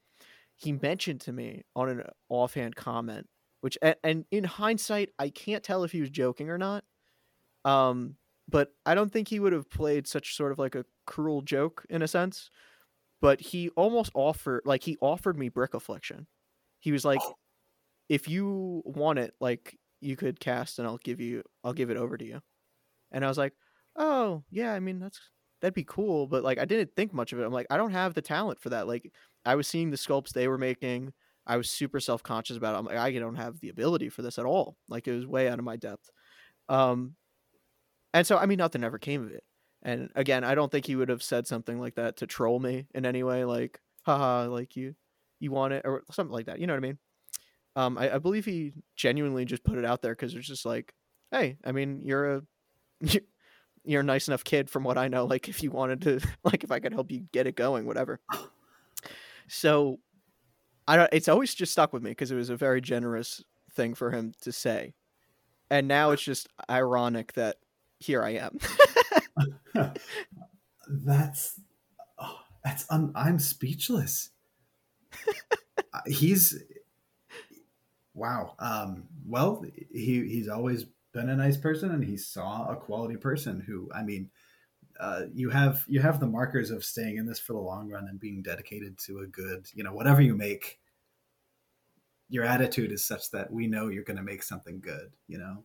He 0.57 0.74
mentioned 0.74 1.22
to 1.22 1.32
me 1.32 1.63
on 1.74 1.88
an 1.88 2.03
offhand 2.28 2.76
comment, 2.76 3.30
which, 3.61 3.78
a- 3.82 3.95
and 4.05 4.26
in 4.32 4.43
hindsight, 4.43 5.11
I 5.18 5.30
can't 5.30 5.63
tell 5.63 5.86
if 5.86 5.93
he 5.93 6.01
was 6.01 6.09
joking 6.09 6.49
or 6.49 6.57
not. 6.57 6.84
Um, 7.63 8.18
but 8.49 8.74
I 8.86 8.95
don't 8.95 9.13
think 9.13 9.30
he 9.30 9.39
would 9.39 9.53
have 9.53 9.70
played 9.70 10.07
such 10.07 10.36
sort 10.36 10.51
of 10.51 10.59
like 10.59 10.76
a 10.76 10.84
cruel 11.07 11.41
joke 11.41 11.86
in 11.89 12.01
a 12.01 12.07
sense. 12.07 12.49
But 13.22 13.39
he 13.39 13.70
almost 13.78 14.11
offered, 14.13 14.63
like, 14.66 14.84
he 14.84 14.97
offered 14.99 15.38
me 15.39 15.47
Brick 15.47 15.74
Affliction. 15.74 16.28
He 16.82 16.91
was 16.91 17.05
like, 17.05 17.22
if 18.09 18.28
you 18.28 18.84
want 18.84 19.20
it, 19.20 19.36
like, 19.39 19.78
you 20.01 20.18
could 20.18 20.41
cast 20.41 20.80
and 20.80 20.88
I'll 20.88 20.97
give 20.97 21.22
you, 21.22 21.43
I'll 21.63 21.72
give 21.72 21.89
it 21.89 21.97
over 21.97 22.18
to 22.18 22.26
you. 22.26 22.41
And 23.13 23.24
I 23.24 23.30
was 23.30 23.38
like, 23.38 23.53
oh, 23.95 24.43
yeah, 24.51 24.74
I 24.74 24.82
mean, 24.82 24.99
that's, 24.99 25.22
that'd 25.66 25.74
be 25.74 25.84
cool. 25.84 26.28
But, 26.28 26.43
like, 26.43 26.59
I 26.59 26.66
didn't 26.66 26.95
think 26.95 27.13
much 27.13 27.34
of 27.34 27.39
it. 27.39 27.43
I'm 27.43 27.51
like, 27.51 27.68
I 27.72 27.78
don't 27.78 27.91
have 27.91 28.13
the 28.13 28.22
talent 28.22 28.59
for 28.61 28.70
that. 28.70 28.88
Like, 28.88 29.11
I 29.45 29.55
was 29.55 29.68
seeing 29.68 29.89
the 29.89 29.97
sculpts 29.97 30.30
they 30.30 30.47
were 30.47 30.57
making. 30.57 31.13
I 31.47 31.57
was 31.57 31.70
super 31.70 31.99
self 31.99 32.24
conscious 32.24 32.57
about 32.57 32.76
it. 32.76 32.80
I'm 32.80 32.86
like, 32.86 32.97
I 32.97 33.11
don't 33.20 33.36
have 33.36 33.59
the 33.59 33.70
ability 33.70 34.09
for 34.09 34.22
this 34.22 34.38
at 34.38 34.45
all. 34.45 34.78
Like, 34.88 35.07
it 35.07 35.13
was 35.13 35.26
way 35.26 35.49
out 35.49 35.59
of 35.59 35.66
my 35.66 35.76
depth. 35.76 36.09
Um, 36.70 37.16
and 38.13 38.26
so, 38.26 38.38
I 38.38 38.45
mean, 38.45 38.57
nothing 38.57 38.84
ever 38.84 38.99
came 38.99 39.24
of 39.24 39.32
it. 39.32 39.43
And 39.84 40.09
again, 40.16 40.43
I 40.43 40.55
don't 40.55 40.72
think 40.72 40.86
he 40.86 40.95
would 40.95 41.09
have 41.09 41.22
said 41.22 41.47
something 41.47 41.80
like 41.80 41.95
that 41.95 42.18
to 42.18 42.28
troll 42.28 42.59
me 42.59 42.88
in 42.95 43.05
any 43.05 43.24
way, 43.24 43.45
like, 43.45 43.80
haha, 44.03 44.47
like 44.47 44.76
you, 44.76 44.95
you 45.39 45.51
want 45.51 45.74
it, 45.74 45.84
or 45.86 46.03
something 46.11 46.34
like 46.34 46.47
that. 46.47 46.59
You 46.59 46.68
know 46.68 46.74
what 46.74 46.84
I 46.84 46.88
mean? 46.88 46.97
Um, 47.76 47.97
I, 47.97 48.16
I 48.16 48.18
believe 48.20 48.45
he 48.45 48.74
genuinely 48.95 49.45
just 49.45 49.63
put 49.63 49.78
it 49.78 49.86
out 49.86 50.01
there 50.01 50.13
because 50.13 50.34
it's 50.34 50.47
just 50.47 50.66
like, 50.66 50.93
hey, 51.32 51.57
I 51.63 51.72
mean, 51.72 52.01
you're 52.03 52.36
a, 52.38 52.41
you're 53.86 54.01
a 54.01 54.03
nice 54.03 54.27
enough 54.27 54.43
kid 54.43 54.69
from 54.69 54.83
what 54.83 54.97
I 54.97 55.07
know. 55.07 55.25
Like, 55.25 55.49
if 55.49 55.63
you 55.63 55.71
wanted 55.71 56.01
to, 56.03 56.19
like, 56.43 56.63
if 56.63 56.71
I 56.71 56.79
could 56.79 56.93
help 56.93 57.11
you 57.11 57.25
get 57.31 57.47
it 57.47 57.55
going, 57.55 57.86
whatever. 57.86 58.19
So, 59.47 59.99
I 60.88 60.97
don't. 60.97 61.09
It's 61.11 61.27
always 61.27 61.53
just 61.53 61.71
stuck 61.71 61.93
with 61.93 62.03
me 62.03 62.11
because 62.11 62.31
it 62.31 62.36
was 62.36 62.49
a 62.49 62.57
very 62.57 62.81
generous 62.81 63.43
thing 63.73 63.93
for 63.93 64.11
him 64.11 64.33
to 64.41 64.51
say, 64.51 64.93
and 65.69 65.88
now 65.88 66.11
it's 66.11 66.23
just 66.23 66.47
ironic 66.69 67.33
that 67.33 67.57
here 67.99 68.23
I 68.23 68.31
am. 68.31 68.59
that's 70.88 71.59
oh, 72.19 72.39
that's 72.63 72.86
un, 72.89 73.11
I'm 73.15 73.39
speechless. 73.39 74.31
Uh, 75.93 75.99
he's 76.07 76.61
wow. 78.13 78.53
Um, 78.59 79.03
well, 79.25 79.63
he 79.93 80.27
he's 80.27 80.49
always 80.49 80.86
been 81.16 81.30
a 81.30 81.36
nice 81.36 81.57
person, 81.57 81.91
and 81.91 82.03
he 82.03 82.18
saw 82.18 82.68
a 82.70 82.76
quality 82.76 83.16
person 83.16 83.63
who, 83.66 83.89
I 83.95 84.03
mean, 84.03 84.30
uh, 84.99 85.24
you 85.34 85.49
have 85.49 85.84
you 85.88 86.01
have 86.01 86.20
the 86.20 86.28
markers 86.28 86.70
of 86.70 86.86
staying 86.86 87.18
in 87.18 87.26
this 87.26 87.39
for 87.39 87.53
the 87.53 87.59
long 87.59 87.89
run 87.89 88.07
and 88.07 88.20
being 88.20 88.41
dedicated 88.43 88.97
to 88.99 89.20
a 89.20 89.28
good, 89.28 89.66
you 89.74 89.84
know, 89.84 89.93
whatever 89.93 90.22
you 90.22 90.36
make. 90.36 90.80
your 92.30 92.43
attitude 92.43 92.91
is 92.91 93.05
such 93.05 93.32
that 93.32 93.51
we 93.51 93.68
know 93.68 93.88
you're 93.88 94.03
going 94.03 94.18
to 94.18 94.24
make 94.24 94.43
something 94.43 94.80
good. 94.80 95.11
You 95.28 95.38
know, 95.38 95.63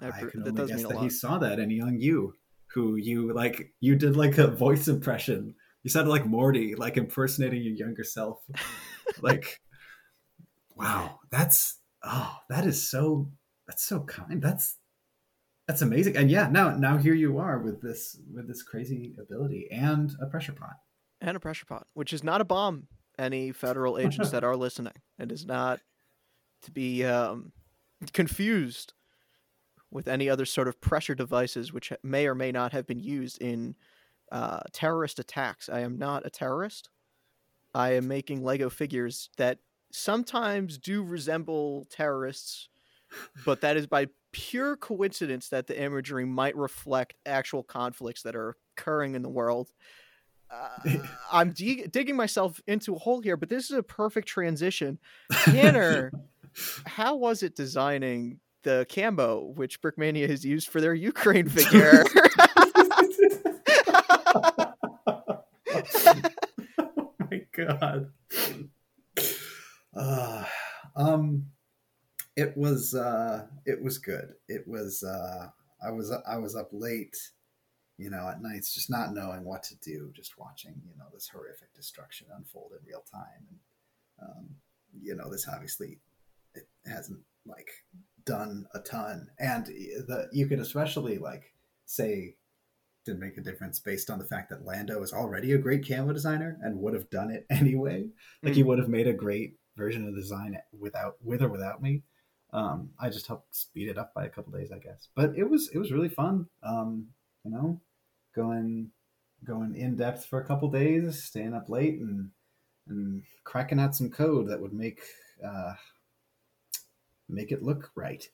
I, 0.00 0.08
I, 0.08 0.10
can 0.30 0.42
that 0.42 0.50
only 0.50 0.62
does 0.62 0.70
guess 0.70 0.82
that 0.82 0.94
lot. 0.96 1.02
he 1.02 1.10
saw 1.10 1.38
that 1.38 1.58
in 1.58 1.70
young 1.70 1.98
you, 1.98 2.34
who 2.74 2.96
you 2.96 3.32
like. 3.32 3.72
You 3.80 3.94
did 3.94 4.16
like 4.16 4.38
a 4.38 4.48
voice 4.48 4.88
impression. 4.88 5.54
You 5.82 5.90
sounded 5.90 6.10
like 6.10 6.26
Morty, 6.26 6.74
like 6.74 6.96
impersonating 6.96 7.62
your 7.62 7.74
younger 7.74 8.04
self. 8.04 8.38
like, 9.22 9.60
wow, 10.76 11.20
that's 11.30 11.78
oh, 12.02 12.36
that 12.48 12.66
is 12.66 12.90
so 12.90 13.30
that's 13.70 13.84
so 13.84 14.00
kind. 14.00 14.42
That's 14.42 14.78
that's 15.68 15.80
amazing. 15.80 16.16
And 16.16 16.28
yeah, 16.28 16.48
now 16.50 16.76
now 16.76 16.96
here 16.96 17.14
you 17.14 17.38
are 17.38 17.60
with 17.60 17.80
this 17.80 18.18
with 18.34 18.48
this 18.48 18.64
crazy 18.64 19.14
ability 19.20 19.68
and 19.70 20.12
a 20.20 20.26
pressure 20.26 20.52
pot. 20.52 20.74
and 21.20 21.36
a 21.36 21.40
pressure 21.40 21.66
pot, 21.66 21.86
which 21.94 22.12
is 22.12 22.24
not 22.24 22.40
a 22.40 22.44
bomb. 22.44 22.88
Any 23.16 23.52
federal 23.52 23.96
agents 23.98 24.30
that 24.30 24.42
are 24.42 24.56
listening, 24.56 24.94
it 25.18 25.30
is 25.30 25.46
not 25.46 25.80
to 26.62 26.72
be 26.72 27.04
um, 27.04 27.52
confused 28.12 28.94
with 29.90 30.08
any 30.08 30.28
other 30.28 30.46
sort 30.46 30.66
of 30.66 30.80
pressure 30.80 31.14
devices, 31.14 31.72
which 31.72 31.92
may 32.02 32.26
or 32.26 32.34
may 32.34 32.50
not 32.50 32.72
have 32.72 32.86
been 32.86 32.98
used 32.98 33.40
in 33.40 33.76
uh, 34.32 34.60
terrorist 34.72 35.18
attacks. 35.18 35.68
I 35.68 35.80
am 35.80 35.98
not 35.98 36.26
a 36.26 36.30
terrorist. 36.30 36.88
I 37.74 37.92
am 37.92 38.08
making 38.08 38.42
Lego 38.42 38.70
figures 38.70 39.28
that 39.36 39.58
sometimes 39.92 40.78
do 40.78 41.02
resemble 41.02 41.86
terrorists, 41.90 42.68
but 43.44 43.60
that 43.62 43.76
is 43.76 43.86
by 43.86 44.08
pure 44.32 44.76
coincidence 44.76 45.48
that 45.48 45.66
the 45.66 45.80
imagery 45.80 46.24
might 46.24 46.56
reflect 46.56 47.14
actual 47.26 47.62
conflicts 47.62 48.22
that 48.22 48.36
are 48.36 48.56
occurring 48.76 49.14
in 49.14 49.22
the 49.22 49.28
world. 49.28 49.68
Uh, 50.50 50.96
I'm 51.32 51.52
dig- 51.52 51.92
digging 51.92 52.16
myself 52.16 52.60
into 52.66 52.94
a 52.94 52.98
hole 52.98 53.20
here, 53.20 53.36
but 53.36 53.48
this 53.48 53.70
is 53.70 53.76
a 53.76 53.82
perfect 53.82 54.26
transition. 54.28 54.98
Tanner, 55.44 56.12
how 56.86 57.16
was 57.16 57.42
it 57.42 57.54
designing 57.54 58.40
the 58.62 58.86
camo 58.92 59.52
which 59.54 59.80
Brickmania 59.80 60.28
has 60.28 60.44
used 60.44 60.68
for 60.68 60.80
their 60.80 60.94
Ukraine 60.94 61.48
figure? 61.48 62.04
oh 66.78 67.12
my 67.18 67.42
god. 67.52 68.10
Uh, 69.94 70.44
um 70.96 71.46
it 72.40 72.56
was 72.56 72.94
uh 72.94 73.46
it 73.66 73.82
was 73.82 73.98
good. 73.98 74.32
It 74.48 74.66
was 74.66 75.02
uh 75.02 75.48
I 75.86 75.90
was 75.90 76.10
I 76.26 76.38
was 76.38 76.56
up 76.56 76.70
late, 76.72 77.16
you 77.98 78.08
know, 78.08 78.28
at 78.28 78.42
nights 78.42 78.74
just 78.74 78.90
not 78.90 79.12
knowing 79.12 79.44
what 79.44 79.62
to 79.64 79.76
do, 79.76 80.10
just 80.14 80.38
watching, 80.38 80.80
you 80.86 80.96
know, 80.98 81.04
this 81.12 81.28
horrific 81.28 81.74
destruction 81.74 82.28
unfold 82.34 82.72
in 82.72 82.86
real 82.86 83.04
time 83.12 83.46
and 83.50 83.58
um 84.22 84.48
you 85.02 85.14
know, 85.14 85.30
this 85.30 85.46
obviously 85.52 85.98
it 86.54 86.66
hasn't 86.86 87.20
like 87.44 87.70
done 88.24 88.66
a 88.74 88.80
ton 88.80 89.28
and 89.38 89.66
the 89.66 90.28
you 90.32 90.46
could 90.46 90.60
especially 90.60 91.18
like 91.18 91.52
say 91.84 92.36
didn't 93.04 93.20
make 93.20 93.36
a 93.36 93.42
difference 93.42 93.80
based 93.80 94.10
on 94.10 94.18
the 94.18 94.26
fact 94.26 94.50
that 94.50 94.64
Lando 94.64 95.02
is 95.02 95.12
already 95.12 95.52
a 95.52 95.58
great 95.58 95.86
camo 95.86 96.12
designer 96.12 96.58
and 96.62 96.78
would 96.78 96.94
have 96.94 97.10
done 97.10 97.30
it 97.30 97.46
anyway. 97.50 98.08
Like 98.42 98.54
he 98.54 98.62
would 98.62 98.78
have 98.78 98.88
made 98.88 99.06
a 99.08 99.12
great 99.12 99.56
version 99.76 100.06
of 100.06 100.14
the 100.14 100.20
design 100.20 100.56
without 100.78 101.16
with 101.22 101.42
or 101.42 101.48
without 101.48 101.82
me. 101.82 102.02
Um, 102.52 102.90
I 102.98 103.10
just 103.10 103.26
helped 103.26 103.54
speed 103.54 103.88
it 103.88 103.98
up 103.98 104.12
by 104.14 104.24
a 104.24 104.28
couple 104.28 104.52
days, 104.52 104.70
I 104.72 104.78
guess. 104.78 105.08
But 105.14 105.36
it 105.36 105.48
was 105.48 105.70
it 105.72 105.78
was 105.78 105.92
really 105.92 106.08
fun. 106.08 106.46
Um, 106.62 107.08
you 107.44 107.50
know, 107.50 107.80
going 108.34 108.90
going 109.44 109.74
in 109.74 109.96
depth 109.96 110.26
for 110.26 110.40
a 110.40 110.46
couple 110.46 110.70
days, 110.70 111.22
staying 111.22 111.54
up 111.54 111.68
late 111.68 112.00
and 112.00 112.30
and 112.88 113.22
cracking 113.44 113.80
out 113.80 113.94
some 113.94 114.10
code 114.10 114.48
that 114.48 114.60
would 114.60 114.72
make 114.72 115.00
uh, 115.44 115.74
make 117.28 117.52
it 117.52 117.62
look 117.62 117.90
right. 117.94 118.28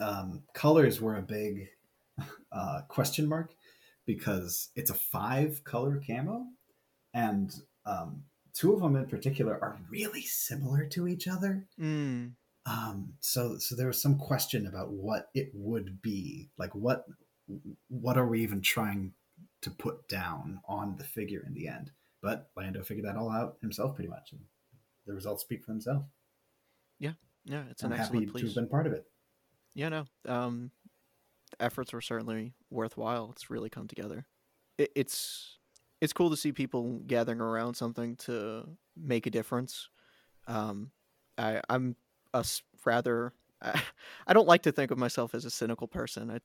Um, 0.00 0.42
colors 0.54 1.00
were 1.00 1.16
a 1.16 1.22
big 1.22 1.68
uh, 2.52 2.82
question 2.88 3.28
mark 3.28 3.52
because 4.06 4.70
it's 4.76 4.90
a 4.90 4.94
five 4.94 5.64
color 5.64 6.00
camo, 6.06 6.46
and 7.12 7.52
um, 7.84 8.22
two 8.54 8.72
of 8.72 8.80
them 8.80 8.96
in 8.96 9.06
particular 9.06 9.54
are 9.54 9.78
really 9.90 10.22
similar 10.22 10.86
to 10.86 11.08
each 11.08 11.26
other. 11.28 11.66
Mm, 11.80 12.32
Um, 12.66 13.12
so 13.20 13.58
so 13.58 13.76
there 13.76 13.86
was 13.86 14.02
some 14.02 14.18
question 14.18 14.66
about 14.66 14.90
what 14.90 15.28
it 15.34 15.50
would 15.54 16.02
be, 16.02 16.50
like 16.58 16.74
what 16.74 17.04
what 17.88 18.18
are 18.18 18.26
we 18.26 18.42
even 18.42 18.60
trying 18.60 19.12
to 19.62 19.70
put 19.70 20.08
down 20.08 20.60
on 20.68 20.96
the 20.98 21.04
figure 21.04 21.44
in 21.46 21.54
the 21.54 21.68
end? 21.68 21.92
But 22.22 22.50
Lando 22.56 22.82
figured 22.82 23.06
that 23.06 23.16
all 23.16 23.30
out 23.30 23.56
himself 23.60 23.94
pretty 23.94 24.10
much, 24.10 24.32
and 24.32 24.40
the 25.06 25.14
results 25.14 25.42
speak 25.42 25.64
for 25.64 25.70
themselves. 25.70 26.06
yeah, 26.98 27.12
yeah 27.44 27.62
it's 27.70 27.82
an 27.84 27.92
I'm 27.92 27.98
happy 27.98 28.18
excellent 28.18 28.26
to 28.28 28.32
piece. 28.34 28.42
have 28.42 28.54
been 28.54 28.68
part 28.68 28.86
of 28.88 28.92
it. 28.92 29.04
Yeah, 29.74 29.90
no. 29.90 30.04
Um, 30.26 30.72
efforts 31.60 31.92
were 31.92 32.00
certainly 32.00 32.54
worthwhile. 32.70 33.30
It's 33.30 33.50
really 33.50 33.70
come 33.70 33.86
together. 33.86 34.26
It, 34.76 34.90
it's 34.96 35.58
it's 36.00 36.12
cool 36.12 36.30
to 36.30 36.36
see 36.36 36.50
people 36.50 37.00
gathering 37.06 37.40
around 37.40 37.74
something 37.74 38.16
to 38.16 38.68
make 38.96 39.26
a 39.26 39.30
difference. 39.30 39.88
Um, 40.48 40.90
I 41.38 41.60
I'm 41.68 41.94
a 42.36 42.40
s- 42.40 42.62
rather 42.84 43.32
I, 43.62 43.80
I 44.26 44.32
don't 44.32 44.48
like 44.48 44.62
to 44.62 44.72
think 44.72 44.90
of 44.90 44.98
myself 44.98 45.34
as 45.34 45.44
a 45.44 45.50
cynical 45.50 45.88
person. 45.88 46.30
I 46.30 46.38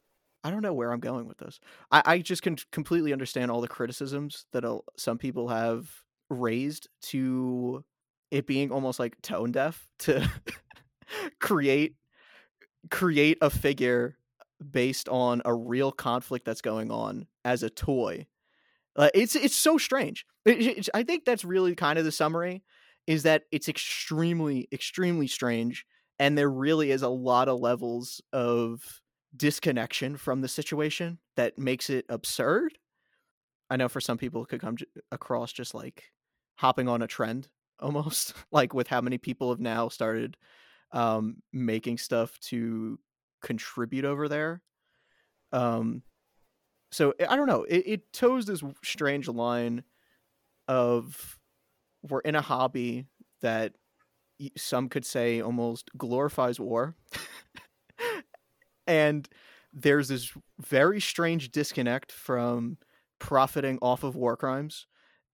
I 0.44 0.50
don't 0.50 0.64
know 0.64 0.74
where 0.74 0.92
I'm 0.92 1.00
going 1.00 1.28
with 1.28 1.38
this. 1.38 1.60
I, 1.92 2.02
I 2.06 2.18
just 2.20 2.42
can 2.42 2.58
completely 2.72 3.14
understand 3.14 3.52
all 3.52 3.62
the 3.62 3.68
criticisms 3.68 4.46
that 4.54 4.66
uh, 4.66 4.80
some 4.98 5.20
people 5.20 5.50
have 5.50 5.88
raised 6.32 6.88
to 7.04 7.84
it 8.32 8.48
being 8.48 8.72
almost 8.72 9.00
like 9.00 9.22
tone 9.22 9.52
deaf 9.52 9.88
to 10.00 10.28
create 11.40 11.96
create 12.90 13.38
a 13.42 13.50
figure 13.50 14.18
based 14.72 15.10
on 15.10 15.42
a 15.46 15.54
real 15.54 15.92
conflict 15.92 16.46
that's 16.46 16.62
going 16.62 16.92
on 16.92 17.28
as 17.46 17.64
a 17.64 17.70
toy. 17.70 18.26
Uh, 18.96 19.10
it's 19.14 19.36
it's 19.36 19.56
so 19.56 19.78
strange. 19.78 20.26
It- 20.46 20.62
it- 20.80 20.90
I 20.94 21.04
think 21.04 21.26
that's 21.26 21.46
really 21.46 21.76
kind 21.76 22.00
of 22.00 22.06
the 22.06 22.12
summary 22.12 22.64
is 23.12 23.24
that 23.24 23.44
it's 23.52 23.68
extremely 23.68 24.70
extremely 24.72 25.28
strange 25.28 25.86
and 26.18 26.38
there 26.38 26.50
really 26.50 26.92
is 26.92 27.02
a 27.02 27.10
lot 27.10 27.50
of 27.50 27.60
levels 27.60 28.22
of 28.32 29.02
disconnection 29.36 30.16
from 30.16 30.40
the 30.40 30.48
situation 30.48 31.20
that 31.36 31.58
makes 31.58 31.90
it 31.90 32.06
absurd. 32.08 32.78
I 33.70 33.76
know 33.76 33.90
for 33.90 34.00
some 34.00 34.18
people 34.18 34.44
it 34.44 34.48
could 34.48 34.62
come 34.62 34.78
across 35.12 35.52
just 35.52 35.76
like 35.76 36.06
hopping 36.56 36.88
on 36.88 37.02
a 37.02 37.08
trend 37.08 37.50
almost 37.82 38.34
like 38.50 38.74
with 38.74 38.88
how 38.88 39.02
many 39.02 39.18
people 39.18 39.50
have 39.50 39.60
now 39.60 39.90
started 39.90 40.38
um 40.94 41.38
making 41.52 41.98
stuff 41.98 42.40
to 42.40 42.98
contribute 43.42 44.06
over 44.06 44.30
there 44.30 44.62
um 45.52 46.04
so 46.92 47.14
i 47.28 47.36
don't 47.36 47.48
know 47.48 47.64
it, 47.64 47.84
it 47.88 48.14
toes 48.14 48.46
this 48.46 48.62
strange 48.84 49.28
line 49.28 49.84
of 50.68 51.40
we're 52.08 52.20
in 52.22 52.36
a 52.36 52.42
hobby 52.42 53.06
that 53.42 53.74
some 54.58 54.90
could 54.90 55.06
say 55.06 55.42
almost 55.42 55.90
glorifies 55.98 56.60
war. 56.60 56.96
And 58.88 59.28
there's 59.74 60.10
this 60.10 60.34
very 60.60 61.00
strange 61.00 61.52
disconnect 61.52 62.12
from 62.12 62.78
profiting 63.20 63.80
off 63.82 64.04
of 64.04 64.16
war 64.16 64.36
crimes. 64.36 64.88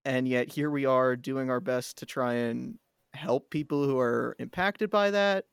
And 0.06 0.28
yet 0.28 0.52
here 0.52 0.70
we 0.70 0.86
are 0.86 1.16
doing 1.16 1.50
our 1.50 1.60
best 1.60 1.98
to 1.98 2.06
try 2.06 2.34
and 2.36 2.78
help 3.14 3.50
people 3.50 3.84
who 3.86 3.98
are 3.98 4.36
impacted 4.38 4.90
by 4.90 5.12
that. 5.12 5.46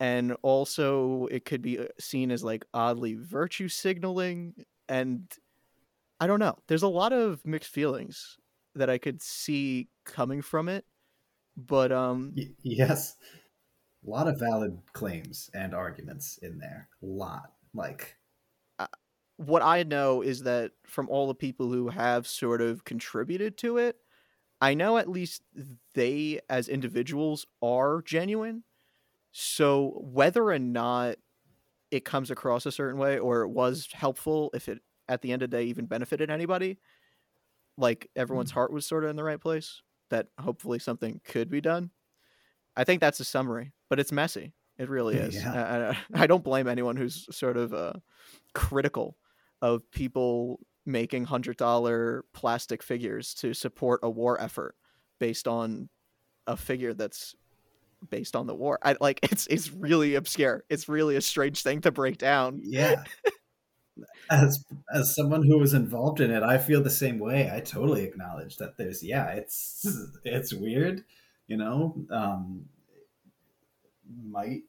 And 0.00 0.34
also 0.42 1.28
it 1.30 1.44
could 1.44 1.62
be 1.62 1.78
uh, 1.78 1.84
seen 2.00 2.32
as 2.32 2.42
like 2.42 2.64
oddly 2.74 3.14
virtue 3.14 3.68
signaling. 3.68 4.54
And 4.88 5.32
i 6.18 6.26
don't 6.26 6.40
know. 6.40 6.56
There's 6.66 6.82
a 6.82 6.88
lot 6.88 7.12
of 7.12 7.40
mixed 7.44 7.70
feelings 7.70 8.36
that 8.74 8.90
i 8.90 8.98
could 8.98 9.22
see 9.22 9.88
coming 10.04 10.42
from 10.42 10.68
it 10.68 10.86
but 11.56 11.92
um 11.92 12.36
Y- 12.36 12.54
yes, 12.62 13.16
a 14.06 14.10
lot 14.10 14.28
of 14.28 14.38
valid 14.38 14.82
claims 14.92 15.50
and 15.54 15.74
arguments 15.74 16.38
in 16.38 16.58
there. 16.58 16.90
A 17.02 17.06
lot, 17.06 17.54
like 17.74 18.18
what 19.36 19.62
I 19.62 19.82
know 19.82 20.22
is 20.22 20.42
that 20.44 20.72
from 20.86 21.08
all 21.08 21.26
the 21.26 21.34
people 21.34 21.70
who 21.70 21.88
have 21.88 22.26
sort 22.26 22.60
of 22.60 22.84
contributed 22.84 23.56
to 23.58 23.78
it, 23.78 23.98
I 24.60 24.74
know 24.74 24.98
at 24.98 25.08
least 25.10 25.42
they 25.94 26.40
as 26.50 26.68
individuals 26.68 27.46
are 27.62 28.02
genuine. 28.02 28.64
So 29.32 30.00
whether 30.02 30.44
or 30.46 30.58
not 30.58 31.16
it 31.90 32.04
comes 32.04 32.30
across 32.30 32.66
a 32.66 32.72
certain 32.72 32.98
way 32.98 33.18
or 33.18 33.42
it 33.42 33.48
was 33.48 33.88
helpful, 33.92 34.50
if 34.54 34.68
it 34.68 34.82
at 35.08 35.22
the 35.22 35.32
end 35.32 35.42
of 35.42 35.50
the 35.50 35.58
day 35.58 35.64
even 35.64 35.86
benefited 35.86 36.30
anybody, 36.30 36.78
like 37.76 38.10
everyone's 38.16 38.50
heart 38.50 38.72
was 38.72 38.86
sort 38.86 39.04
of 39.04 39.10
in 39.10 39.16
the 39.16 39.24
right 39.24 39.40
place, 39.40 39.82
that 40.10 40.28
hopefully 40.38 40.78
something 40.78 41.20
could 41.24 41.50
be 41.50 41.60
done. 41.60 41.90
I 42.76 42.84
think 42.84 43.00
that's 43.00 43.20
a 43.20 43.24
summary, 43.24 43.72
but 43.88 44.00
it's 44.00 44.12
messy. 44.12 44.52
It 44.78 44.88
really 44.88 45.16
is. 45.16 45.34
Yeah. 45.34 45.96
I, 46.12 46.18
I, 46.18 46.24
I 46.24 46.26
don't 46.26 46.44
blame 46.44 46.68
anyone 46.68 46.96
who's 46.96 47.26
sort 47.34 47.56
of 47.56 47.72
uh, 47.72 47.94
critical 48.54 49.16
of 49.62 49.88
people 49.90 50.60
making 50.86 51.24
hundred 51.24 51.56
dollar 51.56 52.24
plastic 52.34 52.82
figures 52.82 53.34
to 53.34 53.54
support 53.54 54.00
a 54.02 54.10
war 54.10 54.40
effort 54.40 54.74
based 55.18 55.48
on 55.48 55.88
a 56.46 56.56
figure 56.56 56.92
that's 56.92 57.34
based 58.10 58.36
on 58.36 58.46
the 58.46 58.54
war. 58.54 58.78
I 58.82 58.96
like 59.00 59.20
it's 59.30 59.46
it's 59.46 59.72
really 59.72 60.14
obscure. 60.14 60.64
It's 60.68 60.88
really 60.88 61.16
a 61.16 61.20
strange 61.20 61.62
thing 61.62 61.80
to 61.82 61.90
break 61.90 62.18
down. 62.18 62.60
Yeah. 62.62 63.04
As 64.30 64.64
as 64.92 65.14
someone 65.14 65.44
who 65.46 65.58
was 65.58 65.74
involved 65.74 66.20
in 66.20 66.30
it, 66.30 66.42
I 66.42 66.58
feel 66.58 66.82
the 66.82 66.90
same 66.90 67.18
way. 67.18 67.50
I 67.52 67.60
totally 67.60 68.04
acknowledge 68.04 68.56
that 68.56 68.76
there's 68.76 69.02
yeah, 69.02 69.28
it's 69.32 69.86
it's 70.24 70.52
weird, 70.54 71.04
you 71.46 71.56
know. 71.56 72.04
Um 72.10 72.66
might 74.22 74.62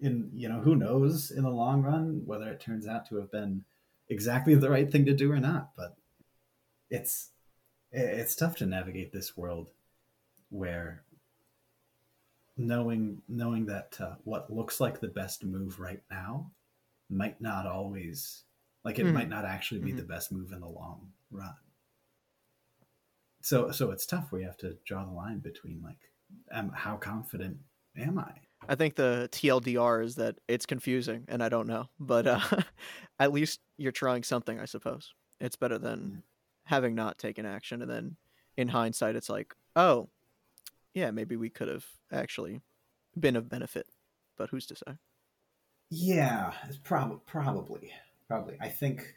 in 0.00 0.30
you 0.34 0.48
know, 0.48 0.60
who 0.60 0.76
knows 0.76 1.30
in 1.30 1.42
the 1.44 1.50
long 1.50 1.82
run 1.82 2.22
whether 2.26 2.50
it 2.50 2.60
turns 2.60 2.86
out 2.86 3.06
to 3.08 3.16
have 3.16 3.30
been 3.32 3.64
exactly 4.08 4.54
the 4.54 4.70
right 4.70 4.90
thing 4.90 5.04
to 5.06 5.14
do 5.14 5.32
or 5.32 5.40
not, 5.40 5.72
but 5.76 5.96
it's 6.90 7.30
it's 7.92 8.36
tough 8.36 8.56
to 8.58 8.66
navigate 8.66 9.12
this 9.12 9.36
world 9.36 9.68
where 10.50 11.04
knowing 12.56 13.22
knowing 13.28 13.66
that 13.66 13.96
uh, 14.00 14.14
what 14.24 14.52
looks 14.52 14.80
like 14.80 15.00
the 15.00 15.08
best 15.08 15.44
move 15.44 15.78
right 15.80 16.02
now 16.10 16.50
might 17.10 17.40
not 17.40 17.66
always 17.66 18.44
like 18.86 18.98
it 19.00 19.04
Mhm. 19.04 19.12
might 19.14 19.28
not 19.28 19.44
actually 19.44 19.80
be 19.80 19.92
Mhm. 19.92 19.96
the 19.96 20.04
best 20.04 20.30
move 20.30 20.52
in 20.52 20.60
the 20.60 20.68
long 20.68 21.12
run 21.30 21.56
so 23.42 23.70
so 23.70 23.90
it's 23.90 24.06
tough 24.06 24.30
where 24.30 24.40
you 24.40 24.46
have 24.46 24.56
to 24.58 24.78
draw 24.84 25.04
the 25.04 25.10
line 25.12 25.40
between 25.40 25.82
like 25.82 25.98
um, 26.50 26.70
how 26.70 26.96
confident 26.96 27.58
am 27.96 28.18
i 28.18 28.32
I 28.68 28.74
think 28.74 28.96
the 28.96 29.28
TLDR 29.32 30.02
is 30.02 30.14
that 30.16 30.40
it's 30.48 30.64
confusing 30.66 31.24
and 31.28 31.42
I 31.42 31.48
don't 31.50 31.68
know, 31.68 31.88
but 32.00 32.26
uh, 32.26 32.40
at 33.20 33.30
least 33.32 33.60
you're 33.76 33.92
trying 33.92 34.24
something, 34.24 34.58
I 34.58 34.64
suppose. 34.64 35.14
It's 35.40 35.54
better 35.56 35.78
than 35.78 36.10
Yeah. 36.10 36.20
having 36.64 36.94
not 36.96 37.18
taken 37.18 37.44
action 37.46 37.82
and 37.82 37.88
then 37.90 38.16
in 38.56 38.68
hindsight 38.68 39.14
it's 39.14 39.28
like, 39.28 39.54
oh, 39.76 40.08
yeah, 40.94 41.10
maybe 41.12 41.36
we 41.36 41.50
could 41.50 41.68
have 41.68 41.86
actually 42.10 42.62
been 43.20 43.36
of 43.36 43.48
benefit, 43.48 43.86
but 44.36 44.48
who's 44.50 44.66
to 44.66 44.74
say? 44.76 44.96
yeah 45.90 46.52
it's 46.66 46.78
prob- 46.78 47.24
probably 47.26 47.92
probably 48.28 48.56
i 48.60 48.68
think 48.68 49.14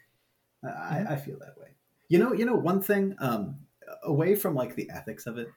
I, 0.62 0.68
Mhm. 0.68 1.10
I 1.12 1.16
feel 1.16 1.38
that 1.38 1.56
way 1.58 1.68
you 2.08 2.18
know 2.18 2.32
you 2.32 2.44
know 2.44 2.54
one 2.54 2.82
thing 2.82 3.14
um 3.18 3.58
away 4.04 4.34
from 4.34 4.54
like 4.54 4.74
the 4.76 4.88
ethics 4.90 5.26
of 5.26 5.38
it 5.38 5.48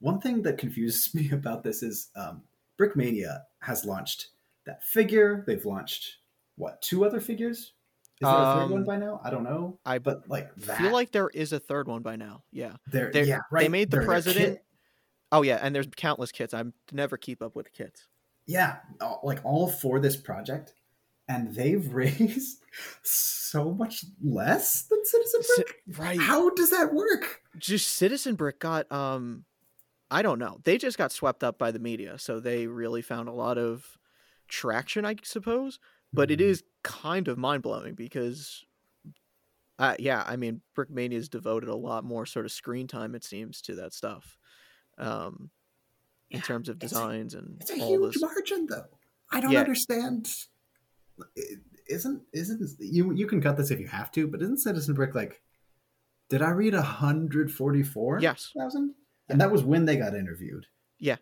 one 0.00 0.20
thing 0.20 0.42
that 0.42 0.58
confuses 0.58 1.14
me 1.18 1.30
about 1.32 1.62
this 1.62 1.82
is 1.82 2.10
um 2.16 2.42
brickmania 2.78 3.42
has 3.60 3.84
launched 3.84 4.30
that 4.64 4.84
figure 4.84 5.44
they've 5.46 5.64
launched 5.64 6.18
what 6.56 6.80
two 6.82 7.04
other 7.04 7.20
figures 7.20 7.72
is 8.20 8.26
there 8.26 8.30
a 8.30 8.54
third 8.54 8.70
one 8.70 8.80
Um, 8.80 8.84
by 8.84 8.96
now 8.96 9.20
i 9.24 9.30
don't 9.30 9.44
know 9.44 9.78
I 9.84 9.98
but 9.98 10.28
like 10.28 10.54
that 10.56 10.78
feel 10.78 10.92
like 10.92 11.12
there 11.12 11.28
is 11.28 11.52
a 11.52 11.60
third 11.60 11.86
one 11.88 12.02
by 12.02 12.16
now. 12.16 12.42
Yeah. 12.52 12.76
they're- 12.90 13.10
yeah 13.14 13.40
right 13.50 13.62
They 13.62 13.68
made 13.68 13.90
the 13.90 13.98
they're 13.98 14.06
president. 14.06 14.60
Oh 15.30 15.42
yeah, 15.42 15.58
and 15.60 15.74
there's 15.74 15.86
countless 15.94 16.32
kits. 16.32 16.54
I 16.54 16.64
never 16.90 17.18
keep 17.18 17.42
up 17.42 17.54
with 17.54 17.66
the 17.66 17.70
kits. 17.72 18.06
yeah 18.46 18.78
like 19.22 19.40
all 19.44 19.68
for 19.68 20.00
this 20.00 20.16
project 20.16 20.74
and 21.28 21.54
they've 21.54 21.86
raised 21.92 22.62
so 23.02 23.72
much 23.72 24.04
less 24.22 24.82
than 24.82 25.04
citizen 25.04 25.40
Ci- 25.42 25.62
brick 25.86 25.98
right. 25.98 26.18
how 26.20 26.50
does 26.50 26.70
that 26.70 26.92
work 26.94 27.42
just 27.58 27.88
Citizen 27.88 28.34
Brick 28.36 28.60
got 28.60 28.90
um 28.92 29.44
I 30.10 30.22
don't 30.22 30.38
know. 30.38 30.58
They 30.64 30.78
just 30.78 30.96
got 30.96 31.12
swept 31.12 31.44
up 31.44 31.58
by 31.58 31.70
the 31.70 31.78
media, 31.78 32.18
so 32.18 32.40
they 32.40 32.66
really 32.66 33.02
found 33.02 33.28
a 33.28 33.32
lot 33.32 33.58
of 33.58 33.98
traction, 34.46 35.04
I 35.04 35.16
suppose. 35.22 35.78
But 36.14 36.30
it 36.30 36.38
Mhm. 36.38 36.44
is 36.44 36.62
kind 36.82 37.28
of 37.28 37.36
mind 37.36 37.62
blowing 37.62 37.94
because 37.94 38.64
uh 39.78 39.96
yeah, 39.98 40.22
I 40.26 40.36
mean 40.36 40.62
Brickmania's 40.76 41.28
devoted 41.28 41.68
a 41.68 41.74
lot 41.76 42.04
more 42.04 42.24
sort 42.26 42.46
of 42.46 42.52
screen 42.52 42.86
time 42.86 43.14
it 43.14 43.22
seems 43.24 43.60
to 43.62 43.74
that 43.74 43.92
stuff. 43.92 44.38
Um 44.96 45.50
in 46.30 46.38
Yeah, 46.38 46.44
terms 46.44 46.68
of 46.68 46.76
it's 46.76 46.92
a- 46.92 46.94
designs 46.94 47.34
and 47.34 47.58
It's 47.60 47.70
a 47.70 47.74
huge 47.76 48.14
this. 48.14 48.22
margin, 48.22 48.66
though. 48.66 48.86
I 49.32 49.40
don't 49.40 49.50
Yeah. 49.52 49.60
understand. 49.60 50.28
Isn't 51.88 52.22
isn't 52.32 52.70
you? 52.80 53.12
You 53.12 53.26
can 53.26 53.40
cut 53.40 53.56
this 53.56 53.70
if 53.70 53.80
you 53.80 53.86
have 53.88 54.10
to, 54.12 54.26
but 54.26 54.42
isn't 54.42 54.58
Citizen 54.58 54.94
Brick 54.94 55.14
like? 55.14 55.40
Did 56.28 56.42
I 56.42 56.50
read 56.50 56.74
hundred 56.74 57.50
forty 57.52 57.82
four? 57.82 58.20
Yes. 58.20 58.52
thousand, 58.56 58.94
and 59.28 59.40
that 59.40 59.50
was 59.50 59.62
when 59.64 59.84
they 59.86 59.96
got 59.96 60.14
interviewed. 60.14 60.66
Yeah. 60.98 61.16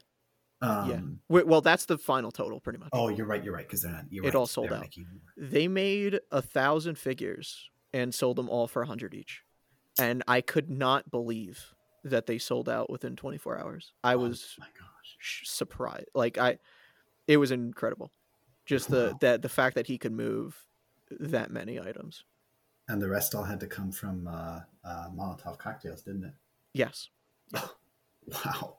Um, 0.63 1.21
Yeah. 1.29 1.43
Well, 1.43 1.61
that's 1.61 1.85
the 1.87 1.99
final 1.99 2.33
total 2.33 2.59
pretty 2.61 2.79
much. 2.81 2.89
Oh, 2.93 3.09
you're 3.09 3.27
right. 3.27 3.45
You're 3.45 3.55
right. 3.55 3.67
Because 3.67 3.83
they're 3.83 3.93
not. 3.93 4.07
You're 4.11 4.25
It 4.25 4.29
right, 4.29 4.35
all 4.35 4.47
sold 4.47 4.73
out. 4.73 4.81
making 4.81 5.07
they 5.37 5.69
made 5.69 6.19
a 6.33 6.43
thousand 6.43 6.97
figures 6.99 7.71
and 7.93 8.13
sold 8.15 8.37
them 8.37 8.49
all 8.49 8.67
for 8.67 8.83
a 8.83 8.87
hundred 8.87 9.15
each 9.15 9.43
and 9.99 10.23
i 10.29 10.41
could 10.41 10.69
not 10.69 11.11
believe 11.11 11.75
that 12.05 12.27
they 12.27 12.37
sold 12.37 12.69
out 12.69 12.91
within 12.91 13.17
24 13.17 13.59
hours 13.59 13.93
i 14.05 14.15
Oh 14.15 14.19
was 14.19 14.55
my 14.59 14.67
gosh. 14.79 15.43
surprised 15.45 16.09
like 16.15 16.37
i 16.37 16.59
it 17.29 17.37
was 17.39 17.51
incredible 17.53 18.11
just 18.67 18.91
the 18.91 19.17
that 19.21 19.41
the 19.43 19.49
fact 19.49 19.75
that 19.77 19.87
he 19.87 19.97
could 19.99 20.13
move 20.13 20.67
that 21.21 21.51
many 21.51 21.81
items 21.81 22.25
And 22.89 23.01
the 23.01 23.09
rest 23.09 23.35
all 23.35 23.45
had 23.45 23.61
to 23.61 23.67
come 23.67 23.91
from 23.93 24.27
uh, 24.29 24.61
uh, 24.85 25.09
Molotov 25.15 25.57
cocktails, 25.59 26.03
didn't 26.03 26.25
it? 26.25 26.35
yes 26.75 27.09
Wow. 28.27 28.79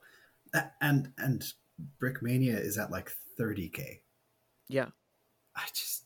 And 0.82 1.12
and 1.18 1.44
Brickmania 2.02 2.60
is 2.60 2.78
at 2.78 2.92
like 2.92 3.10
thirty 3.38 3.70
k. 3.70 4.02
yeah 4.68 4.90
I 5.56 5.64
just 5.74 6.04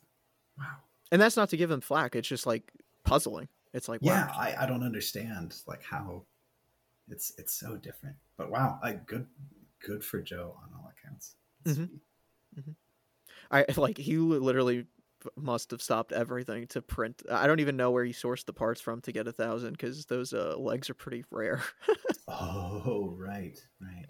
wow. 0.58 0.66
and 1.12 1.22
that's 1.22 1.38
not 1.38 1.50
to 1.50 1.58
give 1.58 1.72
him 1.72 1.82
flack 1.82 2.16
it's 2.16 2.28
just 2.28 2.46
like 2.46 2.72
puzzling 3.04 3.48
it's 3.74 3.90
like 3.90 4.02
wow. 4.02 4.12
yeah 4.14 4.32
I, 4.36 4.64
I 4.64 4.66
don't 4.68 4.84
understand 4.84 5.56
like 5.68 5.84
how 5.84 6.24
it's 7.10 7.34
it's 7.38 7.54
so 7.54 7.76
different 7.78 8.16
but 8.38 8.52
wow 8.52 8.80
i 8.84 8.94
good 8.94 9.26
good 9.86 10.04
for 10.04 10.22
joe 10.22 10.56
on 10.64 10.70
all 10.78 10.92
accounts 10.96 11.36
It's 11.66 11.78
Mhm. 11.80 12.76
I 13.52 13.66
like 13.78 13.98
he 13.98 14.18
literally 14.18 14.86
must 15.36 15.70
have 15.72 15.82
stopped 15.82 16.12
everything 16.12 16.66
to 16.68 16.82
print. 16.82 17.22
I 17.30 17.46
don't 17.46 17.60
even 17.60 17.78
know 17.78 17.92
where 17.92 18.04
he 18.04 18.14
sourced 18.14 18.46
the 18.46 18.54
parts 18.54 18.82
from 18.82 19.02
to 19.02 19.12
get 19.12 19.28
a 19.28 19.32
thousand 19.32 19.74
because 19.74 20.06
those 20.06 20.34
uh, 20.34 20.56
legs 20.58 20.90
are 20.90 20.96
pretty 20.96 21.24
rare. 21.30 21.62
oh 22.28 23.16
right 23.20 23.60
right 23.82 24.06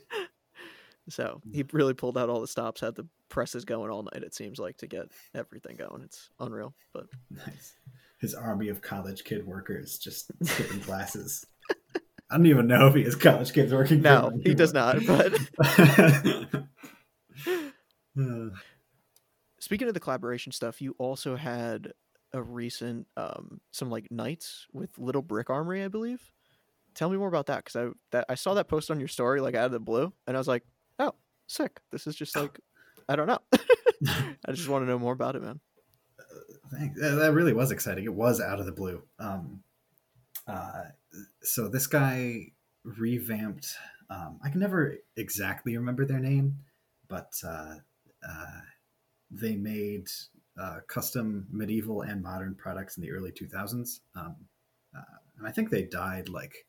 so 1.09 1.41
he 1.51 1.65
really 1.73 1.93
pulled 1.93 2.17
out 2.17 2.29
all 2.29 2.39
the 2.39 2.47
stops, 2.47 2.79
had 2.79 2.95
the 2.95 3.07
presses 3.27 3.65
going 3.65 3.91
all 3.91 4.03
night. 4.03 4.23
It 4.23 4.35
seems 4.35 4.59
like 4.59 4.77
to 4.77 4.87
get 4.87 5.11
everything 5.33 5.75
going. 5.75 6.03
It's 6.03 6.29
unreal, 6.39 6.73
but 6.93 7.07
nice 7.29 7.73
his 8.21 8.35
army 8.35 8.69
of 8.69 8.81
college 8.81 9.23
kid 9.23 9.45
workers 9.45 9.97
just 9.97 10.31
skipping 10.43 10.79
classes 10.81 11.45
i 12.29 12.37
don't 12.37 12.45
even 12.45 12.67
know 12.67 12.87
if 12.87 12.93
he 12.93 13.03
has 13.03 13.15
college 13.15 13.51
kids 13.51 13.73
working 13.73 14.01
no, 14.01 14.31
he 14.43 14.53
does 14.53 14.73
not. 14.73 14.97
But 15.05 15.33
Uh, 18.19 18.49
speaking 19.61 19.87
of 19.87 19.93
the 19.93 19.99
collaboration 19.99 20.51
stuff, 20.51 20.81
you 20.81 20.95
also 20.97 21.37
had 21.37 21.93
a 22.33 22.41
recent 22.41 23.07
um 23.15 23.61
some 23.71 23.89
like 23.89 24.11
nights 24.11 24.65
with 24.73 24.97
Little 24.97 25.21
Brick 25.21 25.49
Armory, 25.49 25.83
I 25.83 25.87
believe. 25.87 26.31
Tell 26.93 27.09
me 27.09 27.17
more 27.17 27.29
about 27.29 27.45
that 27.45 27.63
because 27.63 27.75
I 27.77 27.89
that 28.11 28.25
I 28.27 28.35
saw 28.35 28.53
that 28.55 28.67
post 28.67 28.91
on 28.91 28.99
your 28.99 29.07
story 29.07 29.39
like 29.39 29.55
out 29.55 29.67
of 29.67 29.71
the 29.71 29.79
blue, 29.79 30.11
and 30.27 30.35
I 30.35 30.39
was 30.39 30.47
like, 30.47 30.63
oh, 30.99 31.13
sick. 31.47 31.79
This 31.91 32.07
is 32.07 32.15
just 32.15 32.35
like 32.35 32.59
I 33.07 33.15
don't 33.15 33.27
know. 33.27 33.39
I 34.45 34.51
just 34.51 34.67
want 34.67 34.83
to 34.83 34.87
know 34.89 34.99
more 34.99 35.13
about 35.13 35.35
it, 35.35 35.41
man. 35.41 35.59
Thanks. 36.73 37.01
Uh, 37.01 37.15
That 37.15 37.33
really 37.33 37.53
was 37.53 37.71
exciting. 37.71 38.05
It 38.05 38.13
was 38.13 38.41
out 38.41 38.59
of 38.59 38.65
the 38.65 38.71
blue. 38.71 39.01
Um, 39.19 39.61
uh, 40.47 40.83
so 41.41 41.67
this 41.67 41.87
guy 41.87 42.51
revamped. 42.83 43.75
Um, 44.09 44.39
I 44.43 44.49
can 44.49 44.59
never 44.59 44.95
exactly 45.15 45.77
remember 45.77 46.05
their 46.05 46.19
name, 46.19 46.57
but 47.07 47.33
uh, 47.45 47.75
uh, 48.27 48.59
they 49.31 49.55
made 49.55 50.07
uh, 50.59 50.79
custom 50.87 51.47
medieval 51.51 52.01
and 52.01 52.21
modern 52.21 52.55
products 52.55 52.97
in 52.97 53.03
the 53.03 53.11
early 53.11 53.31
2000s. 53.31 54.01
Um, 54.15 54.35
uh, 54.95 55.17
and 55.37 55.47
I 55.47 55.51
think 55.51 55.69
they 55.69 55.83
died 55.83 56.29
like 56.29 56.65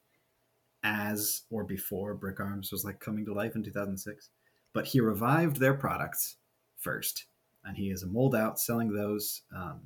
as 0.84 1.42
or 1.50 1.64
before 1.64 2.14
Brick 2.14 2.40
Arms 2.40 2.72
was 2.72 2.84
like 2.84 3.00
coming 3.00 3.24
to 3.26 3.34
life 3.34 3.56
in 3.56 3.62
2006. 3.62 4.30
But 4.72 4.86
he 4.86 5.00
revived 5.00 5.58
their 5.58 5.74
products 5.74 6.36
first 6.78 7.26
and 7.64 7.76
he 7.76 7.90
is 7.90 8.02
a 8.02 8.06
mold 8.06 8.34
out 8.34 8.58
selling 8.58 8.92
those 8.92 9.42
um, 9.54 9.80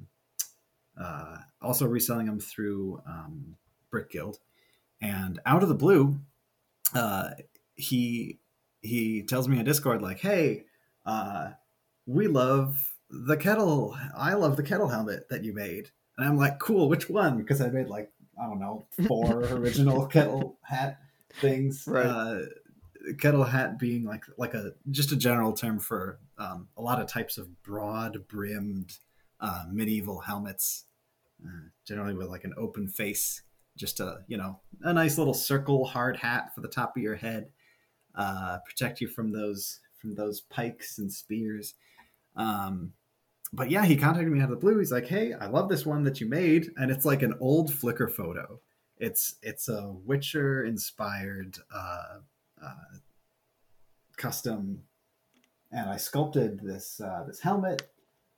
uh, 1.01 1.37
also 1.61 1.87
reselling 1.87 2.27
them 2.27 2.41
through 2.41 3.01
um, 3.07 3.57
brick 3.91 4.11
guild 4.11 4.39
and 5.01 5.39
out 5.47 5.63
of 5.63 5.69
the 5.69 5.75
blue 5.75 6.19
uh, 6.95 7.31
he 7.75 8.39
he 8.83 9.23
tells 9.23 9.49
me 9.49 9.59
on 9.59 9.65
discord 9.65 10.03
like 10.03 10.21
hey 10.21 10.65
uh, 11.05 11.51
we 12.07 12.27
love 12.29 12.95
the 13.11 13.37
kettle 13.37 13.97
i 14.17 14.35
love 14.35 14.57
the 14.57 14.63
kettle 14.63 14.89
helmet 14.89 15.29
that 15.31 15.45
you 15.45 15.53
made 15.53 15.91
and 16.19 16.27
i'm 16.29 16.37
like 16.37 16.59
cool 16.59 16.89
which 16.89 17.09
one 17.09 17.37
because 17.37 17.61
i 17.61 17.69
made 17.69 17.89
like 17.89 18.11
i 18.41 18.47
don't 18.47 18.61
know 18.61 18.87
four 19.07 19.41
original 19.53 20.07
kettle 20.07 20.59
hat 20.63 20.99
things 21.41 21.85
Right. 21.87 22.07
uh, 22.07 22.39
kettle 23.19 23.45
hat 23.45 23.79
being 23.79 24.05
like 24.05 24.25
like 24.39 24.55
a 24.55 24.73
just 24.91 25.13
a 25.13 25.17
general 25.17 25.53
term 25.53 25.79
for 25.79 26.19
um, 26.39 26.69
a 26.77 26.83
lot 26.83 27.01
of 27.01 27.07
types 27.07 27.39
of 27.39 27.63
broad 27.63 28.27
brimmed 28.29 28.99
uh, 29.41 29.65
medieval 29.71 30.19
helmets, 30.21 30.85
uh, 31.45 31.69
generally 31.87 32.15
with 32.15 32.29
like 32.29 32.45
an 32.45 32.55
open 32.57 32.89
face, 32.89 33.43
just 33.77 34.01
a 34.01 34.21
you 34.27 34.37
know 34.37 34.59
a 34.83 34.93
nice 34.93 35.19
little 35.19 35.35
circle 35.35 35.85
hard 35.85 36.17
hat 36.17 36.55
for 36.55 36.63
the 36.63 36.69
top 36.69 36.97
of 36.97 37.03
your 37.03 37.15
head, 37.17 37.51
uh, 38.15 38.59
protect 38.67 39.01
you 39.01 39.07
from 39.09 39.31
those 39.31 39.81
from 39.99 40.15
those 40.15 40.41
pikes 40.41 40.99
and 40.99 41.13
spears. 41.13 41.75
Um, 42.37 42.93
but 43.53 43.71
yeah, 43.71 43.85
he 43.85 43.97
contacted 43.97 44.33
me 44.33 44.41
out 44.41 44.51
of 44.51 44.51
the 44.51 44.57
blue. 44.57 44.79
He's 44.79 44.93
like, 44.93 45.07
"Hey, 45.07 45.33
I 45.33 45.47
love 45.47 45.69
this 45.69 45.87
one 45.87 46.05
that 46.05 46.21
you 46.21 46.29
made," 46.29 46.71
and 46.77 46.91
it's 46.91 47.05
like 47.05 47.23
an 47.23 47.35
old 47.41 47.71
Flickr 47.71 48.11
photo. 48.11 48.61
It's 48.99 49.37
it's 49.43 49.69
a 49.69 49.93
Witcher 50.05 50.65
inspired 50.65 51.59
uh, 51.75 52.19
uh, 52.63 52.99
custom, 54.17 54.83
and 55.71 55.89
I 55.89 55.97
sculpted 55.97 56.61
this 56.61 57.01
uh, 57.01 57.25
this 57.27 57.41
helmet, 57.41 57.91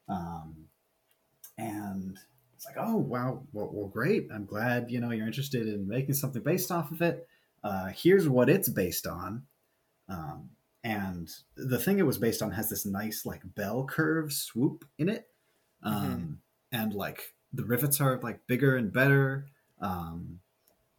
um, 0.09 0.67
and 1.57 2.19
it's 2.55 2.67
like, 2.67 2.77
oh 2.79 2.97
wow, 2.97 3.45
well, 3.53 3.71
well, 3.73 3.89
great. 3.89 4.29
I'm 4.33 4.45
glad 4.45 4.91
you 4.91 5.01
know 5.01 5.11
you're 5.11 5.27
interested 5.27 5.67
in 5.67 5.89
making 5.89 6.15
something 6.15 6.43
based 6.43 6.71
off 6.71 6.91
of 6.91 7.01
it. 7.03 7.27
Uh, 7.65 7.87
here's 7.95 8.29
what 8.29 8.49
it's 8.49 8.69
based 8.69 9.07
on. 9.07 9.45
Um, 10.09 10.51
and 10.85 11.29
the 11.57 11.79
thing 11.79 11.99
it 11.99 12.07
was 12.07 12.19
based 12.19 12.43
on 12.43 12.53
has 12.53 12.71
this 12.71 12.87
nice 12.87 13.27
like 13.27 13.43
bell 13.55 13.85
curve 13.85 14.33
swoop 14.33 14.85
in 14.99 15.09
it. 15.09 15.29
Um, 15.83 16.41
and 16.73 16.95
like 16.95 17.35
the 17.53 17.65
rivets 17.65 18.01
are 18.01 18.21
like 18.23 18.47
bigger 18.47 18.77
and 18.77 18.93
better. 18.93 19.47
Um, 19.81 20.41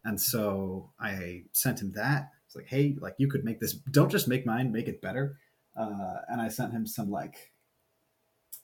and 0.03 0.19
so 0.19 0.91
i 0.99 1.43
sent 1.51 1.81
him 1.81 1.93
that. 1.95 2.31
It's 2.45 2.55
like 2.55 2.67
hey 2.67 2.95
like 2.99 3.15
you 3.17 3.29
could 3.29 3.45
make 3.45 3.59
this 3.59 3.73
don't 3.73 4.11
just 4.11 4.27
make 4.27 4.45
mine 4.45 4.71
make 4.71 4.87
it 4.87 5.01
better. 5.01 5.37
Uh, 5.79 6.15
and 6.27 6.41
i 6.41 6.47
sent 6.47 6.73
him 6.73 6.85
some 6.85 7.09
like 7.09 7.51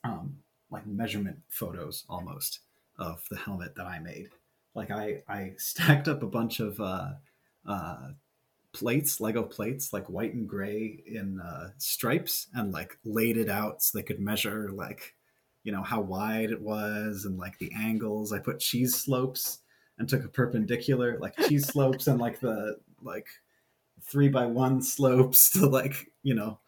um, 0.04 0.38
like 0.70 0.86
measurement 0.86 1.38
photos 1.48 2.04
almost 2.08 2.60
of 2.98 3.22
the 3.30 3.36
helmet 3.36 3.74
that 3.76 3.86
i 3.86 3.98
made. 3.98 4.28
Like 4.74 4.90
i 4.90 5.22
i 5.28 5.52
stacked 5.58 6.08
up 6.08 6.22
a 6.22 6.26
bunch 6.26 6.60
of 6.60 6.80
uh, 6.80 7.12
uh, 7.66 8.08
plates, 8.76 9.20
Lego 9.20 9.42
plates, 9.42 9.92
like 9.94 10.10
white 10.10 10.34
and 10.34 10.46
gray 10.46 11.02
in 11.06 11.40
uh, 11.40 11.70
stripes, 11.78 12.48
and 12.52 12.72
like 12.72 12.98
laid 13.04 13.38
it 13.38 13.48
out 13.48 13.82
so 13.82 13.96
they 13.96 14.02
could 14.02 14.20
measure 14.20 14.68
like 14.70 15.14
you 15.64 15.72
know 15.72 15.82
how 15.82 16.00
wide 16.00 16.50
it 16.50 16.60
was 16.60 17.24
and 17.24 17.38
like 17.38 17.58
the 17.58 17.72
angles. 17.74 18.32
I 18.32 18.38
put 18.38 18.60
cheese 18.60 18.94
slopes 18.94 19.60
and 19.98 20.08
took 20.08 20.24
a 20.24 20.28
perpendicular 20.28 21.18
like 21.18 21.36
cheese 21.48 21.66
slopes 21.72 22.06
and 22.06 22.20
like 22.20 22.40
the 22.40 22.76
like 23.02 23.26
three 24.02 24.28
by 24.28 24.44
one 24.44 24.82
slopes 24.82 25.50
to 25.52 25.66
like 25.66 26.12
you 26.22 26.34
know 26.34 26.58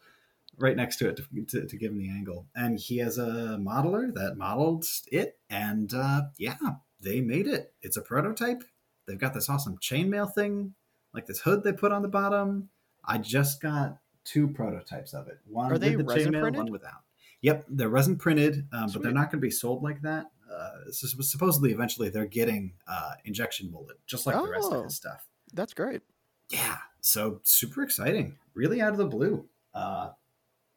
right 0.57 0.75
next 0.75 0.97
to 0.97 1.09
it 1.09 1.17
to, 1.17 1.45
to, 1.45 1.67
to 1.67 1.77
give 1.77 1.91
him 1.91 1.99
the 1.99 2.09
angle. 2.09 2.47
And 2.55 2.79
he 2.79 2.97
has 2.97 3.19
a 3.19 3.57
modeler 3.61 4.13
that 4.15 4.35
modeled 4.35 4.85
it, 5.11 5.37
and 5.47 5.93
uh, 5.93 6.23
yeah, 6.39 6.57
they 6.99 7.21
made 7.21 7.45
it. 7.45 7.73
It's 7.83 7.97
a 7.97 8.01
prototype. 8.01 8.63
They've 9.07 9.19
got 9.19 9.35
this 9.35 9.49
awesome 9.49 9.77
chainmail 9.77 10.33
thing 10.33 10.73
like 11.13 11.25
this 11.25 11.39
hood 11.39 11.63
they 11.63 11.73
put 11.73 11.91
on 11.91 12.01
the 12.01 12.07
bottom. 12.07 12.69
I 13.05 13.17
just 13.17 13.61
got 13.61 13.97
two 14.25 14.47
prototypes 14.47 15.13
of 15.13 15.27
it. 15.27 15.39
One 15.47 15.71
Are 15.71 15.77
they 15.77 15.95
with 15.95 16.07
the 16.07 16.13
resin 16.15 16.33
chainmail, 16.33 16.55
one 16.55 16.71
without. 16.71 17.01
Yep, 17.41 17.65
they're 17.69 17.89
resin 17.89 18.17
printed, 18.17 18.67
um, 18.73 18.89
but 18.91 19.01
they're 19.01 19.11
not 19.13 19.31
going 19.31 19.39
to 19.39 19.45
be 19.47 19.49
sold 19.51 19.81
like 19.81 20.01
that. 20.01 20.25
Uh, 20.51 20.91
so 20.91 21.07
supposedly, 21.21 21.71
eventually, 21.71 22.09
they're 22.09 22.25
getting 22.25 22.73
uh, 22.87 23.13
injection 23.25 23.71
molded, 23.71 23.95
just 24.05 24.25
like 24.27 24.35
the 24.35 24.49
rest 24.49 24.67
Oh. 24.71 24.79
of 24.79 24.83
his 24.85 24.95
stuff. 24.95 25.25
That's 25.53 25.73
great. 25.73 26.01
Yeah, 26.49 26.77
so 27.01 27.39
super 27.43 27.81
exciting, 27.83 28.37
really 28.55 28.81
out 28.81 28.91
of 28.91 28.97
the 28.97 29.05
blue. 29.05 29.47
Uh, 29.73 30.09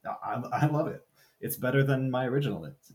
I, 0.06 0.34
I 0.52 0.66
love 0.66 0.86
it. 0.88 1.04
It's 1.40 1.56
better 1.56 1.82
than 1.82 2.10
my 2.10 2.26
original. 2.26 2.64
It's, 2.66 2.92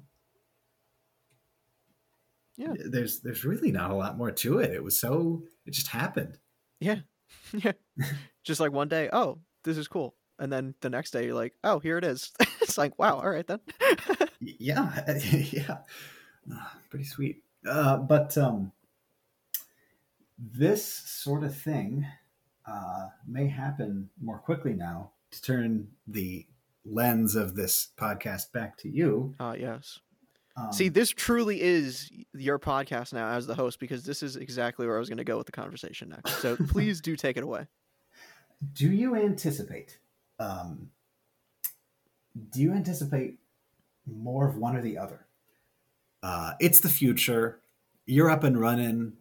Yeah. 2.55 2.73
there's 2.85 3.19
there's 3.19 3.43
really 3.45 3.71
not 3.71 3.91
a 3.91 3.95
lot 3.95 4.17
more 4.17 4.31
to 4.31 4.59
it. 4.59 4.71
It 4.71 4.83
was 4.83 4.99
so 4.99 5.43
it 5.65 5.71
just 5.71 5.87
happened. 5.87 6.37
Yeah. 6.79 6.99
Yeah. 7.53 7.71
Just 8.43 8.59
like 8.59 8.71
one 8.71 8.87
day, 8.87 9.09
oh, 9.11 9.39
this 9.63 9.77
is 9.77 9.87
cool. 9.87 10.15
And 10.39 10.51
then 10.51 10.75
the 10.81 10.89
next 10.89 11.11
day 11.11 11.25
you're 11.25 11.33
like, 11.35 11.53
oh, 11.63 11.79
here 11.79 11.97
it 11.97 12.03
is. 12.03 12.31
it's 12.61 12.77
like, 12.77 12.97
wow, 12.99 13.15
all 13.19 13.29
right 13.29 13.47
then. 13.47 13.59
Yeah 14.39 14.91
yeah 15.19 15.77
Ah, 16.53 16.77
pretty 16.91 17.05
sweet 17.05 17.43
uh, 17.67 17.97
but 17.97 18.37
um, 18.37 18.71
this 20.37 20.85
sort 20.85 21.43
of 21.43 21.55
thing 21.55 22.05
uh, 22.67 23.07
may 23.27 23.47
happen 23.47 24.09
more 24.21 24.37
quickly 24.37 24.73
now 24.73 25.11
to 25.31 25.41
turn 25.41 25.87
the 26.07 26.45
lens 26.85 27.35
of 27.35 27.55
this 27.55 27.87
podcast 27.97 28.51
back 28.51 28.77
to 28.77 28.89
you 28.89 29.33
Ah, 29.39 29.53
yes. 29.53 29.99
um, 30.55 30.71
See, 30.71 30.89
this 30.89 31.09
truly 31.09 31.61
is 31.61 32.11
your 32.39 32.59
podcast 32.59 33.13
now 33.13 33.29
as 33.29 33.47
the 33.47 33.55
host 33.55 33.79
because 33.79 34.03
this 34.03 34.23
is 34.23 34.35
exactly 34.35 34.85
where 34.87 34.95
I 34.95 34.99
was 34.99 35.09
going 35.09 35.17
to 35.17 35.23
go 35.23 35.37
with 35.37 35.45
the 35.45 35.51
conversation 35.51 36.09
next. 36.09 36.41
So 36.41 36.55
please 36.69 37.01
do 37.01 37.15
take 37.15 37.37
it 37.37 37.43
away. 37.43 37.67
do 38.73 38.87
you 38.87 39.15
anticipate 39.15 39.99
um, 40.39 40.89
do 42.51 42.61
you 42.61 42.73
anticipate 42.73 43.39
more 44.05 44.47
of 44.47 44.57
one 44.57 44.75
or 44.75 44.81
the 44.81 44.97
other? 44.97 45.25
Uh, 46.21 46.53
it's 46.59 46.79
the 46.79 46.89
future. 46.89 47.59
You're 48.05 48.29
up 48.29 48.43
and 48.43 48.59
running. 48.59 49.13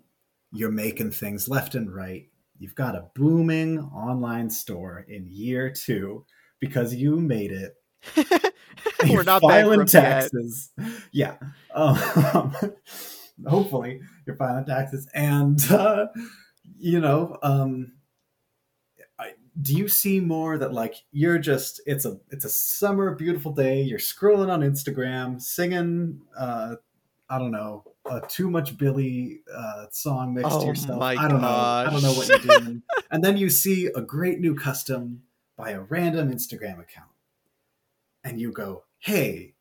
You're 0.52 0.70
making 0.70 1.12
things 1.12 1.48
left 1.48 1.74
and 1.74 1.94
right. 1.94 2.28
You've 2.58 2.74
got 2.74 2.94
a 2.94 3.08
booming 3.14 3.80
online 3.80 4.50
store 4.50 5.04
in 5.08 5.26
year 5.28 5.70
two 5.70 6.24
because 6.60 6.94
you 6.94 7.16
made 7.16 7.52
it 7.52 7.76
We're 9.08 9.22
not 9.22 9.42
filing 9.42 9.80
bankrupt 9.80 9.94
yet. 9.94 10.02
taxes. 10.02 10.72
Yeah. 11.12 11.36
Um, 11.74 12.54
hopefully 13.46 14.00
you're 14.26 14.36
filing 14.36 14.64
taxes. 14.64 15.08
And 15.14 15.60
uh, 15.70 16.06
you 16.78 17.00
know 17.00 17.38
um, 17.42 17.92
I, 19.18 19.32
do 19.60 19.74
you 19.74 19.88
see 19.88 20.20
more 20.20 20.58
that 20.58 20.72
like 20.72 20.96
you're 21.12 21.38
just 21.38 21.80
it's 21.86 22.04
a 22.04 22.18
it's 22.30 22.44
a 22.44 22.48
summer 22.48 23.14
beautiful 23.14 23.52
day 23.52 23.82
you're 23.82 23.98
scrolling 23.98 24.50
on 24.50 24.60
instagram 24.60 25.40
singing 25.40 26.20
uh 26.38 26.76
i 27.28 27.38
don't 27.38 27.50
know 27.50 27.84
a 28.10 28.20
too 28.28 28.50
much 28.50 28.76
billy 28.78 29.40
uh 29.54 29.86
song 29.90 30.34
mixed 30.34 30.52
Oh 30.52 30.60
to 30.60 30.66
yourself 30.66 31.02
i 31.02 31.14
don't 31.28 31.40
know. 31.40 31.48
I 31.48 31.88
don't 31.90 32.02
know 32.02 32.12
what 32.12 32.28
you're 32.28 32.38
doing. 32.38 32.82
And 33.10 33.24
then 33.24 33.36
you 33.36 33.50
see 33.50 33.86
a 33.86 34.00
great 34.00 34.40
new 34.40 34.54
custom 34.54 35.22
by 35.56 35.70
a 35.70 35.80
random 35.80 36.30
instagram 36.30 36.80
account 36.80 37.10
and 38.26 38.40
you 38.40 38.52
go 38.52 38.82
hey 38.98 39.54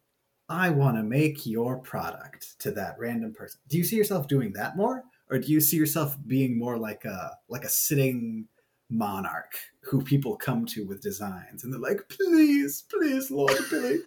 i 0.50 0.70
want 0.70 0.98
to 0.98 1.04
make 1.04 1.46
your 1.46 1.78
product 1.78 2.60
to 2.60 2.72
that 2.72 2.96
random 3.00 3.34
person. 3.34 3.60
Do 3.70 3.78
you 3.78 3.84
see 3.84 3.96
yourself 3.96 4.28
doing 4.28 4.52
that 4.54 4.76
more 4.76 5.04
or 5.30 5.40
do 5.40 5.52
you 5.52 5.62
see 5.62 5.78
yourself 5.78 6.18
being 6.28 6.58
more 6.58 6.78
like 6.78 7.06
a 7.06 7.38
like 7.48 7.64
a 7.64 7.70
sitting 7.70 8.48
monarch 8.90 9.56
who 9.82 10.02
people 10.02 10.36
come 10.36 10.66
to 10.66 10.86
with 10.86 11.02
designs 11.02 11.64
and 11.64 11.74
they're 11.74 11.80
like 11.80 12.08
please 12.10 12.84
please 12.90 13.32
lord 13.32 13.58
billy 13.70 14.00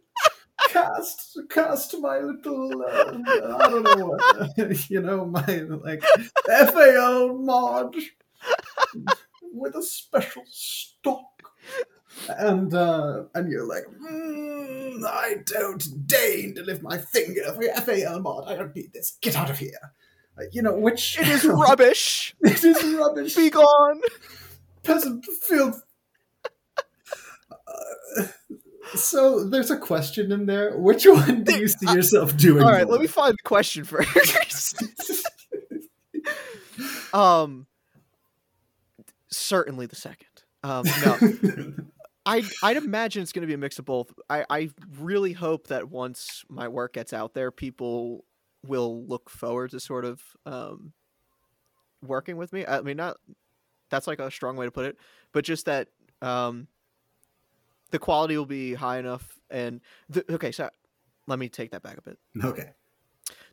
cast 0.69 1.39
cast 1.51 1.99
my 2.01 2.19
little 2.19 2.83
uh, 2.83 3.57
i 3.59 3.69
don't 3.69 3.83
know 3.83 4.07
what 4.07 4.91
you 4.91 5.01
know 5.01 5.25
my 5.25 5.67
like 5.85 6.03
fal 6.47 7.35
mod 7.39 7.95
with 9.53 9.75
a 9.75 9.83
special 9.83 10.45
stock 10.47 11.38
and 12.29 12.75
uh 12.75 13.25
and 13.35 13.51
you're 13.51 13.67
like 13.67 13.85
mm, 14.03 15.05
i 15.07 15.37
don't 15.47 16.07
deign 16.07 16.55
to 16.55 16.63
lift 16.63 16.83
my 16.83 16.99
finger 16.99 17.43
for 17.55 17.63
your 17.63 17.75
fal 17.77 18.21
mod 18.21 18.45
i 18.49 18.55
don't 18.57 18.75
need 18.75 18.93
this 18.93 19.17
get 19.21 19.37
out 19.37 19.51
of 19.51 19.59
here 19.59 19.93
Uh, 20.39 20.43
you 20.53 20.63
know 20.63 20.75
which 20.75 21.19
It 21.19 21.29
is 21.29 21.45
rubbish. 21.67 22.35
it 22.43 22.63
is 22.65 22.83
rubbish 22.95 23.35
Be 23.35 23.51
gone. 23.51 24.01
peasant 24.83 25.25
filth. 25.43 25.83
Uh, 27.51 28.25
so 28.95 29.45
there's 29.45 29.71
a 29.71 29.77
question 29.77 30.31
in 30.33 30.47
there. 30.47 30.79
Which 30.79 31.05
one 31.07 31.45
do 31.45 31.59
you 31.59 31.69
see 31.69 31.93
yourself 31.93 32.37
doing? 32.37 32.63
All 32.63 32.71
right, 32.71 32.85
more? 32.87 32.93
let 32.93 33.01
me 33.03 33.07
find 33.09 33.35
the 33.35 33.43
question 33.49 33.85
first. 33.85 34.83
um, 37.15 37.67
certainly 39.31 39.87
the 39.87 39.97
second. 39.97 40.27
Um, 40.63 40.85
no, 41.05 41.19
I 42.29 42.43
I'd 42.63 42.77
imagine 42.77 43.23
it's 43.23 43.33
going 43.33 43.43
to 43.43 43.47
be 43.47 43.55
a 43.55 43.59
mix 43.59 43.79
of 43.79 43.87
both. 43.87 44.13
I 44.29 44.45
I 44.51 44.71
really 44.99 45.33
hope 45.33 45.69
that 45.69 45.89
once 45.89 46.45
my 46.49 46.69
work 46.69 46.93
gets 46.93 47.13
out 47.13 47.33
there, 47.33 47.51
people 47.51 48.25
will 48.67 49.07
look 49.07 49.31
forward 49.31 49.71
to 49.71 49.81
sort 49.81 50.05
of 50.05 50.23
um 50.45 50.93
working 52.05 52.37
with 52.37 52.53
me. 52.53 52.67
I 52.67 52.83
mean, 52.83 52.99
not 52.99 53.17
that's 53.89 54.07
like 54.07 54.19
a 54.19 54.31
strong 54.31 54.57
way 54.57 54.67
to 54.67 54.71
put 54.71 54.85
it, 54.85 54.99
but 55.33 55.45
just 55.45 55.65
that 55.65 55.89
um 56.21 56.69
the 57.91 57.99
quality 57.99 58.37
will 58.37 58.45
be 58.47 58.75
high 58.75 58.99
enough. 58.99 59.39
And 59.49 59.81
the, 60.11 60.25
okay, 60.35 60.53
so 60.53 60.69
let 61.27 61.39
me 61.39 61.49
take 61.49 61.71
that 61.71 61.83
back 61.83 61.97
a 61.97 62.03
bit 62.03 62.19
okay. 62.45 62.73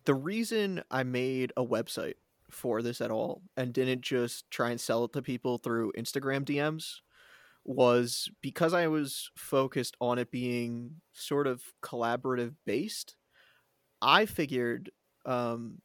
the 0.04 0.14
reason 0.14 0.84
I 0.92 1.04
made 1.04 1.54
a 1.56 1.64
website 1.64 2.16
for 2.50 2.82
this 2.82 3.00
at 3.00 3.12
all 3.12 3.42
and 3.56 3.74
didn't 3.74 4.02
just 4.02 4.50
try 4.52 4.72
and 4.72 4.80
sell 4.80 5.06
it 5.06 5.14
to 5.14 5.22
people 5.22 5.58
through 5.58 5.94
Instagram 5.98 6.44
DMs 6.44 7.00
was 7.66 8.30
because 8.42 8.74
I 8.74 8.88
was 8.88 9.32
focused 9.38 9.98
on 10.02 10.20
it 10.20 10.32
being 10.32 11.02
sort 11.14 11.48
of 11.48 11.64
collaborative 11.84 12.56
based. 12.66 13.18
I 14.02 14.26
figured, 14.26 14.92
um, 15.26 15.82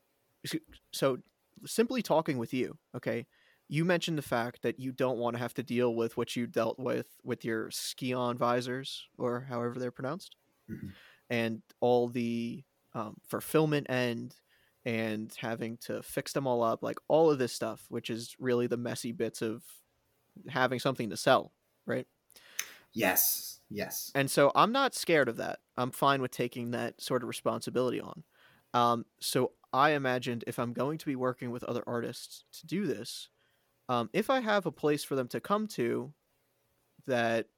so 0.93 1.18
simply 1.66 2.03
talking 2.03 2.39
with 2.39 2.53
you, 2.55 2.78
okay, 2.95 3.26
you 3.68 3.85
mentioned 3.85 4.18
the 4.18 4.22
fact 4.22 4.62
that 4.62 4.78
you 4.81 4.93
don't 4.93 5.18
want 5.18 5.35
to 5.37 5.39
have 5.41 5.55
to 5.55 5.62
deal 5.62 5.95
with 5.95 6.16
what 6.16 6.35
you 6.37 6.47
dealt 6.47 6.78
with 6.78 7.09
with 7.22 7.45
your 7.45 7.70
ski-on 7.70 8.37
visors 8.37 9.09
or 9.18 9.43
however 9.43 9.78
they're 9.78 9.93
pronounced 9.93 10.37
Mhm. 10.68 10.95
and 11.28 11.62
all 11.81 12.09
the 12.09 12.64
um, 12.95 13.16
fulfillment 13.28 13.89
end 13.91 14.37
and 14.85 15.35
having 15.39 15.76
to 15.78 16.03
fix 16.03 16.33
them 16.33 16.47
all 16.47 16.62
up 16.62 16.83
like 16.83 16.99
all 17.09 17.31
of 17.31 17.39
this 17.39 17.53
stuff 17.53 17.87
which 17.89 18.11
is 18.11 18.35
really 18.39 18.66
the 18.66 18.76
messy 18.76 19.12
bits 19.12 19.43
of 19.43 19.64
having 20.49 20.78
something 20.81 21.11
to 21.11 21.16
sell 21.16 21.53
right 21.91 22.07
Yes. 22.93 23.61
Yes. 23.68 24.14
and 24.14 24.30
so 24.30 24.51
i'm 24.55 24.72
not 24.72 24.95
scared 24.95 25.28
of 25.28 25.36
that 25.36 25.61
i'm 25.76 25.91
fine 25.91 26.20
with 26.20 26.30
taking 26.30 26.70
that 26.70 27.01
sort 27.01 27.22
of 27.22 27.28
responsibility 27.28 28.01
on 28.01 28.24
um, 28.74 29.05
so 29.20 29.53
i 29.72 29.91
imagined 29.91 30.45
if 30.47 30.59
i'm 30.59 30.72
going 30.72 30.99
to 30.99 31.07
be 31.07 31.16
working 31.16 31.51
with 31.51 31.64
other 31.64 31.82
artists 31.86 32.45
to 32.53 32.66
do 32.66 32.86
this 32.86 33.28
um, 33.88 34.11
if 34.12 34.30
i 34.30 34.41
have 34.41 34.66
a 34.66 34.72
place 34.72 35.05
for 35.05 35.16
them 35.16 35.28
to 35.28 35.41
come 35.41 35.66
to 35.68 36.14
that 37.07 37.49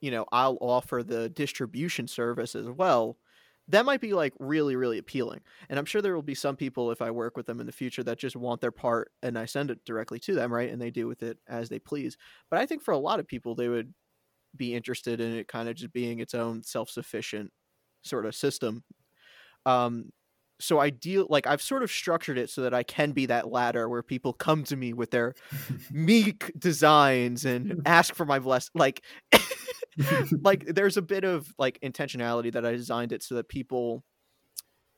you 0.00 0.10
know 0.10 0.26
i'll 0.32 0.58
offer 0.60 1.02
the 1.02 1.28
distribution 1.28 2.06
service 2.06 2.54
as 2.54 2.66
well 2.68 3.18
that 3.68 3.84
might 3.86 4.00
be 4.00 4.12
like 4.12 4.32
really 4.38 4.76
really 4.76 4.98
appealing 4.98 5.40
and 5.68 5.78
i'm 5.78 5.84
sure 5.84 6.02
there 6.02 6.14
will 6.14 6.22
be 6.22 6.34
some 6.34 6.56
people 6.56 6.90
if 6.90 7.00
i 7.00 7.10
work 7.10 7.36
with 7.36 7.46
them 7.46 7.60
in 7.60 7.66
the 7.66 7.72
future 7.72 8.02
that 8.02 8.18
just 8.18 8.36
want 8.36 8.60
their 8.60 8.70
part 8.70 9.10
and 9.22 9.38
i 9.38 9.44
send 9.44 9.70
it 9.70 9.84
directly 9.84 10.18
to 10.18 10.34
them 10.34 10.52
right 10.52 10.70
and 10.70 10.80
they 10.80 10.90
do 10.90 11.06
with 11.06 11.22
it 11.22 11.38
as 11.48 11.68
they 11.68 11.78
please 11.78 12.16
but 12.50 12.58
i 12.60 12.66
think 12.66 12.82
for 12.82 12.92
a 12.92 12.98
lot 12.98 13.20
of 13.20 13.26
people 13.26 13.54
they 13.54 13.68
would 13.68 13.92
be 14.56 14.74
interested 14.74 15.20
in 15.20 15.34
it 15.34 15.48
kind 15.48 15.68
of 15.68 15.76
just 15.76 15.92
being 15.92 16.20
its 16.20 16.34
own 16.34 16.62
self-sufficient 16.62 17.50
sort 18.02 18.26
of 18.26 18.34
system 18.34 18.84
um 19.66 20.10
so 20.64 20.78
i 20.78 20.90
deal 20.90 21.26
like 21.30 21.46
i've 21.46 21.62
sort 21.62 21.82
of 21.82 21.90
structured 21.90 22.38
it 22.38 22.48
so 22.50 22.62
that 22.62 22.72
i 22.74 22.82
can 22.82 23.12
be 23.12 23.26
that 23.26 23.50
ladder 23.50 23.88
where 23.88 24.02
people 24.02 24.32
come 24.32 24.64
to 24.64 24.76
me 24.76 24.92
with 24.92 25.10
their 25.10 25.34
meek 25.92 26.52
designs 26.58 27.44
and 27.44 27.82
ask 27.86 28.14
for 28.14 28.24
my 28.24 28.38
bless 28.38 28.70
like 28.74 29.02
like 30.42 30.66
there's 30.66 30.96
a 30.96 31.02
bit 31.02 31.22
of 31.22 31.54
like 31.56 31.78
intentionality 31.80 32.52
that 32.52 32.66
I 32.66 32.72
designed 32.72 33.12
it 33.12 33.22
so 33.22 33.36
that 33.36 33.48
people 33.48 34.02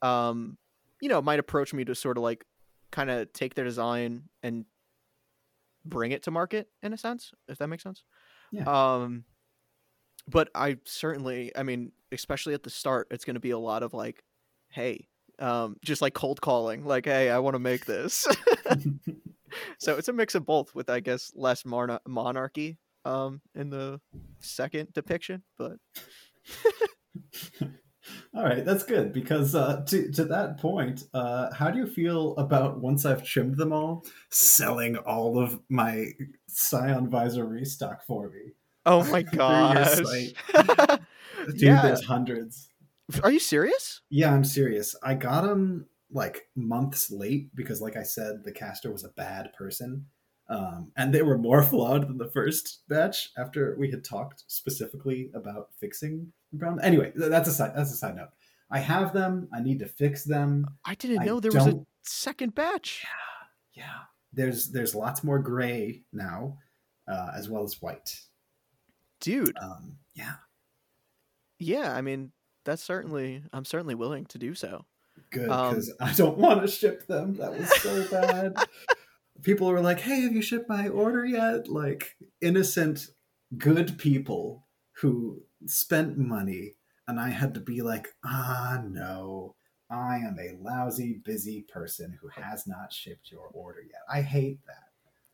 um 0.00 0.56
you 1.02 1.10
know 1.10 1.20
might 1.20 1.38
approach 1.38 1.74
me 1.74 1.84
to 1.84 1.94
sort 1.94 2.16
of 2.16 2.22
like 2.22 2.44
kind 2.92 3.10
of 3.10 3.30
take 3.34 3.54
their 3.54 3.66
design 3.66 4.22
and 4.42 4.64
bring 5.84 6.12
it 6.12 6.22
to 6.22 6.30
market 6.30 6.68
in 6.82 6.94
a 6.94 6.96
sense 6.96 7.32
if 7.46 7.58
that 7.58 7.68
makes 7.68 7.82
sense 7.82 8.04
Yeah. 8.52 8.64
um 9.02 9.24
but 10.26 10.48
I 10.54 10.78
certainly 10.84 11.52
I 11.54 11.62
mean 11.62 11.92
especially 12.10 12.54
at 12.54 12.62
the 12.62 12.70
start 12.70 13.08
it's 13.10 13.26
going 13.26 13.34
to 13.34 13.40
be 13.40 13.50
a 13.50 13.58
lot 13.58 13.82
of 13.82 13.92
like 13.92 14.22
hey 14.70 15.08
um 15.38 15.76
just 15.84 16.00
like 16.02 16.14
cold 16.14 16.40
calling 16.40 16.84
like 16.84 17.04
hey 17.04 17.30
I 17.30 17.38
want 17.38 17.54
to 17.54 17.58
make 17.60 17.84
this 17.84 18.26
so 19.78 19.96
it's 19.96 20.08
a 20.08 20.12
mix 20.12 20.34
of 20.34 20.44
both 20.46 20.74
with 20.74 20.90
i 20.90 21.00
guess 21.00 21.32
less 21.34 21.64
monarchy 21.64 22.78
um 23.04 23.40
in 23.54 23.70
the 23.70 24.00
second 24.40 24.92
depiction 24.92 25.42
but 25.58 25.76
All 28.34 28.44
right, 28.44 28.64
that's 28.64 28.84
good 28.84 29.12
because 29.12 29.54
uh, 29.56 29.82
to 29.88 30.12
to 30.12 30.24
that 30.26 30.58
point, 30.58 31.04
uh, 31.12 31.52
how 31.52 31.70
do 31.72 31.78
you 31.80 31.86
feel 31.88 32.36
about 32.36 32.80
once 32.80 33.04
I've 33.04 33.24
trimmed 33.24 33.56
them 33.56 33.72
all, 33.72 34.04
selling 34.30 34.96
all 34.98 35.38
of 35.42 35.58
my 35.68 36.08
Scion 36.46 37.08
visor 37.10 37.46
restock 37.46 38.04
for 38.06 38.28
me? 38.30 38.52
oh 38.84 39.02
my 39.10 39.22
gosh 39.22 39.96
Dude, 39.96 41.60
Yeah. 41.62 41.82
there's 41.82 42.04
hundreds. 42.04 42.68
Are 43.22 43.30
you 43.30 43.38
serious 43.40 44.00
Yeah, 44.10 44.32
I'm 44.34 44.44
serious. 44.44 44.94
I 45.02 45.14
got 45.14 45.42
them 45.42 45.86
like 46.10 46.48
months 46.54 47.10
late 47.10 47.54
because, 47.54 47.80
like 47.80 47.96
I 47.96 48.02
said, 48.02 48.44
the 48.44 48.52
caster 48.52 48.90
was 48.92 49.04
a 49.04 49.08
bad 49.10 49.52
person. 49.52 50.06
Um, 50.48 50.92
and 50.96 51.12
they 51.12 51.22
were 51.22 51.38
more 51.38 51.62
flawed 51.70 52.08
than 52.08 52.18
the 52.18 52.30
first 52.30 52.82
batch 52.88 53.30
after 53.36 53.76
we 53.78 53.90
had 53.90 54.04
talked 54.04 54.44
specifically 54.46 55.30
about 55.34 55.70
fixing 55.80 56.32
the 56.52 56.58
problem. 56.58 56.80
Anyway, 56.84 57.12
that's 57.16 57.48
a 57.48 57.52
side 57.52 57.72
that's 57.76 57.92
a 57.92 57.96
side 57.96 58.16
note. 58.16 58.30
I 58.70 58.78
have 58.80 59.12
them. 59.12 59.48
I 59.54 59.60
need 59.60 59.78
to 59.80 59.86
fix 59.86 60.24
them. 60.24 60.66
i 60.84 60.94
didn't 60.94 61.20
I 61.20 61.24
know 61.24 61.40
there 61.40 61.52
was 61.52 61.66
a 61.66 61.80
second 62.04 62.54
batch 62.54 63.04
Yeah, 63.74 64.00
there's 64.32 64.70
there's 64.70 64.94
lots 64.94 65.22
more 65.24 65.38
gray 65.40 66.02
now, 66.12 66.58
uh, 67.08 67.30
as 67.36 67.48
well 67.48 67.62
as 67.64 67.80
white. 67.82 68.20
dude 69.20 69.56
Um, 69.60 69.96
yeah, 70.14 70.34
yeah 71.58 71.94
i 71.94 72.00
mean 72.02 72.32
that's 72.66 72.82
certainly 72.82 73.42
i'm 73.54 73.64
certainly 73.64 73.94
willing 73.94 74.26
to 74.26 74.36
do 74.38 74.54
so 74.54 74.84
good 75.30 75.48
Um, 75.48 75.70
because 75.70 75.92
I 75.98 76.12
don't 76.12 76.36
want 76.36 76.60
to 76.60 76.68
ship 76.68 77.06
them. 77.06 77.36
That 77.36 77.58
was 77.58 77.70
so 77.80 78.06
bad. 78.10 78.54
People 79.42 79.68
were 79.68 79.80
like, 79.80 79.98
"Hey, 80.00 80.20
have 80.20 80.32
you 80.34 80.42
shipped 80.42 80.68
my 80.68 80.88
order 80.88 81.24
yet?" 81.24 81.68
Like 81.68 82.16
innocent, 82.42 83.08
good 83.56 83.96
people 83.98 84.66
who 85.00 85.42
spent 85.66 86.18
money, 86.18 86.74
and 87.08 87.18
I 87.18 87.30
had 87.30 87.54
to 87.54 87.60
be 87.60 87.80
like, 87.80 88.08
"Ah, 88.24 88.82
no." 88.86 89.54
I 89.88 90.16
am 90.16 90.36
a 90.38 90.56
lousy, 90.60 91.20
busy 91.24 91.62
person 91.62 92.18
who 92.20 92.28
has 92.28 92.66
not 92.66 92.92
shipped 92.92 93.30
your 93.32 93.46
order 93.54 93.80
yet. 93.82 94.02
I 94.10 94.20
hate 94.20 94.60
that. 94.66 94.90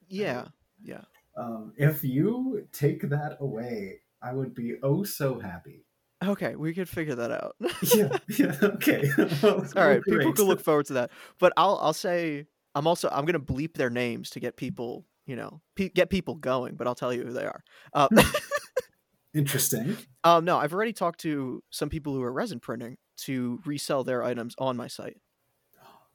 yeah 0.08 0.44
yeah 0.84 1.04
Um, 1.36 1.72
if 1.76 2.04
you 2.04 2.68
take 2.72 3.08
that 3.08 3.38
away, 3.40 4.02
I 4.22 4.32
would 4.32 4.54
be 4.54 4.76
oh 4.82 5.02
so 5.04 5.40
happy. 5.40 5.86
Okay 6.28 6.54
we 6.56 6.72
could 6.74 6.88
figure 6.88 7.14
that 7.14 7.30
out 7.30 7.56
Yeah, 7.94 8.16
yeah, 8.38 8.56
okay. 8.62 9.08
All 9.42 9.86
right 9.88 10.02
people 10.04 10.32
can 10.32 10.44
look 10.46 10.60
forward 10.60 10.86
to 10.86 10.92
that 10.94 11.10
but 11.38 11.52
i'll 11.56 11.78
i'll 11.82 11.92
say 11.92 12.46
i'm 12.74 12.86
also 12.86 13.08
i'm 13.12 13.24
gonna 13.24 13.40
bleep 13.40 13.74
their 13.74 13.90
names 13.90 14.30
to 14.30 14.40
get 14.40 14.56
people 14.56 15.04
you 15.26 15.36
know 15.36 15.60
pe- 15.76 15.88
get 15.90 16.10
people 16.10 16.34
going 16.36 16.74
but 16.76 16.86
i'll 16.86 16.94
tell 16.94 17.12
you 17.12 17.22
who 17.24 17.32
they 17.32 17.44
are 17.44 17.62
uh, 17.94 18.08
Interesting. 19.34 19.96
um 20.24 20.44
no 20.44 20.58
i've 20.58 20.74
already 20.74 20.92
talked 20.92 21.20
to 21.20 21.62
some 21.70 21.88
people 21.88 22.12
who 22.14 22.22
are 22.22 22.32
resin 22.32 22.60
printing 22.60 22.98
to 23.18 23.60
resell 23.64 24.04
their 24.04 24.22
items 24.22 24.54
on 24.58 24.76
my 24.76 24.88
site 24.88 25.16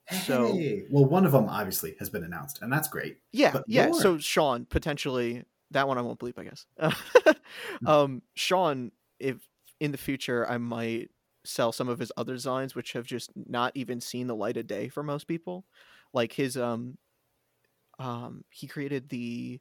So- 0.26 0.54
Hey, 0.54 0.86
well, 0.90 1.06
one 1.06 1.26
of 1.26 1.32
them 1.34 1.50
obviously 1.50 1.96
has 2.00 2.10
been 2.10 2.24
announced, 2.24 2.60
and 2.62 2.72
that's 2.72 2.88
great. 2.88 3.18
yeah 3.34 3.52
But 3.52 3.64
yeah 3.68 3.88
more. 3.88 4.00
so 4.02 4.18
sean 4.20 4.66
potentially 4.66 5.44
that 5.72 5.88
one 5.88 5.98
i 5.98 6.02
won't 6.02 6.20
bleep 6.20 6.38
i 6.40 6.44
guess 6.46 6.66
um 7.86 8.22
sean 8.36 8.92
if 9.20 9.38
in 9.80 9.92
the 9.92 9.98
future 9.98 10.50
i 10.50 10.58
might 10.58 11.10
sell 11.48 11.72
some 11.72 11.88
of 11.88 12.00
his 12.00 12.12
other 12.18 12.34
designs 12.34 12.76
which 12.76 12.94
have 12.94 13.06
just 13.06 13.32
not 13.36 13.72
even 13.76 14.02
seen 14.02 14.28
the 14.28 14.36
light 14.36 14.58
of 14.58 14.68
day 14.68 14.90
for 14.90 15.02
most 15.02 15.28
people. 15.28 15.66
Like 16.14 16.34
his 16.34 16.58
um 16.58 16.98
um 18.00 18.44
he 18.50 18.68
created 18.68 19.10
the 19.10 19.60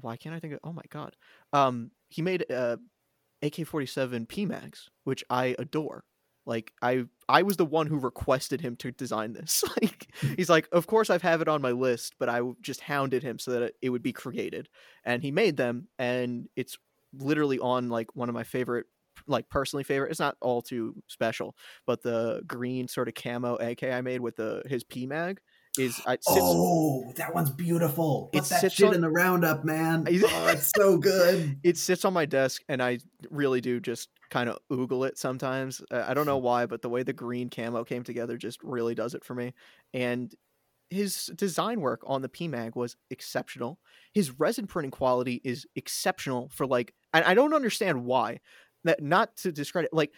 why 0.00 0.16
can't 0.16 0.34
i 0.34 0.40
think 0.40 0.54
of 0.54 0.60
oh 0.64 0.72
my 0.72 0.82
god. 0.90 1.16
Um 1.52 1.90
he 2.08 2.22
made 2.22 2.50
uh 2.50 2.76
ak-47 3.42 4.26
pmags 4.26 4.88
which 5.04 5.24
i 5.30 5.54
adore. 5.58 6.04
Like 6.46 6.72
i 6.82 7.04
i 7.28 7.42
was 7.42 7.56
the 7.56 7.64
one 7.64 7.86
who 7.86 7.98
requested 7.98 8.60
him 8.60 8.76
to 8.76 8.90
design 8.90 9.32
this. 9.32 9.64
Like 9.82 10.08
he's 10.36 10.50
like 10.50 10.68
of 10.72 10.86
course 10.86 11.10
i've 11.10 11.22
have 11.22 11.40
it 11.40 11.48
on 11.48 11.62
my 11.62 11.72
list 11.72 12.14
but 12.18 12.28
I 12.28 12.40
just 12.60 12.80
hounded 12.80 13.22
him 13.22 13.38
so 13.38 13.52
that 13.52 13.74
it 13.80 13.90
would 13.90 14.02
be 14.02 14.12
created. 14.12 14.68
And 15.04 15.22
he 15.22 15.30
made 15.30 15.56
them 15.56 15.88
and 15.98 16.48
it's 16.56 16.76
literally 17.16 17.58
on 17.60 17.88
like 17.88 18.14
one 18.16 18.28
of 18.28 18.34
my 18.34 18.44
favorite 18.44 18.86
like 19.26 19.48
personally 19.48 19.84
favorite 19.84 20.10
it's 20.10 20.20
not 20.20 20.36
all 20.40 20.62
too 20.62 20.94
special 21.08 21.56
but 21.86 22.02
the 22.02 22.42
green 22.46 22.88
sort 22.88 23.08
of 23.08 23.14
camo 23.14 23.56
ak 23.56 23.82
i 23.82 24.00
made 24.00 24.20
with 24.20 24.36
the 24.36 24.62
his 24.66 24.84
pmag 24.84 25.38
is 25.76 26.00
I, 26.06 26.12
sits, 26.12 26.26
oh, 26.40 27.12
that 27.16 27.34
one's 27.34 27.50
beautiful. 27.50 28.30
Put 28.32 28.44
It 28.44 28.48
that 28.48 28.60
sits 28.60 28.74
shit 28.76 28.88
on- 28.88 28.94
in 28.94 29.00
the 29.00 29.10
roundup, 29.10 29.64
man. 29.64 30.06
Oh, 30.08 30.46
it's 30.46 30.70
so 30.72 30.98
good. 30.98 31.58
it 31.64 31.76
sits 31.76 32.04
on 32.04 32.12
my 32.12 32.26
desk 32.26 32.62
and 32.68 32.80
i 32.82 32.98
really 33.30 33.60
do 33.60 33.80
just 33.80 34.08
kind 34.30 34.48
of 34.48 34.58
oogle 34.70 35.06
it 35.06 35.18
sometimes 35.18 35.82
i 35.90 36.14
don't 36.14 36.26
know 36.26 36.38
why 36.38 36.66
but 36.66 36.82
the 36.82 36.88
way 36.88 37.02
the 37.02 37.12
green 37.12 37.48
camo 37.50 37.84
came 37.84 38.02
together 38.02 38.36
just 38.36 38.62
really 38.62 38.94
does 38.94 39.14
it 39.14 39.24
for 39.24 39.34
me 39.34 39.52
and 39.92 40.34
his 40.90 41.26
design 41.34 41.80
work 41.80 42.02
on 42.06 42.22
the 42.22 42.28
pmag 42.28 42.74
was 42.76 42.96
exceptional 43.10 43.78
his 44.12 44.38
resin 44.38 44.66
printing 44.66 44.90
quality 44.90 45.40
is 45.44 45.66
exceptional 45.76 46.48
for 46.52 46.66
like 46.66 46.94
and 47.12 47.24
i 47.24 47.34
don't 47.34 47.54
understand 47.54 48.04
why 48.04 48.38
that 48.84 49.02
not 49.02 49.36
to 49.36 49.52
discredit 49.52 49.92
like 49.92 50.12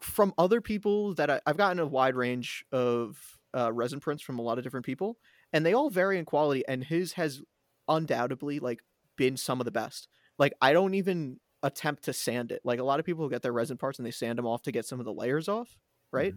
from 0.00 0.34
other 0.36 0.60
people 0.60 1.14
that 1.14 1.30
I, 1.30 1.40
i've 1.46 1.56
gotten 1.56 1.78
a 1.78 1.86
wide 1.86 2.16
range 2.16 2.64
of 2.72 3.18
uh, 3.56 3.72
resin 3.72 4.00
prints 4.00 4.22
from 4.22 4.38
a 4.38 4.42
lot 4.42 4.58
of 4.58 4.64
different 4.64 4.84
people 4.84 5.16
and 5.52 5.64
they 5.64 5.72
all 5.72 5.88
vary 5.88 6.18
in 6.18 6.24
quality 6.24 6.64
and 6.66 6.82
his 6.82 7.12
has 7.12 7.40
undoubtedly 7.88 8.58
like 8.58 8.80
been 9.16 9.36
some 9.36 9.60
of 9.60 9.64
the 9.64 9.70
best. 9.70 10.08
Like 10.38 10.52
i 10.60 10.72
don't 10.72 10.94
even 10.94 11.38
attempt 11.62 12.04
to 12.04 12.12
sand 12.12 12.52
it. 12.52 12.60
Like 12.64 12.78
a 12.78 12.84
lot 12.84 13.00
of 13.00 13.06
people 13.06 13.28
get 13.28 13.40
their 13.40 13.52
resin 13.52 13.78
parts 13.78 13.98
and 13.98 14.04
they 14.04 14.10
sand 14.10 14.38
them 14.38 14.46
off 14.46 14.62
to 14.62 14.72
get 14.72 14.84
some 14.84 14.98
of 15.00 15.06
the 15.06 15.12
layers 15.12 15.48
off 15.48 15.76
right? 16.12 16.34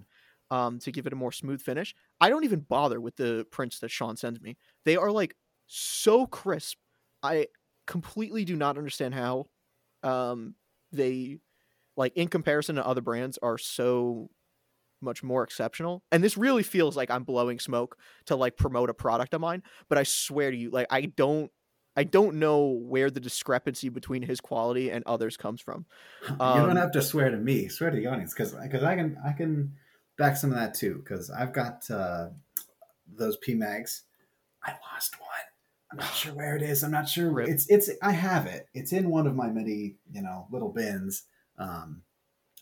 Um 0.49 0.79
to 0.79 0.91
give 0.91 1.05
it 1.07 1.13
a 1.13 1.17
more 1.17 1.31
smooth 1.31 1.61
finish. 1.61 1.93
I 2.21 2.29
don't 2.29 2.43
even 2.45 2.61
bother 2.61 3.01
with 3.01 3.15
the 3.17 3.45
prints 3.51 3.79
that 3.79 3.91
sean 3.91 4.15
sends 4.15 4.39
me. 4.41 4.57
They 4.85 4.95
are 4.95 5.11
like 5.11 5.35
so 5.67 6.25
crisp. 6.25 6.77
I 7.21 7.47
completely 7.85 8.45
do 8.45 8.55
not 8.55 8.77
understand 8.77 9.13
how 9.13 9.47
um 10.03 10.55
they 10.91 11.39
like 11.95 12.13
in 12.15 12.27
comparison 12.27 12.75
to 12.75 12.85
other 12.85 13.01
brands 13.01 13.37
are 13.41 13.57
so 13.57 14.29
much 15.01 15.23
more 15.23 15.43
exceptional. 15.43 16.03
And 16.11 16.23
this 16.23 16.37
really 16.37 16.63
feels 16.63 16.95
like 16.95 17.11
I'm 17.11 17.23
blowing 17.23 17.59
smoke 17.59 17.97
to 18.25 18.35
like 18.35 18.57
promote 18.57 18.89
a 18.89 18.93
product 18.93 19.33
of 19.33 19.41
mine, 19.41 19.63
but 19.89 19.97
I 19.97 20.03
swear 20.03 20.51
to 20.51 20.57
you, 20.57 20.69
like 20.71 20.87
I 20.89 21.01
don't 21.01 21.51
I 21.95 22.03
don't 22.03 22.35
know 22.35 22.67
where 22.67 23.09
the 23.09 23.19
discrepancy 23.19 23.89
between 23.89 24.21
his 24.21 24.39
quality 24.39 24.91
and 24.91 25.03
others 25.07 25.35
comes 25.35 25.61
from. 25.61 25.85
you 26.29 26.35
Um, 26.39 26.67
don't 26.67 26.75
have 26.75 26.91
to 26.91 27.01
swear 27.01 27.29
to 27.31 27.37
me, 27.37 27.67
swear 27.67 27.89
to 27.89 27.95
the 27.95 28.05
audience, 28.07 28.33
because 28.33 28.53
because 28.53 28.83
I 28.83 28.95
can 28.95 29.17
I 29.25 29.31
can 29.33 29.73
back 30.17 30.37
some 30.37 30.51
of 30.51 30.57
that 30.57 30.73
too, 30.75 30.95
because 31.03 31.29
I've 31.29 31.53
got 31.53 31.89
uh, 31.89 32.29
those 33.07 33.37
P 33.37 33.53
mags. 33.55 34.03
I 34.63 34.73
lost 34.93 35.19
one. 35.19 35.29
I'm 35.91 35.97
not 35.97 36.13
sure 36.13 36.33
where 36.33 36.55
it 36.55 36.61
is. 36.61 36.83
I'm 36.83 36.91
not 36.91 37.07
sure. 37.07 37.31
Rip. 37.31 37.47
It's 37.47 37.69
it's 37.69 37.89
I 38.01 38.11
have 38.11 38.45
it. 38.45 38.67
It's 38.73 38.91
in 38.91 39.09
one 39.09 39.25
of 39.27 39.35
my 39.35 39.47
many 39.49 39.95
you 40.11 40.21
know 40.21 40.47
little 40.51 40.69
bins. 40.69 41.23
Um, 41.57 42.03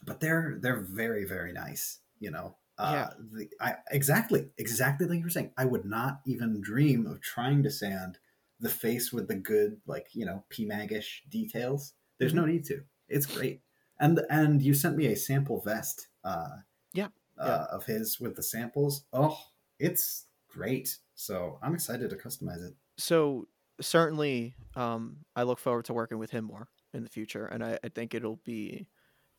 but 0.06 0.20
they're 0.20 0.58
they're 0.62 0.82
very 0.82 1.26
very 1.26 1.52
nice. 1.54 2.00
You 2.20 2.32
know. 2.32 2.56
Uh, 2.78 2.92
Yeah. 2.94 3.10
the, 3.32 3.50
I, 3.62 3.76
exactly, 3.90 4.50
exactly 4.58 5.08
like 5.08 5.18
you 5.20 5.24
were 5.24 5.30
saying. 5.30 5.52
I 5.58 5.64
would 5.66 5.86
not 5.86 6.20
even 6.26 6.60
dream 6.62 7.06
of 7.08 7.22
trying 7.22 7.64
to 7.64 7.72
sand 7.72 8.18
the 8.60 8.70
face 8.70 9.14
with 9.14 9.28
the 9.30 9.36
good, 9.36 9.80
like 9.88 10.08
you 10.14 10.26
know, 10.26 10.44
PMAG-ish 10.50 11.24
details. 11.30 11.94
There's 12.18 12.34
Mm-hmm. 12.34 12.42
no 12.42 12.46
need 12.48 12.66
to. 12.66 12.84
It's 13.08 13.26
great. 13.26 13.62
And 14.00 14.20
and 14.30 14.62
you 14.62 14.74
sent 14.74 14.98
me 14.98 15.08
a 15.08 15.16
sample 15.16 15.62
vest. 15.62 16.08
Uh, 16.24 16.58
Yeah, 16.94 17.08
Uh. 17.38 17.66
Of 17.72 17.86
his 17.86 18.20
with 18.20 18.36
the 18.36 18.44
samples. 18.44 19.06
Oh, 19.14 19.38
it's 19.80 20.26
great. 20.50 20.98
So 21.16 21.60
I'm 21.64 21.74
excited 21.74 22.10
to 22.10 22.16
customize 22.18 22.62
it. 22.68 22.76
So 22.98 23.48
certainly 23.82 24.56
um 24.76 25.18
i 25.36 25.44
look 25.44 25.60
forward 25.60 25.86
to 25.86 25.94
working 25.94 26.18
with 26.18 26.32
him 26.32 26.46
more 26.46 26.68
in 26.94 27.04
the 27.04 27.10
future 27.10 27.46
and 27.46 27.64
i, 27.64 27.78
I 27.84 27.90
think 27.90 28.14
it'll 28.14 28.40
be 28.46 28.88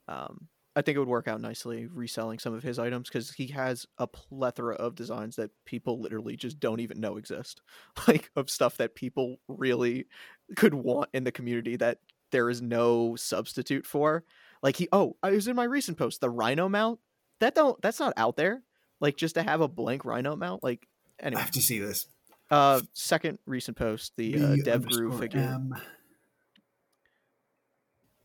um 0.09 0.49
i 0.75 0.83
think 0.83 0.97
it 0.97 0.99
would 0.99 1.09
work 1.09 1.27
out 1.27 1.41
nicely 1.41 1.87
reselling 1.87 2.39
some 2.39 2.53
of 2.53 2.63
his 2.63 2.79
items 2.79 3.09
because 3.09 3.31
he 3.31 3.47
has 3.49 3.87
a 3.99 4.07
plethora 4.07 4.75
of 4.75 4.95
designs 4.95 5.37
that 5.37 5.51
people 5.65 6.01
literally 6.01 6.37
just 6.37 6.61
don't 6.61 6.81
even 6.81 7.01
know 7.01 7.17
exist 7.17 7.63
like 8.09 8.31
of 8.37 8.51
stuff 8.51 8.77
that 8.77 8.95
people 8.95 9.41
really 9.49 10.07
could 10.55 10.75
want 10.75 11.09
in 11.15 11.25
the 11.25 11.33
community 11.33 11.77
that 11.77 11.99
there 12.31 12.51
is 12.51 12.63
no 12.63 13.17
substitute 13.17 13.87
for. 13.87 14.25
Like 14.63 14.77
he 14.77 14.89
oh 14.93 15.17
i 15.23 15.31
was 15.31 15.49
in 15.49 15.57
my 15.57 15.65
recent 15.65 15.99
post 15.99 16.21
the 16.21 16.31
rhino 16.31 16.69
mount? 16.69 16.99
That 17.41 17.55
don't 17.55 17.81
that's 17.83 18.01
not 18.01 18.15
out 18.17 18.37
there. 18.37 18.63
Like 19.01 19.17
just 19.17 19.35
to 19.35 19.43
have 19.43 19.61
a 19.61 19.69
blank 19.69 20.05
rhino 20.05 20.37
mount? 20.37 20.63
Like 20.63 20.87
anyway, 21.21 21.41
I 21.41 21.45
have 21.45 21.53
to 21.53 21.63
see 21.63 21.79
this. 21.79 22.07
Uh, 22.51 22.81
second 22.93 23.39
recent 23.47 23.77
post, 23.77 24.13
the 24.17 24.39
uh, 24.39 24.57
Dev 24.65 24.87
Brew 24.87 25.17
figure. 25.19 25.41
M. 25.41 25.75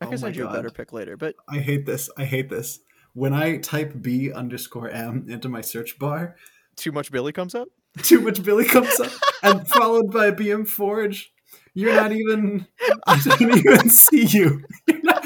I 0.00 0.04
Oh 0.04 0.08
can 0.08 0.10
my 0.10 0.16
send 0.16 0.36
you 0.36 0.48
a 0.48 0.52
better 0.52 0.70
pick 0.70 0.92
later, 0.92 1.16
but 1.16 1.36
I 1.48 1.58
hate 1.58 1.86
this. 1.86 2.10
I 2.16 2.24
hate 2.24 2.48
this. 2.50 2.80
When 3.14 3.32
I 3.32 3.58
type 3.58 3.92
B 4.00 4.32
underscore 4.32 4.88
M 4.88 5.26
into 5.28 5.48
my 5.48 5.60
search 5.60 5.98
bar, 5.98 6.36
too 6.76 6.92
much 6.92 7.12
Billy 7.12 7.32
comes 7.32 7.54
up. 7.54 7.68
too 8.02 8.20
much 8.20 8.42
Billy 8.42 8.64
comes 8.64 8.98
up, 8.98 9.12
and 9.42 9.66
followed 9.68 10.10
by 10.10 10.30
BM 10.30 10.66
Forge. 10.66 11.32
You're 11.74 11.94
not 11.94 12.12
even. 12.12 12.66
I 13.06 13.20
don't 13.20 13.42
even 13.58 13.88
see 13.90 14.24
you. 14.24 14.64
Not, 15.02 15.24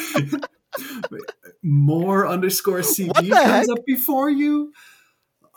more 1.62 2.26
underscore 2.26 2.82
CD 2.82 3.12
comes 3.12 3.28
heck? 3.30 3.68
up 3.70 3.84
before 3.86 4.30
you. 4.30 4.72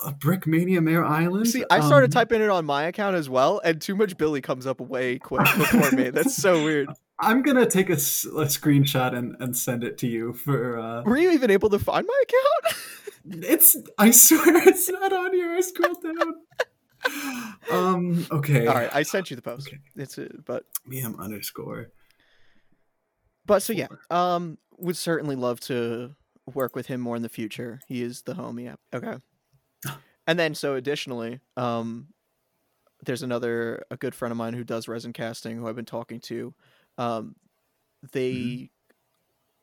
A 0.06 0.14
Brickmania 0.14 0.82
Mare 0.82 1.04
Island. 1.06 1.48
See, 1.48 1.66
I 1.70 1.82
started 1.82 2.06
Um, 2.08 2.12
typing 2.12 2.42
it 2.42 2.50
on 2.50 2.66
my 2.66 2.84
account 2.84 3.16
as 3.18 3.30
well, 3.30 3.60
and 3.66 3.82
too 3.82 3.96
much 3.96 4.18
Billy 4.18 4.40
comes 4.42 4.66
up 4.66 4.80
way 4.80 5.20
quick 5.20 5.44
before 5.58 5.92
me. 5.92 6.10
That's 6.12 6.36
so 6.36 6.64
weird. 6.64 6.88
I'm 7.20 7.42
gonna 7.42 7.66
take 7.70 7.90
a 7.90 7.96
screenshot 7.98 9.14
and, 9.14 9.36
and 9.42 9.58
send 9.58 9.84
it 9.84 9.98
to 9.98 10.08
you 10.08 10.32
for. 10.34 10.80
Uh, 10.80 11.04
Were 11.04 11.18
you 11.18 11.32
even 11.32 11.52
able 11.52 11.70
to 11.72 11.80
find 11.80 12.08
my 12.08 12.24
account? 12.24 12.78
it's. 13.44 13.76
I 13.98 14.12
swear 14.12 14.42
it's 14.68 14.90
not 14.90 15.12
on 15.12 15.34
here. 15.34 15.52
I 15.52 15.60
scrolled 15.60 16.02
down. 16.02 16.34
um. 17.72 18.26
Okay. 18.32 18.68
All 18.68 18.76
right, 18.76 18.90
I 18.94 19.04
sent 19.04 19.30
you 19.30 19.36
the 19.36 19.42
post. 19.42 19.68
Okay. 19.68 19.80
It's 19.98 20.18
uh, 20.18 20.30
but 20.46 20.64
BM 20.90 21.20
underscore. 21.20 21.88
but 23.46 23.62
so 23.64 23.74
yeah, 23.74 23.88
um, 24.10 24.58
would 24.78 24.96
certainly 24.98 25.36
love 25.36 25.60
to 25.62 26.16
work 26.54 26.76
with 26.76 26.88
him 26.88 27.02
more 27.02 27.16
in 27.18 27.22
the 27.22 27.30
future. 27.30 27.82
He 27.88 28.02
is 28.02 28.22
the 28.22 28.34
homie. 28.36 28.64
Yeah. 28.64 28.76
Okay. 28.94 29.18
And 30.30 30.38
then 30.38 30.54
so 30.54 30.76
additionally, 30.76 31.40
um, 31.58 32.10
there's 33.04 33.24
another 33.24 33.84
a 33.90 33.98
good 33.98 34.14
friend 34.14 34.32
of 34.32 34.38
mine 34.38 34.54
who 34.54 34.64
does 34.64 34.88
resin 34.88 35.12
casting 35.12 35.58
who 35.58 35.68
I've 35.68 35.76
been 35.76 35.86
talking 35.86 36.20
to. 36.22 36.54
Um, 37.00 37.36
they 38.12 38.70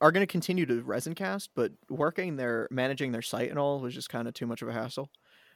are 0.00 0.10
going 0.10 0.26
to 0.26 0.30
continue 0.30 0.66
to 0.66 0.82
resin 0.82 1.14
cast, 1.14 1.50
but 1.54 1.70
working 1.88 2.34
their 2.34 2.66
managing 2.72 3.12
their 3.12 3.22
site 3.22 3.50
and 3.50 3.60
all 3.60 3.78
was 3.80 3.94
just 3.94 4.08
kind 4.08 4.26
of 4.26 4.34
too 4.34 4.46
much 4.46 4.60
of 4.60 4.68
a 4.68 4.72
hassle. 4.72 5.08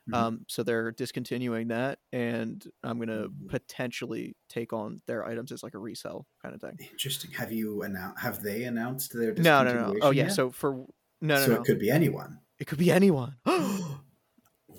Mhm. 0.09 0.17
Um, 0.17 0.45
so 0.47 0.63
they're 0.63 0.93
discontinuing 0.93 1.69
that, 1.69 1.99
and 2.13 2.65
I'm 2.85 2.99
going 2.99 3.09
to 3.09 3.31
potentially 3.49 4.37
take 4.49 4.73
on 4.73 5.03
their 5.07 5.27
items 5.27 5.51
as 5.51 5.65
like 5.65 5.75
a 5.75 5.79
resell 5.79 6.27
kind 6.41 6.55
of 6.55 6.61
thing. 6.61 6.79
Interesting. 6.93 7.33
Have 7.33 7.51
you 7.51 7.83
announced? 7.83 8.21
Have 8.21 8.43
they 8.43 8.63
announced 8.63 9.13
their 9.13 9.35
No, 9.35 9.65
no, 9.65 9.73
no. 9.73 9.97
Oh 10.03 10.11
yeah. 10.11 10.25
yet? 10.25 10.33
So 10.33 10.51
for 10.51 10.73
no, 10.73 10.87
no, 11.21 11.37
so 11.37 11.55
no. 11.55 11.61
it 11.61 11.65
could 11.65 11.81
be 11.81 11.91
anyone. 11.91 12.39
It 12.61 12.67
could 12.67 12.79
be 12.79 12.93
anyone. 12.93 13.35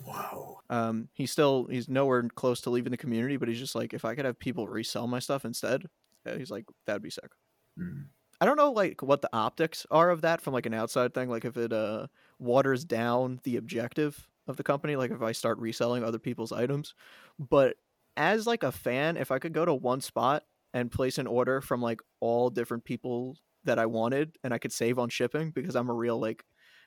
Wow. 0.06 0.58
um, 0.70 1.08
he's 1.12 1.30
still 1.30 1.66
he's 1.70 1.88
nowhere 1.88 2.22
close 2.34 2.60
to 2.62 2.70
leaving 2.70 2.90
the 2.90 2.96
community, 2.96 3.36
but 3.36 3.48
he's 3.48 3.58
just 3.58 3.74
like, 3.74 3.94
if 3.94 4.04
I 4.04 4.14
could 4.14 4.24
have 4.24 4.38
people 4.38 4.66
resell 4.66 5.06
my 5.06 5.18
stuff 5.18 5.44
instead, 5.44 5.86
uh, 6.26 6.36
he's 6.36 6.50
like, 6.50 6.64
that'd 6.86 7.02
be 7.02 7.10
sick. 7.10 7.30
Mm. 7.78 8.06
I 8.40 8.46
don't 8.46 8.56
know 8.56 8.72
like 8.72 9.02
what 9.02 9.22
the 9.22 9.30
optics 9.32 9.86
are 9.90 10.10
of 10.10 10.22
that 10.22 10.40
from 10.40 10.52
like 10.52 10.66
an 10.66 10.74
outside 10.74 11.14
thing, 11.14 11.28
like 11.28 11.44
if 11.44 11.56
it 11.56 11.72
uh 11.72 12.08
waters 12.38 12.84
down 12.84 13.40
the 13.44 13.56
objective 13.56 14.28
of 14.48 14.56
the 14.56 14.64
company, 14.64 14.96
like 14.96 15.10
if 15.12 15.22
I 15.22 15.32
start 15.32 15.58
reselling 15.58 16.02
other 16.02 16.18
people's 16.18 16.52
items. 16.52 16.94
But 17.38 17.76
as 18.16 18.46
like 18.46 18.62
a 18.62 18.72
fan, 18.72 19.16
if 19.16 19.30
I 19.30 19.38
could 19.38 19.52
go 19.52 19.64
to 19.64 19.74
one 19.74 20.00
spot 20.00 20.44
and 20.74 20.90
place 20.90 21.18
an 21.18 21.26
order 21.26 21.60
from 21.60 21.80
like 21.80 22.00
all 22.20 22.50
different 22.50 22.84
people 22.84 23.36
that 23.64 23.78
I 23.78 23.86
wanted 23.86 24.36
and 24.42 24.52
I 24.52 24.58
could 24.58 24.72
save 24.72 24.98
on 24.98 25.08
shipping 25.08 25.50
because 25.50 25.76
I'm 25.76 25.88
a 25.88 25.94
real 25.94 26.18
like 26.18 26.44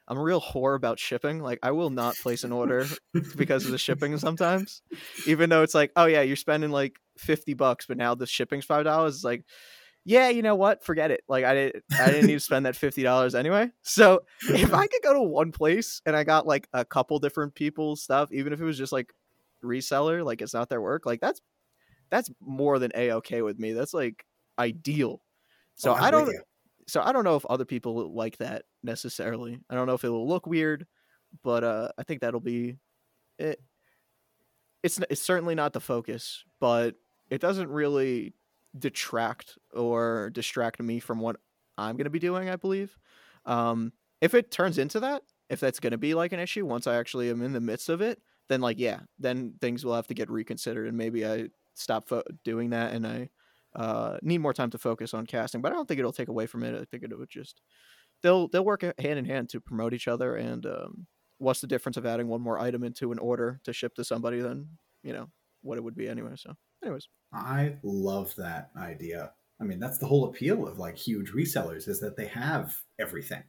I'm 0.07 0.17
a 0.17 0.21
real 0.21 0.41
whore 0.41 0.75
about 0.75 0.99
shipping. 0.99 1.39
Like 1.39 1.59
I 1.63 1.71
will 1.71 1.89
not 1.89 2.15
place 2.15 2.43
an 2.43 2.51
order 2.51 2.85
because 3.35 3.65
of 3.65 3.71
the 3.71 3.77
shipping 3.77 4.17
sometimes. 4.19 4.81
Even 5.27 5.49
though 5.49 5.63
it's 5.63 5.73
like, 5.73 5.91
oh 5.95 6.05
yeah, 6.05 6.21
you're 6.21 6.35
spending 6.35 6.71
like 6.71 6.99
50 7.17 7.53
bucks, 7.55 7.85
but 7.87 7.97
now 7.97 8.15
the 8.15 8.27
shipping's 8.27 8.65
five 8.65 8.83
dollars. 8.83 9.15
It's 9.15 9.23
like, 9.23 9.45
yeah, 10.03 10.29
you 10.29 10.43
know 10.43 10.55
what? 10.55 10.83
Forget 10.83 11.09
it. 11.09 11.21
Like 11.27 11.45
I 11.45 11.55
didn't 11.55 11.83
I 11.99 12.11
didn't 12.11 12.27
need 12.27 12.33
to 12.33 12.39
spend 12.39 12.65
that 12.67 12.75
fifty 12.75 13.01
dollars 13.01 13.33
anyway. 13.33 13.71
So 13.81 14.21
if 14.49 14.73
I 14.73 14.85
could 14.87 15.01
go 15.01 15.13
to 15.13 15.21
one 15.21 15.51
place 15.51 16.01
and 16.05 16.15
I 16.15 16.23
got 16.23 16.45
like 16.45 16.67
a 16.73 16.85
couple 16.85 17.17
different 17.19 17.55
people's 17.55 18.03
stuff, 18.03 18.31
even 18.31 18.53
if 18.53 18.61
it 18.61 18.65
was 18.65 18.77
just 18.77 18.91
like 18.91 19.13
reseller, 19.63 20.23
like 20.23 20.41
it's 20.41 20.53
not 20.53 20.69
their 20.69 20.81
work, 20.81 21.05
like 21.07 21.21
that's 21.21 21.41
that's 22.11 22.29
more 22.39 22.77
than 22.77 22.91
a 22.93 23.13
okay 23.13 23.41
with 23.41 23.57
me. 23.57 23.73
That's 23.73 23.93
like 23.95 24.25
ideal. 24.59 25.21
So 25.73 25.91
Oh, 25.91 25.95
I 25.95 26.11
don't 26.11 26.31
so 26.87 27.01
I 27.01 27.11
don't 27.11 27.23
know 27.23 27.35
if 27.35 27.45
other 27.47 27.65
people 27.65 28.13
like 28.13 28.37
that 28.37 28.65
necessarily. 28.85 29.59
I 29.69 29.75
don't 29.75 29.87
know 29.87 29.93
if 29.93 30.03
it 30.03 30.09
will 30.09 30.27
look 30.27 30.47
weird, 30.47 30.85
but 31.43 31.63
uh, 31.63 31.89
I 31.97 32.03
think 32.03 32.21
that'll 32.21 32.39
be 32.39 32.77
it. 33.37 33.61
It's 34.83 34.99
it's 35.09 35.21
certainly 35.21 35.55
not 35.55 35.73
the 35.73 35.79
focus, 35.79 36.43
but 36.59 36.95
it 37.29 37.41
doesn't 37.41 37.69
really 37.69 38.33
detract 38.77 39.57
or 39.73 40.29
distract 40.31 40.81
me 40.81 40.99
from 40.99 41.19
what 41.19 41.37
I'm 41.77 41.95
going 41.97 42.05
to 42.05 42.11
be 42.11 42.19
doing. 42.19 42.49
I 42.49 42.55
believe. 42.55 42.97
Um, 43.45 43.93
if 44.21 44.33
it 44.33 44.51
turns 44.51 44.77
into 44.77 44.99
that, 45.01 45.23
if 45.49 45.59
that's 45.59 45.79
going 45.79 45.91
to 45.91 45.97
be 45.97 46.13
like 46.13 46.33
an 46.33 46.39
issue 46.39 46.65
once 46.65 46.87
I 46.87 46.95
actually 46.95 47.29
am 47.29 47.41
in 47.41 47.53
the 47.53 47.61
midst 47.61 47.89
of 47.89 48.01
it, 48.01 48.19
then 48.47 48.61
like 48.61 48.79
yeah, 48.79 48.99
then 49.19 49.55
things 49.59 49.83
will 49.83 49.95
have 49.95 50.07
to 50.07 50.13
get 50.13 50.29
reconsidered, 50.29 50.87
and 50.87 50.97
maybe 50.97 51.25
I 51.25 51.49
stop 51.73 52.07
fo- 52.07 52.23
doing 52.43 52.69
that 52.69 52.93
and 52.93 53.05
I 53.05 53.29
uh, 53.75 54.17
need 54.21 54.39
more 54.39 54.53
time 54.53 54.69
to 54.71 54.77
focus 54.77 55.13
on 55.13 55.25
casting. 55.25 55.61
But 55.61 55.71
I 55.71 55.75
don't 55.75 55.87
think 55.87 55.99
it'll 55.99 56.13
take 56.13 56.29
away 56.29 56.45
from 56.45 56.63
it. 56.63 56.79
I 56.79 56.85
think 56.85 57.03
it 57.03 57.17
would 57.17 57.29
just 57.29 57.61
they'll 58.25 58.47
they'll 58.47 58.65
work 58.65 58.81
hand 58.81 59.19
in 59.19 59.25
hand 59.25 59.49
to 59.49 59.61
promote 59.61 59.93
each 59.93 60.07
other. 60.07 60.35
And 60.35 60.65
um, 60.65 61.07
what's 61.37 61.61
the 61.61 61.67
difference 61.67 61.95
of 61.95 62.05
adding 62.05 62.27
one 62.27 62.41
more 62.41 62.59
item 62.59 62.83
into 62.83 63.11
an 63.11 63.19
order 63.19 63.59
to 63.63 63.71
ship 63.71 63.93
to 63.95 64.03
somebody 64.03 64.41
than 64.41 64.67
you 65.03 65.13
know 65.13 65.29
what 65.61 65.77
it 65.77 65.83
would 65.83 65.95
be 65.95 66.09
anyway? 66.09 66.31
So, 66.35 66.55
anyways, 66.83 67.07
I 67.31 67.75
love 67.83 68.33
that 68.37 68.71
idea. 68.75 69.31
I 69.61 69.63
mean, 69.63 69.79
that's 69.79 69.99
the 69.99 70.07
whole 70.07 70.25
appeal 70.25 70.67
of 70.67 70.79
like 70.79 70.97
huge 70.97 71.31
resellers 71.31 71.87
is 71.87 71.99
that 72.01 72.17
they 72.17 72.27
have 72.27 72.75
everything, 72.99 73.43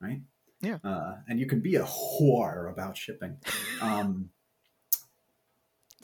right? 0.00 0.20
Yeah. 0.60 0.78
Uh, 0.84 1.16
and 1.28 1.40
you 1.40 1.46
can 1.46 1.60
be 1.60 1.76
a 1.76 1.84
whore 1.84 2.70
about 2.70 2.96
shipping. 2.96 3.38
Um, 3.80 4.30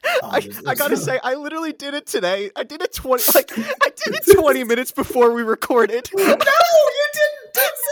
I, 0.22 0.48
I 0.66 0.74
gotta 0.74 0.96
say, 0.96 1.18
I 1.22 1.34
literally 1.34 1.72
did 1.72 1.94
it 1.94 2.06
today. 2.06 2.50
I 2.56 2.64
did 2.64 2.82
it 2.82 2.94
twenty 2.94 3.24
like 3.34 3.50
I 3.56 3.90
did 3.90 4.14
it 4.14 4.32
twenty 4.38 4.64
minutes 4.64 4.92
before 4.92 5.32
we 5.32 5.42
recorded. 5.42 6.08
no, 6.14 6.22
you 6.22 6.34
didn't. 6.34 7.44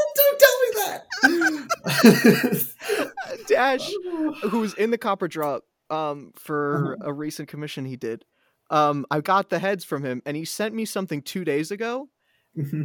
Dash, 3.46 3.90
who's 4.42 4.74
in 4.74 4.90
the 4.90 4.98
cop 4.98 5.22
or 5.22 5.28
drop, 5.28 5.64
um, 5.90 6.32
for 6.34 6.96
a 7.00 7.12
recent 7.12 7.48
commission 7.48 7.84
he 7.84 7.96
did. 7.96 8.24
Um, 8.70 9.04
I 9.10 9.20
got 9.20 9.50
the 9.50 9.58
heads 9.58 9.84
from 9.84 10.02
him, 10.04 10.22
and 10.24 10.36
he 10.36 10.44
sent 10.44 10.74
me 10.74 10.84
something 10.84 11.22
two 11.22 11.44
days 11.44 11.70
ago, 11.70 12.08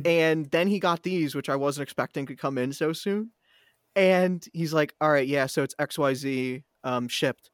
and 0.05 0.45
then 0.51 0.67
he 0.67 0.79
got 0.79 1.03
these, 1.03 1.35
which 1.35 1.49
I 1.49 1.55
wasn't 1.55 1.83
expecting 1.83 2.25
could 2.25 2.39
come 2.39 2.57
in 2.57 2.73
so 2.73 2.93
soon. 2.93 3.31
and 3.95 4.45
he's 4.53 4.73
like, 4.73 4.93
"All 5.01 5.11
right, 5.11 5.27
yeah, 5.27 5.47
so 5.47 5.63
it's 5.63 5.75
X 5.79 5.97
Y 5.97 6.13
Z 6.13 6.63
um, 6.83 7.07
shipped," 7.07 7.49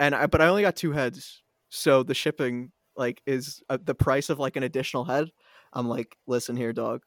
and 0.00 0.14
I 0.14 0.26
but 0.26 0.40
I 0.40 0.48
only 0.48 0.62
got 0.62 0.76
two 0.76 0.92
heads, 0.92 1.42
so 1.68 2.02
the 2.02 2.14
shipping 2.14 2.72
like 2.96 3.22
is 3.26 3.62
uh, 3.68 3.78
the 3.82 3.94
price 3.94 4.30
of 4.30 4.38
like 4.38 4.56
an 4.56 4.62
additional 4.64 5.04
head. 5.04 5.30
I'm 5.72 5.88
like, 5.88 6.16
listen 6.26 6.56
here, 6.56 6.72
dog. 6.72 7.02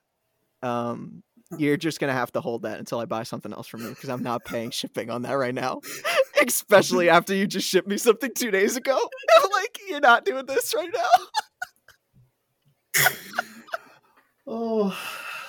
Um, 0.62 1.24
you're 1.58 1.78
just 1.78 2.00
gonna 2.00 2.14
have 2.14 2.32
to 2.34 2.42
hold 2.42 2.64
that 2.64 2.80
until 2.80 3.00
I 3.00 3.06
buy 3.06 3.24
something 3.24 3.52
else 3.52 3.68
from 3.68 3.82
you 3.82 3.90
because 3.90 4.10
I'm 4.10 4.24
not 4.24 4.46
paying 4.46 4.72
shipping 4.72 5.10
on 5.10 5.24
that 5.24 5.34
right 5.34 5.54
now. 5.54 5.82
Especially 6.46 7.10
after 7.10 7.34
you 7.34 7.48
just 7.48 7.68
shipped 7.68 7.88
me 7.88 7.98
something 7.98 8.32
two 8.34 8.52
days 8.52 8.78
ago. 8.78 8.96
like 9.52 9.80
you're 9.88 10.00
not 10.00 10.26
doing 10.26 10.46
this 10.46 10.74
right 10.76 10.92
now. 10.94 13.12
Oh. 14.52 14.98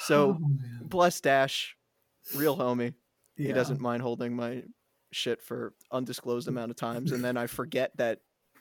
So 0.02 0.38
oh, 0.38 0.50
bless 0.82 1.22
Dash, 1.22 1.74
real 2.34 2.54
homie. 2.54 2.92
He 3.34 3.50
doesn't 3.50 3.80
mind 3.80 4.02
holding 4.02 4.36
my 4.36 4.62
shit 5.10 5.40
for 5.40 5.72
undisclosed 5.90 6.48
amount 6.48 6.70
of 6.70 6.76
times, 6.76 7.12
and 7.12 7.24
then 7.24 7.38
I 7.38 7.46
forget 7.46 7.96
that 7.96 8.18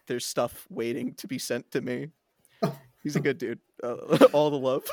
there's 0.08 0.26
stuff 0.26 0.66
waiting 0.70 1.14
to 1.16 1.28
be 1.28 1.40
sent 1.40 1.72
to 1.72 1.82
me. 1.82 2.08
He's 3.04 3.18
a 3.18 3.20
good 3.20 3.38
dude. 3.38 3.60
Uh, 3.84 3.96
all 4.32 4.50
the 4.50 4.58
love. 4.58 4.86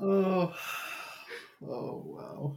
Oh. 0.00 0.54
Oh 1.62 2.02
wow. 2.04 2.56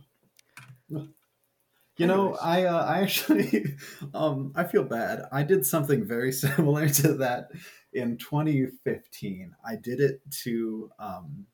You 1.98 2.08
know, 2.08 2.36
I 2.36 2.64
uh, 2.66 2.84
I 2.86 3.02
actually 3.02 3.66
um 4.14 4.52
I 4.56 4.66
feel 4.66 4.84
bad. 4.84 5.22
I 5.32 5.44
did 5.44 5.66
something 5.66 6.06
very 6.06 6.32
similar 6.46 6.90
to 6.90 7.14
that 7.16 7.52
in 7.94 8.18
2015. 8.18 9.56
I 9.66 9.76
did 9.78 10.02
it 10.02 10.20
to 10.44 10.90
um 11.00 11.46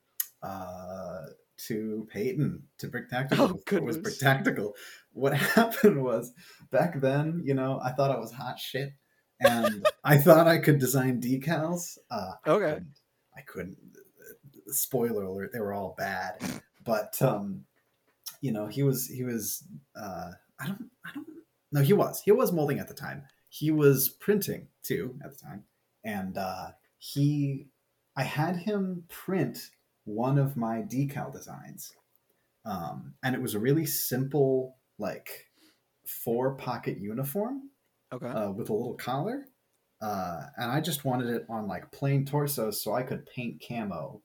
uh 0.42 1.22
to 1.68 2.08
Peyton 2.10 2.64
to 2.78 2.88
Brick 2.88 3.08
Tactical. 3.08 3.62
Oh, 3.72 3.80
was 3.80 3.98
Brick. 3.98 4.18
Tactical. 4.18 4.74
What 5.12 5.34
happened 5.36 6.02
was 6.02 6.32
back 6.72 7.00
then, 7.00 7.42
you 7.44 7.54
know, 7.54 7.80
I 7.84 7.92
thought 7.92 8.10
I 8.10 8.18
was 8.18 8.32
hot 8.32 8.58
shit, 8.58 8.92
and 9.40 9.86
I 10.02 10.16
thought 10.16 10.48
I 10.48 10.58
could 10.58 10.80
design 10.80 11.20
decals. 11.20 11.98
Uh, 12.10 12.32
I 12.44 12.50
Okay. 12.50 12.64
couldn't. 12.74 12.98
I 13.36 13.40
couldn't. 13.42 13.78
Spoiler 14.68 15.22
alert: 15.24 15.50
they 15.52 15.60
were 15.60 15.72
all 15.72 15.94
bad. 15.96 16.34
But 16.84 17.20
um, 17.22 17.64
you 18.40 18.52
know, 18.52 18.66
he 18.66 18.82
was 18.82 19.06
he 19.08 19.24
was. 19.24 19.64
Uh, 19.96 20.32
I 20.60 20.66
don't. 20.66 20.90
I 21.06 21.10
don't. 21.14 21.26
No, 21.72 21.80
he 21.80 21.92
was. 21.92 22.22
He 22.22 22.32
was 22.32 22.52
molding 22.52 22.78
at 22.78 22.88
the 22.88 22.94
time. 22.94 23.24
He 23.48 23.70
was 23.70 24.08
printing 24.08 24.68
too 24.82 25.18
at 25.24 25.32
the 25.32 25.38
time, 25.38 25.64
and 26.04 26.36
uh, 26.38 26.68
he. 26.98 27.68
I 28.16 28.24
had 28.24 28.56
him 28.56 29.04
print 29.08 29.70
one 30.04 30.36
of 30.38 30.56
my 30.56 30.82
decal 30.82 31.32
designs, 31.32 31.92
um, 32.64 33.14
and 33.22 33.34
it 33.34 33.40
was 33.40 33.54
a 33.54 33.58
really 33.60 33.86
simple, 33.86 34.76
like 34.98 35.46
four 36.06 36.54
pocket 36.54 36.98
uniform 36.98 37.70
Okay. 38.12 38.26
uh, 38.26 38.50
with 38.50 38.68
a 38.70 38.74
little 38.74 38.94
collar. 38.94 39.46
Uh, 40.00 40.42
and 40.56 40.70
I 40.70 40.80
just 40.80 41.04
wanted 41.04 41.30
it 41.30 41.46
on 41.48 41.68
like 41.68 41.92
plain 41.92 42.24
torso 42.24 42.70
so 42.72 42.92
I 42.92 43.02
could 43.04 43.24
paint 43.26 43.62
camo 43.66 44.20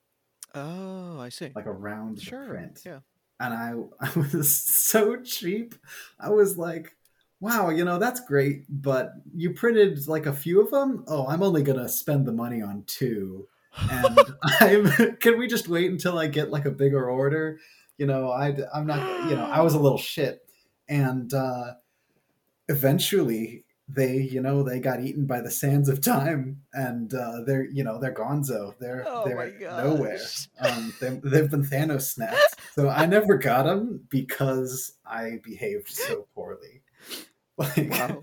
oh, 0.56 1.20
I 1.20 1.30
see. 1.30 1.52
like 1.56 1.68
around 1.68 2.22
Sure. 2.22 2.44
the 2.44 2.50
print. 2.54 2.82
Yeah. 2.86 3.00
And 3.40 3.54
I, 3.54 3.74
I 4.06 4.12
was 4.32 4.54
so 4.64 5.22
cheap. 5.22 5.76
I 6.20 6.30
was 6.30 6.58
like, 6.58 6.96
wow, 7.40 7.70
you 7.70 7.86
know, 7.86 8.00
that's 8.00 8.20
great, 8.22 8.64
but 8.70 9.12
you 9.36 9.54
printed 9.54 10.08
like 10.08 10.26
a 10.26 10.34
few 10.34 10.60
of 10.62 10.72
them. 10.72 11.04
Oh, 11.08 11.28
I'm 11.28 11.44
only 11.44 11.62
going 11.62 11.78
to 11.80 11.88
spend 11.90 12.26
the 12.26 12.32
money 12.32 12.62
on 12.62 12.84
two. 12.88 13.48
And 13.92 14.20
I'm, 14.60 15.16
can 15.20 15.38
we 15.38 15.48
just 15.48 15.68
wait 15.68 15.92
until 15.92 16.18
I 16.18 16.28
get 16.28 16.50
like 16.50 16.66
a 16.66 16.72
bigger 16.72 17.10
order? 17.10 17.60
You 18.00 18.08
know, 18.08 18.32
I, 18.32 18.58
I'm 18.74 18.88
not, 18.88 19.30
you 19.30 19.36
know, 19.36 19.46
I 19.46 19.62
was 19.62 19.76
a 19.76 19.80
little 19.80 19.98
shit. 20.00 20.42
And, 20.90 21.32
uh, 21.34 21.74
eventually 22.70 23.64
they 23.90 24.18
you 24.18 24.42
know 24.42 24.64
they 24.64 24.80
got 24.82 25.00
eaten 25.02 25.26
by 25.26 25.40
the 25.40 25.50
sands 25.50 25.88
of 25.88 26.02
time 26.02 26.62
and 26.74 27.14
uh 27.14 27.42
they're 27.46 27.64
you 27.70 27.84
know 27.86 27.98
they're 28.00 28.14
gonzo 28.14 28.78
they're 28.80 29.06
Oh 29.08 29.24
they're 29.26 29.58
nowhere 29.62 30.20
um 30.60 30.94
they, 31.00 31.20
they've 31.24 31.50
been 31.50 31.64
thanos 31.64 32.02
snapped 32.14 32.56
so 32.74 32.90
i 32.90 33.06
never 33.06 33.38
got 33.38 33.64
them 33.64 34.02
because 34.10 34.94
i 35.06 35.40
behaved 35.44 35.88
so 35.90 36.28
poorly 36.36 36.82
like 37.58 37.90
Wow. 37.92 38.22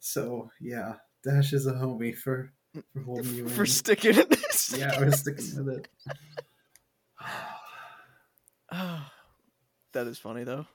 so 0.00 0.50
yeah 0.60 0.94
dash 1.22 1.52
is 1.52 1.66
a 1.68 1.72
homie 1.74 2.16
for 2.16 2.50
for 2.92 3.00
holding 3.02 3.32
you 3.34 3.48
For 3.48 3.62
in. 3.62 3.66
sticking 3.70 4.16
in 4.18 4.26
this. 4.28 4.74
yeah 4.76 4.98
we're 4.98 5.12
sticking 5.12 5.64
with 5.64 5.78
it 5.78 5.88
that 9.92 10.06
is 10.08 10.18
funny 10.18 10.44
though. 10.44 10.66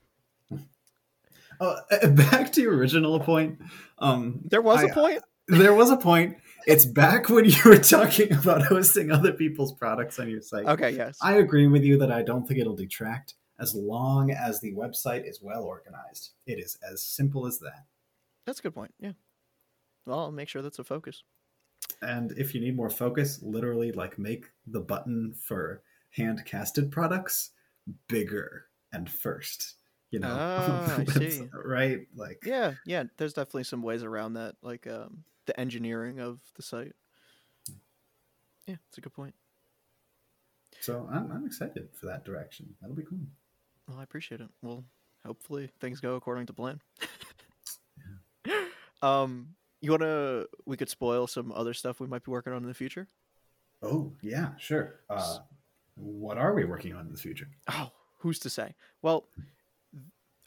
Uh, 1.61 2.07
back 2.31 2.51
to 2.53 2.61
your 2.61 2.75
original 2.75 3.19
point 3.19 3.59
um 3.99 4.41
There 4.45 4.61
was 4.61 4.83
a 4.83 4.87
I- 4.87 4.91
point. 4.91 5.23
there 5.47 5.73
was 5.73 5.89
a 5.91 5.97
point. 5.97 6.37
It's 6.67 6.85
back 6.85 7.29
when 7.29 7.45
you 7.45 7.57
were 7.65 7.77
talking 7.77 8.31
about 8.41 8.63
hosting 8.63 9.11
other 9.11 9.33
people's 9.33 9.73
products 9.73 10.19
on 10.19 10.29
your 10.29 10.41
site. 10.41 10.65
Okay, 10.67 10.91
yes. 10.91 11.17
I 11.21 11.37
agree 11.37 11.67
with 11.67 11.83
you 11.83 11.97
that 11.99 12.11
I 12.11 12.21
don't 12.21 12.47
think 12.47 12.59
it'll 12.59 12.75
detract 12.75 13.33
as 13.59 13.73
long 13.75 14.31
as 14.31 14.59
the 14.59 14.73
website 14.73 15.27
is 15.27 15.41
well 15.41 15.63
organized. 15.63 16.31
It 16.45 16.59
is 16.59 16.77
as 16.89 17.03
simple 17.03 17.47
as 17.47 17.59
that. 17.59 17.85
That's 18.45 18.59
a 18.59 18.63
good 18.63 18.75
point. 18.75 18.93
Yeah. 18.99 19.13
Well, 20.05 20.19
I'll 20.19 20.31
make 20.31 20.49
sure 20.49 20.61
that's 20.61 20.79
a 20.79 20.83
focus. 20.83 21.23
And 22.01 22.31
if 22.37 22.53
you 22.55 22.61
need 22.61 22.75
more 22.75 22.89
focus, 22.89 23.39
literally 23.41 23.91
like 23.91 24.17
make 24.19 24.45
the 24.67 24.79
button 24.79 25.33
for 25.33 25.81
hand 26.11 26.43
casted 26.45 26.91
products 26.91 27.51
bigger 28.07 28.65
and 28.93 29.09
first. 29.09 29.75
You 30.11 30.19
know, 30.19 30.27
Ah, 30.39 30.97
I 30.99 31.05
see. 31.05 31.47
right? 31.53 32.07
Like, 32.15 32.43
Yeah, 32.45 32.73
yeah. 32.85 33.03
There's 33.17 33.33
definitely 33.33 33.63
some 33.63 33.81
ways 33.81 34.03
around 34.03 34.33
that, 34.33 34.55
like 34.61 34.87
um, 34.87 35.23
the 35.45 35.57
engineering 35.59 36.19
of 36.19 36.39
the 36.55 36.61
site. 36.61 36.93
Yeah, 38.67 38.75
it's 38.89 38.97
a 38.97 39.01
good 39.01 39.13
point. 39.13 39.33
so 40.81 41.07
I'm, 41.11 41.31
I'm 41.31 41.45
excited 41.45 41.89
for 41.93 42.07
that 42.07 42.25
direction. 42.25 42.75
That'll 42.81 42.95
be 42.95 43.03
cool. 43.03 43.19
Well, 43.87 43.99
I 43.99 44.03
appreciate 44.03 44.41
it. 44.41 44.49
Well, 44.61 44.83
hopefully 45.25 45.69
things 45.79 45.99
go 45.99 46.15
according 46.15 46.45
to 46.47 46.53
plan. 46.53 46.81
um, 49.01 49.49
you 49.81 49.91
wanna? 49.91 50.45
We 50.65 50.77
could 50.77 50.89
spoil 50.89 51.27
some 51.27 51.51
other 51.53 51.73
stuff 51.73 51.99
we 51.99 52.07
might 52.07 52.23
be 52.23 52.31
working 52.31 52.53
on 52.53 52.61
in 52.61 52.67
the 52.67 52.73
future. 52.73 53.07
Oh 53.81 54.13
yeah, 54.21 54.49
sure. 54.57 55.01
Uh, 55.09 55.39
what 55.95 56.37
are 56.37 56.53
we 56.53 56.65
working 56.65 56.93
on 56.93 57.07
in 57.07 57.11
the 57.11 57.17
future? 57.17 57.47
Oh, 57.69 57.91
who's 58.19 58.39
to 58.39 58.49
say? 58.49 58.75
Well, 59.01 59.25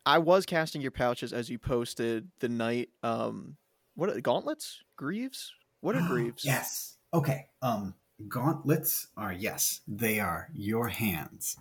I 0.06 0.18
was 0.18 0.44
casting 0.46 0.80
your 0.82 0.90
pouches 0.90 1.32
as 1.32 1.48
you 1.50 1.58
posted 1.58 2.28
the 2.40 2.48
night. 2.48 2.90
Um, 3.02 3.56
what 3.94 4.10
are 4.10 4.20
gauntlets? 4.20 4.82
Greaves? 4.96 5.52
What 5.80 5.96
are 5.96 6.06
greaves? 6.08 6.44
yes. 6.44 6.96
Okay. 7.12 7.46
Um, 7.62 7.94
gauntlets 8.28 9.06
are 9.16 9.32
yes, 9.32 9.80
they 9.86 10.20
are 10.20 10.48
your 10.52 10.88
hands. 10.88 11.56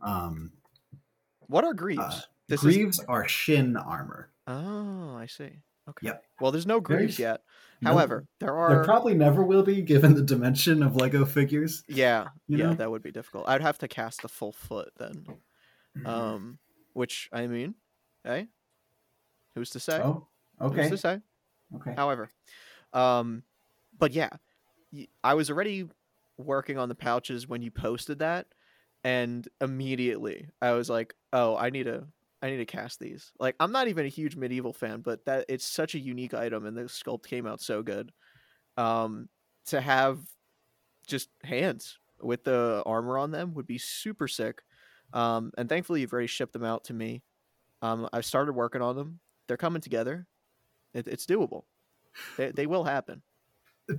Um, 0.00 0.52
What 1.46 1.64
are 1.64 1.74
greaves? 1.74 2.00
Uh, 2.00 2.20
this 2.48 2.60
greaves 2.60 3.00
are 3.08 3.26
shin 3.28 3.76
armor. 3.76 4.30
Oh, 4.46 5.14
I 5.16 5.26
see. 5.26 5.50
Okay. 5.88 6.06
Yep. 6.06 6.24
Well, 6.40 6.52
there's 6.52 6.66
no 6.66 6.80
greaves 6.80 7.14
s- 7.14 7.18
yet. 7.18 7.40
No, 7.80 7.92
However, 7.92 8.26
there 8.38 8.56
are. 8.56 8.70
there 8.76 8.84
probably 8.84 9.14
never 9.14 9.42
will 9.42 9.64
be, 9.64 9.82
given 9.82 10.14
the 10.14 10.22
dimension 10.22 10.82
of 10.82 10.94
Lego 10.96 11.24
figures. 11.24 11.82
Yeah, 11.88 12.28
you 12.46 12.58
yeah, 12.58 12.66
know? 12.66 12.74
that 12.74 12.90
would 12.90 13.02
be 13.02 13.10
difficult. 13.10 13.48
I'd 13.48 13.60
have 13.62 13.78
to 13.78 13.88
cast 13.88 14.22
the 14.22 14.28
full 14.28 14.52
foot 14.52 14.90
then. 14.98 15.26
Mm-hmm. 15.98 16.06
Um, 16.06 16.58
which 16.92 17.28
I 17.32 17.46
mean, 17.48 17.74
hey, 18.24 18.48
who's 19.54 19.70
to 19.70 19.80
say? 19.80 19.98
oh, 19.98 20.26
okay. 20.60 20.82
Who's 20.82 20.90
to 20.90 20.98
say? 20.98 21.20
Okay. 21.76 21.94
However, 21.96 22.28
um, 22.92 23.42
but 23.98 24.12
yeah, 24.12 24.30
I 25.22 25.34
was 25.34 25.50
already 25.50 25.88
working 26.38 26.78
on 26.78 26.88
the 26.88 26.94
pouches 26.94 27.48
when 27.48 27.62
you 27.62 27.70
posted 27.70 28.18
that, 28.20 28.46
and 29.04 29.46
immediately 29.60 30.48
I 30.60 30.72
was 30.72 30.90
like, 30.90 31.14
"Oh, 31.32 31.56
I 31.56 31.70
need 31.70 31.84
to, 31.84 32.06
I 32.42 32.50
need 32.50 32.58
to 32.58 32.66
cast 32.66 32.98
these." 32.98 33.32
Like, 33.38 33.56
I'm 33.60 33.72
not 33.72 33.88
even 33.88 34.06
a 34.06 34.10
huge 34.10 34.36
medieval 34.36 34.72
fan, 34.72 35.00
but 35.00 35.24
that 35.24 35.46
it's 35.48 35.64
such 35.64 35.94
a 35.94 35.98
unique 36.00 36.34
item, 36.34 36.66
and 36.66 36.76
the 36.76 36.82
sculpt 36.82 37.26
came 37.26 37.46
out 37.46 37.60
so 37.60 37.82
good. 37.82 38.12
Um, 38.76 39.28
to 39.66 39.80
have 39.80 40.18
just 41.06 41.28
hands 41.44 41.98
with 42.20 42.44
the 42.44 42.82
armor 42.86 43.18
on 43.18 43.30
them 43.30 43.54
would 43.54 43.66
be 43.66 43.78
super 43.78 44.28
sick. 44.28 44.62
Um, 45.12 45.52
and 45.58 45.68
thankfully, 45.68 46.00
you've 46.00 46.12
already 46.12 46.26
shipped 46.26 46.52
them 46.52 46.64
out 46.64 46.84
to 46.84 46.94
me. 46.94 47.22
Um, 47.82 48.08
I've 48.12 48.24
started 48.24 48.52
working 48.52 48.80
on 48.80 48.96
them. 48.96 49.20
They're 49.48 49.56
coming 49.56 49.82
together. 49.82 50.26
It, 50.94 51.08
it's 51.08 51.26
doable. 51.26 51.64
They, 52.36 52.52
they 52.52 52.66
will 52.66 52.84
happen. 52.84 53.22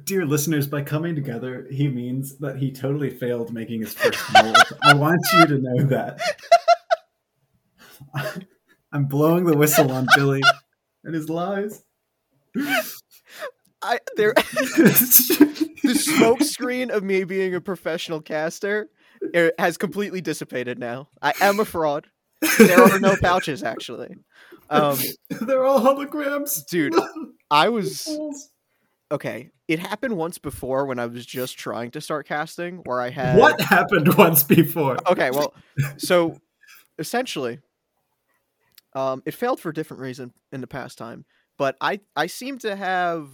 Dear 0.05 0.25
listeners, 0.25 0.65
by 0.65 0.81
coming 0.81 1.13
together, 1.13 1.67
he 1.69 1.89
means 1.89 2.37
that 2.37 2.57
he 2.57 2.71
totally 2.71 3.09
failed 3.09 3.53
making 3.53 3.81
his 3.81 3.93
first 3.93 4.19
mold. 4.33 4.57
I 4.81 4.93
want 4.93 5.19
you 5.33 5.45
to 5.45 5.57
know 5.59 5.83
that. 5.87 6.21
I'm 8.93 9.05
blowing 9.05 9.45
the 9.45 9.57
whistle 9.57 9.91
on 9.91 10.07
Billy 10.15 10.41
and 11.03 11.13
his 11.13 11.29
lies. 11.29 11.83
I 13.81 13.99
there 14.15 14.33
the 14.35 15.95
smoke 15.99 16.41
screen 16.43 16.89
of 16.89 17.03
me 17.03 17.23
being 17.23 17.53
a 17.55 17.61
professional 17.61 18.21
caster 18.21 18.87
has 19.59 19.77
completely 19.77 20.21
dissipated 20.21 20.79
now. 20.79 21.09
I 21.21 21.33
am 21.41 21.59
a 21.59 21.65
fraud. 21.65 22.07
There 22.57 22.81
are 22.83 22.99
no 22.99 23.15
pouches 23.21 23.63
actually. 23.63 24.15
Um, 24.69 24.97
They're 25.29 25.65
all 25.65 25.79
holograms. 25.79 26.65
dude, 26.67 26.93
I 27.51 27.69
was 27.69 28.07
okay. 29.11 29.49
It 29.67 29.79
happened 29.79 30.17
once 30.17 30.37
before 30.37 30.85
when 30.85 30.99
I 30.99 31.05
was 31.05 31.25
just 31.25 31.57
trying 31.57 31.91
to 31.91 32.01
start 32.01 32.27
casting, 32.27 32.77
where 32.85 32.99
I 33.01 33.09
had 33.09 33.37
What 33.37 33.61
happened 33.61 34.13
once 34.17 34.43
before? 34.43 34.97
okay 35.09 35.31
well 35.31 35.53
so 35.97 36.37
essentially 36.99 37.59
um 38.93 39.23
it 39.25 39.33
failed 39.33 39.59
for 39.59 39.69
a 39.69 39.73
different 39.73 40.01
reason 40.01 40.31
in 40.51 40.61
the 40.61 40.67
past 40.67 40.97
time 40.97 41.25
but 41.57 41.75
i 41.81 41.99
i 42.15 42.27
seem 42.27 42.59
to 42.59 42.75
have 42.75 43.29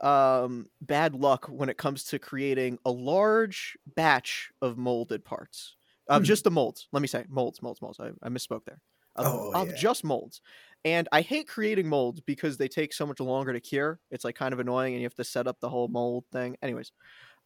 um 0.00 0.66
bad 0.80 1.14
luck 1.14 1.46
when 1.46 1.68
it 1.68 1.76
comes 1.78 2.02
to 2.04 2.18
creating 2.18 2.78
a 2.84 2.90
large 2.90 3.76
batch 3.94 4.50
of 4.60 4.76
molded 4.76 5.24
parts 5.24 5.76
of 6.08 6.22
Hmm. 6.22 6.24
just 6.24 6.44
the 6.44 6.50
molds 6.50 6.88
let 6.92 7.00
me 7.02 7.08
say 7.08 7.24
molds 7.28 7.62
molds 7.62 7.80
molds 7.82 8.00
i, 8.00 8.10
I 8.22 8.28
misspoke 8.28 8.64
there 8.64 8.80
of, 9.16 9.30
Oh, 9.30 9.54
of 9.54 9.72
yeah. 9.72 9.74
just 9.74 10.04
molds 10.04 10.40
and 10.84 11.08
i 11.12 11.20
hate 11.20 11.48
creating 11.48 11.88
molds 11.88 12.20
because 12.20 12.56
they 12.56 12.68
take 12.68 12.92
so 12.92 13.06
much 13.06 13.20
longer 13.20 13.52
to 13.52 13.60
cure 13.60 14.00
it's 14.10 14.24
like 14.24 14.34
kind 14.36 14.52
of 14.54 14.60
annoying 14.60 14.94
and 14.94 15.02
you 15.02 15.06
have 15.06 15.14
to 15.14 15.24
set 15.24 15.46
up 15.46 15.60
the 15.60 15.68
whole 15.68 15.88
mold 15.88 16.24
thing 16.32 16.56
anyways 16.62 16.92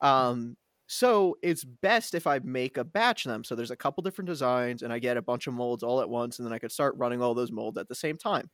um 0.00 0.56
so 0.88 1.36
it's 1.42 1.64
best 1.64 2.14
if 2.14 2.26
I 2.28 2.38
make 2.38 2.76
a 2.76 2.84
batch 2.84 3.26
of 3.26 3.30
them. 3.32 3.44
So 3.44 3.56
there's 3.56 3.72
a 3.72 3.76
couple 3.76 4.02
different 4.02 4.28
designs 4.28 4.82
and 4.82 4.92
I 4.92 5.00
get 5.00 5.18
a 5.18 5.22
bunch 5.22 5.46
of 5.46 5.54
molds 5.54 5.82
all 5.82 6.00
at 6.00 6.08
once 6.08 6.38
and 6.38 6.46
then 6.46 6.52
I 6.52 6.60
could 6.60 6.72
start 6.72 6.96
running 6.96 7.20
all 7.20 7.34
those 7.34 7.52
molds 7.52 7.76
at 7.76 7.88
the 7.88 7.94
same 7.94 8.16
time. 8.16 8.50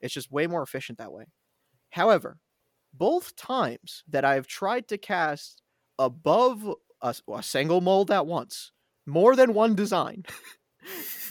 It's 0.00 0.14
just 0.14 0.30
way 0.30 0.46
more 0.46 0.62
efficient 0.62 0.98
that 0.98 1.12
way. 1.12 1.26
However, 1.90 2.38
both 2.94 3.36
times 3.36 4.04
that 4.08 4.24
I've 4.24 4.46
tried 4.46 4.88
to 4.88 4.98
cast 4.98 5.62
above 5.98 6.68
a, 7.02 7.14
a 7.32 7.42
single 7.42 7.80
mold 7.80 8.10
at 8.10 8.26
once, 8.26 8.72
more 9.08 9.34
than 9.36 9.54
one 9.54 9.74
design. 9.74 10.24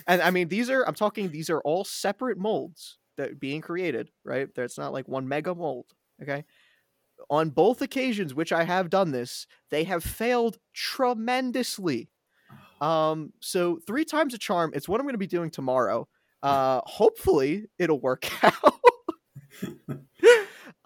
and 0.08 0.22
I 0.22 0.32
mean 0.32 0.50
these 0.50 0.70
are 0.70 0.84
I'm 0.84 0.96
talking 0.96 1.30
these 1.30 1.50
are 1.50 1.62
all 1.62 1.84
separate 1.84 2.38
molds 2.38 2.98
that 3.18 3.40
being 3.40 3.62
created, 3.62 4.12
right? 4.24 4.54
There's 4.54 4.78
not 4.78 4.94
like 4.94 5.08
one 5.08 5.28
mega 5.28 5.56
mold, 5.56 5.86
okay? 6.22 6.46
on 7.30 7.50
both 7.50 7.82
occasions 7.82 8.34
which 8.34 8.52
I 8.52 8.64
have 8.64 8.90
done 8.90 9.12
this, 9.12 9.48
they 9.70 9.84
have 9.86 10.04
failed 10.04 10.58
tremendously. 10.74 12.10
Um, 12.80 13.34
so 13.40 13.80
three 13.88 14.06
times 14.06 14.34
a 14.34 14.38
charm. 14.38 14.72
It's 14.74 14.88
what 14.88 15.00
I'm 15.00 15.06
going 15.06 15.14
to 15.14 15.20
be 15.20 15.28
doing 15.28 15.50
tomorrow. 15.50 16.08
Uh, 16.44 16.82
hopefully 16.86 17.66
it'll 17.80 18.00
work 18.00 18.30
out. 18.44 18.80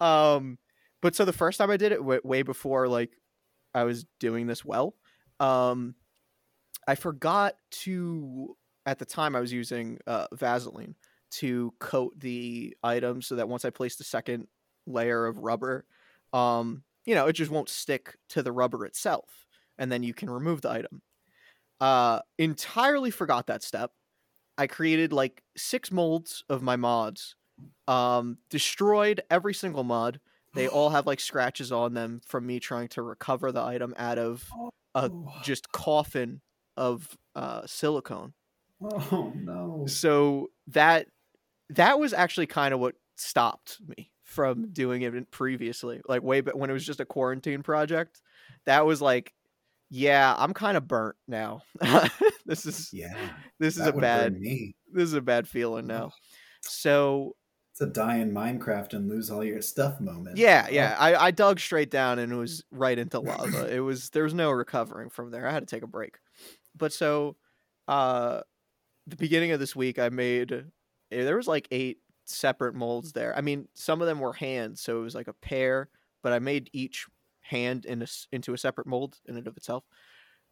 um, 0.00 0.58
but 1.02 1.14
so 1.14 1.24
the 1.24 1.32
first 1.32 1.58
time 1.58 1.70
I 1.70 1.76
did 1.76 1.92
it, 1.92 1.98
w- 1.98 2.20
way 2.24 2.42
before 2.42 2.88
like 2.88 3.10
I 3.74 3.84
was 3.84 4.06
doing 4.18 4.46
this 4.46 4.64
well, 4.64 4.94
um, 5.38 5.94
I 6.86 6.94
forgot 6.94 7.54
to 7.82 8.56
at 8.86 8.98
the 8.98 9.04
time 9.04 9.36
I 9.36 9.40
was 9.40 9.52
using 9.52 9.98
uh, 10.06 10.26
Vaseline 10.32 10.96
to 11.32 11.72
coat 11.78 12.12
the 12.18 12.76
item 12.82 13.22
so 13.22 13.36
that 13.36 13.48
once 13.48 13.64
I 13.64 13.70
placed 13.70 13.98
the 13.98 14.04
second 14.04 14.48
layer 14.86 15.26
of 15.26 15.38
rubber, 15.38 15.86
um, 16.32 16.82
you 17.04 17.14
know, 17.14 17.26
it 17.26 17.34
just 17.34 17.50
won't 17.50 17.68
stick 17.68 18.16
to 18.30 18.42
the 18.42 18.52
rubber 18.52 18.84
itself, 18.84 19.46
and 19.78 19.90
then 19.90 20.02
you 20.02 20.14
can 20.14 20.30
remove 20.30 20.62
the 20.62 20.70
item. 20.70 21.02
Uh, 21.80 22.20
entirely 22.38 23.10
forgot 23.10 23.46
that 23.48 23.62
step. 23.62 23.92
I 24.58 24.66
created 24.66 25.12
like 25.12 25.42
six 25.56 25.90
molds 25.90 26.44
of 26.48 26.62
my 26.62 26.76
mods, 26.76 27.34
um, 27.88 28.38
destroyed 28.50 29.22
every 29.30 29.54
single 29.54 29.84
mod. 29.84 30.20
They 30.54 30.68
all 30.68 30.90
have 30.90 31.06
like 31.06 31.20
scratches 31.20 31.72
on 31.72 31.94
them 31.94 32.20
from 32.26 32.46
me 32.46 32.60
trying 32.60 32.88
to 32.88 33.02
recover 33.02 33.50
the 33.52 33.62
item 33.62 33.94
out 33.96 34.18
of 34.18 34.44
a 34.94 35.10
Oh, 35.10 35.32
just 35.42 35.72
coffin 35.72 36.42
of 36.76 37.16
uh, 37.34 37.62
silicone. 37.66 38.32
oh 38.82 39.32
no. 39.36 39.84
So 39.86 40.50
that 40.68 41.06
that 41.70 41.98
was 41.98 42.12
actually 42.12 42.46
kind 42.46 42.74
of 42.74 42.80
what 42.80 42.94
stopped 43.16 43.78
me 43.96 44.10
from 44.22 44.72
doing 44.72 45.02
it 45.02 45.30
previously. 45.30 46.00
Like 46.08 46.22
way 46.22 46.40
back 46.40 46.54
when 46.56 46.70
it 46.70 46.72
was 46.72 46.84
just 46.86 47.00
a 47.00 47.04
quarantine 47.04 47.62
project. 47.62 48.20
That 48.64 48.86
was 48.86 49.00
like, 49.02 49.32
yeah, 49.90 50.34
I'm 50.36 50.54
kind 50.54 50.76
of 50.76 50.88
burnt 50.88 51.16
now. 51.28 51.62
this 52.46 52.66
is 52.66 52.90
Yeah. 52.92 53.14
this 53.58 53.76
is 53.76 53.86
a 53.86 53.92
bad 53.92 54.38
me. 54.40 54.74
this 54.92 55.04
is 55.04 55.14
a 55.14 55.20
bad 55.20 55.46
feeling 55.48 55.86
now. 55.86 56.12
So 56.62 57.36
It's 57.72 57.80
a 57.80 57.86
die 57.86 58.18
in 58.18 58.32
Minecraft 58.32 58.94
and 58.94 59.08
lose 59.08 59.30
all 59.30 59.44
your 59.44 59.60
stuff 59.62 60.00
moment. 60.00 60.36
yeah, 60.38 60.68
yeah, 60.70 60.96
I, 60.98 61.14
I 61.26 61.30
dug 61.30 61.58
straight 61.60 61.90
down 61.90 62.18
and 62.18 62.32
it 62.32 62.36
was 62.36 62.64
right 62.70 62.98
into 62.98 63.20
lava. 63.20 63.74
it 63.74 63.80
was 63.80 64.10
there 64.10 64.24
was 64.24 64.34
no 64.34 64.50
recovering 64.50 65.10
from 65.10 65.30
there. 65.30 65.46
I 65.46 65.52
had 65.52 65.66
to 65.66 65.74
take 65.76 65.82
a 65.82 65.86
break. 65.88 66.18
But 66.74 66.92
so, 66.92 67.36
uh, 67.88 68.42
the 69.06 69.16
beginning 69.16 69.52
of 69.52 69.60
this 69.60 69.76
week, 69.76 69.98
I 69.98 70.08
made 70.10 70.52
eh, 70.52 71.24
there 71.24 71.36
was 71.36 71.48
like 71.48 71.68
eight 71.70 72.00
separate 72.26 72.74
molds 72.74 73.12
there. 73.12 73.36
I 73.36 73.40
mean, 73.40 73.68
some 73.74 74.00
of 74.00 74.06
them 74.08 74.20
were 74.20 74.32
hands, 74.32 74.80
so 74.82 75.00
it 75.00 75.04
was 75.04 75.14
like 75.14 75.28
a 75.28 75.34
pair, 75.34 75.90
but 76.22 76.32
I 76.32 76.38
made 76.38 76.70
each 76.72 77.06
hand 77.42 77.86
in 77.86 78.02
a, 78.02 78.06
into 78.32 78.54
a 78.54 78.58
separate 78.58 78.86
mold 78.86 79.20
in 79.26 79.36
and 79.36 79.46
of 79.48 79.56
itself. 79.56 79.84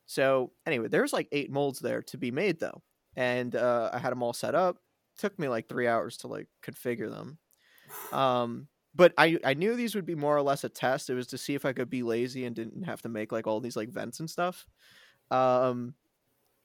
So 0.06 0.52
anyway, 0.66 0.88
there's 0.88 1.12
like 1.12 1.28
eight 1.32 1.50
molds 1.50 1.80
there 1.80 2.02
to 2.02 2.18
be 2.18 2.30
made 2.30 2.60
though, 2.60 2.82
and 3.16 3.54
uh, 3.54 3.90
I 3.92 3.98
had 3.98 4.10
them 4.10 4.22
all 4.22 4.32
set 4.32 4.54
up. 4.54 4.78
Took 5.18 5.38
me 5.38 5.48
like 5.48 5.68
three 5.68 5.86
hours 5.86 6.18
to 6.18 6.28
like 6.28 6.48
configure 6.62 7.10
them. 7.10 7.38
Um, 8.12 8.68
but 8.94 9.14
I 9.18 9.38
I 9.44 9.54
knew 9.54 9.74
these 9.76 9.94
would 9.94 10.06
be 10.06 10.14
more 10.14 10.36
or 10.36 10.42
less 10.42 10.64
a 10.64 10.68
test. 10.68 11.10
It 11.10 11.14
was 11.14 11.28
to 11.28 11.38
see 11.38 11.54
if 11.54 11.64
I 11.64 11.72
could 11.72 11.90
be 11.90 12.02
lazy 12.02 12.44
and 12.44 12.56
didn't 12.56 12.82
have 12.84 13.02
to 13.02 13.08
make 13.08 13.32
like 13.32 13.46
all 13.46 13.60
these 13.60 13.76
like 13.76 13.90
vents 13.90 14.20
and 14.20 14.28
stuff. 14.30 14.66
Um, 15.30 15.94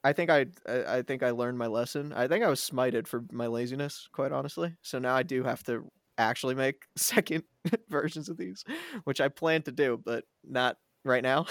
I 0.06 0.12
think 0.12 0.30
I 0.30 0.46
I 0.68 1.02
think 1.02 1.24
I 1.24 1.30
learned 1.30 1.58
my 1.58 1.66
lesson. 1.66 2.12
I 2.12 2.28
think 2.28 2.44
I 2.44 2.48
was 2.48 2.60
smited 2.60 3.08
for 3.08 3.24
my 3.32 3.48
laziness, 3.48 4.08
quite 4.12 4.30
honestly. 4.30 4.76
So 4.82 5.00
now 5.00 5.16
I 5.16 5.24
do 5.24 5.42
have 5.42 5.64
to 5.64 5.90
actually 6.16 6.54
make 6.54 6.84
second 6.96 7.42
versions 7.88 8.28
of 8.28 8.36
these, 8.36 8.62
which 9.02 9.20
I 9.20 9.26
plan 9.26 9.62
to 9.62 9.72
do, 9.72 10.00
but 10.02 10.24
not 10.44 10.76
right 11.04 11.24
now. 11.24 11.46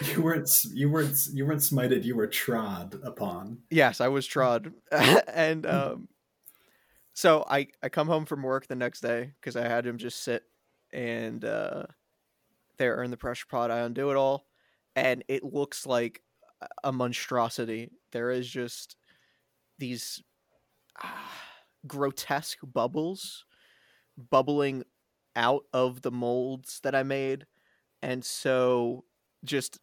You 0.00 0.20
weren't 0.20 0.50
you 0.64 0.90
weren't 0.90 1.16
you 1.32 1.46
weren't 1.46 1.60
smited, 1.60 2.02
you 2.02 2.16
were 2.16 2.26
trod 2.26 2.98
upon. 3.04 3.58
yes, 3.70 4.00
I 4.00 4.08
was 4.08 4.26
trod, 4.26 4.72
and 4.90 5.64
um, 5.64 6.08
so 7.14 7.44
I 7.48 7.68
I 7.84 7.88
come 7.88 8.08
home 8.08 8.26
from 8.26 8.42
work 8.42 8.66
the 8.66 8.74
next 8.74 9.00
day 9.00 9.32
because 9.40 9.54
I 9.54 9.68
had 9.68 9.86
him 9.86 9.96
just 9.96 10.24
sit 10.24 10.42
and 10.92 11.44
uh, 11.44 11.84
there 12.78 13.00
in 13.04 13.12
the 13.12 13.16
pressure 13.16 13.46
pot. 13.48 13.70
I 13.70 13.78
undo 13.78 14.10
it 14.10 14.16
all, 14.16 14.48
and 14.96 15.22
it 15.28 15.44
looks 15.44 15.86
like 15.86 16.20
a- 16.84 16.92
monstrosity. 16.92 17.90
There 18.12 18.30
is 18.30 18.48
just 18.48 18.96
these 19.78 20.22
ah, 21.02 21.32
grotesque 21.86 22.58
bubbles 22.62 23.44
bubbling 24.30 24.84
out 25.34 25.64
of 25.72 26.02
the 26.02 26.10
molds 26.10 26.80
that 26.82 26.94
I 26.94 27.02
made, 27.02 27.46
and 28.02 28.24
so 28.24 29.04
just 29.44 29.78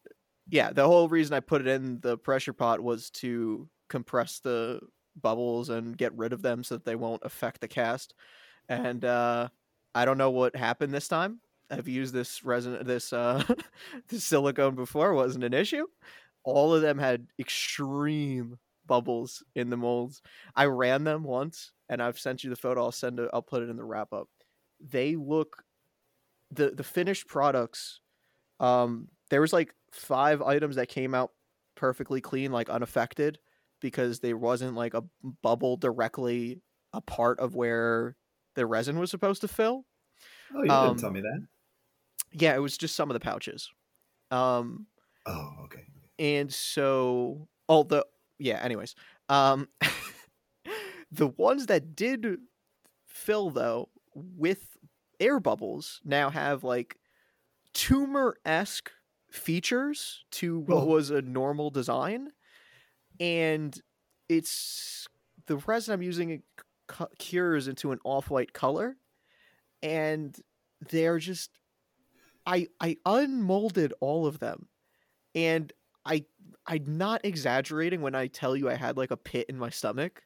yeah, 0.49 0.71
the 0.71 0.85
whole 0.85 1.07
reason 1.07 1.33
I 1.33 1.39
put 1.39 1.61
it 1.61 1.67
in 1.67 1.99
the 2.01 2.17
pressure 2.17 2.53
pot 2.53 2.81
was 2.81 3.09
to 3.11 3.69
compress 3.89 4.39
the 4.39 4.81
bubbles 5.21 5.69
and 5.69 5.97
get 5.97 6.17
rid 6.17 6.33
of 6.33 6.41
them 6.41 6.63
so 6.63 6.75
that 6.75 6.85
they 6.85 6.95
won't 6.95 7.23
affect 7.23 7.61
the 7.61 7.67
cast. 7.67 8.13
And 8.67 9.05
uh, 9.05 9.49
I 9.95 10.05
don't 10.05 10.17
know 10.17 10.31
what 10.31 10.55
happened 10.55 10.93
this 10.93 11.07
time. 11.07 11.39
I've 11.69 11.87
used 11.87 12.13
this 12.13 12.43
resin, 12.43 12.85
this 12.85 13.13
uh, 13.13 13.43
this 14.09 14.23
silicone 14.23 14.75
before. 14.75 15.13
Wasn't 15.13 15.43
an 15.43 15.53
issue. 15.53 15.87
All 16.43 16.73
of 16.73 16.81
them 16.81 16.97
had 16.97 17.27
extreme 17.39 18.59
bubbles 18.85 19.43
in 19.55 19.69
the 19.69 19.77
molds. 19.77 20.21
I 20.55 20.65
ran 20.65 21.03
them 21.05 21.23
once, 21.23 21.73
and 21.89 22.01
I've 22.01 22.19
sent 22.19 22.43
you 22.43 22.49
the 22.49 22.55
photo. 22.55 22.83
I'll 22.83 22.91
send 22.91 23.19
it. 23.19 23.29
I'll 23.33 23.41
put 23.41 23.63
it 23.63 23.69
in 23.69 23.77
the 23.77 23.83
wrap 23.85 24.13
up. 24.13 24.29
They 24.79 25.15
look 25.15 25.63
the 26.51 26.71
the 26.71 26.83
finished 26.83 27.27
products. 27.27 28.01
Um, 28.59 29.09
there 29.29 29.41
was 29.41 29.53
like 29.53 29.75
five 29.91 30.41
items 30.41 30.77
that 30.77 30.87
came 30.89 31.15
out 31.15 31.33
perfectly 31.75 32.21
clean, 32.21 32.51
like 32.51 32.69
unaffected, 32.69 33.39
because 33.81 34.19
there 34.21 34.37
wasn't 34.37 34.75
like 34.75 34.93
a 34.93 35.03
bubble 35.43 35.77
directly 35.77 36.61
a 36.93 37.01
part 37.01 37.39
of 37.39 37.55
where 37.55 38.17
the 38.55 38.65
resin 38.67 38.99
was 38.99 39.11
supposed 39.11 39.41
to 39.41 39.49
fill. 39.49 39.85
Oh, 40.55 40.63
you 40.63 40.69
Um, 40.69 40.77
didn't 40.79 40.99
tell 40.99 41.11
me 41.11 41.19
that. 41.21 41.47
Yeah, 42.31 42.55
it 42.55 42.59
was 42.59 42.77
just 42.77 42.95
some 42.95 43.09
of 43.09 43.13
the 43.13 43.19
pouches. 43.19 43.71
Um, 44.31 44.87
Oh, 45.25 45.63
okay. 45.65 45.85
And 46.19 46.53
so 46.53 47.47
although 47.69 48.03
yeah 48.39 48.59
anyways 48.61 48.95
um 49.29 49.67
the 51.11 51.27
ones 51.27 51.67
that 51.67 51.95
did 51.95 52.37
fill 53.05 53.49
though 53.49 53.89
with 54.15 54.77
air 55.19 55.39
bubbles 55.39 56.01
now 56.03 56.29
have 56.29 56.63
like 56.63 56.97
tumor-esque 57.73 58.91
features 59.31 60.23
to 60.31 60.59
what 60.59 60.87
was 60.87 61.09
a 61.09 61.21
normal 61.21 61.69
design 61.71 62.29
and 63.19 63.81
it's 64.29 65.07
the 65.47 65.57
resin 65.57 65.93
i'm 65.93 66.01
using 66.01 66.29
it 66.29 66.41
cu- 66.87 67.07
cures 67.17 67.67
into 67.67 67.91
an 67.91 67.99
off-white 68.03 68.53
color 68.53 68.95
and 69.81 70.39
they're 70.89 71.19
just 71.19 71.59
i 72.45 72.67
i 72.79 72.95
unmolded 73.05 73.93
all 73.99 74.25
of 74.25 74.39
them 74.39 74.67
and 75.35 75.73
I 76.05 76.25
I'm 76.65 76.97
not 76.97 77.25
exaggerating 77.25 78.01
when 78.01 78.15
I 78.15 78.27
tell 78.27 78.55
you 78.55 78.69
I 78.69 78.75
had 78.75 78.97
like 78.97 79.11
a 79.11 79.17
pit 79.17 79.47
in 79.49 79.57
my 79.57 79.69
stomach. 79.69 80.23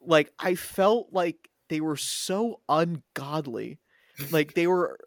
Like 0.00 0.32
I 0.38 0.54
felt 0.54 1.08
like 1.12 1.48
they 1.68 1.80
were 1.80 1.96
so 1.96 2.60
ungodly. 2.68 3.78
Like 4.30 4.54
they 4.54 4.66
were 4.66 4.98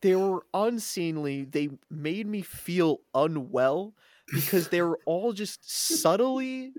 they 0.00 0.16
were 0.16 0.44
unseemly. 0.52 1.44
They 1.44 1.70
made 1.90 2.26
me 2.26 2.42
feel 2.42 2.98
unwell 3.14 3.94
because 4.32 4.68
they 4.68 4.82
were 4.82 4.98
all 5.06 5.32
just 5.32 5.70
subtly 5.70 6.72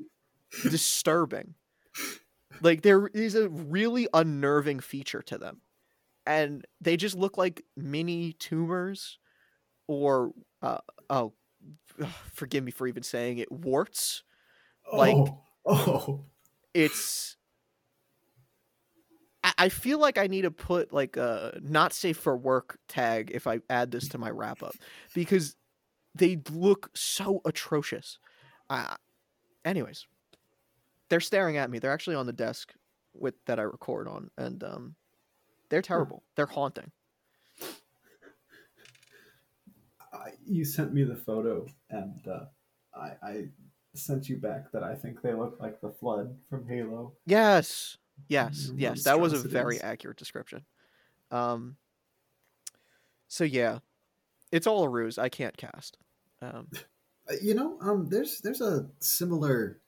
disturbing. 0.64 1.56
Like 2.62 2.82
there 2.82 3.08
is 3.08 3.36
a 3.36 3.50
really 3.50 4.08
unnerving 4.14 4.82
feature 4.82 5.22
to 5.24 5.38
them. 5.38 5.62
And 6.26 6.66
they 6.80 6.98
just 6.98 7.16
look 7.16 7.38
like 7.38 7.64
mini 7.76 8.34
tumors 8.34 9.20
or 9.88 10.32
uh, 10.62 10.78
oh 11.10 11.34
forgive 12.34 12.64
me 12.64 12.72
for 12.72 12.88
even 12.88 13.04
saying 13.04 13.38
it 13.38 13.52
warts. 13.52 14.24
Like- 14.92 15.16
oh, 15.16 15.42
oh, 15.66 16.26
It's 16.74 17.38
I- 19.44 19.54
I 19.58 19.70
feel 19.70 20.00
like 20.00 20.18
I 20.18 20.28
need 20.28 20.44
to 20.44 20.52
put 20.52 20.94
like 20.94 21.18
a 21.18 21.60
not 21.62 21.94
safe 21.94 22.18
for 22.18 22.36
work 22.38 22.80
tag 22.88 23.32
if 23.34 23.46
I 23.48 23.60
add 23.70 23.92
this 23.92 24.08
to 24.10 24.18
my 24.18 24.30
wrap 24.30 24.64
up 24.64 24.76
because 25.14 25.56
they 26.16 26.40
look 26.52 26.90
so 26.96 27.42
atrocious. 27.46 28.20
Uh, 28.70 28.96
anyways, 29.66 30.06
they're 31.10 31.20
staring 31.20 31.58
at 31.58 31.70
me. 31.70 31.80
They're 31.80 31.92
actually 31.94 32.16
on 32.16 32.26
the 32.26 32.34
desk 32.34 32.74
with 33.14 33.36
that 33.46 33.60
I 33.60 33.64
record 33.64 34.08
on, 34.08 34.32
and 34.38 34.64
um, 34.64 34.96
they're 35.70 35.82
terrible. 35.82 36.24
They're 36.36 36.46
haunting. 36.46 36.92
I, 40.14 40.32
you 40.46 40.64
sent 40.66 40.94
me 40.94 41.04
the 41.04 41.16
photo, 41.16 41.66
and 41.90 42.28
uh, 42.28 42.46
I, 42.96 43.12
I 43.24 43.46
sent 43.96 44.30
you 44.30 44.38
back 44.38 44.72
that 44.72 44.84
I 44.84 44.96
think 44.96 45.22
they 45.22 45.34
look 45.34 45.58
like 45.60 45.82
the 45.82 45.90
flood 45.90 46.36
from 46.50 46.68
Halo. 46.68 47.14
Yes, 47.26 47.98
yes, 48.28 48.72
yes. 48.76 49.04
That 49.04 49.20
was 49.20 49.34
a 49.34 49.38
very 49.38 49.82
accurate 49.82 50.18
description. 50.18 50.66
Um. 51.32 51.78
So 53.28 53.44
yeah, 53.44 53.80
it's 54.52 54.68
all 54.68 54.84
a 54.84 54.90
ruse. 54.90 55.18
I 55.18 55.30
can't 55.30 55.58
cast. 55.58 55.98
Um, 56.42 56.68
Uh, 57.30 57.36
You 57.42 57.54
know, 57.54 57.78
um, 57.80 58.10
there's 58.10 58.40
there's 58.42 58.62
a 58.62 58.86
similar. 59.00 59.80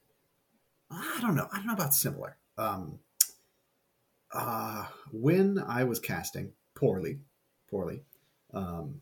I 0.89 1.17
don't 1.21 1.35
know. 1.35 1.47
I 1.51 1.57
don't 1.57 1.67
know 1.67 1.73
about 1.73 1.93
similar. 1.93 2.37
Um, 2.57 2.99
uh, 4.33 4.85
when 5.11 5.59
I 5.59 5.83
was 5.83 5.99
casting 5.99 6.53
poorly, 6.75 7.19
poorly, 7.69 8.03
um, 8.53 9.01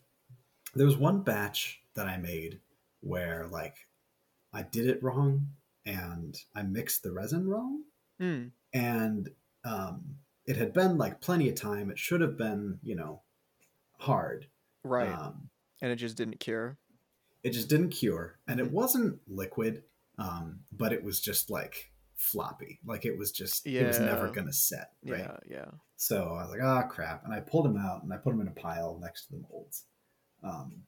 there 0.76 0.86
was 0.86 0.98
one 0.98 1.22
batch 1.22 1.82
that 1.96 2.08
I 2.08 2.18
made 2.18 2.60
where 3.02 3.48
like 3.48 3.76
I 4.54 4.64
did 4.64 4.88
it 4.88 5.02
wrong 5.04 5.50
and 5.86 6.36
I 6.56 6.64
mixed 6.64 7.04
the 7.04 7.12
resin 7.12 7.48
wrong, 7.48 7.84
hmm, 8.20 8.48
and 8.74 9.30
um, 9.66 10.16
it 10.46 10.56
had 10.58 10.74
been 10.74 10.98
like 10.98 11.22
plenty 11.22 11.50
of 11.50 11.56
time. 11.56 11.90
It 11.92 12.00
should 12.00 12.22
have 12.22 12.38
been, 12.38 12.80
you 12.84 12.96
know, 12.96 13.22
hard. 14.00 14.48
right, 14.84 15.10
Um, 15.18 15.50
and 15.82 15.92
it 15.92 15.96
just 15.98 16.16
didn't 16.18 16.40
cure. 16.40 16.78
it 17.44 17.52
just 17.52 17.68
didn't 17.70 17.90
cure 17.90 18.40
and 18.48 18.60
it 18.62 18.68
Mhm. 18.68 18.72
wasn't 18.72 19.20
liquid 19.28 19.84
um 20.18 20.60
but 20.72 20.94
it 20.94 21.04
was 21.04 21.20
just 21.20 21.50
like 21.50 21.92
floppy 22.16 22.80
like 22.86 23.04
it 23.06 23.18
was 23.18 23.32
just 23.34 23.66
it 23.68 23.86
was 23.86 24.00
never 24.00 24.30
gonna 24.32 24.54
set 24.54 24.92
right 25.04 25.20
Yeah, 25.20 25.38
yeah. 25.46 25.72
so 25.98 26.36
i 26.36 26.44
was 26.44 26.52
like 26.52 26.62
ah 26.62 26.84
crap 26.84 27.26
and 27.26 27.34
i 27.34 27.40
pulled 27.42 27.66
them 27.66 27.76
out 27.76 28.04
and 28.04 28.14
i 28.14 28.18
put 28.18 28.30
them 28.32 28.40
in 28.40 28.48
a 28.48 28.52
pile 28.52 28.98
next 29.02 29.26
to 29.26 29.34
the 29.34 29.40
molds 29.40 29.86
um 30.44 30.84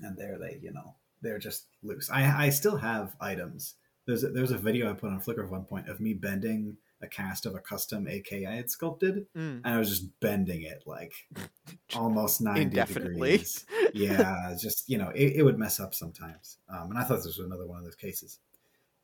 and 0.00 0.16
there 0.16 0.38
they 0.38 0.58
you 0.62 0.72
know 0.72 0.94
they're 1.22 1.38
just 1.38 1.66
loose 1.82 2.08
i 2.10 2.44
i 2.46 2.48
still 2.48 2.76
have 2.76 3.16
items 3.20 3.74
there's 4.06 4.24
a, 4.24 4.28
there's 4.28 4.52
a 4.52 4.58
video 4.58 4.90
i 4.90 4.92
put 4.94 5.10
on 5.10 5.20
flickr 5.20 5.44
at 5.44 5.50
one 5.50 5.64
point 5.64 5.88
of 5.88 6.00
me 6.00 6.14
bending 6.14 6.76
a 7.00 7.06
cast 7.06 7.46
of 7.46 7.54
a 7.54 7.60
custom 7.60 8.06
ak 8.08 8.32
i 8.32 8.54
had 8.54 8.70
sculpted 8.70 9.26
Mm. 9.36 9.60
and 9.64 9.66
i 9.66 9.78
was 9.78 9.88
just 9.90 10.20
bending 10.20 10.62
it 10.62 10.82
like 10.86 11.12
almost 11.96 12.40
90 12.40 12.62
Indefinitely. 12.62 13.12
degrees 13.12 13.64
yeah, 13.94 14.54
just 14.60 14.88
you 14.88 14.98
know, 14.98 15.08
it, 15.14 15.36
it 15.36 15.42
would 15.42 15.58
mess 15.58 15.80
up 15.80 15.94
sometimes. 15.94 16.58
Um, 16.68 16.90
and 16.90 16.98
I 16.98 17.04
thought 17.04 17.16
this 17.16 17.38
was 17.38 17.38
another 17.38 17.66
one 17.66 17.78
of 17.78 17.84
those 17.84 17.94
cases. 17.94 18.38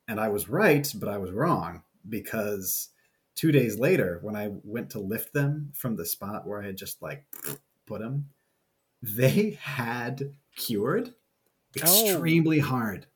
And 0.07 0.19
I 0.19 0.27
was 0.29 0.47
right, 0.47 0.87
but 0.99 1.09
I 1.09 1.17
was 1.17 1.31
wrong 1.31 1.81
because 2.07 2.89
two 3.33 3.51
days 3.51 3.79
later, 3.79 4.19
when 4.21 4.35
I 4.35 4.51
went 4.63 4.91
to 4.91 4.99
lift 4.99 5.33
them 5.33 5.71
from 5.73 5.95
the 5.95 6.05
spot 6.05 6.45
where 6.47 6.61
I 6.61 6.67
had 6.67 6.77
just 6.77 7.01
like 7.01 7.25
put 7.87 7.99
them, 8.01 8.29
they 9.05 9.57
had 9.61 10.35
cured 10.55 11.13
extremely 11.75 12.59
hard. 12.59 13.07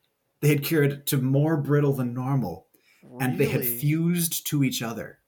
They 0.41 0.49
had 0.49 0.64
cured 0.64 1.07
to 1.07 1.18
more 1.18 1.57
brittle 1.57 1.94
than 1.94 2.14
normal, 2.14 2.68
and 3.20 3.38
they 3.38 3.48
had 3.48 3.66
fused 3.66 4.48
to 4.48 4.64
each 4.64 4.82
other. 4.82 5.20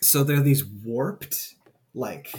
So 0.00 0.24
they're 0.24 0.40
these 0.40 0.64
warped, 0.64 1.54
like 1.94 2.32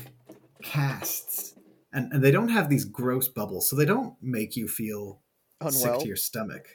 casts, 0.62 1.56
and, 1.94 2.12
and 2.12 2.24
they 2.24 2.32
don't 2.32 2.50
have 2.50 2.70
these 2.70 2.86
gross 2.86 3.28
bubbles, 3.28 3.70
so 3.70 3.76
they 3.76 3.86
don't 3.86 4.16
make 4.22 4.56
you 4.56 4.68
feel 4.68 5.22
sick 5.70 6.00
to 6.00 6.08
your 6.08 6.16
stomach. 6.18 6.68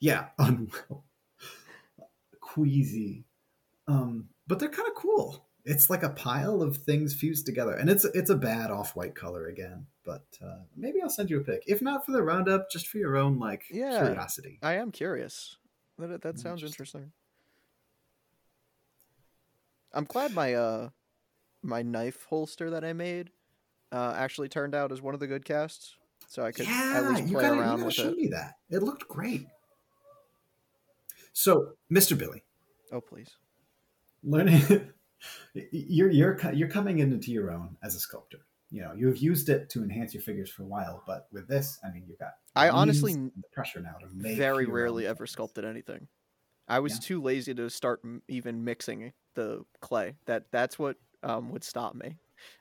yeah, 0.00 0.28
unwell, 0.38 1.04
queasy. 2.40 3.24
Um, 3.86 4.28
but 4.46 4.58
they're 4.58 4.68
kind 4.68 4.88
of 4.88 4.94
cool. 4.94 5.46
It's 5.66 5.88
like 5.88 6.02
a 6.02 6.10
pile 6.10 6.60
of 6.60 6.76
things 6.76 7.14
fused 7.14 7.46
together, 7.46 7.72
and 7.74 7.88
it's 7.88 8.04
it's 8.04 8.28
a 8.30 8.36
bad 8.36 8.70
off 8.70 8.94
white 8.94 9.14
color 9.14 9.46
again. 9.46 9.86
But 10.04 10.24
uh, 10.44 10.64
maybe 10.76 11.00
I'll 11.02 11.08
send 11.08 11.30
you 11.30 11.40
a 11.40 11.44
pic, 11.44 11.62
if 11.66 11.80
not 11.80 12.04
for 12.04 12.12
the 12.12 12.22
roundup, 12.22 12.70
just 12.70 12.86
for 12.88 12.98
your 12.98 13.16
own 13.16 13.38
like 13.38 13.62
Yeah. 13.70 13.98
curiosity. 13.98 14.58
I 14.62 14.74
am 14.74 14.92
curious. 14.92 15.56
That 15.98 16.20
that 16.22 16.38
sounds 16.38 16.62
Interesting. 16.62 16.68
interesting. 16.68 17.12
I'm 19.92 20.04
glad 20.04 20.34
my 20.34 20.54
uh 20.54 20.88
my 21.62 21.80
knife 21.82 22.26
holster 22.28 22.70
that 22.70 22.84
I 22.84 22.92
made 22.92 23.30
uh 23.92 24.12
actually 24.16 24.48
turned 24.48 24.74
out 24.74 24.92
as 24.92 25.00
one 25.00 25.14
of 25.14 25.20
the 25.20 25.26
good 25.26 25.44
casts, 25.46 25.96
so 26.28 26.44
I 26.44 26.52
could 26.52 26.66
yeah, 26.66 26.90
at 26.94 27.08
least 27.08 27.22
you 27.30 27.36
play 27.36 27.44
gotta, 27.44 27.60
around 27.60 27.84
with 27.84 27.94
show 27.94 28.10
it. 28.10 28.16
me 28.18 28.26
that. 28.28 28.54
It 28.68 28.82
looked 28.82 29.08
great. 29.08 29.46
So, 31.32 31.72
Mr. 31.90 32.16
Billy, 32.18 32.44
Oh 32.92 33.00
please. 33.00 33.30
learning 34.22 34.60
you're 35.54 36.10
you're 36.10 36.38
you're 36.52 36.68
coming 36.68 36.98
into 36.98 37.30
your 37.30 37.50
own 37.50 37.76
as 37.82 37.94
a 37.94 38.00
sculptor. 38.00 38.38
You 38.70 38.82
know, 38.82 38.92
you've 38.92 39.18
used 39.18 39.48
it 39.50 39.70
to 39.70 39.82
enhance 39.84 40.14
your 40.14 40.22
figures 40.22 40.50
for 40.50 40.62
a 40.64 40.66
while, 40.66 41.02
but 41.06 41.28
with 41.32 41.46
this, 41.46 41.78
I 41.84 41.90
mean, 41.92 42.04
you've 42.08 42.18
got 42.18 42.32
I 42.56 42.70
honestly 42.70 43.12
the 43.14 43.30
pressure 43.52 43.80
now 43.80 43.94
to 44.00 44.06
make 44.14 44.36
Very 44.36 44.66
rarely 44.66 45.06
ever 45.06 45.26
sculpted 45.26 45.64
anything. 45.64 46.08
I 46.66 46.80
was 46.80 46.94
Yeah. 46.94 47.00
too 47.00 47.22
lazy 47.22 47.54
to 47.54 47.68
start 47.70 48.00
m- 48.04 48.22
even 48.28 48.64
mixing 48.64 49.12
the 49.34 49.64
clay. 49.80 50.16
That 50.26 50.50
that's 50.50 50.78
what 50.78 50.96
um 51.22 51.50
would 51.50 51.64
stop 51.64 51.94
me. 51.94 52.16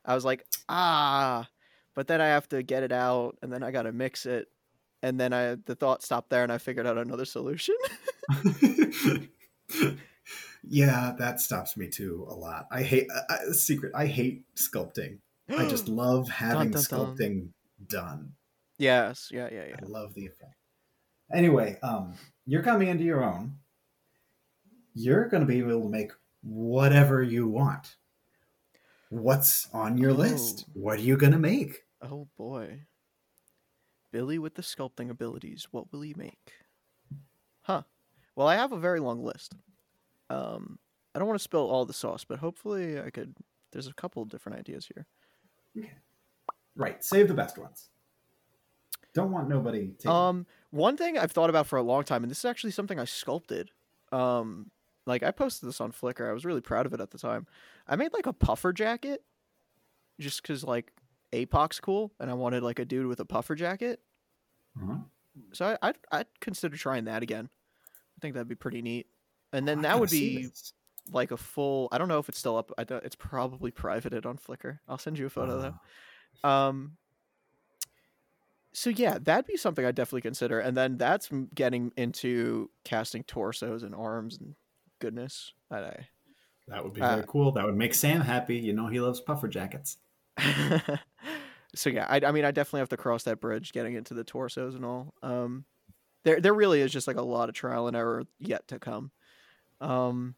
I 0.06 0.14
was 0.16 0.26
like, 0.26 0.46
ah, 0.70 1.50
but 1.96 2.08
then 2.08 2.22
I 2.22 2.28
have 2.28 2.48
to 2.50 2.64
get 2.64 2.84
it 2.84 2.92
out, 2.92 3.38
and 3.42 3.52
then 3.52 3.64
I 3.64 3.72
got 3.72 3.84
to 3.84 3.92
mix 3.92 4.26
it, 4.26 4.50
and 5.02 5.20
then 5.20 5.34
I 5.34 5.56
the 5.56 5.76
thought 5.76 6.04
stopped 6.04 6.30
there, 6.30 6.44
and 6.44 6.52
I 6.52 6.58
figured 6.58 6.86
out 6.88 6.98
another 6.98 7.26
solution. 7.26 7.76
yeah, 10.68 11.14
that 11.18 11.40
stops 11.42 11.76
me 11.78 11.88
too 11.88 12.26
a 12.30 12.34
lot. 12.34 12.68
I 12.72 12.84
hate 12.84 13.08
I, 13.30 13.34
I- 13.34 13.52
secret. 13.52 13.92
I 13.96 14.06
hate 14.08 14.44
sculpting. 14.56 15.18
I 15.50 15.68
just 15.68 15.88
love 15.90 16.30
having 16.30 16.72
dun, 16.72 16.84
dun. 16.84 16.84
sculpting 16.84 17.48
done. 17.88 18.34
yes, 18.78 19.30
yeah, 19.32 19.50
yeah, 19.52 19.66
yeah. 19.70 19.76
I 19.82 19.86
love 19.86 20.14
the 20.14 20.26
effect. 20.26 20.56
Anyway, 21.34 21.78
um, 21.84 22.14
you're 22.46 22.64
coming 22.64 22.88
into 22.90 23.04
your 23.04 23.24
own. 23.24 23.56
You're 24.94 25.28
going 25.28 25.42
to 25.42 25.48
be 25.48 25.60
able 25.60 25.82
to 25.82 25.90
make 25.90 26.12
whatever 26.44 27.24
you 27.24 27.48
want. 27.48 27.96
What's 29.10 29.68
on 29.74 29.98
your 29.98 30.14
list? 30.14 30.66
Oh. 30.68 30.72
What 30.76 31.00
are 31.00 31.02
you 31.02 31.18
going 31.18 31.32
to 31.34 31.40
make? 31.40 31.84
Oh 32.02 32.28
boy. 32.38 32.82
Billy 34.12 34.38
with 34.38 34.54
the 34.56 34.62
sculpting 34.62 35.10
abilities, 35.10 35.68
what 35.72 35.92
will 35.92 36.02
he 36.02 36.14
make? 36.16 36.52
Huh. 37.64 37.84
Well, 38.36 38.48
I 38.48 38.56
have 38.56 38.72
a 38.72 38.78
very 38.80 39.00
long 39.00 39.24
list. 39.24 39.56
Um, 40.34 40.80
I 41.14 41.20
don't 41.20 41.28
want 41.28 41.40
to 41.40 41.44
spill 41.44 41.70
all 41.70 41.86
the 41.86 41.94
sauce, 41.94 42.26
but 42.26 42.40
hopefully 42.40 43.00
I 43.00 43.10
could. 43.10 43.36
There's 43.72 43.88
a 43.88 43.94
couple 43.94 44.24
different 44.26 44.60
ideas 44.60 44.90
here. 44.94 45.06
Okay. 45.78 45.92
Right, 46.76 47.04
save 47.04 47.28
the 47.28 47.34
best 47.34 47.58
ones. 47.58 47.90
Don't 49.14 49.32
want 49.32 49.48
nobody 49.48 49.90
taking. 49.98 50.12
Um, 50.12 50.46
one 50.72 50.98
thing 50.98 51.18
I've 51.18 51.32
thought 51.32 51.50
about 51.50 51.68
for 51.68 51.78
a 51.78 51.84
long 51.84 52.04
time, 52.04 52.24
and 52.24 52.32
this 52.32 52.40
is 52.40 52.46
actually 52.46 52.72
something 52.72 53.00
I 53.00 53.06
sculpted. 53.06 53.70
Um, 54.12 54.72
like 55.06 55.22
I 55.22 55.32
posted 55.32 55.70
this 55.70 55.80
on 55.82 55.92
Flickr. 55.92 56.28
I 56.28 56.34
was 56.34 56.46
really 56.46 56.62
proud 56.62 56.86
of 56.86 56.94
it 56.94 57.02
at 57.02 57.12
the 57.12 57.20
time. 57.20 57.46
I 57.88 57.96
made 57.96 58.14
like 58.14 58.26
a 58.26 58.34
puffer 58.34 58.74
jacket, 58.74 59.24
just 60.20 60.42
because 60.42 60.64
like 60.64 60.92
APOC's 61.32 61.80
cool, 61.80 62.12
and 62.20 62.32
I 62.32 62.34
wanted 62.34 62.64
like 62.64 62.80
a 62.80 62.86
dude 62.86 63.06
with 63.06 63.20
a 63.20 63.26
puffer 63.26 63.54
jacket. 63.54 64.00
Uh-huh. 64.82 64.98
So 65.52 65.66
I, 65.82 65.90
I'd 65.90 65.98
I'd 66.12 66.28
consider 66.40 66.76
trying 66.76 67.06
that 67.06 67.22
again. 67.22 67.50
I 67.86 68.20
think 68.20 68.34
that'd 68.34 68.48
be 68.48 68.56
pretty 68.56 68.82
neat. 68.82 69.08
And 69.54 69.68
then 69.68 69.80
I 69.80 69.82
that 69.84 70.00
would 70.00 70.10
be 70.10 70.50
like 71.12 71.32
a 71.32 71.38
full. 71.38 71.88
I 71.92 71.98
don't 71.98 72.08
know 72.08 72.20
if 72.20 72.28
it's 72.28 72.40
still 72.40 72.58
up. 72.58 72.72
I 72.78 72.84
don't, 72.84 73.04
it's 73.04 73.16
probably 73.16 73.72
privated 73.72 74.26
on 74.26 74.38
Flickr. 74.38 74.80
I'll 74.88 74.98
send 74.98 75.18
you 75.18 75.28
a 75.28 75.30
photo 75.30 75.62
though. 76.44 76.50
Um, 76.50 76.98
so 78.74 78.90
yeah, 78.90 79.20
that'd 79.22 79.46
be 79.46 79.56
something 79.56 79.86
I'd 79.86 79.96
definitely 79.96 80.22
consider. 80.22 80.60
And 80.60 80.76
then 80.76 80.98
that's 80.98 81.30
getting 81.54 81.94
into 81.96 82.72
casting 82.84 83.24
torsos 83.24 83.84
and 83.84 83.94
arms 83.94 84.38
and 84.40 84.56
goodness. 85.00 85.54
I, 85.70 86.08
That 86.68 86.84
would 86.84 86.94
be 86.94 87.02
Uh, 87.02 87.16
very 87.16 87.28
cool. 87.28 87.52
That 87.52 87.66
would 87.66 87.78
make 87.78 87.94
Sam 87.94 88.22
happy. 88.22 88.58
You 88.58 88.74
know, 88.74 88.88
he 88.88 89.00
loves 89.00 89.22
puffer 89.22 89.48
jackets. 89.48 89.98
so 91.76 91.90
yeah, 91.90 92.08
I, 92.10 92.22
I 92.26 92.32
mean, 92.32 92.46
I 92.46 92.52
definitely 92.52 92.80
have 92.80 92.90
to 92.90 92.98
cross 92.98 93.24
that 93.24 93.40
bridge, 93.40 93.74
getting 93.74 93.94
into 93.94 94.16
the 94.16 94.24
torsos 94.24 94.74
and 94.74 94.84
all. 94.84 95.14
Um, 95.22 95.66
there, 96.24 96.40
there 96.42 96.54
really 96.54 96.82
is 96.82 96.92
just 96.92 97.08
like 97.08 97.18
a 97.18 97.22
lot 97.22 97.50
of 97.50 97.56
trial 97.56 97.88
and 97.88 97.96
error 97.96 98.24
yet 98.40 98.68
to 98.70 98.80
come. 98.80 99.12
Um, 99.84 100.36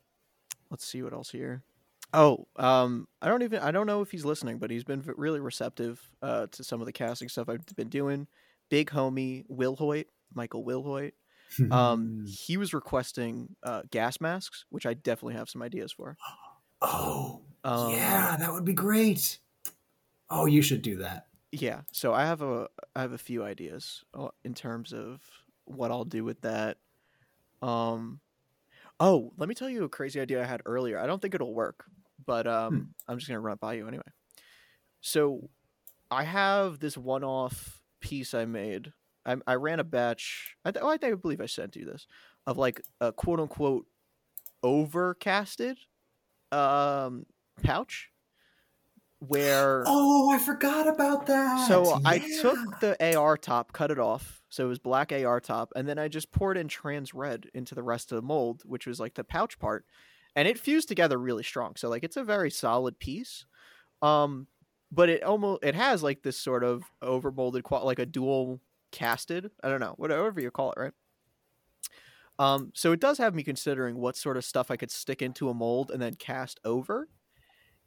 let's 0.69 0.85
see 0.85 1.03
what 1.03 1.13
else 1.13 1.29
here. 1.31 1.63
Oh, 2.13 2.47
um, 2.55 3.07
I 3.21 3.27
don't 3.27 3.43
even 3.43 3.59
I 3.61 3.71
don't 3.71 3.87
know 3.87 4.01
if 4.01 4.11
he's 4.11 4.25
listening, 4.25 4.59
but 4.59 4.71
he's 4.71 4.83
been 4.83 5.01
really 5.17 5.39
receptive 5.39 6.11
uh, 6.21 6.47
to 6.47 6.63
some 6.63 6.81
of 6.81 6.85
the 6.85 6.93
casting 6.93 7.29
stuff 7.29 7.49
I've 7.49 7.65
been 7.75 7.89
doing. 7.89 8.27
Big 8.69 8.89
homie 8.89 9.43
Will 9.47 9.75
Hoyt, 9.75 10.07
Michael 10.33 10.63
Will 10.63 10.83
Hoyt. 10.83 11.13
Um, 11.71 12.25
he 12.25 12.57
was 12.57 12.73
requesting 12.73 13.55
uh, 13.63 13.83
gas 13.91 14.21
masks, 14.21 14.65
which 14.69 14.85
I 14.85 14.93
definitely 14.93 15.35
have 15.35 15.49
some 15.49 15.61
ideas 15.61 15.91
for. 15.91 16.17
oh, 16.81 17.41
Um, 17.63 17.91
yeah, 17.91 18.37
that 18.37 18.51
would 18.53 18.65
be 18.65 18.73
great. 18.73 19.39
Oh, 20.29 20.45
you 20.45 20.61
should 20.61 20.81
do 20.81 20.97
that. 20.97 21.27
yeah 21.51 21.81
so 21.91 22.13
i 22.13 22.25
have 22.25 22.41
a 22.41 22.67
i 22.95 23.01
have 23.01 23.13
a 23.13 23.17
few 23.17 23.43
ideas 23.43 24.03
uh, 24.13 24.29
in 24.43 24.53
terms 24.53 24.93
of 24.93 25.21
what 25.65 25.91
i'll 25.91 26.05
do 26.05 26.23
with 26.23 26.41
that 26.41 26.77
um 27.61 28.21
oh 28.99 29.31
let 29.37 29.49
me 29.49 29.55
tell 29.55 29.69
you 29.69 29.83
a 29.83 29.89
crazy 29.89 30.19
idea 30.21 30.41
i 30.41 30.45
had 30.45 30.61
earlier. 30.65 30.99
I 30.99 31.05
don't 31.07 31.21
think 31.21 31.35
it'll 31.35 31.53
work 31.53 31.85
but 32.25 32.47
um 32.47 32.93
i'm 33.07 33.17
just 33.17 33.27
gonna 33.27 33.39
run 33.39 33.53
it 33.53 33.59
by 33.59 33.73
you 33.73 33.87
anyway. 33.87 34.03
So 35.01 35.49
i 36.11 36.23
have 36.23 36.79
this 36.79 36.97
one-off 36.97 37.81
piece 37.99 38.33
i 38.33 38.45
made. 38.45 38.93
I, 39.25 39.37
I 39.47 39.55
ran 39.55 39.79
a 39.79 39.83
batch 39.83 40.55
I, 40.63 40.71
th- 40.71 40.83
oh, 40.83 40.89
I 40.89 40.97
think 40.97 41.13
i 41.13 41.15
believe 41.15 41.41
i 41.41 41.45
sent 41.47 41.75
you 41.75 41.85
this 41.85 42.07
of 42.47 42.57
like 42.57 42.81
a 43.01 43.11
quote-unquote 43.11 43.85
overcasted 44.63 45.75
um 46.51 47.25
pouch 47.63 48.09
where 49.27 49.83
Oh, 49.87 50.31
I 50.31 50.37
forgot 50.39 50.87
about 50.87 51.25
that. 51.27 51.67
so 51.67 51.99
I 52.05 52.19
took 52.41 52.57
the 52.79 53.15
AR 53.17 53.37
top, 53.37 53.73
cut 53.73 53.91
it 53.91 53.99
off, 53.99 54.41
so 54.49 54.65
it 54.65 54.69
was 54.69 54.79
black 54.79 55.11
AR 55.11 55.39
top, 55.39 55.71
and 55.75 55.87
then 55.87 55.97
I 55.99 56.07
just 56.07 56.31
poured 56.31 56.57
in 56.57 56.67
trans 56.67 57.13
red 57.13 57.47
into 57.53 57.75
the 57.75 57.83
rest 57.83 58.11
of 58.11 58.15
the 58.15 58.21
mold, 58.21 58.63
which 58.65 58.85
was 58.87 58.99
like 58.99 59.13
the 59.15 59.23
pouch 59.23 59.59
part, 59.59 59.85
and 60.35 60.47
it 60.47 60.59
fused 60.59 60.87
together 60.87 61.17
really 61.17 61.43
strong. 61.43 61.75
So 61.75 61.89
like 61.89 62.03
it's 62.03 62.17
a 62.17 62.23
very 62.23 62.51
solid 62.51 62.99
piece, 62.99 63.45
um, 64.01 64.47
but 64.91 65.09
it 65.09 65.23
almost 65.23 65.63
it 65.63 65.75
has 65.75 66.03
like 66.03 66.23
this 66.23 66.37
sort 66.37 66.63
of 66.63 66.83
over 67.01 67.31
molded, 67.31 67.63
qual- 67.63 67.85
like 67.85 67.99
a 67.99 68.05
dual 68.05 68.61
casted. 68.91 69.51
I 69.63 69.69
don't 69.69 69.79
know, 69.81 69.93
whatever 69.97 70.39
you 70.39 70.51
call 70.51 70.71
it, 70.73 70.79
right? 70.79 70.93
Um, 72.37 72.71
so 72.73 72.91
it 72.91 72.99
does 72.99 73.17
have 73.17 73.33
me 73.33 73.43
considering 73.43 73.95
what 73.97 74.17
sort 74.17 74.35
of 74.35 74.43
stuff 74.43 74.69
I 74.69 74.75
could 74.75 74.91
stick 74.91 75.21
into 75.21 75.49
a 75.49 75.53
mold 75.53 75.89
and 75.89 76.01
then 76.01 76.15
cast 76.15 76.59
over. 76.65 77.07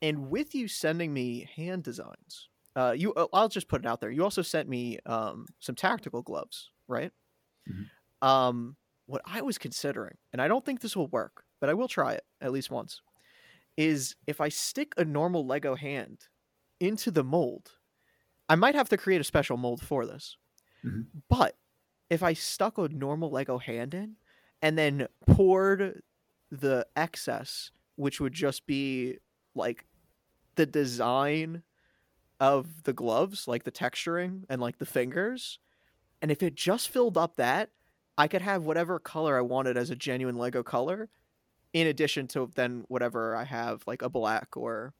And 0.00 0.30
with 0.30 0.54
you 0.54 0.68
sending 0.68 1.12
me 1.12 1.48
hand 1.56 1.82
designs, 1.84 2.48
uh, 2.76 2.94
you 2.96 3.12
uh, 3.14 3.26
I'll 3.32 3.48
just 3.48 3.68
put 3.68 3.82
it 3.82 3.86
out 3.86 4.00
there. 4.00 4.10
You 4.10 4.22
also 4.24 4.42
sent 4.42 4.68
me 4.68 4.98
um, 5.06 5.46
some 5.58 5.74
tactical 5.74 6.22
gloves, 6.22 6.70
right? 6.86 7.12
Mhm. 7.68 7.90
Um, 8.22 8.76
what 9.06 9.22
I 9.24 9.42
was 9.42 9.58
considering, 9.58 10.16
and 10.32 10.42
I 10.42 10.48
don't 10.48 10.64
think 10.64 10.80
this 10.80 10.96
will 10.96 11.08
work, 11.08 11.44
but 11.60 11.70
I 11.70 11.74
will 11.74 11.88
try 11.88 12.12
it 12.14 12.24
at 12.40 12.52
least 12.52 12.70
once, 12.70 13.00
is 13.76 14.16
if 14.26 14.40
I 14.40 14.48
stick 14.48 14.92
a 14.96 15.04
normal 15.04 15.46
Lego 15.46 15.74
hand 15.76 16.28
into 16.80 17.10
the 17.10 17.24
mold, 17.24 17.72
I 18.48 18.56
might 18.56 18.74
have 18.74 18.88
to 18.90 18.96
create 18.96 19.20
a 19.20 19.24
special 19.24 19.56
mold 19.56 19.82
for 19.82 20.06
this. 20.06 20.36
Mhm. 20.84 21.06
But 21.28 21.56
if 22.10 22.22
I 22.22 22.32
stuck 22.34 22.78
a 22.78 22.88
normal 22.88 23.30
Lego 23.30 23.58
hand 23.58 23.94
in 23.94 24.16
and 24.62 24.78
then 24.78 25.08
poured 25.26 26.02
the 26.50 26.86
excess, 26.96 27.70
which 27.96 28.20
would 28.20 28.32
just 28.32 28.66
be 28.66 29.18
like 29.58 29.84
the 30.54 30.66
design 30.66 31.62
of 32.40 32.84
the 32.84 32.92
gloves, 32.92 33.46
like 33.46 33.64
the 33.64 33.72
texturing 33.72 34.44
and 34.48 34.60
like 34.60 34.78
the 34.78 34.86
fingers. 34.86 35.58
And 36.22 36.30
if 36.30 36.42
it 36.42 36.54
just 36.54 36.88
filled 36.88 37.18
up 37.18 37.36
that, 37.36 37.70
I 38.16 38.28
could 38.28 38.42
have 38.42 38.64
whatever 38.64 38.98
color 38.98 39.36
I 39.36 39.42
wanted 39.42 39.76
as 39.76 39.90
a 39.90 39.96
genuine 39.96 40.36
Lego 40.36 40.62
color, 40.62 41.08
in 41.72 41.86
addition 41.86 42.26
to 42.28 42.50
then 42.54 42.84
whatever 42.88 43.36
I 43.36 43.44
have, 43.44 43.82
like 43.86 44.02
a 44.02 44.08
black 44.08 44.56
or 44.56 44.94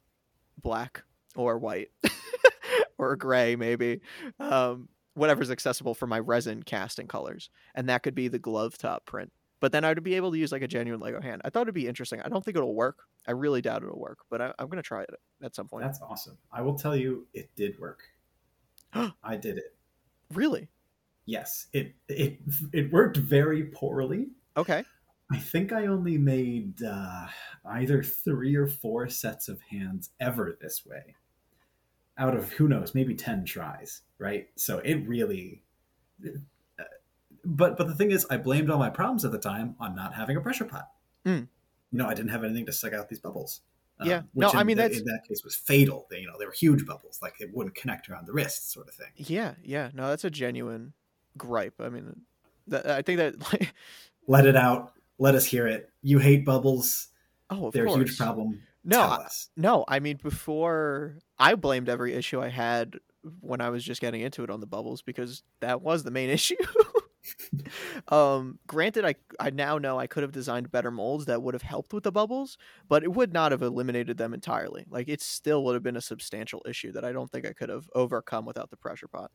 black 0.62 1.02
or 1.34 1.58
white 1.58 1.90
or 2.98 3.16
gray, 3.16 3.56
maybe. 3.56 4.00
Um, 4.38 4.88
whatever's 5.14 5.50
accessible 5.50 5.94
for 5.94 6.06
my 6.06 6.18
resin 6.20 6.62
casting 6.62 7.08
colors. 7.08 7.50
And 7.74 7.88
that 7.88 8.02
could 8.02 8.14
be 8.14 8.28
the 8.28 8.38
glove 8.38 8.78
top 8.78 9.04
print. 9.04 9.32
But 9.60 9.72
then 9.72 9.84
I'd 9.84 10.02
be 10.04 10.14
able 10.14 10.30
to 10.30 10.38
use 10.38 10.52
like 10.52 10.62
a 10.62 10.68
genuine 10.68 11.00
Lego 11.00 11.20
hand. 11.20 11.42
I 11.44 11.50
thought 11.50 11.62
it'd 11.62 11.74
be 11.74 11.88
interesting. 11.88 12.20
I 12.20 12.28
don't 12.28 12.44
think 12.44 12.56
it'll 12.56 12.74
work. 12.74 12.98
I 13.26 13.32
really 13.32 13.60
doubt 13.60 13.82
it'll 13.82 13.98
work, 13.98 14.18
but 14.30 14.40
I, 14.40 14.52
I'm 14.58 14.66
going 14.66 14.76
to 14.76 14.82
try 14.82 15.02
it 15.02 15.10
at 15.42 15.54
some 15.54 15.66
point. 15.66 15.84
That's 15.84 16.00
awesome. 16.00 16.38
I 16.52 16.62
will 16.62 16.76
tell 16.76 16.94
you, 16.94 17.26
it 17.34 17.50
did 17.56 17.78
work. 17.78 18.02
I 18.94 19.36
did 19.36 19.58
it. 19.58 19.76
Really? 20.32 20.68
Yes, 21.26 21.66
it 21.74 21.94
it 22.08 22.38
it 22.72 22.90
worked 22.90 23.18
very 23.18 23.64
poorly. 23.64 24.28
Okay. 24.56 24.82
I 25.30 25.36
think 25.36 25.72
I 25.72 25.86
only 25.86 26.16
made 26.16 26.82
uh, 26.82 27.26
either 27.66 28.02
three 28.02 28.56
or 28.56 28.66
four 28.66 29.10
sets 29.10 29.48
of 29.48 29.60
hands 29.60 30.08
ever 30.20 30.56
this 30.58 30.86
way, 30.86 31.16
out 32.16 32.34
of 32.34 32.50
who 32.52 32.66
knows, 32.66 32.94
maybe 32.94 33.14
ten 33.14 33.44
tries. 33.44 34.02
Right. 34.18 34.48
So 34.56 34.78
it 34.78 35.06
really. 35.06 35.62
But 37.50 37.78
but 37.78 37.86
the 37.86 37.94
thing 37.94 38.10
is, 38.10 38.26
I 38.28 38.36
blamed 38.36 38.68
all 38.70 38.78
my 38.78 38.90
problems 38.90 39.24
at 39.24 39.32
the 39.32 39.38
time 39.38 39.74
on 39.80 39.94
not 39.94 40.12
having 40.14 40.36
a 40.36 40.40
pressure 40.40 40.66
pot. 40.66 40.88
Mm. 41.24 41.48
You 41.90 41.98
know, 41.98 42.06
I 42.06 42.12
didn't 42.14 42.30
have 42.30 42.44
anything 42.44 42.66
to 42.66 42.72
suck 42.72 42.92
out 42.92 43.08
these 43.08 43.20
bubbles. 43.20 43.62
Um, 44.00 44.08
Yeah. 44.08 44.22
which 44.34 44.52
No, 44.52 44.58
I 44.60 44.62
mean, 44.64 44.76
that's- 44.76 45.00
in 45.00 45.06
that 45.06 45.22
case 45.26 45.42
was 45.42 45.56
fatal. 45.56 46.06
They, 46.10 46.20
you 46.20 46.26
know, 46.26 46.34
they 46.38 46.44
were 46.44 46.52
huge 46.52 46.84
bubbles, 46.84 47.18
like 47.22 47.40
it 47.40 47.50
wouldn't 47.54 47.74
connect 47.74 48.08
around 48.10 48.26
the 48.26 48.32
wrist, 48.34 48.70
sort 48.70 48.86
of 48.88 48.94
thing. 48.94 49.08
Yeah, 49.16 49.54
yeah. 49.62 49.90
No, 49.94 50.08
that's 50.08 50.24
a 50.24 50.30
genuine 50.30 50.92
gripe. 51.38 51.74
I 51.80 51.88
mean, 51.88 52.20
that, 52.66 52.86
I 52.86 53.00
think 53.02 53.16
that 53.18 53.40
like, 53.52 53.74
Let 54.26 54.44
it 54.46 54.54
out. 54.56 54.92
Let 55.18 55.34
us 55.34 55.46
hear 55.46 55.66
it. 55.66 55.90
You 56.02 56.18
hate 56.18 56.44
bubbles. 56.44 57.08
oh, 57.50 57.68
of 57.68 57.72
They're 57.72 57.86
a 57.86 57.92
huge 57.92 58.18
problem. 58.18 58.60
No, 58.84 59.00
I- 59.00 59.26
No, 59.56 59.84
I 59.88 59.98
mean 60.00 60.18
before 60.22 61.16
I 61.38 61.54
blamed 61.54 61.88
every 61.88 62.12
issue 62.12 62.40
I 62.42 62.48
had 62.48 62.98
when 63.40 63.60
I 63.62 63.70
was 63.70 63.82
just 63.82 64.00
getting 64.02 64.20
into 64.20 64.44
it 64.44 64.50
on 64.50 64.60
the 64.60 64.66
bubbles 64.66 65.00
because 65.02 65.42
that 65.60 65.80
was 65.82 66.04
the 66.04 66.10
main 66.10 66.28
issue. 66.38 66.54
um, 68.08 68.58
granted, 68.66 69.04
I 69.04 69.14
I 69.40 69.50
now 69.50 69.78
know 69.78 69.98
I 69.98 70.06
could 70.06 70.22
have 70.22 70.32
designed 70.32 70.70
better 70.70 70.90
molds 70.90 71.26
that 71.26 71.42
would 71.42 71.54
have 71.54 71.62
helped 71.62 71.92
with 71.92 72.04
the 72.04 72.12
bubbles, 72.12 72.58
but 72.88 73.02
it 73.02 73.12
would 73.12 73.32
not 73.32 73.52
have 73.52 73.62
eliminated 73.62 74.16
them 74.16 74.34
entirely. 74.34 74.84
Like 74.88 75.08
it 75.08 75.20
still 75.20 75.64
would 75.64 75.74
have 75.74 75.82
been 75.82 75.96
a 75.96 76.00
substantial 76.00 76.62
issue 76.68 76.92
that 76.92 77.04
I 77.04 77.12
don't 77.12 77.30
think 77.30 77.46
I 77.46 77.52
could 77.52 77.68
have 77.68 77.88
overcome 77.94 78.44
without 78.44 78.70
the 78.70 78.76
pressure 78.76 79.08
pot. 79.08 79.30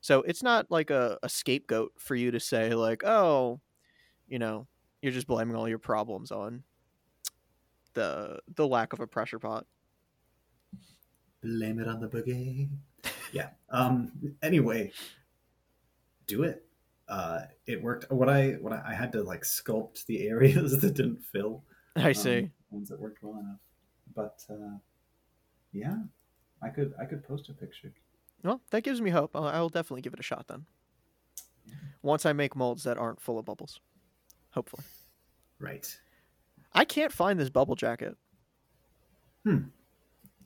So 0.00 0.22
it's 0.22 0.42
not 0.42 0.70
like 0.70 0.90
a, 0.90 1.18
a 1.22 1.28
scapegoat 1.28 1.92
for 1.98 2.14
you 2.14 2.30
to 2.30 2.40
say 2.40 2.74
like, 2.74 3.04
oh, 3.04 3.60
you 4.28 4.38
know, 4.38 4.66
you're 5.02 5.12
just 5.12 5.26
blaming 5.26 5.56
all 5.56 5.68
your 5.68 5.78
problems 5.78 6.30
on 6.30 6.62
the 7.94 8.38
the 8.54 8.66
lack 8.66 8.92
of 8.92 9.00
a 9.00 9.06
pressure 9.06 9.38
pot. 9.38 9.66
Blame 11.42 11.80
it 11.80 11.88
on 11.88 12.00
the 12.00 12.08
boogie. 12.08 12.68
Yeah. 13.32 13.50
Um. 13.70 14.12
Anyway, 14.42 14.92
do 16.26 16.44
it. 16.44 16.65
Uh, 17.08 17.40
it 17.66 17.82
worked. 17.82 18.10
What 18.10 18.28
I 18.28 18.52
what 18.60 18.72
I, 18.72 18.82
I 18.88 18.94
had 18.94 19.12
to 19.12 19.22
like 19.22 19.42
sculpt 19.42 20.06
the 20.06 20.26
areas 20.28 20.80
that 20.80 20.94
didn't 20.94 21.22
fill. 21.22 21.62
I 21.96 22.08
um, 22.08 22.14
see. 22.14 22.50
ones 22.70 22.88
that 22.88 23.00
worked 23.00 23.22
well 23.22 23.40
enough. 23.40 23.60
But 24.14 24.44
uh, 24.50 24.78
yeah, 25.72 25.96
I 26.62 26.68
could 26.68 26.94
I 27.00 27.04
could 27.04 27.26
post 27.26 27.48
a 27.48 27.52
picture. 27.52 27.92
Well, 28.42 28.60
that 28.70 28.82
gives 28.82 29.00
me 29.00 29.10
hope. 29.10 29.34
I'll, 29.34 29.46
I'll 29.46 29.68
definitely 29.68 30.02
give 30.02 30.12
it 30.12 30.20
a 30.20 30.24
shot 30.24 30.46
then. 30.48 30.66
Once 32.02 32.24
I 32.24 32.32
make 32.32 32.54
molds 32.54 32.84
that 32.84 32.98
aren't 32.98 33.20
full 33.20 33.38
of 33.38 33.44
bubbles, 33.44 33.80
hopefully. 34.50 34.84
Right. 35.58 35.98
I 36.72 36.84
can't 36.84 37.12
find 37.12 37.40
this 37.40 37.50
bubble 37.50 37.74
jacket. 37.74 38.16
Hmm. 39.44 39.64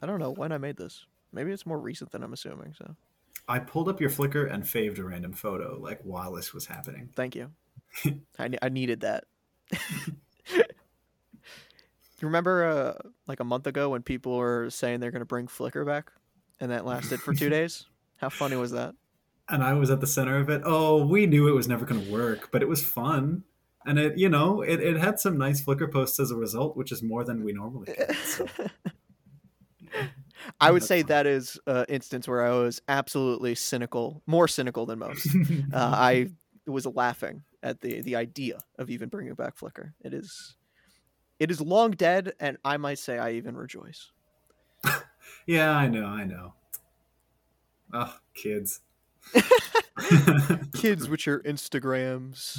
I 0.00 0.06
don't 0.06 0.20
know 0.20 0.30
when 0.30 0.52
I 0.52 0.58
made 0.58 0.76
this. 0.76 1.04
Maybe 1.32 1.50
it's 1.50 1.66
more 1.66 1.78
recent 1.78 2.10
than 2.12 2.22
I'm 2.22 2.32
assuming. 2.32 2.74
So 2.78 2.94
I 3.50 3.58
pulled 3.58 3.88
up 3.88 4.00
your 4.00 4.10
Flickr 4.10 4.52
and 4.52 4.66
faved 4.66 4.98
a 4.98 5.04
random 5.04 5.32
photo 5.32 5.78
like 5.80 6.00
while 6.02 6.32
this 6.32 6.54
was 6.54 6.66
happening. 6.66 7.10
thank 7.16 7.34
you. 7.34 7.50
I, 8.38 8.48
ne- 8.48 8.58
I 8.62 8.68
needed 8.68 9.00
that. 9.00 9.24
you 10.56 10.62
remember 12.22 12.64
uh, 12.64 13.08
like 13.26 13.40
a 13.40 13.44
month 13.44 13.66
ago 13.66 13.88
when 13.90 14.02
people 14.02 14.36
were 14.36 14.70
saying 14.70 15.00
they're 15.00 15.10
going 15.10 15.20
to 15.20 15.26
bring 15.26 15.48
Flickr 15.48 15.84
back, 15.84 16.12
and 16.60 16.70
that 16.70 16.86
lasted 16.86 17.20
for 17.20 17.34
two 17.34 17.48
days? 17.58 17.86
How 18.16 18.28
funny 18.28 18.56
was 18.56 18.70
that? 18.72 18.94
and 19.50 19.64
I 19.64 19.72
was 19.74 19.90
at 19.90 20.00
the 20.00 20.06
center 20.06 20.38
of 20.38 20.48
it. 20.48 20.62
Oh, 20.64 21.04
we 21.04 21.26
knew 21.26 21.48
it 21.48 21.52
was 21.52 21.66
never 21.68 21.84
going 21.84 22.04
to 22.04 22.12
work, 22.12 22.50
but 22.52 22.62
it 22.62 22.68
was 22.68 22.84
fun. 22.84 23.42
And 23.84 23.98
it, 23.98 24.16
you 24.16 24.28
know, 24.28 24.60
it, 24.62 24.80
it 24.80 24.96
had 24.96 25.18
some 25.18 25.36
nice 25.38 25.60
Flickr 25.60 25.90
posts 25.90 26.20
as 26.20 26.30
a 26.30 26.36
result, 26.36 26.76
which 26.76 26.92
is 26.92 27.02
more 27.02 27.24
than 27.24 27.42
we 27.42 27.52
normally 27.52 27.92
get. 27.96 28.14
So. 28.14 28.46
I 30.60 30.70
would 30.70 30.82
say 30.82 31.02
that 31.02 31.26
is 31.26 31.58
an 31.66 31.86
instance 31.88 32.28
where 32.28 32.44
I 32.44 32.50
was 32.50 32.82
absolutely 32.88 33.54
cynical, 33.54 34.22
more 34.26 34.48
cynical 34.48 34.86
than 34.86 34.98
most. 34.98 35.28
uh, 35.72 35.76
I 35.76 36.28
was 36.66 36.86
laughing 36.86 37.42
at 37.62 37.80
the 37.80 38.00
the 38.02 38.16
idea 38.16 38.58
of 38.78 38.90
even 38.90 39.08
bringing 39.08 39.34
back 39.34 39.56
Flickr. 39.56 39.92
It 40.02 40.14
is, 40.14 40.56
it 41.38 41.50
is 41.50 41.60
long 41.60 41.92
dead, 41.92 42.32
and 42.40 42.58
I 42.64 42.76
might 42.76 42.98
say 42.98 43.18
I 43.18 43.32
even 43.32 43.56
rejoice. 43.56 44.10
yeah, 45.46 45.70
I 45.72 45.88
know, 45.88 46.06
I 46.06 46.24
know. 46.24 46.54
Oh, 47.92 48.14
kids. 48.34 48.80
Kids 50.74 51.08
with 51.08 51.26
your 51.26 51.40
Instagrams. 51.40 52.58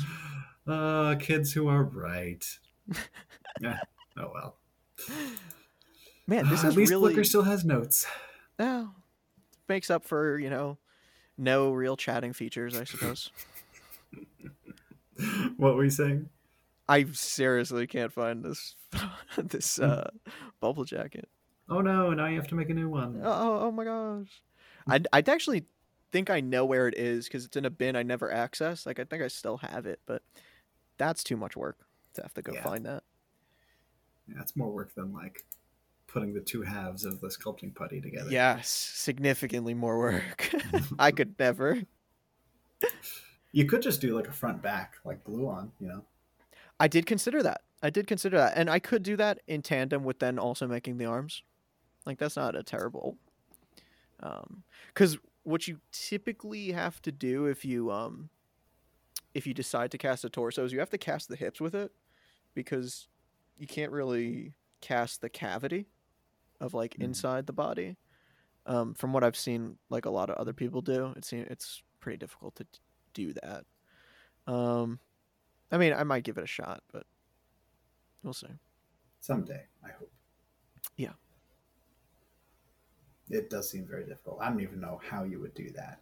uh, 0.68 1.16
kids 1.16 1.52
who 1.52 1.68
are 1.68 1.84
right. 1.84 2.46
yeah. 3.60 3.80
Oh 4.18 4.32
well. 4.34 4.58
Man, 6.32 6.48
this 6.48 6.64
At 6.64 6.70
is 6.70 6.78
least 6.78 6.92
really 6.92 7.14
Flickr 7.14 7.26
still 7.26 7.42
has 7.42 7.66
notes. 7.66 8.08
oh, 8.58 8.92
makes 9.68 9.90
up 9.90 10.06
for 10.06 10.40
you 10.40 10.50
know 10.50 10.78
no 11.38 11.74
real 11.74 11.98
chatting 11.98 12.32
features, 12.32 12.78
I 12.78 12.86
suppose. 12.86 13.32
what 15.58 15.76
were 15.76 15.84
you 15.84 15.90
saying? 15.90 16.30
I 16.88 17.04
seriously 17.12 17.86
can't 17.86 18.14
find 18.14 18.46
this 18.46 18.78
this 19.38 19.78
uh, 19.78 20.10
bubble 20.62 20.86
jacket. 20.86 21.28
Oh 21.70 21.82
no! 21.82 22.14
Now 22.14 22.28
you 22.28 22.38
have 22.38 22.48
to 22.48 22.56
make 22.56 22.70
a 22.70 22.74
new 22.74 22.88
one. 22.88 23.20
Oh, 23.22 23.30
oh, 23.30 23.60
oh 23.64 23.72
my 23.74 23.84
gosh. 23.84 24.42
I'd, 24.88 25.10
I'd 25.12 25.28
actually 25.28 25.66
think 26.14 26.30
I 26.30 26.40
know 26.40 26.64
where 26.64 26.88
it 26.88 26.98
is 26.98 27.26
because 27.26 27.44
it's 27.44 27.58
in 27.58 27.66
a 27.66 27.70
bin 27.70 27.98
I 27.98 28.04
never 28.04 28.32
access. 28.32 28.86
Like, 28.86 29.00
I 29.00 29.04
think 29.04 29.22
I 29.22 29.28
still 29.28 29.58
have 29.58 29.86
it, 29.86 30.00
but 30.06 30.24
that's 30.98 31.26
too 31.26 31.36
much 31.36 31.58
work 31.58 31.78
to 32.14 32.22
have 32.22 32.34
to 32.36 32.42
go 32.42 32.54
Yeah. 32.54 32.64
find 32.64 32.86
that. 32.86 33.04
Yeah, 34.30 34.40
it's 34.40 34.56
more 34.56 34.72
work 34.72 34.96
than 34.96 35.12
like 35.14 35.46
putting 36.12 36.34
the 36.34 36.42
two 36.42 36.62
halves 36.62 37.06
of 37.06 37.22
the 37.22 37.28
sculpting 37.28 37.74
putty 37.74 38.02
together. 38.02 38.30
Yes, 38.30 38.70
significantly 38.70 39.74
more 39.74 39.98
work. 39.98 40.50
I 41.00 41.12
could 41.12 41.36
never. 41.40 41.82
You 43.52 43.66
could 43.66 43.82
just 43.82 44.02
do 44.02 44.16
like 44.16 44.28
a 44.28 44.32
front 44.32 44.62
back, 44.62 44.96
like 45.06 45.24
glue 45.24 45.48
on. 45.48 45.72
You 45.80 45.88
know. 45.88 46.06
I 46.80 46.88
did 46.88 47.06
consider 47.06 47.44
that. 47.44 47.62
I 47.84 47.90
did 47.90 48.08
consider 48.08 48.38
that. 48.38 48.54
And 48.56 48.70
I 48.70 48.80
could 48.80 49.04
do 49.04 49.16
that 49.18 49.40
in 49.48 49.62
tandem 49.62 50.04
with 50.04 50.20
then 50.20 50.38
also 50.38 50.68
making 50.68 50.98
the 50.98 51.06
arms. 51.06 51.44
Like, 52.06 52.18
that's 52.18 52.36
not 52.36 52.56
a 52.56 52.64
terrible. 52.64 53.18
Um, 54.22 54.64
because 54.88 55.18
what 55.44 55.68
you 55.68 55.80
typically 55.92 56.72
have 56.72 57.02
to 57.02 57.12
do 57.12 57.46
if 57.46 57.66
you 57.66 57.92
um 57.92 58.30
if 59.34 59.48
you 59.48 59.54
decide 59.54 59.90
to 59.90 59.98
cast 59.98 60.24
a 60.24 60.30
torso 60.30 60.64
is 60.64 60.72
you 60.72 60.80
have 60.80 60.90
to 60.90 60.98
cast 60.98 61.30
the 61.30 61.36
hips 61.36 61.60
with 61.60 61.74
it 61.74 61.92
because 62.54 63.08
you 63.58 63.66
can't 63.66 63.92
really 63.92 64.54
cast 64.82 65.22
the 65.22 65.30
cavity 65.30 65.88
of 66.62 66.74
like 66.74 66.94
Mhm. 66.96 67.04
inside 67.04 67.48
the 67.48 67.54
body. 67.54 67.98
Um, 68.66 68.94
from 68.94 69.12
what 69.12 69.24
I've 69.24 69.36
seen, 69.36 69.78
like 69.90 70.06
a 70.06 70.10
lot 70.12 70.30
of 70.30 70.38
other 70.38 70.54
people 70.54 70.82
do, 70.82 71.08
it 71.18 71.26
seems 71.26 71.48
it's 71.50 71.84
pretty 72.00 72.18
difficult 72.18 72.56
to 72.56 72.66
do 73.14 73.34
that. 73.34 73.66
Um, 74.48 75.00
I 75.72 75.78
mean, 75.78 75.94
I 75.94 76.04
might 76.04 76.24
give 76.24 76.38
it 76.38 76.44
a 76.44 76.48
shot, 76.48 76.84
but 76.92 77.06
we'll 78.24 78.34
see. 78.34 78.60
Someday, 79.20 79.68
I 79.84 79.90
hope. 79.92 80.12
Yeah. 80.96 81.14
It 83.30 83.50
does 83.50 83.70
seem 83.70 83.88
very 83.88 84.06
difficult. 84.06 84.40
I 84.42 84.50
don't 84.50 84.62
even 84.62 84.80
know 84.82 84.98
how 85.04 85.24
you 85.24 85.40
would 85.40 85.54
do 85.54 85.72
that. 85.72 86.02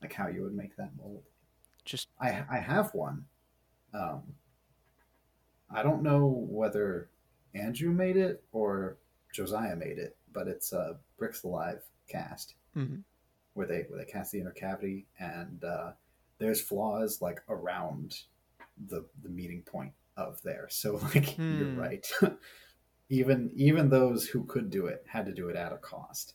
Like 0.00 0.12
how 0.12 0.26
you 0.28 0.42
would 0.42 0.54
make 0.54 0.74
that 0.76 0.96
mold. 0.96 1.22
Just 1.84 2.08
I 2.18 2.44
I 2.50 2.58
have 2.58 2.94
one. 2.94 3.28
Um, 3.92 4.34
I 5.70 5.82
don't 5.82 6.02
know 6.02 6.26
whether 6.26 7.10
Andrew 7.54 7.92
made 7.92 8.16
it 8.16 8.42
or 8.52 8.98
Josiah 9.32 9.76
made 9.76 9.98
it, 9.98 10.16
but 10.32 10.48
it's 10.48 10.72
a 10.72 10.96
Bricks 11.18 11.42
Alive 11.44 11.82
cast 12.08 12.54
mhm. 12.76 13.02
where 13.54 13.66
they 13.66 13.82
where 13.88 13.98
they 13.98 14.10
cast 14.10 14.32
the 14.32 14.40
inner 14.40 14.50
cavity 14.52 15.06
and 15.18 15.62
uh, 15.64 15.92
there's 16.38 16.60
flaws 16.60 17.20
like 17.22 17.40
around 17.48 18.16
the 18.88 19.04
the 19.22 19.28
meeting 19.28 19.62
point 19.62 19.92
of 20.16 20.40
there. 20.42 20.66
So 20.70 20.96
like 21.14 21.36
you're 21.48 21.68
Hmm. 21.68 21.78
right. 21.78 22.06
even 23.08 23.50
even 23.54 23.88
those 23.88 24.26
who 24.26 24.44
could 24.44 24.70
do 24.70 24.86
it 24.86 25.04
had 25.06 25.26
to 25.26 25.32
do 25.32 25.48
it 25.48 25.56
at 25.56 25.72
a 25.72 25.78
cost. 25.78 26.34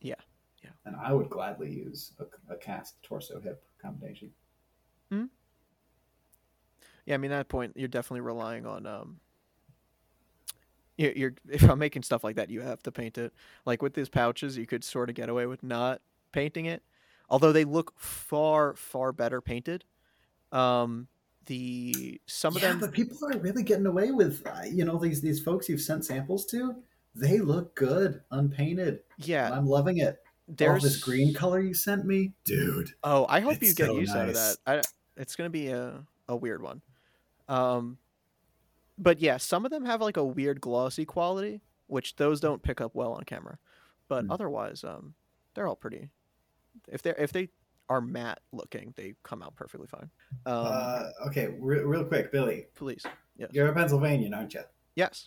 Yeah, 0.00 0.14
yeah. 0.62 0.70
And 0.84 0.96
I 0.96 1.12
would 1.12 1.30
gladly 1.30 1.70
use 1.72 2.12
a, 2.18 2.54
a 2.54 2.56
cast 2.56 3.02
torso 3.02 3.40
hip 3.40 3.62
combination. 3.80 4.30
yeah. 5.10 5.24
I 7.14 7.18
mean, 7.18 7.32
at 7.32 7.38
that 7.38 7.48
point, 7.48 7.72
you're 7.76 7.88
definitely 7.88 8.20
relying 8.22 8.66
on 8.66 8.86
um. 8.86 9.20
You're, 11.00 11.12
you're 11.12 11.34
if 11.50 11.68
I'm 11.68 11.78
making 11.78 12.02
stuff 12.02 12.22
like 12.22 12.36
that, 12.36 12.50
you 12.50 12.60
have 12.60 12.82
to 12.84 12.92
paint 12.92 13.18
it. 13.18 13.32
Like 13.64 13.82
with 13.82 13.94
these 13.94 14.08
pouches, 14.08 14.56
you 14.56 14.66
could 14.66 14.84
sort 14.84 15.08
of 15.08 15.14
get 15.14 15.28
away 15.28 15.46
with 15.46 15.62
not 15.62 16.00
painting 16.32 16.66
it, 16.66 16.82
although 17.28 17.52
they 17.52 17.64
look 17.64 17.94
far 17.96 18.74
far 18.74 19.12
better 19.12 19.40
painted. 19.40 19.84
Um, 20.52 21.08
the 21.46 22.20
some 22.26 22.54
of 22.54 22.62
yeah, 22.62 22.70
them 22.70 22.80
but 22.80 22.92
people 22.92 23.18
are 23.24 23.38
really 23.38 23.62
getting 23.62 23.86
away 23.86 24.10
with 24.10 24.46
uh, 24.46 24.62
you 24.70 24.84
know 24.84 24.98
these 24.98 25.20
these 25.20 25.40
folks 25.40 25.68
you've 25.68 25.80
sent 25.80 26.04
samples 26.04 26.44
to. 26.46 26.76
They 27.14 27.38
look 27.38 27.74
good 27.74 28.20
unpainted. 28.30 29.00
yeah 29.18 29.50
I'm 29.50 29.66
loving 29.66 29.98
it. 29.98 30.20
there's 30.46 30.84
All 30.84 30.90
this 30.90 31.02
green 31.02 31.34
color 31.34 31.60
you 31.60 31.74
sent 31.74 32.04
me, 32.04 32.32
dude. 32.44 32.90
Oh, 33.02 33.26
I 33.28 33.40
hope 33.40 33.54
you 33.62 33.74
get 33.74 33.86
so 33.86 33.98
use 33.98 34.10
out 34.10 34.28
of 34.28 34.34
that. 34.34 34.56
I, 34.66 34.82
it's 35.16 35.34
gonna 35.34 35.50
be 35.50 35.68
a, 35.68 36.04
a 36.28 36.36
weird 36.36 36.62
one. 36.62 36.82
Um, 37.48 37.98
but 39.00 39.20
yeah, 39.20 39.36
some 39.38 39.64
of 39.64 39.70
them 39.70 39.84
have 39.86 40.00
like 40.00 40.16
a 40.16 40.24
weird 40.24 40.60
glossy 40.60 41.04
quality, 41.04 41.60
which 41.88 42.16
those 42.16 42.40
don't 42.40 42.62
pick 42.62 42.80
up 42.80 42.94
well 42.94 43.12
on 43.14 43.24
camera. 43.24 43.58
But 44.08 44.24
Hmm. 44.26 44.30
otherwise, 44.32 44.84
um, 44.84 45.14
they're 45.54 45.66
all 45.66 45.76
pretty. 45.76 46.10
If 46.88 47.02
they 47.02 47.10
are 47.10 47.16
if 47.18 47.32
they 47.32 47.48
are 47.88 48.00
matte 48.00 48.40
looking, 48.52 48.92
they 48.96 49.14
come 49.24 49.42
out 49.42 49.56
perfectly 49.56 49.88
fine. 49.88 50.10
Um, 50.46 50.66
uh, 50.66 51.10
okay, 51.26 51.48
re- 51.58 51.80
real 51.82 52.04
quick, 52.04 52.30
Billy. 52.30 52.66
please, 52.76 53.04
yes, 53.36 53.50
You're 53.52 53.68
a 53.68 53.74
Pennsylvanian, 53.74 54.32
aren't 54.34 54.54
you? 54.54 54.62
yes. 54.94 55.26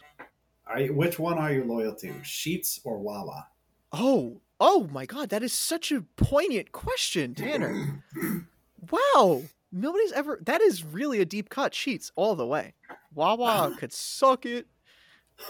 Are 0.65 0.79
you? 0.79 0.93
Which 0.93 1.19
one 1.19 1.37
are 1.37 1.51
you 1.51 1.65
loyal 1.65 1.93
to, 1.95 2.07
Sheetz 2.23 2.79
or 2.85 2.97
Wawa? 2.99 3.47
Oh, 3.91 4.39
oh 4.61 4.87
my 4.93 5.05
God, 5.05 5.27
that 5.29 5.43
is 5.43 5.51
such 5.51 5.91
a 5.91 6.01
poignant 6.15 6.71
question, 6.71 7.35
Tanner. 7.35 8.03
Wow. 8.91 9.43
Nobody's 9.75 10.11
ever. 10.11 10.39
That 10.45 10.61
is 10.61 10.83
really 10.85 11.19
a 11.19 11.25
deep 11.25 11.49
cut. 11.49 11.73
Sheetz 11.73 12.11
all 12.15 12.35
the 12.35 12.45
way. 12.45 12.75
Wawa 13.13 13.75
could 13.79 13.91
suck 13.91 14.45
it. 14.45 14.67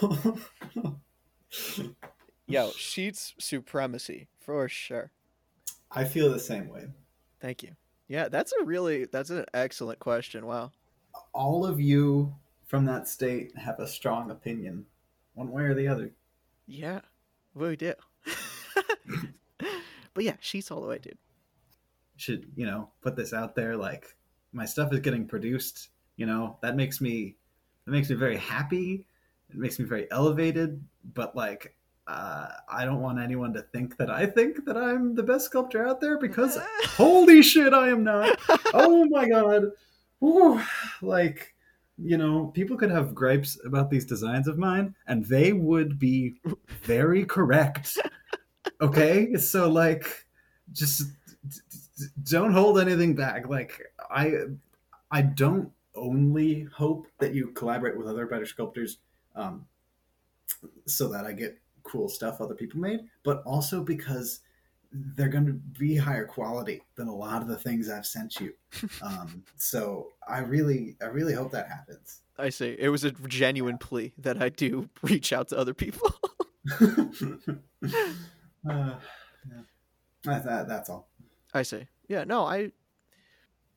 Yo, 2.46 2.68
Sheetz 2.70 3.34
supremacy 3.38 4.28
for 4.40 4.66
sure. 4.66 5.10
I 5.90 6.04
feel 6.04 6.32
the 6.32 6.40
same 6.40 6.68
way. 6.68 6.86
Thank 7.40 7.62
you. 7.62 7.76
Yeah, 8.08 8.28
that's 8.28 8.54
a 8.60 8.64
really 8.64 9.04
that's 9.04 9.28
an 9.28 9.44
excellent 9.52 9.98
question. 9.98 10.46
Wow. 10.46 10.72
All 11.34 11.66
of 11.66 11.78
you 11.78 12.34
from 12.66 12.86
that 12.86 13.06
state 13.06 13.56
have 13.56 13.78
a 13.78 13.86
strong 13.86 14.30
opinion, 14.30 14.86
one 15.34 15.50
way 15.50 15.64
or 15.64 15.74
the 15.74 15.86
other. 15.86 16.10
Yeah, 16.66 17.00
we 17.54 17.76
do. 17.76 17.92
but 20.14 20.24
yeah, 20.24 20.36
Sheetz 20.42 20.72
all 20.72 20.80
the 20.80 20.88
way, 20.88 20.98
dude. 20.98 21.18
Should 22.24 22.50
you 22.56 22.66
know 22.66 22.88
put 23.02 23.16
this 23.16 23.32
out 23.32 23.54
there? 23.54 23.76
Like 23.76 24.16
my 24.52 24.64
stuff 24.64 24.92
is 24.92 25.00
getting 25.00 25.26
produced. 25.26 25.88
You 26.16 26.26
know 26.26 26.58
that 26.62 26.76
makes 26.76 27.00
me 27.00 27.36
that 27.84 27.92
makes 27.92 28.08
me 28.10 28.16
very 28.16 28.36
happy. 28.36 29.06
It 29.50 29.56
makes 29.56 29.78
me 29.78 29.84
very 29.84 30.10
elevated. 30.10 30.82
But 31.14 31.36
like. 31.36 31.76
Uh, 32.06 32.48
I 32.68 32.84
don't 32.84 33.00
want 33.00 33.18
anyone 33.18 33.54
to 33.54 33.62
think 33.62 33.96
that 33.96 34.10
I 34.10 34.26
think 34.26 34.66
that 34.66 34.76
I'm 34.76 35.14
the 35.14 35.22
best 35.22 35.46
sculptor 35.46 35.88
out 35.88 36.02
there 36.02 36.18
because 36.18 36.58
holy 36.84 37.40
shit, 37.42 37.72
I 37.72 37.88
am 37.88 38.04
not. 38.04 38.38
oh 38.74 39.06
my 39.06 39.26
god 39.26 39.72
Ooh, 40.22 40.60
like 41.02 41.54
you 41.98 42.16
know 42.16 42.46
people 42.54 42.76
could 42.76 42.90
have 42.90 43.14
gripes 43.14 43.58
about 43.64 43.90
these 43.90 44.04
designs 44.04 44.48
of 44.48 44.58
mine 44.58 44.94
and 45.06 45.24
they 45.26 45.52
would 45.52 45.98
be 45.98 46.34
very 46.82 47.24
correct 47.24 47.96
okay 48.80 49.34
so 49.36 49.70
like 49.70 50.26
just 50.72 51.04
don't 52.24 52.52
hold 52.52 52.78
anything 52.78 53.14
back 53.14 53.48
like 53.48 53.80
i 54.10 54.32
i 55.10 55.22
don't 55.22 55.70
only 55.94 56.66
hope 56.74 57.06
that 57.18 57.34
you 57.34 57.48
collaborate 57.48 57.96
with 57.96 58.08
other 58.08 58.26
better 58.26 58.46
sculptors 58.46 58.98
um, 59.36 59.64
so 60.86 61.08
that 61.08 61.24
i 61.24 61.32
get 61.32 61.56
cool 61.82 62.08
stuff 62.08 62.40
other 62.40 62.54
people 62.54 62.80
made 62.80 63.00
but 63.22 63.42
also 63.44 63.82
because 63.82 64.40
they're 65.16 65.28
going 65.28 65.46
to 65.46 65.52
be 65.52 65.96
higher 65.96 66.24
quality 66.24 66.82
than 66.94 67.08
a 67.08 67.14
lot 67.14 67.42
of 67.42 67.48
the 67.48 67.56
things 67.56 67.90
I've 67.90 68.06
sent 68.06 68.40
you. 68.40 68.52
Um, 69.02 69.44
so 69.56 70.12
I 70.26 70.38
really, 70.40 70.96
I 71.00 71.06
really 71.06 71.34
hope 71.34 71.52
that 71.52 71.68
happens. 71.68 72.22
I 72.38 72.48
see. 72.48 72.74
It 72.78 72.88
was 72.88 73.04
a 73.04 73.10
genuine 73.10 73.78
plea 73.78 74.12
that 74.18 74.42
I 74.42 74.48
do 74.48 74.88
reach 75.02 75.32
out 75.32 75.48
to 75.48 75.58
other 75.58 75.74
people. 75.74 76.12
uh, 76.80 76.88
yeah. 78.64 78.94
that, 80.24 80.44
that, 80.44 80.68
that's 80.68 80.90
all. 80.90 81.08
I 81.54 81.62
see. 81.62 81.86
Yeah, 82.08 82.24
no, 82.24 82.44
I 82.44 82.72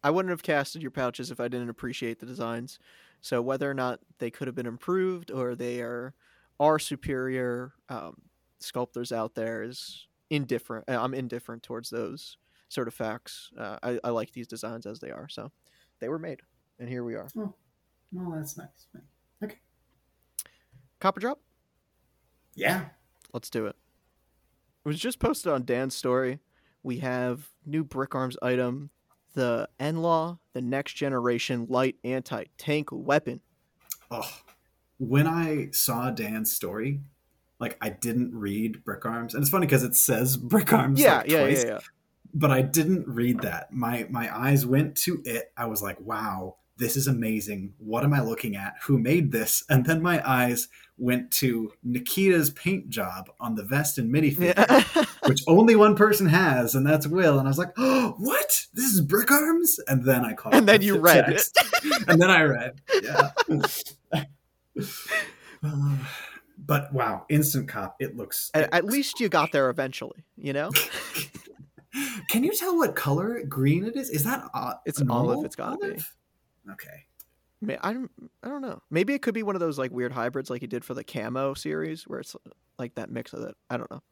I 0.03 0.09
wouldn't 0.09 0.31
have 0.31 0.43
casted 0.43 0.81
your 0.81 0.91
pouches 0.91 1.31
if 1.31 1.39
I 1.39 1.47
didn't 1.47 1.69
appreciate 1.69 2.19
the 2.19 2.25
designs. 2.25 2.79
So 3.21 3.41
whether 3.41 3.69
or 3.69 3.73
not 3.73 3.99
they 4.19 4.29
could 4.29 4.47
have 4.47 4.55
been 4.55 4.65
improved 4.67 5.31
or 5.31 5.55
they 5.55 5.81
are 5.81 6.13
are 6.59 6.79
superior, 6.79 7.73
um, 7.89 8.15
sculptors 8.59 9.11
out 9.11 9.35
there 9.35 9.61
is 9.63 10.07
indifferent. 10.29 10.89
uh, 10.89 11.01
I'm 11.01 11.13
indifferent 11.13 11.63
towards 11.63 11.89
those 11.89 12.37
sort 12.69 12.87
of 12.87 12.93
facts. 12.93 13.51
Uh, 13.57 13.77
I, 13.83 13.99
I 14.03 14.09
like 14.09 14.31
these 14.31 14.47
designs 14.47 14.85
as 14.85 14.99
they 14.99 15.11
are, 15.11 15.29
so 15.29 15.51
they 15.99 16.09
were 16.09 16.19
made, 16.19 16.41
and 16.79 16.89
here 16.89 17.03
we 17.03 17.15
are. 17.15 17.27
Oh, 17.37 17.53
Well, 18.11 18.31
that's 18.37 18.57
nice. 18.57 18.87
Okay. 19.43 19.59
Cop 20.99 21.15
or 21.17 21.19
drop. 21.19 21.39
Yeah. 22.55 22.85
Let's 23.33 23.49
do 23.51 23.67
it. 23.67 23.75
It 24.83 24.87
was 24.89 24.99
just 24.99 25.19
posted 25.19 25.51
on 25.51 25.63
Dan's 25.63 25.95
story. 25.95 26.39
We 26.87 26.99
have 26.99 27.49
new 27.65 27.83
BrickArms 27.83 28.37
item, 28.41 28.91
the 29.33 29.67
NLAW, 29.77 30.39
the 30.53 30.61
next 30.61 30.93
generation 30.93 31.67
light 31.67 31.97
anti 32.05 32.45
tank 32.57 32.87
weapon. 32.93 33.41
Oh, 34.09 34.31
when 34.97 35.27
I 35.27 35.67
saw 35.73 36.11
Dan's 36.11 36.49
story, 36.49 37.01
like 37.59 37.77
I 37.81 37.89
didn't 37.89 38.33
read 38.33 38.85
BrickArms, 38.85 39.33
and 39.33 39.41
it's 39.41 39.49
funny 39.49 39.65
because 39.65 39.83
it 39.83 39.97
says 39.97 40.37
BrickArms. 40.37 40.97
Yeah, 40.97 41.17
like, 41.17 41.29
yeah, 41.29 41.39
twice, 41.39 41.63
yeah, 41.65 41.69
yeah. 41.71 41.79
But 42.33 42.51
I 42.51 42.61
didn't 42.61 43.05
read 43.05 43.41
that. 43.41 43.73
My 43.73 44.07
my 44.09 44.33
eyes 44.33 44.65
went 44.65 44.95
to 44.99 45.21
it. 45.25 45.51
I 45.57 45.65
was 45.65 45.81
like, 45.81 45.99
wow, 45.99 46.55
this 46.77 46.95
is 46.95 47.07
amazing. 47.07 47.73
What 47.77 48.03
am 48.03 48.13
I 48.13 48.21
looking 48.21 48.55
at? 48.55 48.75
Who 48.83 48.97
made 48.97 49.31
this? 49.31 49.63
And 49.69 49.85
then 49.85 50.01
my 50.01 50.21
eyes 50.27 50.67
went 50.97 51.31
to 51.31 51.71
Nikita's 51.83 52.49
paint 52.51 52.89
job 52.89 53.29
on 53.39 53.55
the 53.55 53.63
vest 53.63 53.97
and 53.97 54.13
minifigure. 54.13 54.55
Yeah. 54.55 55.05
which 55.27 55.43
only 55.47 55.75
one 55.75 55.95
person 55.95 56.27
has, 56.27 56.75
and 56.75 56.85
that's 56.85 57.07
Will. 57.07 57.37
And 57.39 57.47
I 57.47 57.51
was 57.51 57.57
like, 57.57 57.73
"Oh, 57.77 58.15
what? 58.17 58.65
This 58.73 58.85
is 58.93 59.05
BrickArms?" 59.05 59.79
And 59.87 60.03
then 60.03 60.25
I 60.25 60.33
caught. 60.33 60.55
And 60.55 60.67
then 60.67 60.79
the 60.79 60.85
you 60.85 60.99
read 60.99 61.25
text. 61.25 61.57
and 62.07 62.21
then 62.21 62.29
I 62.29 62.43
read, 62.43 62.81
yeah. 63.03 63.31
But 66.59 66.91
wow, 66.91 67.25
instant 67.29 67.69
cop! 67.69 67.95
It 67.99 68.17
looks. 68.17 68.51
at, 68.53 68.63
it 68.63 68.69
at 68.73 68.83
least 68.83 69.21
you 69.21 69.29
got 69.29 69.53
there 69.53 69.69
eventually, 69.69 70.25
you 70.35 70.51
know? 70.51 70.71
Can 72.29 72.43
you 72.43 72.53
tell 72.53 72.75
what 72.75 72.95
color 72.95 73.41
green 73.47 73.85
it 73.85 73.95
is? 73.95 74.09
Is 74.09 74.23
that 74.25 74.49
uh, 74.53 74.73
It's 74.85 75.01
olive, 75.09 75.45
it's 75.45 75.55
gotta 75.55 75.77
be. 75.77 76.03
Okay. 76.71 77.77
I 77.81 77.91
don't, 77.93 78.11
I 78.43 78.49
don't 78.49 78.61
know. 78.61 78.81
Maybe 78.91 79.13
it 79.15 79.21
could 79.23 79.33
be 79.33 79.41
one 79.43 79.55
of 79.55 79.59
those 79.61 79.79
like 79.79 79.91
weird 79.91 80.11
hybrids 80.11 80.49
like 80.49 80.61
he 80.61 80.67
did 80.67 80.85
for 80.85 80.93
the 80.93 81.03
camo 81.03 81.53
series 81.55 82.03
where 82.07 82.19
it's 82.19 82.35
like 82.77 82.93
that 82.95 83.09
mix 83.09 83.33
of 83.33 83.41
it. 83.43 83.55
I 83.69 83.77
don't 83.77 83.89
know. 83.89 84.03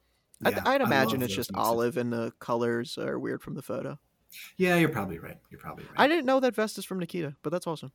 I'd, 0.43 0.57
I'd 0.59 0.81
imagine 0.81 1.21
it's 1.21 1.33
just 1.33 1.51
mixes. 1.51 1.67
olive 1.67 1.97
and 1.97 2.11
the 2.11 2.33
colors 2.39 2.97
are 2.97 3.19
weird 3.19 3.41
from 3.43 3.53
the 3.53 3.61
photo. 3.61 3.99
Yeah, 4.57 4.75
you're 4.77 4.89
probably 4.89 5.19
right. 5.19 5.37
You're 5.49 5.59
probably 5.61 5.85
right. 5.85 5.93
I 5.95 6.07
didn't 6.07 6.25
know 6.25 6.39
that 6.39 6.55
vest 6.55 6.77
is 6.77 6.85
from 6.85 6.99
Nikita, 6.99 7.35
but 7.43 7.51
that's 7.51 7.67
awesome. 7.67 7.91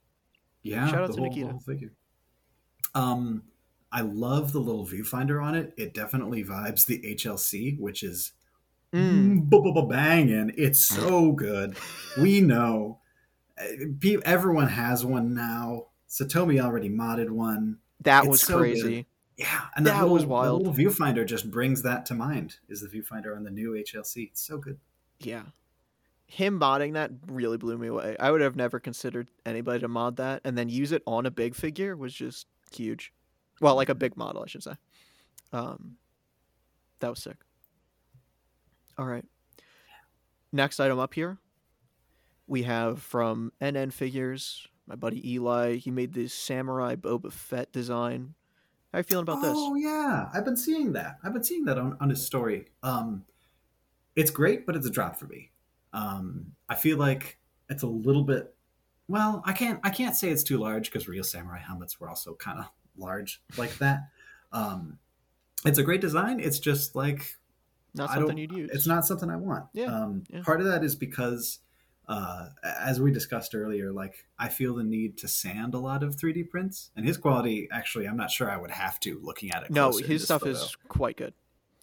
Yeah, 0.62 0.86
Shout 0.88 1.02
out 1.02 1.06
to 1.12 1.16
whole, 1.16 1.24
Nikita. 1.28 1.48
whole 1.50 1.60
figure. 1.60 1.92
Um, 2.94 3.42
I 3.92 4.02
love 4.02 4.52
the 4.52 4.60
little 4.60 4.86
viewfinder 4.86 5.42
on 5.42 5.54
it. 5.54 5.74
It 5.76 5.94
definitely 5.94 6.44
vibes 6.44 6.86
the 6.86 6.98
HLC, 7.14 7.78
which 7.78 8.02
is 8.02 8.32
Mm. 8.92 9.88
banging. 9.88 10.52
It's 10.56 10.80
so 10.84 11.32
good. 11.32 11.76
We 12.18 12.40
know. 12.40 12.99
Everyone 14.24 14.68
has 14.68 15.04
one 15.04 15.34
now. 15.34 15.86
Satomi 16.08 16.60
already 16.62 16.88
modded 16.88 17.30
one. 17.30 17.78
That 18.02 18.20
It's 18.24 18.28
was 18.30 18.40
so 18.42 18.54
good. 18.54 18.60
crazy. 18.60 19.06
Yeah, 19.36 19.66
and 19.76 19.86
the 19.86 19.90
That 19.90 20.00
little, 20.02 20.14
was 20.14 20.22
the 20.24 20.28
wild. 20.28 20.66
little 20.66 20.74
viewfinder 20.74 21.24
just 21.26 21.50
brings 21.50 21.82
that 21.82 22.04
to 22.06 22.14
mind. 22.14 22.56
Is 22.68 22.80
the 22.82 22.88
viewfinder 22.88 23.34
on 23.36 23.44
the 23.44 23.50
new 23.50 23.72
HLC? 23.72 24.28
It's 24.30 24.42
so 24.42 24.58
good. 24.58 24.78
Yeah. 25.18 25.44
Him 26.26 26.60
modding 26.60 26.92
that 26.94 27.10
really 27.26 27.56
blew 27.56 27.76
me 27.78 27.88
away. 27.88 28.16
I 28.20 28.30
would 28.30 28.40
have 28.40 28.54
never 28.56 28.78
considered 28.78 29.28
anybody 29.46 29.80
to 29.80 29.88
mod 29.88 30.16
that 30.16 30.42
and 30.44 30.56
then 30.58 30.68
use 30.68 30.92
it 30.92 31.02
on 31.06 31.26
a 31.26 31.30
big 31.30 31.54
figure 31.54 31.96
was 31.96 32.12
just 32.14 32.46
huge. 32.72 33.12
Well, 33.60 33.74
like 33.76 33.88
a 33.88 33.94
big 33.94 34.16
model, 34.16 34.42
I 34.42 34.46
should 34.46 34.62
say. 34.62 34.74
Um, 35.52 35.96
that 37.00 37.08
was 37.08 37.22
sick. 37.22 37.36
All 38.98 39.06
right. 39.06 39.24
Next 40.52 40.80
item 40.80 40.98
up 40.98 41.14
here, 41.14 41.38
we 42.50 42.64
have 42.64 43.00
from 43.00 43.52
NN 43.62 43.92
Figures, 43.92 44.66
my 44.86 44.96
buddy 44.96 45.34
Eli. 45.34 45.76
He 45.76 45.90
made 45.90 46.12
this 46.12 46.34
Samurai 46.34 46.96
Boba 46.96 47.32
Fett 47.32 47.72
design. 47.72 48.34
How 48.92 48.98
are 48.98 49.00
you 49.00 49.04
feeling 49.04 49.22
about 49.22 49.40
this? 49.40 49.52
oh 49.54 49.76
yeah, 49.76 50.28
I've 50.34 50.44
been 50.44 50.56
seeing 50.56 50.92
that. 50.94 51.18
I've 51.22 51.32
been 51.32 51.44
seeing 51.44 51.64
that 51.66 51.78
on, 51.78 51.96
on 52.00 52.10
his 52.10 52.26
story. 52.26 52.66
Um, 52.82 53.24
it's 54.16 54.32
great, 54.32 54.66
but 54.66 54.74
it's 54.74 54.86
a 54.86 54.90
drop 54.90 55.16
for 55.16 55.26
me. 55.26 55.52
Um, 55.92 56.46
I 56.68 56.74
feel 56.74 56.98
like 56.98 57.38
it's 57.68 57.84
a 57.84 57.86
little 57.86 58.24
bit. 58.24 58.52
Well, 59.06 59.42
I 59.46 59.52
can't. 59.52 59.78
I 59.84 59.90
can't 59.90 60.16
say 60.16 60.28
it's 60.30 60.42
too 60.42 60.58
large 60.58 60.90
because 60.90 61.06
real 61.06 61.22
samurai 61.24 61.58
helmets 61.60 62.00
were 62.00 62.08
also 62.08 62.34
kind 62.34 62.58
of 62.58 62.66
large 62.96 63.40
like 63.56 63.78
that. 63.78 64.08
Um, 64.52 64.98
it's 65.64 65.78
a 65.78 65.84
great 65.84 66.00
design. 66.00 66.40
It's 66.40 66.58
just 66.58 66.96
like 66.96 67.36
Not 67.94 68.10
something 68.10 68.36
you'd 68.38 68.50
use. 68.52 68.70
It's 68.72 68.88
not 68.88 69.06
something 69.06 69.30
I 69.30 69.36
want. 69.36 69.66
Yeah, 69.72 69.84
Um, 69.86 70.24
yeah. 70.28 70.42
Part 70.42 70.60
of 70.60 70.66
that 70.66 70.82
is 70.82 70.96
because, 70.96 71.60
uh, 72.10 72.48
as 72.64 73.00
we 73.00 73.12
discussed 73.12 73.54
earlier, 73.54 73.92
like 73.92 74.26
I 74.36 74.48
feel 74.48 74.74
the 74.74 74.82
need 74.82 75.16
to 75.18 75.28
sand 75.28 75.74
a 75.74 75.78
lot 75.78 76.02
of 76.02 76.16
3D 76.16 76.50
prints, 76.50 76.90
and 76.96 77.06
his 77.06 77.16
quality 77.16 77.68
actually, 77.70 78.08
I'm 78.08 78.16
not 78.16 78.32
sure 78.32 78.50
I 78.50 78.56
would 78.56 78.72
have 78.72 78.98
to 79.00 79.20
looking 79.22 79.52
at 79.52 79.62
it. 79.62 79.70
No, 79.70 79.92
his 79.92 80.24
stuff 80.24 80.40
photo. 80.40 80.52
is 80.52 80.76
quite 80.88 81.16
good. 81.16 81.34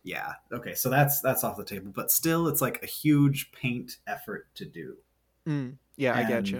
Yeah. 0.03 0.33
Okay. 0.51 0.73
So 0.73 0.89
that's 0.89 1.21
that's 1.21 1.45
off 1.45 1.55
the 1.55 1.63
table, 1.63 1.93
but 1.95 2.11
still, 2.11 2.49
it's 2.49 2.59
like 2.59 2.83
a 2.83 2.85
huge 2.85 3.53
paint 3.53 3.99
effort 4.05 4.47
to 4.55 4.65
do. 4.65 4.97
Mm, 5.47 5.77
yeah, 5.95 6.17
I 6.17 6.25
get 6.25 6.49
you. 6.49 6.59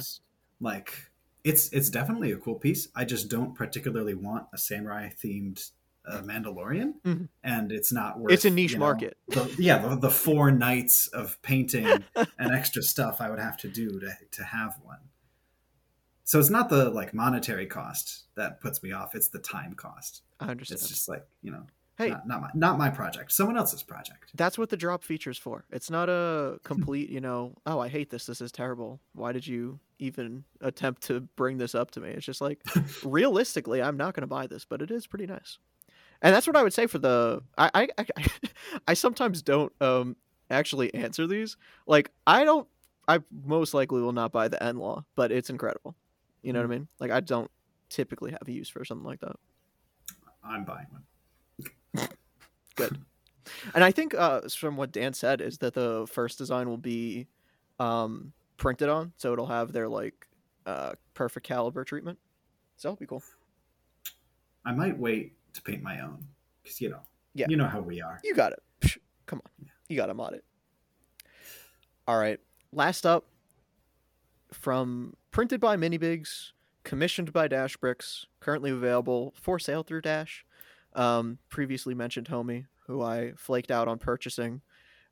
Like 0.62 1.12
it's 1.44 1.68
it's 1.74 1.90
definitely 1.90 2.32
a 2.32 2.38
cool 2.38 2.56
piece. 2.56 2.88
I 2.96 3.04
just 3.04 3.28
don't 3.28 3.54
particularly 3.54 4.16
want 4.16 4.48
a 4.54 4.58
samurai 4.58 5.10
themed 5.10 5.72
uh, 6.08 6.22
Mandalorian, 6.22 6.94
Mhm. 7.06 7.30
and 7.44 7.72
it's 7.72 7.92
not 7.92 8.20
worth. 8.20 8.34
It's 8.34 8.46
a 8.46 8.50
niche 8.50 8.72
you 8.74 8.78
know, 8.80 8.86
market. 8.86 9.18
the, 9.28 9.54
yeah, 9.60 9.78
the, 9.80 9.96
the 9.96 10.10
four 10.10 10.52
nights 10.52 11.08
of 11.08 11.42
painting 11.42 11.86
and 12.16 12.52
extra 12.56 12.82
stuff 12.82 13.20
I 13.22 13.30
would 13.30 13.40
have 13.40 13.58
to 13.58 13.68
do 13.70 14.00
to 14.00 14.12
to 14.32 14.44
have 14.44 14.76
one. 14.84 15.00
So 16.24 16.40
it's 16.40 16.50
not 16.50 16.70
the 16.70 16.90
like 16.90 17.14
monetary 17.14 17.66
cost 17.68 18.26
that 18.36 18.60
puts 18.62 18.84
me 18.84 18.92
off; 18.92 19.16
it's 19.16 19.30
the 19.30 19.40
time 19.40 19.74
cost. 19.76 20.24
I 20.40 20.50
understand. 20.50 20.80
It's 20.80 20.90
just 20.90 21.08
like 21.08 21.26
you 21.42 21.52
know, 21.52 21.64
Hey, 21.98 22.10
not, 22.10 22.28
not 22.28 22.42
my 22.42 22.50
not 22.54 22.78
my 22.78 22.90
project, 22.90 23.32
someone 23.32 23.58
else's 23.58 23.82
project. 23.82 24.32
that's 24.36 24.58
what 24.58 24.70
the 24.70 24.78
drop 24.78 25.04
feature's 25.04 25.38
for. 25.38 25.66
It's 25.72 25.90
not 25.90 26.10
a 26.10 26.60
complete, 26.64 27.10
you 27.10 27.22
know, 27.22 27.56
oh, 27.66 27.80
I 27.80 27.88
hate 27.88 28.10
this. 28.10 28.26
This 28.26 28.42
is 28.42 28.52
terrible. 28.52 29.00
Why 29.14 29.32
did 29.32 29.48
you 29.48 29.80
even 30.00 30.44
attempt 30.62 31.02
to 31.04 31.22
bring 31.38 31.58
this 31.58 31.74
up 31.74 31.90
to 31.92 32.00
me? 32.02 32.10
It's 32.10 32.26
just 32.26 32.40
like, 32.42 32.60
realistically, 33.04 33.82
I'm 33.82 33.98
not 33.98 34.14
going 34.14 34.22
to 34.22 34.28
buy 34.28 34.46
this, 34.48 34.64
but 34.64 34.82
it 34.84 34.92
is 34.92 35.08
pretty 35.08 35.26
nice. 35.26 35.58
And 36.22 36.34
that's 36.34 36.48
what 36.48 36.56
I 36.56 36.64
would 36.64 36.74
say 36.74 36.88
for 36.88 37.00
the. 37.00 37.42
I 37.58 37.70
I 37.74 37.88
I, 37.98 38.26
I 38.90 38.94
sometimes 38.94 39.42
don't 39.42 39.72
um 39.82 40.16
actually 40.50 40.94
answer 40.94 41.28
these. 41.28 41.58
Like 41.86 42.12
I 42.26 42.44
don't. 42.44 42.68
I 43.08 43.20
most 43.46 43.74
likely 43.74 44.02
will 44.02 44.12
not 44.12 44.32
buy 44.32 44.50
the 44.50 44.58
NLAW, 44.58 45.04
but 45.16 45.32
it's 45.32 45.50
incredible. 45.50 45.96
You 46.42 46.54
know 46.54 46.60
what 46.60 46.66
I 46.66 46.70
mean? 46.70 46.88
Like 47.00 47.12
I 47.12 47.22
don't 47.22 47.50
typically 47.90 48.32
have 48.32 48.48
a 48.48 48.52
use 48.52 48.70
for 48.70 48.84
something 48.84 49.06
like 49.06 49.22
that. 49.22 49.36
I'm 50.44 50.66
buying 50.66 50.88
one. 50.92 52.08
Good. 52.76 52.98
And 53.74 53.84
I 53.84 53.92
think 53.92 54.14
uh, 54.14 54.42
from 54.50 54.76
what 54.76 54.92
Dan 54.92 55.14
said 55.14 55.40
is 55.42 55.60
that 55.60 55.74
the 55.74 56.06
first 56.12 56.38
design 56.38 56.68
will 56.68 56.78
be 56.78 57.28
um, 57.80 58.34
printed 58.58 58.90
on, 58.90 59.14
so 59.18 59.32
it'll 59.34 59.48
have 59.48 59.72
their 59.72 59.88
like 59.88 60.28
uh, 60.66 60.94
perfect 61.14 61.46
caliber 61.46 61.84
treatment. 61.84 62.20
So 62.76 62.90
it'll 62.90 62.98
be 62.98 63.06
cool. 63.06 63.24
I 64.66 64.74
might 64.74 64.98
wait 64.98 65.37
to 65.58 65.62
paint 65.64 65.84
my 65.84 66.00
own 66.00 66.24
because 66.64 66.80
you 66.80 66.90
know, 66.90 67.02
Yeah. 67.34 67.48
you 67.50 67.58
know 67.58 67.68
how 67.68 67.82
we 67.82 68.02
are. 68.02 68.20
You 68.24 68.34
got 68.34 68.54
it. 68.54 68.64
Come 69.26 69.42
on, 69.46 69.70
you 69.90 69.98
got 69.98 70.06
to 70.08 70.14
mod 70.14 70.34
it. 70.34 70.44
All 72.08 72.18
right. 72.18 72.40
Last 72.72 73.06
up, 73.06 73.26
from 74.54 75.16
printed 75.32 75.60
by 75.60 75.76
Minibigs, 75.76 76.52
commissioned 76.84 77.34
by 77.34 77.48
Dash 77.48 77.76
Bricks, 77.78 78.26
currently 78.40 78.72
available 78.72 79.34
for 79.40 79.60
sale 79.60 79.84
through 79.84 80.02
Dash. 80.02 80.46
Um, 80.94 81.38
previously 81.50 81.94
mentioned 81.94 82.28
homie, 82.28 82.66
who 82.88 83.02
I 83.04 83.34
flaked 83.36 83.72
out 83.72 83.88
on 83.88 84.00
purchasing 84.00 84.62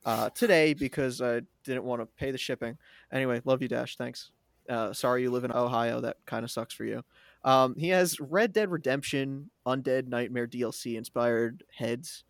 uh, 0.06 0.30
today 0.30 0.74
because 0.74 1.22
I 1.22 1.42
didn't 1.64 1.84
want 1.84 2.02
to 2.02 2.06
pay 2.06 2.32
the 2.32 2.38
shipping. 2.38 2.78
Anyway, 3.12 3.42
love 3.46 3.62
you, 3.62 3.68
Dash. 3.68 3.98
Thanks. 3.98 4.32
Uh, 4.70 4.94
sorry 4.94 5.22
you 5.22 5.32
live 5.32 5.44
in 5.44 5.52
Ohio. 5.52 6.02
That 6.02 6.18
kind 6.26 6.44
of 6.44 6.50
sucks 6.52 6.74
for 6.74 6.86
you. 6.86 7.04
Um, 7.46 7.76
he 7.78 7.90
has 7.90 8.20
Red 8.20 8.52
Dead 8.54 8.70
Redemption 8.72 9.50
Undead 9.66 10.08
Nightmare 10.08 10.48
DLC 10.48 10.96
inspired 10.98 11.64
heads. 11.74 12.24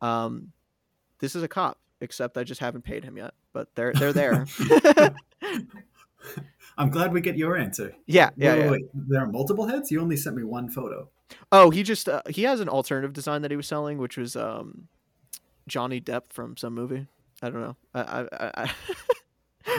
Um, 0.00 0.52
this 1.18 1.34
is 1.36 1.42
a 1.42 1.48
cop, 1.48 1.78
except 2.00 2.38
I 2.38 2.44
just 2.44 2.60
haven't 2.60 2.82
paid 2.82 3.04
him 3.04 3.16
yet. 3.18 3.34
But 3.52 3.68
they're 3.74 3.92
they're 3.92 4.12
there. 4.12 4.46
I'm 6.78 6.90
glad 6.90 7.12
we 7.12 7.20
get 7.20 7.36
your 7.36 7.56
answer. 7.56 7.94
yeah, 8.06 8.30
yeah, 8.36 8.54
Wait, 8.54 8.60
yeah. 8.64 8.70
wait. 8.70 8.82
There 8.94 9.20
are 9.22 9.26
multiple 9.26 9.66
heads. 9.66 9.90
You 9.90 10.00
only 10.00 10.16
sent 10.16 10.36
me 10.36 10.44
one 10.44 10.68
photo. 10.68 11.08
Oh, 11.52 11.70
he 11.70 11.82
just 11.82 12.08
uh, 12.08 12.22
he 12.28 12.44
has 12.44 12.60
an 12.60 12.68
alternative 12.68 13.12
design 13.12 13.42
that 13.42 13.50
he 13.50 13.56
was 13.56 13.66
selling, 13.66 13.98
which 13.98 14.16
was 14.16 14.36
um, 14.36 14.88
Johnny 15.68 16.00
Depp 16.00 16.22
from 16.30 16.56
some 16.56 16.74
movie. 16.74 17.06
I 17.42 17.50
don't 17.50 17.60
know. 17.60 17.76
I, 17.94 18.00
I, 18.00 18.20
I, 18.32 18.50
I 18.64 18.70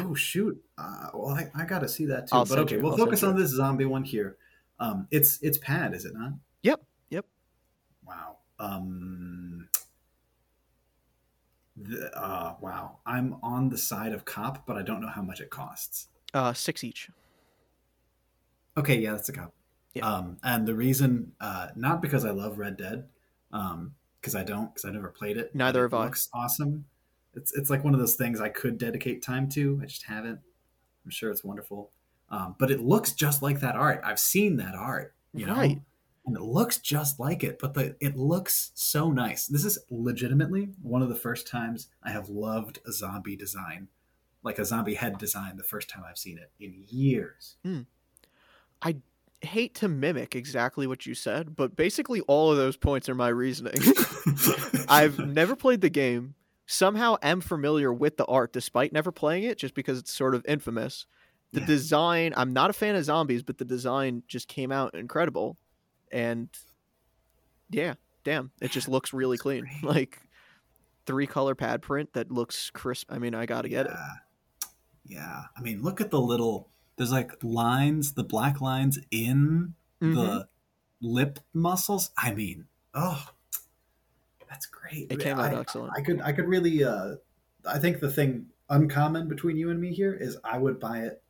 Oh 0.03 0.13
shoot! 0.13 0.61
Uh, 0.77 1.07
well, 1.13 1.35
I, 1.35 1.49
I 1.55 1.65
got 1.65 1.79
to 1.79 1.87
see 1.89 2.05
that 2.05 2.27
too. 2.27 2.35
I'll 2.35 2.45
but 2.45 2.59
okay, 2.59 2.75
you- 2.75 2.81
we'll 2.81 2.91
I'll 2.93 2.97
focus 2.97 3.23
on 3.23 3.35
this 3.37 3.49
zombie 3.49 3.85
one 3.85 4.03
here. 4.03 4.37
Um, 4.81 5.07
it's 5.11 5.39
it's 5.41 5.57
pad, 5.59 5.93
is 5.93 6.03
it 6.05 6.13
not? 6.13 6.33
Yep, 6.63 6.81
yep. 7.09 7.25
Wow. 8.05 8.37
Um, 8.59 9.69
The, 11.77 12.15
uh, 12.15 12.55
wow, 12.59 12.97
I'm 13.05 13.37
on 13.41 13.69
the 13.69 13.77
side 13.77 14.13
of 14.13 14.25
cop, 14.25 14.65
but 14.67 14.77
I 14.77 14.81
don't 14.81 15.01
know 15.01 15.07
how 15.07 15.21
much 15.21 15.39
it 15.39 15.49
costs. 15.49 16.09
Uh, 16.33 16.53
six 16.53 16.83
each. 16.83 17.09
Okay, 18.77 18.99
yeah, 18.99 19.13
that's 19.13 19.29
a 19.29 19.33
cop. 19.33 19.53
Yeah. 19.93 20.05
Um, 20.07 20.37
and 20.43 20.67
the 20.67 20.75
reason, 20.75 21.31
uh, 21.41 21.69
not 21.75 22.01
because 22.01 22.23
I 22.25 22.31
love 22.31 22.59
Red 22.59 22.77
Dead, 22.77 23.07
um, 23.51 23.95
because 24.19 24.35
I 24.35 24.43
don't, 24.43 24.73
because 24.73 24.85
I 24.85 24.91
never 24.91 25.09
played 25.09 25.37
it. 25.37 25.55
Neither 25.55 25.83
have 25.83 25.93
I. 25.93 26.05
Looks 26.05 26.29
awesome. 26.33 26.85
It's 27.33 27.53
it's 27.53 27.69
like 27.69 27.83
one 27.83 27.93
of 27.93 27.99
those 27.99 28.15
things 28.15 28.39
I 28.41 28.49
could 28.49 28.77
dedicate 28.77 29.21
time 29.23 29.49
to. 29.49 29.79
I 29.81 29.85
just 29.85 30.03
haven't. 30.03 30.39
I'm 31.03 31.11
sure 31.11 31.31
it's 31.31 31.43
wonderful, 31.43 31.91
um, 32.31 32.55
but 32.57 32.71
it 32.71 32.81
looks 32.81 33.11
just 33.11 33.41
like 33.43 33.59
that 33.59 33.75
art. 33.75 34.01
I've 34.03 34.19
seen 34.19 34.55
that 34.57 34.73
art, 34.73 35.13
you 35.33 35.45
know, 35.45 35.55
Right. 35.55 35.79
and 36.25 36.35
it 36.35 36.41
looks 36.41 36.77
just 36.79 37.19
like 37.19 37.43
it. 37.43 37.59
But 37.59 37.73
the 37.75 37.95
it 37.99 38.17
looks 38.17 38.71
so 38.73 39.11
nice. 39.11 39.45
This 39.47 39.65
is 39.65 39.77
legitimately 39.91 40.69
one 40.81 41.01
of 41.03 41.09
the 41.09 41.15
first 41.15 41.47
times 41.47 41.89
I 42.01 42.09
have 42.11 42.29
loved 42.29 42.79
a 42.87 42.91
zombie 42.91 43.35
design, 43.35 43.89
like 44.43 44.57
a 44.57 44.65
zombie 44.65 44.95
head 44.95 45.17
design. 45.19 45.57
The 45.57 45.63
first 45.63 45.89
time 45.89 46.03
I've 46.09 46.17
seen 46.17 46.37
it 46.39 46.51
in 46.59 46.83
years. 46.87 47.57
I 48.81 48.95
hate 49.41 49.75
to 49.75 49.87
mimic 49.87 50.35
exactly 50.35 50.87
what 50.87 51.05
you 51.05 51.13
said, 51.15 51.55
but 51.55 51.75
basically 51.75 52.21
all 52.21 52.51
of 52.51 52.57
those 52.57 52.77
points 52.77 53.09
are 53.09 53.15
my 53.15 53.27
reasoning. 53.29 53.73
I've 54.89 55.19
never 55.19 55.55
played 55.55 55.81
the 55.81 55.89
game. 55.89 56.35
Somehow 56.67 57.17
am 57.21 57.41
familiar 57.41 57.91
with 57.91 58.17
the 58.17 58.25
art 58.25 58.53
despite 58.53 58.93
never 58.93 59.11
playing 59.11 59.43
it, 59.43 59.57
just 59.57 59.73
because 59.73 59.97
it's 59.99 60.13
sort 60.13 60.35
of 60.35 60.45
infamous. 60.47 61.05
The 61.53 61.59
Yeah. 61.61 61.65
design, 61.65 62.33
I'm 62.37 62.53
not 62.53 62.69
a 62.69 62.73
fan 62.73 62.95
of 62.95 63.03
zombies, 63.03 63.43
but 63.43 63.57
the 63.57 63.65
design 63.65 64.23
just 64.27 64.47
came 64.47 64.71
out 64.71 64.95
incredible. 64.95 65.57
And 66.11 66.49
yeah, 67.69 67.95
damn, 68.23 68.51
it 68.61 68.71
just 68.71 68.87
looks 68.87 69.11
really 69.13 69.33
looks 69.33 69.41
clean. 69.43 69.61
great. 69.81 69.83
Like 69.83 70.19
three 71.05 71.27
color 71.27 71.55
pad 71.55 71.81
print 71.81 72.13
that 72.13 72.31
looks 72.31 72.69
crisp. 72.69 73.11
I 73.11 73.17
mean, 73.19 73.33
I 73.35 73.45
got 73.45 73.63
to 73.63 73.69
get 73.69 73.85
it. 73.87 73.91
yeah. 73.93 74.13
Yeah. 75.03 75.41
I 75.57 75.61
mean, 75.61 75.81
look 75.81 75.99
at 75.99 76.11
the 76.11 76.21
little. 76.21 76.69
There's 76.95 77.11
like 77.11 77.43
lines, 77.43 78.13
the 78.13 78.23
black 78.23 78.61
lines 78.61 78.99
in 79.09 79.73
Mhm. 80.01 80.13
the 80.13 80.47
lip 81.01 81.39
muscles. 81.53 82.11
I 82.17 82.33
mean, 82.33 82.67
oh, 82.93 83.27
that's 84.47 84.67
great. 84.67 85.11
It 85.11 85.19
came 85.19 85.39
out 85.39 85.53
I, 85.53 85.59
excellent. 85.59 85.93
I 85.97 86.01
could, 86.01 86.21
I 86.21 86.31
could 86.31 86.47
really. 86.47 86.83
uh 86.83 87.15
I 87.65 87.77
think 87.79 87.99
the 87.99 88.11
thing 88.11 88.47
uncommon 88.69 89.27
between 89.27 89.57
you 89.57 89.69
and 89.69 89.79
me 89.81 89.93
here 89.93 90.13
is 90.13 90.37
I 90.43 90.57
would 90.59 90.79
buy 90.79 90.99
it 90.99 91.21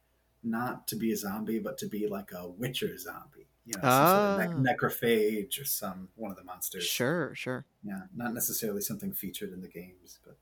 not 0.44 0.88
to 0.90 0.96
be 0.96 1.12
a 1.12 1.18
zombie, 1.18 1.60
but 1.60 1.78
to 1.80 1.88
be 1.88 2.08
like 2.08 2.32
a 2.32 2.48
Witcher 2.48 2.98
zombie. 2.98 3.48
You 3.66 3.76
know, 3.76 3.82
some 3.82 4.08
sort 4.08 4.24
of 4.26 4.40
Ah. 4.40 4.62
nec- 4.64 4.80
necrophage 4.80 5.62
or 5.62 5.66
some 5.66 6.10
one 6.16 6.32
of 6.32 6.38
the 6.38 6.44
monsters. 6.44 6.84
Sure, 6.86 7.36
sure. 7.36 7.66
Yeah, 7.84 8.02
not 8.16 8.34
necessarily 8.34 8.82
something 8.82 9.14
featured 9.14 9.54
in 9.54 9.62
the 9.62 9.68
games, 9.68 10.20
but 10.26 10.36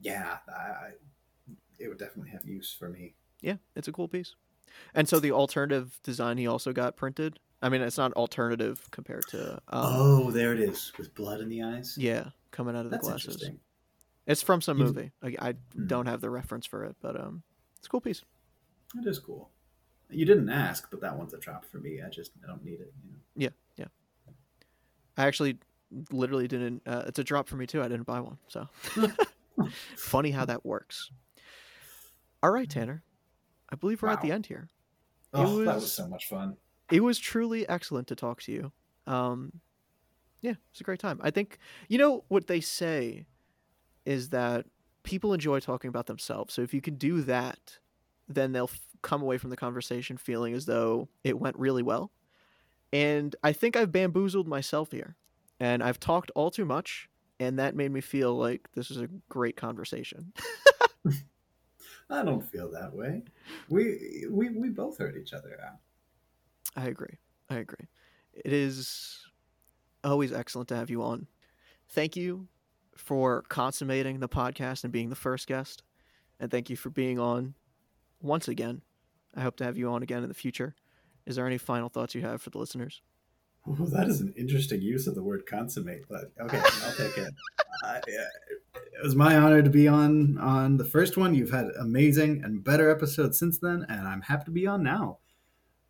yeah, 0.00 0.38
I, 0.48 0.52
I, 0.52 0.90
it 1.78 1.88
would 1.88 1.98
definitely 1.98 2.30
have 2.30 2.44
use 2.46 2.72
for 2.72 2.88
me. 2.88 3.14
Yeah, 3.40 3.56
it's 3.74 3.88
a 3.88 3.92
cool 3.92 4.08
piece. 4.08 4.34
And 4.94 5.08
so 5.08 5.20
the 5.20 5.32
alternative 5.32 5.98
design 6.02 6.38
he 6.38 6.46
also 6.46 6.72
got 6.72 6.96
printed. 6.96 7.38
I 7.62 7.68
mean, 7.68 7.80
it's 7.80 7.98
not 7.98 8.12
alternative 8.14 8.88
compared 8.90 9.26
to. 9.28 9.54
Um, 9.54 9.60
oh, 9.70 10.30
there 10.30 10.52
it 10.52 10.60
is, 10.60 10.92
with 10.98 11.14
blood 11.14 11.40
in 11.40 11.48
the 11.48 11.62
eyes. 11.62 11.96
Yeah, 11.98 12.30
coming 12.50 12.74
out 12.76 12.84
of 12.84 12.90
the 12.90 12.96
that's 12.96 13.06
glasses. 13.08 13.34
interesting. 13.34 13.60
It's 14.26 14.42
from 14.42 14.60
some 14.60 14.78
movie. 14.78 15.12
I, 15.22 15.36
I 15.38 15.52
Hmm. 15.74 15.86
don't 15.86 16.06
have 16.06 16.20
the 16.20 16.30
reference 16.30 16.66
for 16.66 16.84
it, 16.84 16.96
but 17.00 17.18
um, 17.18 17.42
it's 17.78 17.86
a 17.86 17.90
cool 17.90 18.00
piece. 18.00 18.22
It 18.98 19.06
is 19.06 19.18
cool. 19.18 19.50
You 20.10 20.24
didn't 20.24 20.48
ask, 20.48 20.88
but 20.90 21.00
that 21.00 21.16
one's 21.16 21.34
a 21.34 21.38
drop 21.38 21.64
for 21.64 21.78
me. 21.78 22.00
I 22.04 22.08
just 22.08 22.32
I 22.42 22.46
don't 22.46 22.64
need 22.64 22.80
it. 22.80 22.92
You 23.04 23.10
know. 23.12 23.18
Yeah, 23.36 23.48
yeah. 23.76 24.32
I 25.16 25.26
actually 25.26 25.58
literally 26.12 26.46
didn't. 26.48 26.82
Uh, 26.86 27.04
it's 27.06 27.18
a 27.18 27.24
drop 27.24 27.48
for 27.48 27.56
me 27.56 27.66
too. 27.66 27.82
I 27.82 27.88
didn't 27.88 28.06
buy 28.06 28.20
one, 28.20 28.38
so 28.48 28.68
funny 29.96 30.30
how 30.30 30.44
that 30.44 30.64
works. 30.64 31.10
All 32.42 32.50
right, 32.50 32.68
Tanner. 32.68 33.02
I 33.70 33.76
believe 33.76 34.02
we're 34.02 34.10
at 34.10 34.22
the 34.22 34.30
end 34.30 34.46
here. 34.46 34.68
Oh, 35.32 35.58
that 35.64 35.74
was- 35.74 35.82
was 35.82 35.92
so 35.92 36.06
much 36.06 36.28
fun. 36.28 36.56
it 36.90 37.00
was 37.02 37.18
truly 37.18 37.68
excellent 37.68 38.06
to 38.08 38.14
talk 38.14 38.40
to 38.42 38.52
you. 38.52 38.72
Um, 39.08 39.52
yeah, 40.40 40.54
it's 40.70 40.80
a 40.80 40.84
great 40.84 41.00
time. 41.00 41.18
I 41.22 41.30
think 41.30 41.58
you 41.88 41.98
know 41.98 42.24
what 42.28 42.46
they 42.46 42.60
say 42.60 43.26
is 44.04 44.28
that 44.28 44.66
people 45.02 45.32
enjoy 45.34 45.58
talking 45.58 45.88
about 45.88 46.06
themselves. 46.06 46.54
So 46.54 46.62
if 46.62 46.72
you 46.72 46.80
can 46.80 46.94
do 46.94 47.22
that, 47.22 47.78
then 48.28 48.52
they'll 48.52 48.70
come 49.02 49.22
away 49.22 49.38
from 49.38 49.50
the 49.50 49.56
conversation 49.56 50.16
feeling 50.16 50.54
as 50.54 50.66
though 50.66 51.08
it 51.24 51.38
went 51.38 51.58
really 51.58 51.82
well. 51.82 52.10
And 52.92 53.34
I 53.42 53.52
think 53.52 53.76
I've 53.76 53.92
bamboozled 53.92 54.46
myself 54.46 54.92
here, 54.92 55.16
and 55.58 55.82
I've 55.82 56.00
talked 56.00 56.30
all 56.34 56.50
too 56.50 56.64
much, 56.64 57.08
and 57.40 57.58
that 57.58 57.74
made 57.74 57.90
me 57.90 58.00
feel 58.00 58.34
like 58.34 58.68
this 58.74 58.88
was 58.88 58.98
a 58.98 59.08
great 59.28 59.56
conversation. 59.56 60.32
I 62.10 62.24
don't 62.24 62.48
feel 62.48 62.70
that 62.70 62.94
way. 62.94 63.22
We 63.68 64.26
we 64.30 64.50
we 64.50 64.68
both 64.68 64.98
heard 64.98 65.16
each 65.16 65.32
other 65.32 65.58
out. 65.64 65.78
I 66.76 66.86
agree. 66.86 67.18
I 67.50 67.56
agree. 67.56 67.86
It 68.32 68.52
is 68.52 69.24
always 70.04 70.32
excellent 70.32 70.68
to 70.68 70.76
have 70.76 70.90
you 70.90 71.02
on. 71.02 71.26
Thank 71.88 72.16
you 72.16 72.48
for 72.96 73.42
consummating 73.48 74.20
the 74.20 74.28
podcast 74.28 74.84
and 74.84 74.92
being 74.92 75.10
the 75.10 75.16
first 75.16 75.46
guest. 75.46 75.82
And 76.38 76.50
thank 76.50 76.70
you 76.70 76.76
for 76.76 76.90
being 76.90 77.18
on 77.18 77.54
once 78.26 78.48
again. 78.48 78.82
I 79.34 79.40
hope 79.42 79.56
to 79.56 79.64
have 79.64 79.76
you 79.76 79.90
on 79.90 80.02
again 80.02 80.22
in 80.22 80.28
the 80.28 80.34
future. 80.34 80.74
Is 81.26 81.36
there 81.36 81.46
any 81.46 81.58
final 81.58 81.88
thoughts 81.88 82.14
you 82.14 82.22
have 82.22 82.40
for 82.40 82.50
the 82.50 82.58
listeners? 82.58 83.02
Ooh, 83.68 83.86
that 83.88 84.08
is 84.08 84.20
an 84.20 84.32
interesting 84.36 84.80
use 84.80 85.06
of 85.08 85.14
the 85.16 85.22
word 85.22 85.44
consummate, 85.46 86.04
but 86.08 86.30
okay, 86.40 86.58
I'll 86.84 86.92
take 86.94 87.16
it. 87.18 87.32
Uh, 87.84 88.00
it 88.06 89.02
was 89.02 89.14
my 89.14 89.36
honor 89.36 89.60
to 89.60 89.68
be 89.68 89.86
on 89.86 90.38
on 90.38 90.78
the 90.78 90.84
first 90.84 91.18
one. 91.18 91.34
You've 91.34 91.50
had 91.50 91.66
amazing 91.78 92.42
and 92.42 92.64
better 92.64 92.90
episodes 92.90 93.38
since 93.38 93.58
then, 93.58 93.84
and 93.90 94.08
I'm 94.08 94.22
happy 94.22 94.46
to 94.46 94.50
be 94.50 94.66
on 94.66 94.82
now. 94.82 95.18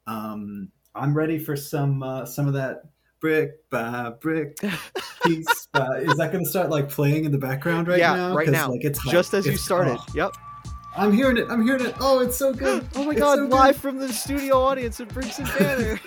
Um, 0.08 0.72
I'm 0.96 1.16
ready 1.16 1.38
for 1.38 1.54
some 1.56 2.02
uh, 2.02 2.26
some 2.26 2.48
of 2.48 2.54
that 2.54 2.82
brick 3.20 3.68
by 3.70 4.10
brick 4.20 4.58
piece. 5.24 5.68
By, 5.72 5.98
is 5.98 6.16
that 6.16 6.32
going 6.32 6.44
to 6.44 6.50
start 6.50 6.68
like 6.70 6.88
playing 6.88 7.24
in 7.24 7.30
the 7.30 7.38
background 7.38 7.86
right 7.86 8.00
yeah, 8.00 8.14
now? 8.16 8.34
right 8.34 8.46
'Cause, 8.46 8.52
now. 8.52 8.70
like, 8.72 8.84
it's 8.84 9.02
just 9.04 9.30
hype. 9.30 9.38
as 9.38 9.46
you 9.46 9.56
started. 9.56 9.96
oh, 10.00 10.06
Yep. 10.12 10.32
I'm 10.96 11.12
hearing 11.12 11.36
it. 11.36 11.46
I'm 11.50 11.62
hearing 11.62 11.84
it. 11.84 11.94
Oh, 12.00 12.20
it's 12.20 12.36
so 12.36 12.52
good. 12.54 12.86
Oh 12.96 13.04
my 13.04 13.10
It's 13.12 13.20
god, 13.20 13.36
so 13.36 13.42
good. 13.42 13.50
live 13.50 13.76
from 13.76 13.98
the 13.98 14.12
studio 14.12 14.60
audience 14.60 14.98
at 15.00 15.08
Bricks 15.08 15.38
and 15.38 15.48
Banter. 15.58 16.00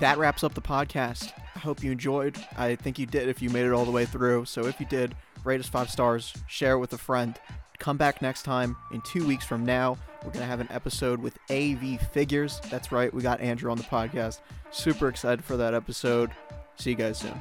that 0.00 0.16
wraps 0.18 0.44
up 0.44 0.54
the 0.54 0.62
podcast. 0.62 1.32
I 1.56 1.58
hope 1.58 1.82
you 1.82 1.90
enjoyed. 1.90 2.36
I 2.56 2.76
think 2.76 2.98
you 2.98 3.06
did 3.06 3.28
if 3.28 3.42
you 3.42 3.50
made 3.50 3.66
it 3.66 3.72
all 3.72 3.84
the 3.84 3.90
way 3.90 4.04
through. 4.06 4.44
So 4.44 4.66
if 4.66 4.78
you 4.80 4.86
did, 4.86 5.14
rate 5.44 5.60
us 5.60 5.68
five 5.68 5.90
stars, 5.90 6.32
share 6.46 6.74
it 6.74 6.78
with 6.78 6.92
a 6.92 6.98
friend. 6.98 7.38
Come 7.78 7.96
back 7.96 8.22
next 8.22 8.42
time 8.44 8.76
in 8.92 9.00
two 9.02 9.26
weeks 9.26 9.44
from 9.44 9.64
now. 9.64 9.98
We're 10.24 10.30
going 10.30 10.40
to 10.42 10.46
have 10.46 10.60
an 10.60 10.68
episode 10.70 11.20
with 11.20 11.38
AV 11.50 12.00
Figures. 12.12 12.60
That's 12.70 12.90
right, 12.92 13.12
we 13.12 13.22
got 13.22 13.40
Andrew 13.40 13.70
on 13.70 13.76
the 13.76 13.84
podcast. 13.84 14.40
Super 14.70 15.08
excited 15.08 15.44
for 15.44 15.56
that 15.56 15.74
episode. 15.74 16.30
See 16.76 16.90
you 16.90 16.96
guys 16.96 17.18
soon. 17.18 17.38